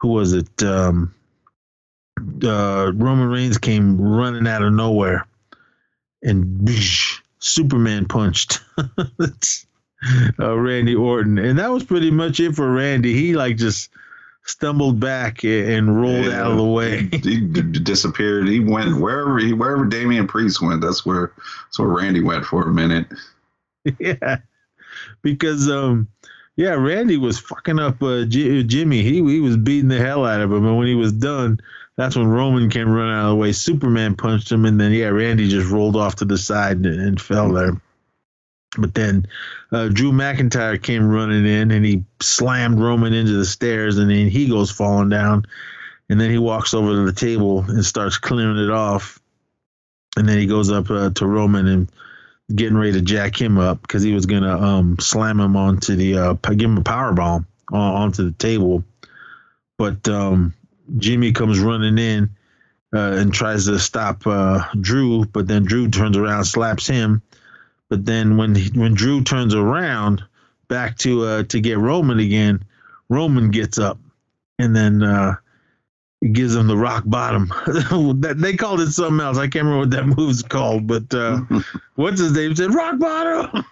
who 0.00 0.08
was 0.08 0.32
it? 0.32 0.62
Um, 0.62 1.14
Roman 2.42 3.28
Reigns 3.28 3.58
came 3.58 4.00
running 4.00 4.46
out 4.46 4.62
of 4.62 4.72
nowhere 4.72 5.26
and 6.24 6.68
Superman 7.38 8.06
punched 8.06 8.60
uh, 10.40 10.56
Randy 10.58 10.94
Orton, 10.94 11.38
and 11.38 11.58
that 11.58 11.70
was 11.70 11.84
pretty 11.84 12.10
much 12.10 12.40
it 12.40 12.54
for 12.54 12.72
Randy. 12.72 13.12
He 13.14 13.34
like 13.34 13.56
just 13.56 13.90
stumbled 14.46 15.00
back 15.00 15.42
and 15.44 16.00
rolled 16.00 16.26
Yeah. 16.26 16.42
out 16.42 16.50
of 16.52 16.56
the 16.58 16.64
way. 16.64 17.02
he 17.02 17.18
d- 17.18 17.40
d- 17.62 17.62
disappeared. 17.80 18.48
He 18.48 18.60
went 18.60 19.00
wherever 19.00 19.38
he 19.38 19.52
wherever 19.52 19.84
Damian 19.84 20.26
Priest 20.26 20.60
went. 20.60 20.80
That's 20.80 21.06
where 21.06 21.32
that's 21.66 21.78
where 21.78 21.88
Randy 21.88 22.20
went 22.22 22.44
for 22.44 22.62
a 22.68 22.72
minute. 22.72 23.06
yeah, 23.98 24.38
because 25.22 25.68
um, 25.68 26.08
yeah, 26.56 26.70
Randy 26.74 27.16
was 27.16 27.38
fucking 27.38 27.78
up 27.78 28.02
uh, 28.02 28.24
J- 28.24 28.62
Jimmy. 28.62 29.02
He 29.02 29.14
he 29.24 29.40
was 29.40 29.56
beating 29.56 29.88
the 29.88 29.98
hell 29.98 30.24
out 30.24 30.40
of 30.40 30.50
him, 30.52 30.64
and 30.66 30.78
when 30.78 30.86
he 30.86 30.94
was 30.94 31.12
done, 31.12 31.58
that's 31.96 32.16
when 32.16 32.26
Roman 32.26 32.70
came 32.70 32.90
running 32.90 33.14
out 33.14 33.24
of 33.24 33.30
the 33.30 33.36
way. 33.36 33.52
Superman 33.52 34.16
punched 34.16 34.50
him, 34.50 34.64
and 34.64 34.80
then 34.80 34.92
yeah, 34.92 35.08
Randy 35.08 35.48
just 35.48 35.70
rolled 35.70 35.96
off 35.96 36.16
to 36.16 36.24
the 36.24 36.38
side 36.38 36.78
and, 36.78 37.00
and 37.00 37.20
fell 37.20 37.52
there. 37.52 37.80
But 38.76 38.94
then 38.94 39.26
uh, 39.70 39.88
Drew 39.88 40.10
McIntyre 40.10 40.82
came 40.82 41.08
running 41.08 41.46
in, 41.46 41.70
and 41.70 41.84
he 41.84 42.04
slammed 42.20 42.80
Roman 42.80 43.12
into 43.12 43.32
the 43.32 43.44
stairs, 43.44 43.98
and 43.98 44.10
then 44.10 44.28
he 44.28 44.48
goes 44.48 44.70
falling 44.70 45.08
down, 45.08 45.46
and 46.08 46.20
then 46.20 46.30
he 46.30 46.38
walks 46.38 46.74
over 46.74 46.90
to 46.90 47.04
the 47.04 47.12
table 47.12 47.60
and 47.68 47.84
starts 47.84 48.18
clearing 48.18 48.58
it 48.58 48.70
off, 48.70 49.20
and 50.16 50.28
then 50.28 50.38
he 50.38 50.46
goes 50.46 50.72
up 50.72 50.90
uh, 50.90 51.10
to 51.10 51.26
Roman 51.26 51.68
and 51.68 51.92
getting 52.54 52.76
ready 52.76 52.92
to 52.92 53.00
jack 53.00 53.40
him 53.40 53.56
up 53.56 53.80
because 53.82 54.02
he 54.02 54.12
was 54.12 54.26
gonna 54.26 54.58
um, 54.58 54.98
slam 54.98 55.40
him 55.40 55.56
onto 55.56 55.94
the 55.96 56.18
uh, 56.18 56.32
give 56.34 56.68
him 56.68 56.78
a 56.78 56.82
power 56.82 57.12
bomb 57.12 57.46
onto 57.72 58.24
the 58.24 58.36
table, 58.36 58.82
but 59.78 60.08
um, 60.08 60.52
Jimmy 60.98 61.32
comes 61.32 61.58
running 61.60 61.98
in 61.98 62.30
uh, 62.94 63.12
and 63.18 63.32
tries 63.32 63.66
to 63.66 63.78
stop 63.78 64.26
uh, 64.26 64.64
Drew, 64.80 65.24
but 65.26 65.48
then 65.48 65.64
Drew 65.64 65.88
turns 65.88 66.16
around, 66.16 66.44
slaps 66.44 66.86
him. 66.86 67.22
But 67.88 68.04
then 68.06 68.36
when 68.36 68.54
he, 68.54 68.70
when 68.78 68.94
Drew 68.94 69.22
turns 69.22 69.54
around 69.54 70.22
back 70.68 70.96
to 70.98 71.24
uh, 71.24 71.42
to 71.44 71.60
get 71.60 71.78
Roman 71.78 72.18
again, 72.18 72.64
Roman 73.08 73.50
gets 73.50 73.78
up 73.78 73.98
and 74.58 74.74
then 74.74 75.02
uh, 75.02 75.36
gives 76.32 76.54
him 76.54 76.66
the 76.66 76.76
rock 76.76 77.04
bottom. 77.06 77.52
they 78.36 78.54
called 78.54 78.80
it 78.80 78.92
something 78.92 79.24
else. 79.24 79.38
I 79.38 79.48
can't 79.48 79.66
remember 79.66 79.80
what 79.80 79.90
that 79.90 80.06
move's 80.18 80.42
called, 80.42 80.86
but 80.86 81.12
uh, 81.12 81.40
what's 81.96 82.20
his 82.20 82.32
name 82.32 82.54
said 82.56 82.74
rock 82.74 82.98
bottom. 82.98 83.64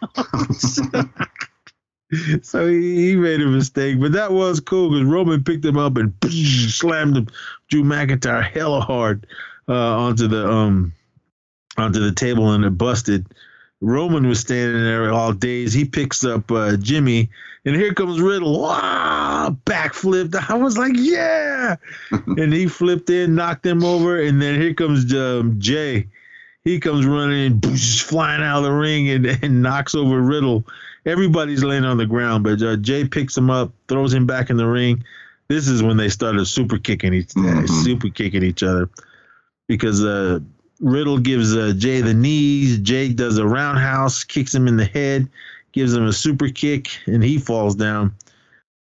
so 2.42 2.66
he, 2.66 3.10
he, 3.10 3.16
made 3.16 3.40
a 3.40 3.46
mistake, 3.46 4.00
but 4.00 4.12
that 4.12 4.32
was 4.32 4.60
cool 4.60 4.90
because 4.90 5.04
Roman 5.04 5.44
picked 5.44 5.64
him 5.64 5.78
up 5.78 5.96
and 5.96 6.12
slammed 6.28 7.16
him, 7.16 7.28
Drew 7.68 7.82
McIntyre 7.82 8.42
hella 8.42 8.80
hard 8.80 9.26
uh, 9.68 9.72
onto 9.72 10.28
the 10.28 10.48
um 10.48 10.92
onto 11.76 12.00
the 12.00 12.12
table 12.12 12.52
and 12.52 12.64
it 12.64 12.76
busted. 12.76 13.26
Roman 13.80 14.28
was 14.28 14.40
standing 14.40 14.84
there 14.84 15.12
all 15.12 15.32
days. 15.32 15.72
He 15.72 15.84
picks 15.84 16.24
up 16.24 16.50
uh, 16.52 16.76
Jimmy, 16.76 17.30
and 17.64 17.74
here 17.74 17.92
comes 17.94 18.20
Riddle. 18.20 18.60
Wow, 18.60 19.56
backflipped. 19.64 20.36
I 20.48 20.54
was 20.54 20.78
like, 20.78 20.92
yeah. 20.94 21.76
and 22.10 22.52
he 22.52 22.68
flipped 22.68 23.10
in, 23.10 23.34
knocked 23.34 23.66
him 23.66 23.84
over, 23.84 24.20
and 24.20 24.40
then 24.40 24.60
here 24.60 24.74
comes 24.74 25.12
um, 25.14 25.58
Jey. 25.58 26.06
He 26.62 26.78
comes 26.78 27.06
running, 27.06 27.60
flying 27.60 28.40
out 28.40 28.58
of 28.58 28.64
the 28.64 28.72
ring, 28.72 29.10
and, 29.10 29.26
and 29.26 29.62
knocks 29.62 29.96
over 29.96 30.20
Riddle 30.20 30.64
everybody's 31.06 31.64
laying 31.64 31.84
on 31.84 31.96
the 31.96 32.06
ground, 32.06 32.44
but 32.44 32.62
uh, 32.62 32.76
Jey 32.76 33.06
picks 33.06 33.36
him 33.36 33.50
up, 33.50 33.72
throws 33.88 34.12
him 34.12 34.26
back 34.26 34.50
in 34.50 34.56
the 34.56 34.66
ring. 34.66 35.04
This 35.48 35.68
is 35.68 35.82
when 35.82 35.96
they 35.96 36.08
started 36.08 36.44
super 36.46 36.78
kicking 36.78 37.12
each 37.12 37.28
mm-hmm. 37.28 37.66
super 37.66 38.08
kicking 38.08 38.42
each 38.42 38.62
other 38.62 38.88
because 39.68 40.04
uh, 40.04 40.40
Riddle 40.80 41.18
gives 41.18 41.56
uh, 41.56 41.72
Jey 41.76 42.00
the 42.00 42.14
knees. 42.14 42.78
Jey 42.78 43.12
does 43.12 43.38
a 43.38 43.46
roundhouse, 43.46 44.24
kicks 44.24 44.54
him 44.54 44.66
in 44.68 44.76
the 44.76 44.84
head, 44.84 45.28
gives 45.72 45.94
him 45.94 46.06
a 46.06 46.12
super 46.12 46.48
kick, 46.48 46.88
and 47.06 47.22
he 47.22 47.38
falls 47.38 47.74
down. 47.74 48.14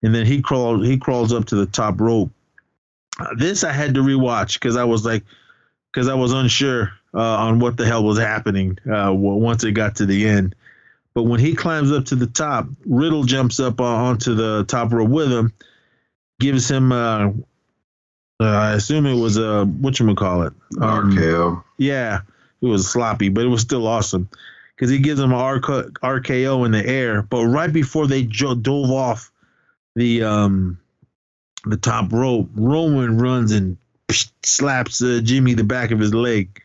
And 0.04 0.16
then 0.16 0.26
he 0.26 0.42
crawls 0.42 0.86
he 0.86 0.98
crawls 0.98 1.32
up 1.32 1.46
to 1.46 1.56
the 1.56 1.68
top 1.68 2.02
rope. 2.02 2.32
this 3.38 3.64
I 3.64 3.72
had 3.72 3.94
to 3.96 4.02
rewatch 4.02 4.54
because 4.54 4.78
I 4.78 4.84
was 4.84 5.06
like, 5.06 5.24
because 5.92 6.08
I 6.08 6.16
was 6.16 6.32
unsure 6.32 6.92
uh, 7.14 7.20
on 7.20 7.60
what 7.60 7.78
the 7.78 7.86
hell 7.86 8.04
was 8.04 8.18
happening 8.18 8.78
uh, 8.92 9.12
once 9.14 9.64
it 9.64 9.74
got 9.74 9.98
to 9.98 10.06
the 10.06 10.28
end. 10.28 10.56
But 11.14 11.24
when 11.24 11.40
he 11.40 11.56
climbs 11.56 11.92
up 11.92 12.06
to 12.06 12.16
the 12.16 12.28
top, 12.28 12.68
Riddle 12.86 13.24
jumps 13.24 13.60
up 13.60 13.82
onto 13.82 14.34
the 14.34 14.64
top 14.66 14.94
rope 14.94 15.10
with 15.10 15.32
him, 15.32 15.54
gives 16.40 16.70
him, 16.70 16.92
uh, 16.92 17.30
uh, 18.40 18.46
I 18.46 18.74
assume 18.74 19.06
it 19.06 19.20
was 19.20 19.38
a, 19.38 19.66
what 19.66 20.00
you 20.00 20.16
call 20.16 20.44
it? 20.44 20.54
Um, 20.80 21.12
RKO. 21.12 21.64
Yeah, 21.78 22.22
it 22.62 22.66
was 22.66 22.90
sloppy, 22.90 23.30
but 23.30 23.44
it 23.44 23.50
was 23.50 23.62
still 23.62 23.88
awesome 23.88 24.30
because 24.76 24.90
he 24.90 25.00
gives 25.00 25.20
him 25.20 25.32
an 25.32 25.62
RKO 25.62 26.66
in 26.66 26.72
the 26.72 26.86
air. 26.86 27.22
But 27.22 27.46
right 27.46 27.72
before 27.72 28.08
they 28.08 28.24
jo- 28.24 28.56
dove 28.56 28.90
off 28.90 29.32
the 29.96 30.24
um, 30.24 30.80
the 31.66 31.78
top 31.78 32.12
rope, 32.12 32.50
Roman 32.56 33.18
runs 33.18 33.52
and 33.52 33.78
slaps 34.44 35.04
uh, 35.04 35.22
Jimmy 35.24 35.54
the 35.54 35.64
back 35.64 35.92
of 35.92 36.00
his 36.00 36.14
leg. 36.14 36.62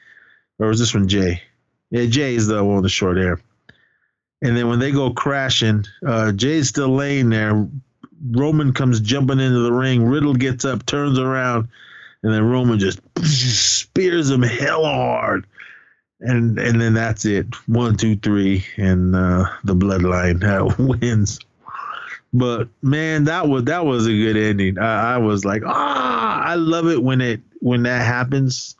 Or 0.58 0.68
was 0.68 0.78
this 0.78 0.94
one 0.94 1.08
Jey? 1.08 1.42
Yeah, 1.90 2.06
Jey 2.06 2.34
is 2.34 2.46
the 2.46 2.64
one 2.64 2.76
with 2.76 2.84
the 2.84 2.88
short 2.88 3.18
hair. 3.18 3.40
And 4.42 4.56
then 4.56 4.68
when 4.68 4.78
they 4.78 4.92
go 4.92 5.10
crashing, 5.10 5.84
uh, 6.06 6.32
Jey's 6.32 6.68
still 6.68 6.94
laying 6.94 7.30
there. 7.30 7.66
Roman 8.30 8.72
comes 8.72 9.00
jumping 9.00 9.40
into 9.40 9.60
the 9.60 9.72
ring. 9.72 10.04
Riddle 10.04 10.34
gets 10.34 10.64
up, 10.64 10.84
turns 10.84 11.18
around, 11.18 11.68
and 12.22 12.32
then 12.32 12.44
Roman 12.44 12.78
just 12.78 13.00
spears 13.24 14.30
him 14.30 14.42
hell 14.42 14.84
hard. 14.84 15.46
And 16.20 16.58
and 16.58 16.80
then 16.80 16.94
that's 16.94 17.26
it. 17.26 17.46
One, 17.68 17.96
two, 17.96 18.16
three, 18.16 18.64
and 18.78 19.14
uh, 19.14 19.44
the 19.64 19.74
bloodline 19.74 20.42
uh, 20.44 20.74
wins. 20.78 21.38
But 22.32 22.68
man, 22.82 23.24
that 23.24 23.48
was 23.48 23.64
that 23.64 23.84
was 23.84 24.06
a 24.06 24.12
good 24.12 24.36
ending. 24.36 24.78
I, 24.78 25.14
I 25.14 25.18
was 25.18 25.44
like, 25.44 25.62
ah, 25.66 26.42
I 26.42 26.54
love 26.54 26.88
it 26.88 27.02
when 27.02 27.20
it 27.20 27.40
when 27.60 27.82
that 27.84 28.04
happens. 28.04 28.76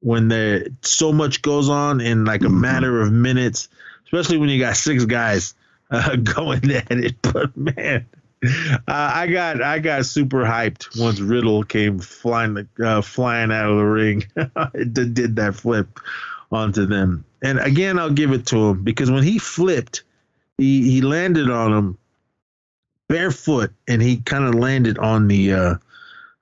When 0.00 0.28
there 0.28 0.66
so 0.82 1.12
much 1.12 1.40
goes 1.42 1.68
on 1.68 2.00
in 2.00 2.24
like 2.24 2.42
a 2.42 2.46
mm-hmm. 2.46 2.60
matter 2.60 3.00
of 3.00 3.10
minutes 3.10 3.68
especially 4.06 4.38
when 4.38 4.48
you 4.48 4.58
got 4.58 4.76
six 4.76 5.04
guys 5.04 5.54
uh, 5.90 6.16
going 6.22 6.70
at 6.72 6.90
it. 6.90 7.16
But 7.22 7.56
man, 7.56 8.06
uh, 8.44 8.78
I 8.88 9.26
got 9.26 9.62
I 9.62 9.78
got 9.78 10.06
super 10.06 10.44
hyped 10.44 10.98
once 10.98 11.20
Riddle 11.20 11.64
came 11.64 11.98
flying 11.98 12.68
uh, 12.84 13.02
flying 13.02 13.52
out 13.52 13.70
of 13.70 13.78
the 13.78 13.84
ring. 13.84 14.26
it 14.74 14.94
did 14.94 15.36
that 15.36 15.54
flip 15.56 15.98
onto 16.50 16.86
them, 16.86 17.24
and 17.42 17.58
again 17.58 17.98
I'll 17.98 18.10
give 18.10 18.32
it 18.32 18.46
to 18.46 18.70
him 18.70 18.84
because 18.84 19.10
when 19.10 19.22
he 19.22 19.38
flipped, 19.38 20.02
he 20.58 20.90
he 20.90 21.00
landed 21.00 21.50
on 21.50 21.72
him 21.72 21.98
barefoot, 23.08 23.72
and 23.86 24.02
he 24.02 24.18
kind 24.18 24.44
of 24.44 24.54
landed 24.54 24.98
on 24.98 25.28
the 25.28 25.52
uh, 25.52 25.74
a 25.74 25.80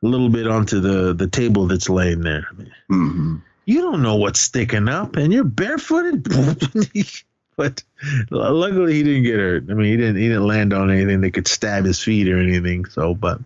little 0.02 0.28
bit 0.28 0.47
onto 0.47 0.80
the 0.80 1.12
the 1.12 1.28
table 1.28 1.66
that's 1.66 1.89
laying 1.89 2.22
there. 2.22 2.47
Mm-hmm. 2.90 3.36
You 3.64 3.80
don't 3.80 4.02
know 4.02 4.16
what's 4.16 4.40
sticking 4.40 4.89
up, 4.89 5.16
and 5.16 5.32
you're 5.32 5.44
barefooted. 5.44 6.26
but 7.57 7.83
luckily 8.31 8.95
he 8.95 9.03
didn't 9.03 9.24
get 9.24 9.39
hurt. 9.39 9.65
I 9.70 9.74
mean, 9.74 9.87
he 9.87 9.97
didn't 9.97 10.16
he 10.16 10.29
didn't 10.29 10.47
land 10.47 10.73
on 10.73 10.91
anything 10.91 11.20
that 11.20 11.33
could 11.33 11.47
stab 11.47 11.85
his 11.85 12.03
feet 12.03 12.29
or 12.29 12.39
anything. 12.39 12.87
So, 12.87 13.15
but 13.15 13.41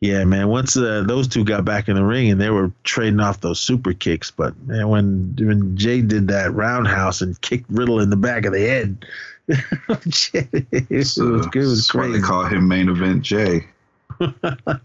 yeah, 0.00 0.24
man, 0.24 0.48
once 0.48 0.76
uh, 0.76 1.04
those 1.06 1.28
two 1.28 1.44
got 1.44 1.64
back 1.64 1.88
in 1.88 1.96
the 1.96 2.04
ring 2.04 2.30
and 2.30 2.40
they 2.40 2.50
were 2.50 2.72
trading 2.84 3.20
off 3.20 3.40
those 3.40 3.60
super 3.60 3.92
kicks, 3.92 4.30
but 4.30 4.56
man, 4.62 4.88
when 4.88 5.36
when 5.38 5.76
Jey 5.76 6.00
did 6.00 6.28
that 6.28 6.54
roundhouse 6.54 7.20
and 7.20 7.38
kicked 7.40 7.68
Riddle 7.68 8.00
in 8.00 8.10
the 8.10 8.16
back 8.16 8.46
of 8.46 8.52
the 8.52 8.60
head, 8.60 9.04
it, 9.48 10.88
was, 10.88 11.18
it 11.18 11.54
was 11.54 11.90
crazy. 11.90 12.12
They 12.12 12.20
call 12.20 12.44
him 12.44 12.68
main 12.68 12.88
event 12.88 13.22
Jey. 13.22 13.66
but 14.18 14.80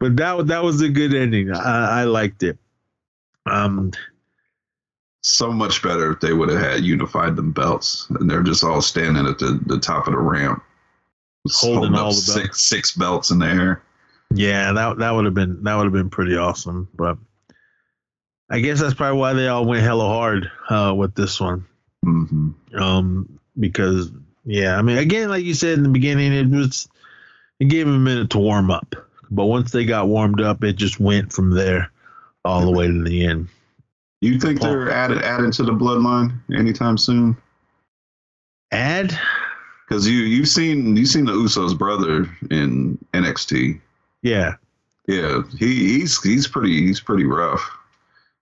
that 0.00 0.46
that 0.46 0.62
was 0.62 0.82
a 0.82 0.88
good 0.88 1.14
ending. 1.14 1.50
I, 1.52 2.02
I 2.02 2.04
liked 2.04 2.42
it. 2.42 2.58
Um, 3.46 3.92
so 5.26 5.50
much 5.50 5.82
better 5.82 6.12
if 6.12 6.20
they 6.20 6.32
would 6.32 6.48
have 6.48 6.60
had 6.60 6.84
unified 6.84 7.34
them 7.34 7.50
belts 7.50 8.06
and 8.10 8.30
they're 8.30 8.44
just 8.44 8.62
all 8.62 8.80
standing 8.80 9.26
at 9.26 9.40
the, 9.40 9.60
the 9.66 9.78
top 9.78 10.06
of 10.06 10.12
the 10.12 10.18
ramp. 10.18 10.62
Holding, 11.50 11.78
holding 11.78 11.98
all 11.98 12.10
the 12.10 12.16
six 12.16 12.46
belts. 12.46 12.62
six 12.62 12.92
belts 12.96 13.30
in 13.32 13.40
the 13.40 13.46
air. 13.46 13.82
Yeah 14.32 14.72
that 14.72 14.98
that 14.98 15.10
would 15.10 15.24
have 15.24 15.34
been 15.34 15.64
that 15.64 15.74
would 15.74 15.84
have 15.84 15.92
been 15.92 16.10
pretty 16.10 16.36
awesome 16.36 16.88
but 16.94 17.18
i 18.50 18.58
guess 18.60 18.80
that's 18.80 18.94
probably 18.94 19.18
why 19.18 19.32
they 19.32 19.48
all 19.48 19.64
went 19.64 19.82
hella 19.82 20.06
hard 20.08 20.50
uh, 20.68 20.94
with 20.94 21.14
this 21.14 21.40
one. 21.40 21.64
Mm-hmm. 22.04 22.50
um 22.76 23.38
because 23.58 24.10
yeah 24.44 24.76
i 24.76 24.82
mean 24.82 24.98
again 24.98 25.28
like 25.28 25.44
you 25.44 25.54
said 25.54 25.76
in 25.76 25.82
the 25.82 25.88
beginning 25.88 26.32
it 26.32 26.48
was 26.48 26.88
it 27.58 27.64
gave 27.66 27.86
them 27.86 27.96
a 27.96 27.98
minute 27.98 28.30
to 28.30 28.38
warm 28.38 28.70
up. 28.70 28.94
But 29.30 29.46
once 29.46 29.72
they 29.72 29.84
got 29.84 30.06
warmed 30.06 30.40
up 30.40 30.62
it 30.62 30.74
just 30.74 31.00
went 31.00 31.32
from 31.32 31.50
there 31.50 31.90
all 32.44 32.64
the 32.64 32.70
way 32.70 32.86
to 32.86 33.02
the 33.02 33.26
end 33.26 33.48
you 34.26 34.38
think 34.38 34.60
Paul. 34.60 34.70
they're 34.70 34.90
added 34.90 35.22
adding 35.22 35.50
to 35.52 35.62
the 35.62 35.72
bloodline 35.72 36.38
anytime 36.56 36.98
soon? 36.98 37.36
Add? 38.72 39.16
Because 39.86 40.08
you 40.08 40.18
you've 40.18 40.48
seen 40.48 40.96
you've 40.96 41.08
seen 41.08 41.24
the 41.24 41.32
Usos 41.32 41.76
brother 41.76 42.28
in 42.50 42.98
NXT. 43.12 43.80
Yeah. 44.22 44.54
Yeah, 45.06 45.42
he, 45.56 45.98
he's 45.98 46.20
he's 46.20 46.48
pretty 46.48 46.86
he's 46.86 47.00
pretty 47.00 47.24
rough. 47.24 47.70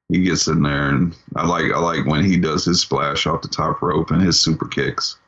He 0.08 0.22
gets 0.22 0.46
in 0.48 0.62
there, 0.62 0.88
and 0.88 1.14
I 1.36 1.46
like 1.46 1.72
I 1.72 1.78
like 1.78 2.06
when 2.06 2.24
he 2.24 2.38
does 2.38 2.64
his 2.64 2.80
splash 2.80 3.26
off 3.26 3.42
the 3.42 3.48
top 3.48 3.82
rope 3.82 4.10
and 4.10 4.22
his 4.22 4.40
super 4.40 4.66
kicks. 4.66 5.18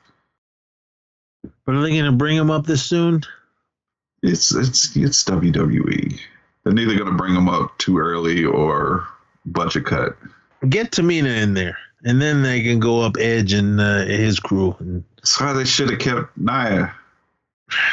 But 1.64 1.74
are 1.74 1.82
they 1.82 1.90
going 1.90 2.10
to 2.10 2.12
bring 2.12 2.36
him 2.36 2.50
up 2.50 2.66
this 2.66 2.84
soon? 2.84 3.22
It's 4.22 4.54
it's 4.54 4.96
it's 4.96 5.24
WWE. 5.24 6.18
They're 6.64 6.72
neither 6.72 6.96
going 6.96 7.10
to 7.10 7.16
bring 7.16 7.34
him 7.34 7.48
up 7.48 7.76
too 7.78 7.98
early 7.98 8.44
or 8.44 9.06
budget 9.44 9.84
cut 9.84 10.16
get 10.68 10.92
Tamina 10.92 11.42
in 11.42 11.54
there, 11.54 11.78
and 12.04 12.20
then 12.20 12.42
they 12.42 12.62
can 12.62 12.78
go 12.78 13.00
up 13.02 13.16
Edge 13.18 13.52
and 13.52 13.80
uh, 13.80 14.04
his 14.04 14.40
crew. 14.40 14.76
That's 15.16 15.40
why 15.40 15.52
they 15.52 15.64
should 15.64 15.90
have 15.90 15.98
kept 15.98 16.36
Nia. 16.36 16.94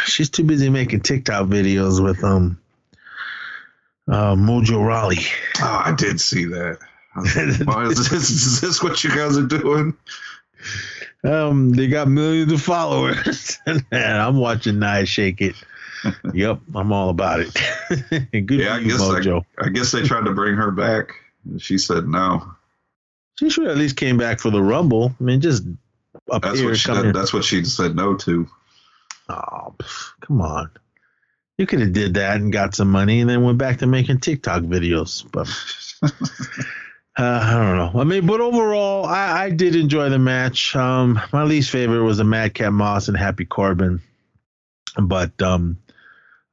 She's 0.06 0.30
too 0.30 0.44
busy 0.44 0.70
making 0.70 1.02
TikTok 1.02 1.48
videos 1.48 2.04
with 2.04 2.24
um 2.24 2.60
Uh, 4.08 4.36
Mojo 4.36 4.86
Rawley. 4.86 5.20
Oh, 5.62 5.82
I 5.86 5.94
did 5.94 6.20
see 6.20 6.46
that. 6.46 6.78
Like, 7.16 7.68
"Why 7.68 7.86
is, 7.86 8.10
this, 8.10 8.30
is 8.30 8.62
this 8.62 8.84
what 8.84 9.04
you 9.04 9.10
guys 9.12 9.38
are 9.38 9.46
doing? 9.46 9.96
Um, 11.24 11.72
they 11.72 11.88
got 11.88 12.08
millions 12.10 12.52
of 12.52 12.62
followers, 12.62 13.58
and 13.66 13.86
I'm 13.92 14.38
watching 14.38 14.80
Nia 14.80 15.06
shake 15.06 15.42
it. 15.42 15.56
yep, 16.34 16.60
I'm 16.76 16.92
all 16.92 17.10
about 17.10 17.40
it. 17.40 17.54
Good 18.32 18.60
Yeah, 18.60 18.76
I 18.76 18.84
guess 18.84 19.00
Mojo. 19.00 19.46
I 19.58 19.70
guess 19.70 19.92
they 19.92 20.02
tried 20.04 20.26
to 20.26 20.34
bring 20.34 20.56
her 20.56 20.72
back. 20.72 21.14
She 21.58 21.78
said 21.78 22.08
no. 22.08 22.56
She 23.40 23.50
should 23.50 23.68
at 23.68 23.78
least 23.78 23.98
came 23.98 24.18
back 24.18 24.40
for 24.40 24.52
the 24.52 24.62
Rumble. 24.62 25.16
I 25.20 25.24
mean, 25.24 25.42
just 25.42 25.64
up 26.32 26.44
That's 26.44 26.60
here, 26.60 26.70
what 26.70 26.78
she, 26.78 26.86
come 26.88 27.08
that, 27.08 27.14
that's 27.14 27.34
what 27.34 27.44
she 27.44 27.64
said 27.64 27.96
no 27.96 28.16
to. 28.16 28.48
Oh, 29.30 29.74
pff, 29.78 30.12
come 30.22 30.42
on. 30.42 30.70
You 31.58 31.66
could 31.66 31.82
have 31.82 31.94
did 31.94 32.16
that 32.16 32.38
and 32.38 32.52
got 32.52 32.76
some 32.76 32.90
money 32.90 33.22
and 33.22 33.30
then 33.30 33.44
went 33.44 33.58
back 33.58 33.80
to 33.80 33.88
making 33.88 34.20
TikTok 34.20 34.64
videos. 34.64 35.24
But 35.32 35.48
uh, 37.18 37.40
I 37.44 37.54
don't 37.54 37.78
know. 37.78 38.00
I 38.00 38.04
mean, 38.04 38.26
but 38.26 38.42
overall, 38.42 39.06
I, 39.06 39.46
I 39.46 39.50
did 39.50 39.76
enjoy 39.76 40.10
the 40.10 40.20
match. 40.20 40.76
Um, 40.76 41.20
my 41.32 41.44
least 41.44 41.70
favorite 41.70 42.04
was 42.04 42.18
the 42.18 42.24
Madcap 42.24 42.74
Moss 42.74 43.08
and 43.08 43.18
Happy 43.18 43.46
Corbin. 43.46 44.02
But 45.00 45.40
um, 45.42 45.78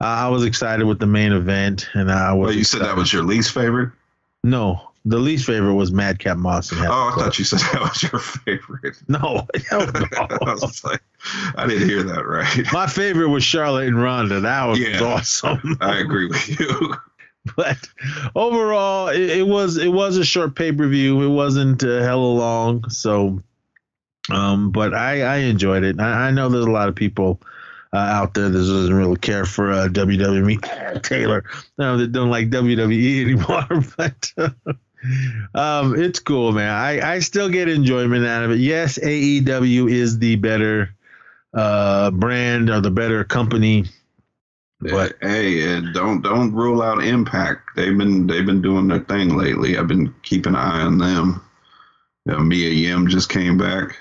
I 0.01 0.29
was 0.29 0.45
excited 0.45 0.87
with 0.87 0.99
the 0.99 1.07
main 1.07 1.33
event, 1.33 1.89
and 1.93 2.11
I 2.11 2.33
was. 2.33 2.49
Well, 2.49 2.57
you 2.57 2.65
said 2.65 2.83
that 2.83 2.97
was 2.97 3.13
your 3.13 3.23
least 3.23 3.53
favorite. 3.53 3.93
No. 4.45 4.87
The 5.07 5.17
least 5.17 5.47
favorite 5.47 5.75
was 5.77 5.91
Madcap 5.93 6.37
Moss 6.37 6.71
and 6.73 6.83
Oh, 6.85 7.11
I 7.11 7.15
thought 7.17 7.39
you 7.39 7.45
said 7.47 7.61
that 7.73 7.81
was 7.81 8.03
your 8.03 8.21
favorite. 8.21 8.99
No, 9.09 9.47
hell 9.71 9.91
I 9.97 10.37
was 10.43 10.85
like, 10.85 11.01
I 11.57 11.67
didn't 11.67 11.89
hear 11.89 12.03
that 12.03 12.27
right. 12.27 12.67
My 12.71 12.87
favorite 12.87 13.29
was 13.31 13.43
Charlotte 13.43 13.89
and 13.89 14.01
Ronda. 14.01 14.41
That 14.41 14.67
was 14.67 14.79
Yeah. 14.79 15.01
awesome. 15.03 15.79
I 15.81 16.01
agree 16.01 16.27
with 16.27 16.61
you. 16.61 16.95
but 17.57 17.79
overall, 18.37 19.09
it, 19.09 19.21
it 19.39 19.47
was 19.47 19.79
it 19.79 19.89
was 19.89 20.19
a 20.19 20.25
short 20.25 20.55
pay 20.55 20.71
per 20.71 20.87
view. 20.87 21.23
It 21.23 21.29
wasn't 21.35 21.83
uh, 21.83 22.03
hella 22.03 22.21
long, 22.21 22.87
so 22.91 23.43
um, 24.31 24.71
but 24.71 24.93
I 24.93 25.23
I 25.23 25.37
enjoyed 25.39 25.83
it. 25.83 25.99
I, 25.99 26.29
I 26.29 26.31
know 26.31 26.51
there's 26.51 26.67
a 26.67 26.71
lot 26.71 26.91
of 26.91 26.95
people 26.95 27.41
uh, 27.93 27.97
out 27.97 28.35
there 28.35 28.49
that 28.49 28.59
doesn't 28.59 28.95
really 28.95 29.17
care 29.19 29.45
for 29.45 29.73
uh, 29.73 29.89
WWE 29.89 31.03
Taylor, 31.03 31.45
no, 31.79 31.97
that 31.99 32.13
don't 32.13 32.31
like 32.31 32.51
WWE 32.51 33.23
anymore, 33.23 33.85
but. 33.97 34.33
Uh, 34.37 34.73
um, 35.55 35.99
it's 35.99 36.19
cool, 36.19 36.53
man. 36.53 36.71
I, 36.71 37.15
I 37.15 37.19
still 37.21 37.49
get 37.49 37.69
enjoyment 37.69 38.27
out 38.27 38.45
of 38.45 38.51
it. 38.51 38.59
Yes, 38.59 38.99
AEW 38.99 39.91
is 39.91 40.19
the 40.19 40.37
better 40.37 40.95
uh 41.53 42.11
brand 42.13 42.71
or 42.71 42.81
the 42.81 42.91
better 42.91 43.25
company. 43.25 43.87
But- 44.81 45.17
hey, 45.21 45.81
don't 45.93 46.23
don't 46.23 46.53
rule 46.53 46.83
out 46.83 47.03
Impact. 47.03 47.71
They've 47.77 47.97
been 47.97 48.27
they've 48.27 48.47
been 48.47 48.63
doing 48.63 48.89
their 48.89 49.01
thing 49.01 49.37
lately. 49.37 49.77
I've 49.77 49.89
been 49.89 50.15
keeping 50.23 50.55
an 50.55 50.61
eye 50.61 50.83
on 50.83 50.99
them. 50.99 51.43
You 52.27 52.33
know, 52.33 52.41
Mia 52.41 52.71
Yim 52.71 53.09
just 53.09 53.29
came 53.29 53.57
back. 53.59 53.97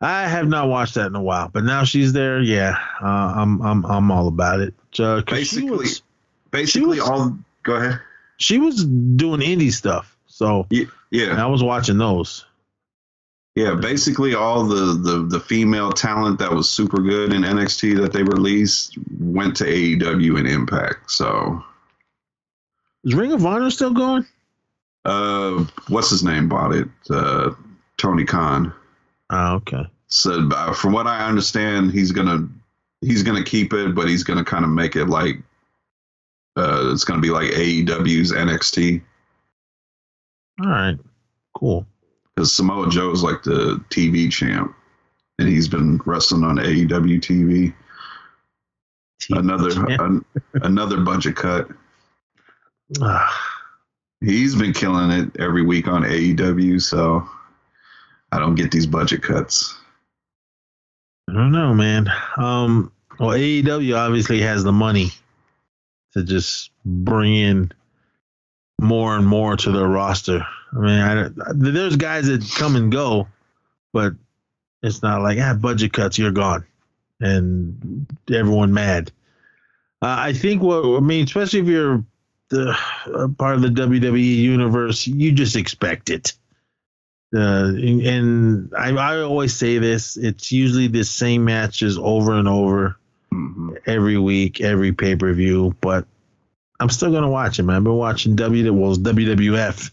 I 0.00 0.28
have 0.28 0.46
not 0.48 0.68
watched 0.68 0.94
that 0.94 1.06
in 1.06 1.16
a 1.16 1.22
while, 1.22 1.48
but 1.52 1.64
now 1.64 1.82
she's 1.84 2.12
there. 2.12 2.40
Yeah, 2.40 2.76
uh, 3.02 3.06
I'm 3.36 3.60
I'm 3.62 3.84
I'm 3.86 4.10
all 4.10 4.28
about 4.28 4.60
it. 4.60 4.74
Uh, 4.98 5.22
Basically- 5.22 5.70
was, 5.70 6.02
Basically, 6.50 7.00
was- 7.00 7.08
all. 7.08 7.36
Go 7.64 7.74
ahead. 7.74 8.00
she 8.38 8.58
was 8.58 8.84
doing 8.84 9.40
indie 9.40 9.72
stuff, 9.72 10.16
so 10.26 10.66
Yeah, 10.70 11.42
I 11.42 11.46
was 11.46 11.62
watching 11.62 11.98
those. 11.98 12.46
yeah. 13.56 13.74
Basically, 13.74 14.34
all 14.34 14.64
the, 14.64 14.94
the 14.94 15.26
the 15.28 15.40
female 15.40 15.90
talent 15.92 16.38
that 16.38 16.50
was 16.52 16.70
super 16.70 17.02
good 17.02 17.32
in 17.32 17.42
NXT 17.42 17.96
that 18.00 18.12
they 18.12 18.22
released 18.22 18.96
went 19.20 19.56
to 19.56 19.64
AEW 19.64 20.38
and 20.38 20.46
Impact. 20.48 21.10
So, 21.10 21.62
Is 23.04 23.14
Ring 23.14 23.32
of 23.32 23.44
Honor 23.44 23.70
still 23.70 23.92
going? 23.92 24.24
uh, 25.04 25.64
what's 25.88 26.10
his 26.10 26.22
name 26.22 26.48
bought 26.48 26.72
it? 26.74 26.88
Uh, 27.10 27.50
Tony 27.98 28.24
Khan. 28.24 28.72
Oh, 29.30 29.54
okay. 29.56 29.86
So 30.08 30.48
uh, 30.50 30.72
from 30.72 30.92
what 30.92 31.06
I 31.06 31.26
understand, 31.26 31.92
he's 31.92 32.12
gonna 32.12 32.48
he's 33.00 33.22
gonna 33.22 33.44
keep 33.44 33.72
it, 33.72 33.94
but 33.94 34.08
he's 34.08 34.24
gonna 34.24 34.44
kind 34.44 34.64
of 34.64 34.70
make 34.70 34.96
it 34.96 35.06
like 35.06 35.36
uh, 36.56 36.90
it's 36.92 37.04
gonna 37.04 37.20
be 37.20 37.30
like 37.30 37.50
AEW's 37.50 38.32
NXT 38.32 39.02
All 40.60 40.68
right, 40.68 40.98
cool. 41.54 41.86
because 42.34 42.52
Samoa 42.52 42.88
Joe's 42.88 43.22
like 43.22 43.42
the 43.42 43.84
TV 43.90 44.32
champ, 44.32 44.74
and 45.38 45.48
he's 45.48 45.68
been 45.68 46.00
wrestling 46.06 46.44
on 46.44 46.56
AEW 46.56 47.20
TV. 47.20 47.74
Another 49.30 49.84
an, 50.02 50.24
another 50.54 51.00
budget 51.00 51.36
cut. 51.36 51.68
He's 54.20 54.56
been 54.56 54.72
killing 54.72 55.12
it 55.12 55.36
every 55.38 55.62
week 55.62 55.86
on 55.86 56.02
AEW, 56.02 56.82
so 56.82 57.28
I 58.32 58.38
don't 58.38 58.54
get 58.54 58.70
these 58.70 58.86
budget 58.86 59.22
cuts. 59.22 59.74
I 61.28 61.34
don't 61.34 61.52
know, 61.52 61.74
man. 61.74 62.08
Um, 62.36 62.92
well, 63.18 63.30
AEW 63.30 63.96
obviously 63.96 64.40
has 64.42 64.64
the 64.64 64.72
money 64.72 65.10
to 66.12 66.22
just 66.22 66.70
bring 66.84 67.34
in 67.34 67.72
more 68.80 69.16
and 69.16 69.26
more 69.26 69.56
to 69.56 69.70
their 69.72 69.88
roster. 69.88 70.46
I 70.72 70.78
mean, 70.78 71.00
I, 71.00 71.14
don't- 71.14 71.34
there's 71.74 71.96
guys 71.96 72.26
that 72.28 72.48
come 72.56 72.76
and 72.76 72.92
go, 72.92 73.28
but 73.92 74.12
it's 74.82 75.02
not 75.02 75.22
like 75.22 75.38
ah, 75.40 75.54
budget 75.54 75.92
cuts, 75.92 76.18
you're 76.18 76.30
gone, 76.30 76.64
and 77.20 78.06
everyone 78.32 78.72
mad. 78.72 79.10
Uh, 80.00 80.14
I 80.18 80.32
think 80.32 80.62
what 80.62 80.84
I 80.96 81.00
mean, 81.00 81.24
especially 81.24 81.60
if 81.60 81.66
you're 81.66 82.04
the 82.50 82.70
uh, 83.12 83.28
part 83.36 83.56
of 83.56 83.62
the 83.62 83.68
WWE 83.68 84.36
universe, 84.36 85.06
you 85.06 85.32
just 85.32 85.56
expect 85.56 86.08
it. 86.10 86.34
Uh, 87.34 87.68
and 87.76 88.00
and 88.02 88.74
I, 88.76 88.90
I 88.90 89.20
always 89.20 89.54
say 89.54 89.78
this: 89.78 90.16
it's 90.16 90.50
usually 90.50 90.86
the 90.88 91.04
same 91.04 91.44
matches 91.44 91.98
over 91.98 92.32
and 92.32 92.48
over 92.48 92.96
hmm 93.30 93.74
every 93.86 94.16
week, 94.18 94.60
every 94.62 94.92
pay 94.92 95.14
per 95.16 95.32
view. 95.34 95.76
But 95.82 96.06
I'm 96.80 96.88
still 96.88 97.12
gonna 97.12 97.28
watch 97.28 97.58
it, 97.58 97.64
man. 97.64 97.76
I've 97.76 97.84
been 97.84 97.92
watching 97.94 98.34
W 98.36 98.72
well, 98.72 98.96
WWF 98.96 99.90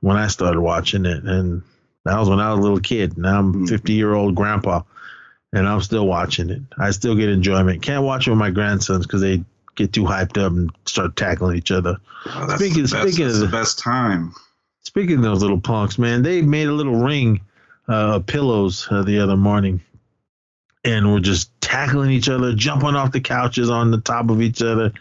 when 0.00 0.16
I 0.18 0.26
started 0.26 0.60
watching 0.60 1.06
it, 1.06 1.24
and 1.24 1.62
that 2.04 2.18
was 2.18 2.28
when 2.28 2.40
I 2.40 2.50
was 2.50 2.58
a 2.58 2.62
little 2.62 2.80
kid. 2.80 3.16
Now 3.16 3.38
I'm 3.38 3.54
Mhm. 3.66 3.68
50 3.70 3.92
year 3.94 4.12
old 4.12 4.34
grandpa, 4.34 4.82
and 5.54 5.66
I'm 5.66 5.80
still 5.80 6.06
watching 6.06 6.50
it. 6.50 6.60
I 6.78 6.90
still 6.90 7.14
get 7.16 7.30
enjoyment. 7.30 7.80
Can't 7.80 8.04
watch 8.04 8.26
it 8.26 8.30
with 8.30 8.38
my 8.38 8.50
grandsons 8.50 9.06
because 9.06 9.22
they 9.22 9.42
get 9.74 9.94
too 9.94 10.04
hyped 10.04 10.36
up 10.36 10.52
and 10.52 10.70
start 10.84 11.16
tackling 11.16 11.56
each 11.56 11.70
other. 11.70 11.96
Oh, 12.26 12.46
that's 12.46 12.62
Speaking- 12.62 12.82
the 12.84 12.88
best, 12.90 13.08
speaking 13.08 13.24
that's 13.24 13.36
of 13.36 13.40
the 13.40 13.46
the- 13.46 13.52
best 13.52 13.78
time. 13.78 14.34
Speaking 14.84 15.16
of 15.16 15.22
those 15.22 15.42
little 15.42 15.60
punks, 15.60 15.98
man, 15.98 16.22
they 16.22 16.42
made 16.42 16.68
a 16.68 16.72
little 16.72 16.96
ring 16.96 17.40
uh, 17.88 18.16
of 18.16 18.26
pillows 18.26 18.86
uh, 18.90 19.02
the 19.02 19.18
other 19.20 19.36
morning, 19.36 19.80
and 20.84 21.10
were 21.12 21.20
just 21.20 21.50
tackling 21.60 22.10
each 22.10 22.28
other, 22.28 22.54
jumping 22.54 22.94
off 22.94 23.10
the 23.12 23.20
couches 23.20 23.70
on 23.70 23.90
the 23.90 24.00
top 24.00 24.30
of 24.30 24.40
each 24.42 24.62
other. 24.62 24.92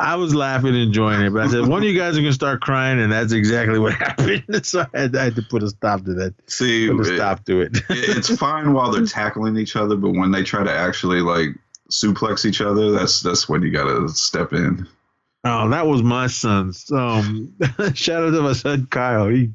I 0.00 0.14
was 0.14 0.32
laughing, 0.34 0.74
enjoying 0.76 1.20
it, 1.22 1.30
but 1.32 1.42
I 1.42 1.48
said, 1.48 1.66
one 1.66 1.82
of 1.82 1.88
you 1.88 1.98
guys 1.98 2.16
are 2.16 2.20
gonna 2.20 2.32
start 2.32 2.60
crying, 2.60 3.00
and 3.00 3.10
that's 3.12 3.32
exactly 3.32 3.78
what 3.78 3.92
happened. 4.06 4.44
so 4.64 4.86
I 4.94 4.98
had, 5.00 5.16
I 5.16 5.24
had 5.24 5.36
to 5.36 5.42
put 5.42 5.62
a 5.62 5.68
stop 5.70 6.04
to 6.04 6.14
that. 6.14 6.34
See, 6.46 6.88
Put 6.88 7.06
a 7.06 7.12
it- 7.12 7.16
stop 7.16 7.44
to 7.46 7.60
it. 7.62 7.76
it- 7.90 8.16
it's 8.16 8.34
fine 8.36 8.72
while 8.72 8.92
they're 8.92 9.04
tackling 9.06 9.56
each 9.56 9.76
other, 9.76 9.96
but 9.96 10.10
when 10.12 10.30
they 10.30 10.42
try 10.44 10.62
to 10.64 10.72
actually 10.72 11.20
like 11.20 11.48
suplex 11.90 12.44
each 12.44 12.60
other, 12.60 12.92
that's 12.92 13.20
that's 13.22 13.48
when 13.48 13.62
you 13.62 13.70
gotta 13.72 14.08
step 14.08 14.52
in. 14.52 14.86
Oh, 15.48 15.68
that 15.70 15.86
was 15.86 16.02
my 16.02 16.26
son's. 16.26 16.90
Um, 16.92 17.54
shout 17.94 18.22
out 18.22 18.30
to 18.32 18.42
my 18.42 18.52
son 18.52 18.86
Kyle. 18.90 19.28
He 19.28 19.50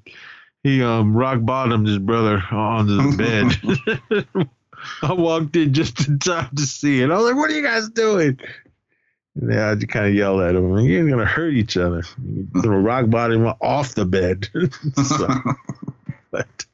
he 0.63 0.81
um 0.81 1.15
rock 1.15 1.39
bottomed 1.41 1.87
his 1.87 1.99
brother 1.99 2.43
on 2.51 2.87
the 2.87 3.15
bed. 4.35 4.47
I 5.03 5.13
walked 5.13 5.55
in 5.55 5.73
just 5.73 6.07
in 6.07 6.17
time 6.17 6.49
to 6.55 6.63
see 6.63 7.01
it. 7.01 7.11
I 7.11 7.15
was 7.15 7.25
like, 7.25 7.35
"What 7.35 7.51
are 7.51 7.53
you 7.53 7.61
guys 7.61 7.89
doing?" 7.89 8.39
And 9.35 9.51
then 9.51 9.59
I 9.59 9.75
just 9.75 9.89
kind 9.89 10.07
of 10.07 10.15
yelled 10.15 10.41
at 10.41 10.55
him. 10.55 10.77
You're 10.79 11.09
gonna 11.09 11.25
hurt 11.25 11.53
each 11.53 11.77
other. 11.77 12.01
Throw 12.61 12.77
rock 12.77 13.09
bottom 13.09 13.45
off 13.61 13.93
the 13.93 14.05
bed. 14.05 14.49
so, 14.95 15.27
but 16.31 16.65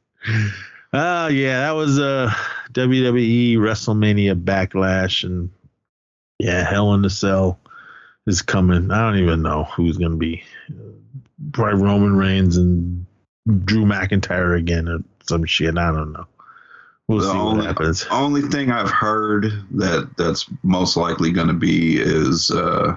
uh 0.94 1.30
yeah, 1.32 1.60
that 1.60 1.72
was 1.72 2.00
uh 2.00 2.32
WWE 2.72 3.58
WrestleMania 3.58 4.42
Backlash 4.42 5.26
and 5.26 5.50
yeah, 6.38 6.64
Hell 6.64 6.94
in 6.94 7.02
the 7.02 7.10
Cell 7.10 7.60
is 8.28 8.42
coming. 8.42 8.92
I 8.92 9.10
don't 9.12 9.22
even 9.22 9.42
know 9.42 9.64
who's 9.66 9.98
gonna 9.98 10.16
be. 10.18 10.44
Probably 11.54 11.82
Roman 11.82 12.16
Reigns 12.16 12.58
and 12.58 13.06
Drew 13.66 13.86
McIntyre 13.86 14.58
again 14.58 14.88
or 14.88 15.00
some 15.24 15.46
shit. 15.46 15.78
I 15.78 15.92
don't 15.92 16.12
know. 16.14 16.28
We'll 17.08 17.20
The 17.20 17.32
see 17.32 17.38
only- 17.38 17.58
what 17.58 17.66
happens. 17.66 18.06
Only 18.12 18.42
thing 18.44 18.72
I've 18.72 18.92
heard 18.92 19.46
that 19.72 20.10
that's 20.18 20.46
most 20.64 20.96
likely 20.96 21.32
going 21.32 21.48
to 21.48 21.54
be 21.54 21.98
is 22.00 22.52
uh, 22.52 22.96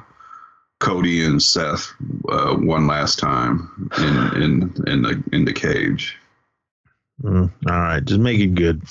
Cody 0.81 1.25
and 1.25 1.41
Seth 1.43 1.93
uh, 2.29 2.55
one 2.57 2.87
last 2.87 3.19
time 3.19 3.91
in 3.99 4.43
in 4.43 4.75
in 4.87 5.03
the 5.03 5.23
in 5.33 5.45
the 5.47 5.53
cage. 5.53 6.19
Mm, 7.23 7.51
all 7.71 7.81
right, 7.81 8.05
just 8.05 8.21
make 8.21 8.41
it 8.41 8.55
good. 8.55 8.83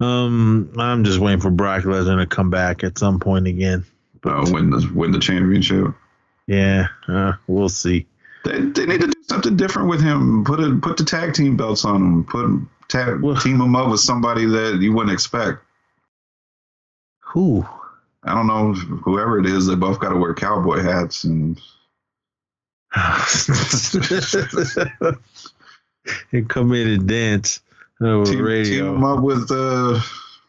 Um, 0.00 0.70
I'm 0.78 1.04
just 1.04 1.18
waiting 1.18 1.40
for 1.40 1.50
Brock 1.50 1.82
Lesnar 1.82 2.18
to 2.20 2.26
come 2.26 2.50
back 2.50 2.84
at 2.84 2.98
some 2.98 3.18
point 3.18 3.46
again. 3.48 3.84
Uh, 4.26 4.44
win 4.50 4.70
the 4.70 4.90
win 4.94 5.12
the 5.12 5.18
championship. 5.20 5.94
Yeah, 6.46 6.88
uh, 7.08 7.32
we'll 7.46 7.68
see. 7.68 8.06
They, 8.44 8.60
they 8.60 8.86
need 8.86 9.00
to 9.00 9.06
do 9.08 9.22
something 9.28 9.56
different 9.56 9.88
with 9.88 10.00
him. 10.00 10.44
Put 10.44 10.60
a, 10.60 10.76
put 10.76 10.96
the 10.96 11.04
tag 11.04 11.34
team 11.34 11.56
belts 11.56 11.84
on 11.84 11.96
him. 11.96 12.24
Put 12.24 12.60
tag, 12.88 13.20
Well- 13.20 13.36
team 13.36 13.60
him 13.60 13.74
up 13.76 13.90
with 13.90 14.00
somebody 14.00 14.46
that 14.46 14.78
you 14.80 14.92
wouldn't 14.92 15.12
expect. 15.12 15.62
Who? 17.32 17.66
I 18.22 18.34
don't 18.34 18.46
know 18.46 18.72
whoever 18.72 19.38
it 19.38 19.46
is. 19.46 19.66
They 19.66 19.74
both 19.76 20.00
got 20.00 20.08
to 20.10 20.16
wear 20.16 20.34
cowboy 20.34 20.80
hats 20.82 21.24
and 21.24 21.60
and 26.32 26.48
come 26.48 26.72
in 26.72 26.88
and 26.88 27.08
dance 27.08 27.60
over 28.00 28.24
team, 28.24 28.34
team 28.36 28.44
radio. 28.44 28.94
him 28.94 29.04
up 29.04 29.20
with 29.22 29.50
uh, 29.50 30.00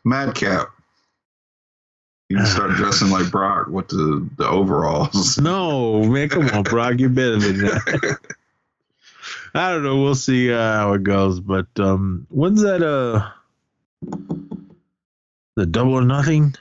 Madcap. 0.05 0.69
You 2.29 2.37
can 2.37 2.45
start 2.45 2.71
dressing 2.71 3.09
like 3.09 3.31
Brock 3.31 3.67
with 3.67 3.87
the, 3.89 4.27
the 4.37 4.47
overalls. 4.47 5.37
No, 5.37 6.03
man, 6.03 6.29
come 6.29 6.47
on, 6.49 6.63
Brock, 6.63 6.95
you're 6.97 7.09
better 7.09 7.37
than 7.37 7.57
that. 7.59 8.17
I 9.53 9.71
don't 9.71 9.83
know. 9.83 10.01
We'll 10.01 10.15
see 10.15 10.51
uh, 10.51 10.57
how 10.57 10.93
it 10.93 11.03
goes. 11.03 11.39
But 11.39 11.67
um, 11.79 12.27
when's 12.29 12.61
that? 12.61 12.83
Uh, 12.83 13.29
the 15.55 15.65
double 15.65 15.93
or 15.93 16.01
nothing. 16.03 16.53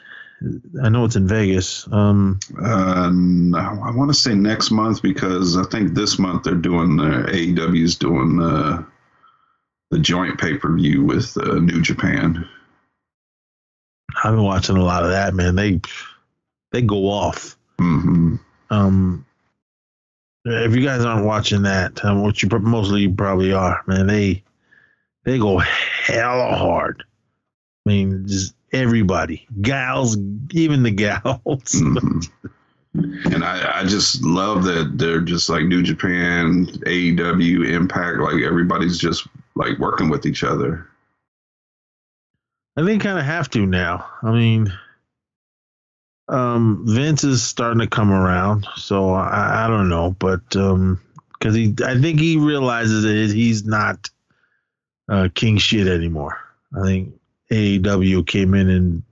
I 0.83 0.89
know 0.89 1.05
it's 1.05 1.17
in 1.17 1.27
Vegas. 1.27 1.91
Um, 1.91 2.39
Uh, 2.63 3.11
no, 3.13 3.59
I 3.59 3.91
want 3.91 4.11
to 4.11 4.15
say 4.15 4.35
next 4.35 4.71
month 4.71 5.03
because 5.03 5.57
I 5.57 5.65
think 5.65 5.95
this 5.95 6.19
month 6.19 6.45
they're 6.45 6.55
doing 6.55 6.97
the 6.97 7.29
AEW's 7.31 7.97
doing 7.97 8.37
the 8.37 8.85
the 9.91 9.99
joint 9.99 10.39
pay 10.41 10.57
per 10.57 10.75
view 10.75 11.05
with 11.05 11.37
uh, 11.39 11.55
New 11.55 11.81
Japan. 11.81 12.47
I've 14.23 14.35
been 14.35 14.43
watching 14.45 14.77
a 14.77 14.85
lot 14.85 15.05
of 15.05 15.11
that. 15.11 15.35
Man, 15.35 15.55
they 15.55 15.81
they 16.73 16.83
go 16.83 17.09
off. 17.09 17.57
hmm 17.79 18.37
Um, 18.71 19.25
if 20.45 20.75
you 20.75 20.83
guys 20.83 21.05
aren't 21.05 21.27
watching 21.27 21.63
that, 21.63 22.05
um, 22.05 22.23
which 22.23 22.43
you 22.43 22.49
mostly 22.61 23.03
you 23.03 23.13
probably 23.13 23.53
are, 23.53 23.83
man, 23.87 24.07
they 24.07 24.43
they 25.25 25.39
go 25.39 25.59
hella 25.59 26.55
hard. 26.57 27.05
I 27.85 27.91
mean, 27.91 28.27
just 28.27 28.55
everybody, 28.73 29.47
gals, 29.61 30.17
even 30.53 30.83
the 30.83 30.91
gals. 30.91 31.73
hmm 31.75 32.21
And 32.95 33.45
I, 33.45 33.81
I 33.81 33.85
just 33.85 34.23
love 34.25 34.65
that 34.65 34.97
they're 34.97 35.21
just 35.21 35.51
like 35.51 35.65
New 35.65 35.83
Japan, 35.83 36.67
AEW, 36.87 37.69
Impact, 37.69 38.19
like 38.21 38.43
everybody's 38.43 38.99
just 38.99 39.27
like 39.55 39.79
working 39.79 40.09
with 40.09 40.25
each 40.25 40.43
other. 40.45 40.89
And 42.77 42.87
think 42.87 43.03
kind 43.03 43.19
of 43.19 43.25
have 43.25 43.49
to 43.51 43.65
now. 43.67 44.07
I 44.23 44.33
mean, 44.33 44.73
um, 46.29 46.83
Vince 46.87 47.25
is 47.25 47.43
starting 47.43 47.81
to 47.81 47.87
come 47.87 48.13
around, 48.13 48.67
so 48.77 49.11
I, 49.11 49.65
I 49.65 49.69
don't 49.69 49.89
know, 49.89 50.15
but 50.19 50.55
um, 50.57 51.01
because 51.33 51.55
he, 51.55 51.75
I 51.85 51.99
think 52.01 52.19
he 52.21 52.37
realizes 52.37 53.05
that 53.05 53.35
he's 53.35 53.65
not 53.65 54.11
uh, 55.09 55.29
king 55.35 55.57
shit 55.59 55.87
anymore. 55.87 56.39
I 56.77 56.83
think 56.85 57.15
AEW 57.51 58.27
came 58.27 58.55
in 58.55 58.69
and 58.69 59.03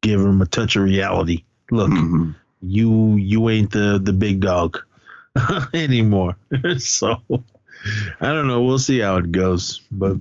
gave 0.00 0.18
him 0.18 0.40
a 0.40 0.46
touch 0.46 0.76
of 0.76 0.82
reality. 0.84 1.44
Look, 1.70 1.90
Mhm. 1.90 2.34
you 2.62 3.16
you 3.16 3.48
ain't 3.50 3.70
the 3.70 4.00
the 4.02 4.12
big 4.14 4.40
dog 4.40 4.78
anymore. 5.74 6.36
so 6.78 7.22
I 8.20 8.32
don't 8.32 8.48
know. 8.48 8.62
We'll 8.62 8.78
see 8.78 8.98
how 9.00 9.16
it 9.16 9.30
goes. 9.30 9.82
But 9.90 10.16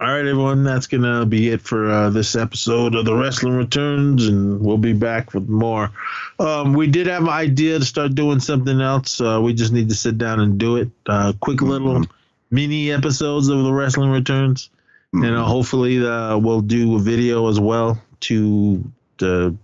all 0.00 0.08
right, 0.08 0.26
everyone, 0.26 0.64
that's 0.64 0.86
gonna 0.86 1.26
be 1.26 1.50
it 1.50 1.62
for 1.62 1.90
uh, 1.90 2.10
this 2.10 2.36
episode 2.36 2.94
of 2.94 3.04
the 3.04 3.14
Wrestling 3.14 3.54
Returns, 3.54 4.28
and 4.28 4.60
we'll 4.60 4.78
be 4.78 4.92
back 4.92 5.34
with 5.34 5.48
more. 5.48 5.90
Um, 6.38 6.74
we 6.74 6.86
did 6.86 7.06
have 7.06 7.22
an 7.22 7.28
idea 7.28 7.78
to 7.78 7.84
start 7.84 8.14
doing 8.14 8.40
something 8.40 8.80
else. 8.80 9.20
Uh, 9.20 9.40
we 9.42 9.54
just 9.54 9.72
need 9.72 9.88
to 9.88 9.94
sit 9.94 10.18
down 10.18 10.40
and 10.40 10.58
do 10.58 10.76
it. 10.76 10.90
Uh, 11.06 11.32
quick 11.40 11.62
little 11.62 12.04
mini 12.50 12.92
episodes 12.92 13.48
of 13.48 13.62
the 13.64 13.72
Wrestling 13.72 14.10
Returns 14.10 14.70
and 15.12 15.36
uh, 15.36 15.44
hopefully 15.44 16.04
uh, 16.04 16.36
we'll 16.38 16.62
do 16.62 16.96
a 16.96 16.98
video 16.98 17.48
as 17.48 17.60
well 17.60 18.00
to 18.20 18.82
the 19.18 19.54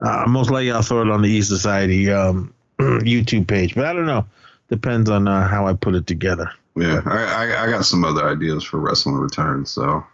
uh, 0.00 0.24
most 0.28 0.50
likely 0.50 0.70
I'll 0.70 0.82
throw 0.82 1.02
it 1.02 1.10
on 1.10 1.22
the 1.22 1.28
East 1.28 1.48
Society 1.48 2.10
um, 2.10 2.54
YouTube 2.78 3.48
page, 3.48 3.74
but 3.74 3.84
I 3.84 3.92
don't 3.92 4.06
know. 4.06 4.26
Depends 4.68 5.10
on 5.10 5.26
uh, 5.26 5.48
how 5.48 5.66
I 5.66 5.72
put 5.72 5.94
it 5.94 6.06
together. 6.06 6.52
Yeah, 6.80 7.02
I, 7.06 7.24
I, 7.52 7.64
I 7.64 7.70
got 7.70 7.84
some 7.84 8.04
other 8.04 8.28
ideas 8.28 8.64
for 8.64 8.78
Wrestling 8.78 9.16
Returns, 9.16 9.70
so 9.70 10.04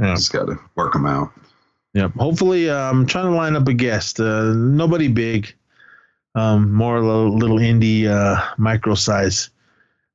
Yeah. 0.00 0.14
just 0.14 0.32
got 0.32 0.46
to 0.46 0.58
work 0.74 0.92
them 0.92 1.06
out. 1.06 1.30
Yep. 1.94 2.12
Hopefully, 2.14 2.68
uh, 2.70 2.90
I'm 2.90 3.06
trying 3.06 3.26
to 3.26 3.36
line 3.36 3.56
up 3.56 3.66
a 3.68 3.72
guest. 3.74 4.20
Uh, 4.20 4.52
nobody 4.54 5.08
big, 5.08 5.54
um, 6.34 6.72
more 6.72 6.96
a 6.96 7.00
little, 7.00 7.36
little 7.36 7.58
indie, 7.58 8.06
uh, 8.06 8.40
micro 8.58 8.94
size. 8.94 9.50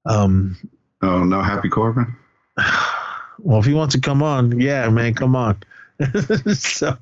Um, 0.05 0.57
Oh, 1.03 1.23
no 1.23 1.41
Happy 1.41 1.67
Corbin? 1.69 2.15
well, 3.39 3.59
if 3.59 3.65
he 3.65 3.73
wants 3.73 3.95
to 3.95 4.01
come 4.01 4.21
on, 4.21 4.59
yeah, 4.59 4.87
man, 4.89 5.15
come 5.15 5.35
on. 5.35 5.57
so, 6.53 6.95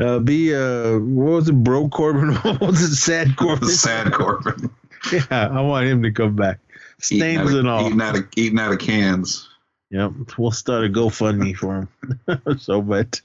uh, 0.00 0.18
be 0.20 0.54
uh, 0.54 0.98
what 0.98 1.30
was 1.32 1.48
it, 1.48 1.52
Bro 1.54 1.88
Corbin? 1.88 2.34
what 2.42 2.60
was 2.60 2.80
it, 2.82 2.94
Sad 2.94 3.36
Corbin? 3.36 3.68
Sad 3.68 4.12
Corbin. 4.12 4.70
Yeah, 5.12 5.48
I 5.52 5.60
want 5.60 5.86
him 5.86 6.02
to 6.04 6.12
come 6.12 6.36
back. 6.36 6.58
Eating 7.10 7.18
Stains 7.18 7.54
and 7.54 7.68
all. 7.68 7.86
Eating 7.86 8.00
out 8.00 8.16
of, 8.16 8.24
eating 8.36 8.58
out 8.58 8.72
of 8.72 8.78
cans. 8.78 9.48
Yep, 9.90 10.12
we'll 10.36 10.50
start 10.50 10.84
a 10.84 10.88
GoFundMe 10.88 11.56
for 11.56 11.88
him. 12.26 12.58
so, 12.58 12.82
but 12.82 13.22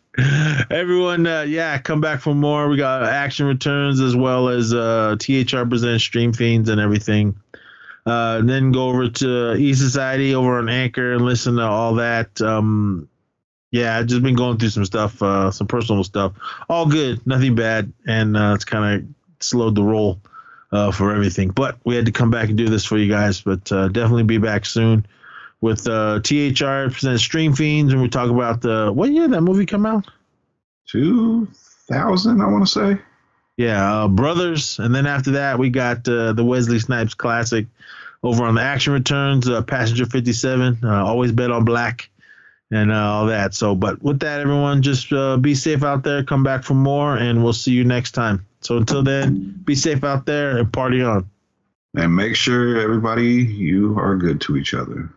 everyone, 0.71 1.27
uh, 1.27 1.41
yeah, 1.41 1.77
come 1.79 1.99
back 1.99 2.21
for 2.21 2.33
more. 2.33 2.69
We 2.69 2.77
got 2.77 3.03
action 3.03 3.47
returns 3.47 3.99
as 3.99 4.15
well 4.15 4.47
as 4.47 4.73
uh, 4.73 5.17
THR 5.19 5.65
presents 5.65 6.05
Stream 6.05 6.31
Fiends 6.31 6.69
and 6.69 6.79
everything. 6.79 7.35
Uh, 8.05 8.37
and 8.39 8.49
then 8.49 8.71
go 8.71 8.87
over 8.87 9.09
to 9.09 9.55
E 9.55 9.73
Society 9.73 10.35
over 10.35 10.57
on 10.57 10.69
Anchor 10.69 11.13
and 11.13 11.25
listen 11.25 11.55
to 11.55 11.63
all 11.63 11.95
that. 11.95 12.41
Um, 12.41 13.09
yeah, 13.71 13.97
I've 13.97 14.05
just 14.05 14.21
been 14.21 14.35
going 14.35 14.57
through 14.57 14.69
some 14.69 14.85
stuff, 14.85 15.21
uh, 15.21 15.51
some 15.51 15.67
personal 15.67 16.03
stuff. 16.03 16.33
All 16.69 16.85
good, 16.85 17.25
nothing 17.25 17.55
bad, 17.55 17.91
and 18.05 18.37
uh, 18.37 18.53
it's 18.55 18.65
kind 18.65 19.01
of 19.01 19.09
slowed 19.43 19.75
the 19.75 19.83
roll 19.83 20.21
uh, 20.73 20.91
for 20.91 21.13
everything. 21.13 21.49
But 21.49 21.77
we 21.85 21.95
had 21.95 22.07
to 22.07 22.11
come 22.11 22.31
back 22.31 22.49
and 22.49 22.57
do 22.57 22.67
this 22.67 22.83
for 22.83 22.97
you 22.97 23.09
guys. 23.09 23.39
But 23.39 23.71
uh, 23.71 23.87
definitely 23.87 24.23
be 24.23 24.39
back 24.39 24.65
soon 24.65 25.05
with 25.61 25.87
uh, 25.87 26.19
THR 26.19 26.91
presents 26.91 27.23
Stream 27.23 27.53
Fiends, 27.53 27.93
and 27.93 28.01
we 28.01 28.09
talk 28.09 28.29
about 28.29 28.61
the 28.61 28.91
what 28.91 29.11
year 29.11 29.29
that 29.29 29.41
movie 29.41 29.65
come 29.65 29.85
out? 29.85 30.05
2000, 30.89 32.41
I 32.41 32.47
want 32.47 32.67
to 32.67 32.71
say. 32.71 33.01
Yeah, 33.55 34.03
uh, 34.03 34.07
Brothers, 34.07 34.79
and 34.79 34.93
then 34.93 35.05
after 35.05 35.31
that 35.31 35.59
we 35.59 35.69
got 35.69 36.07
uh, 36.09 36.33
the 36.33 36.43
Wesley 36.43 36.79
Snipes 36.79 37.13
Classic 37.13 37.67
over 38.23 38.43
on 38.43 38.55
the 38.55 38.61
Action 38.61 38.93
Returns, 38.93 39.47
uh, 39.47 39.61
Passenger 39.61 40.07
57. 40.07 40.79
Uh, 40.83 41.05
always 41.05 41.31
bet 41.31 41.51
on 41.51 41.63
black 41.63 42.09
and 42.71 42.91
uh, 42.91 42.95
all 42.95 43.27
that. 43.27 43.53
So, 43.53 43.75
but 43.75 44.01
with 44.01 44.19
that, 44.21 44.39
everyone, 44.39 44.81
just 44.81 45.13
uh, 45.13 45.37
be 45.37 45.53
safe 45.53 45.83
out 45.83 46.03
there. 46.03 46.23
Come 46.23 46.43
back 46.43 46.63
for 46.63 46.73
more, 46.73 47.15
and 47.15 47.43
we'll 47.43 47.53
see 47.53 47.73
you 47.73 47.83
next 47.83 48.11
time. 48.11 48.45
So 48.63 48.77
until 48.77 49.03
then, 49.03 49.61
be 49.65 49.75
safe 49.75 50.03
out 50.03 50.25
there 50.25 50.57
and 50.57 50.71
party 50.71 51.01
on. 51.03 51.29
And 51.95 52.15
make 52.15 52.35
sure 52.35 52.79
everybody, 52.79 53.43
you 53.43 53.97
are 53.99 54.15
good 54.15 54.41
to 54.41 54.57
each 54.57 54.73
other. 54.73 55.09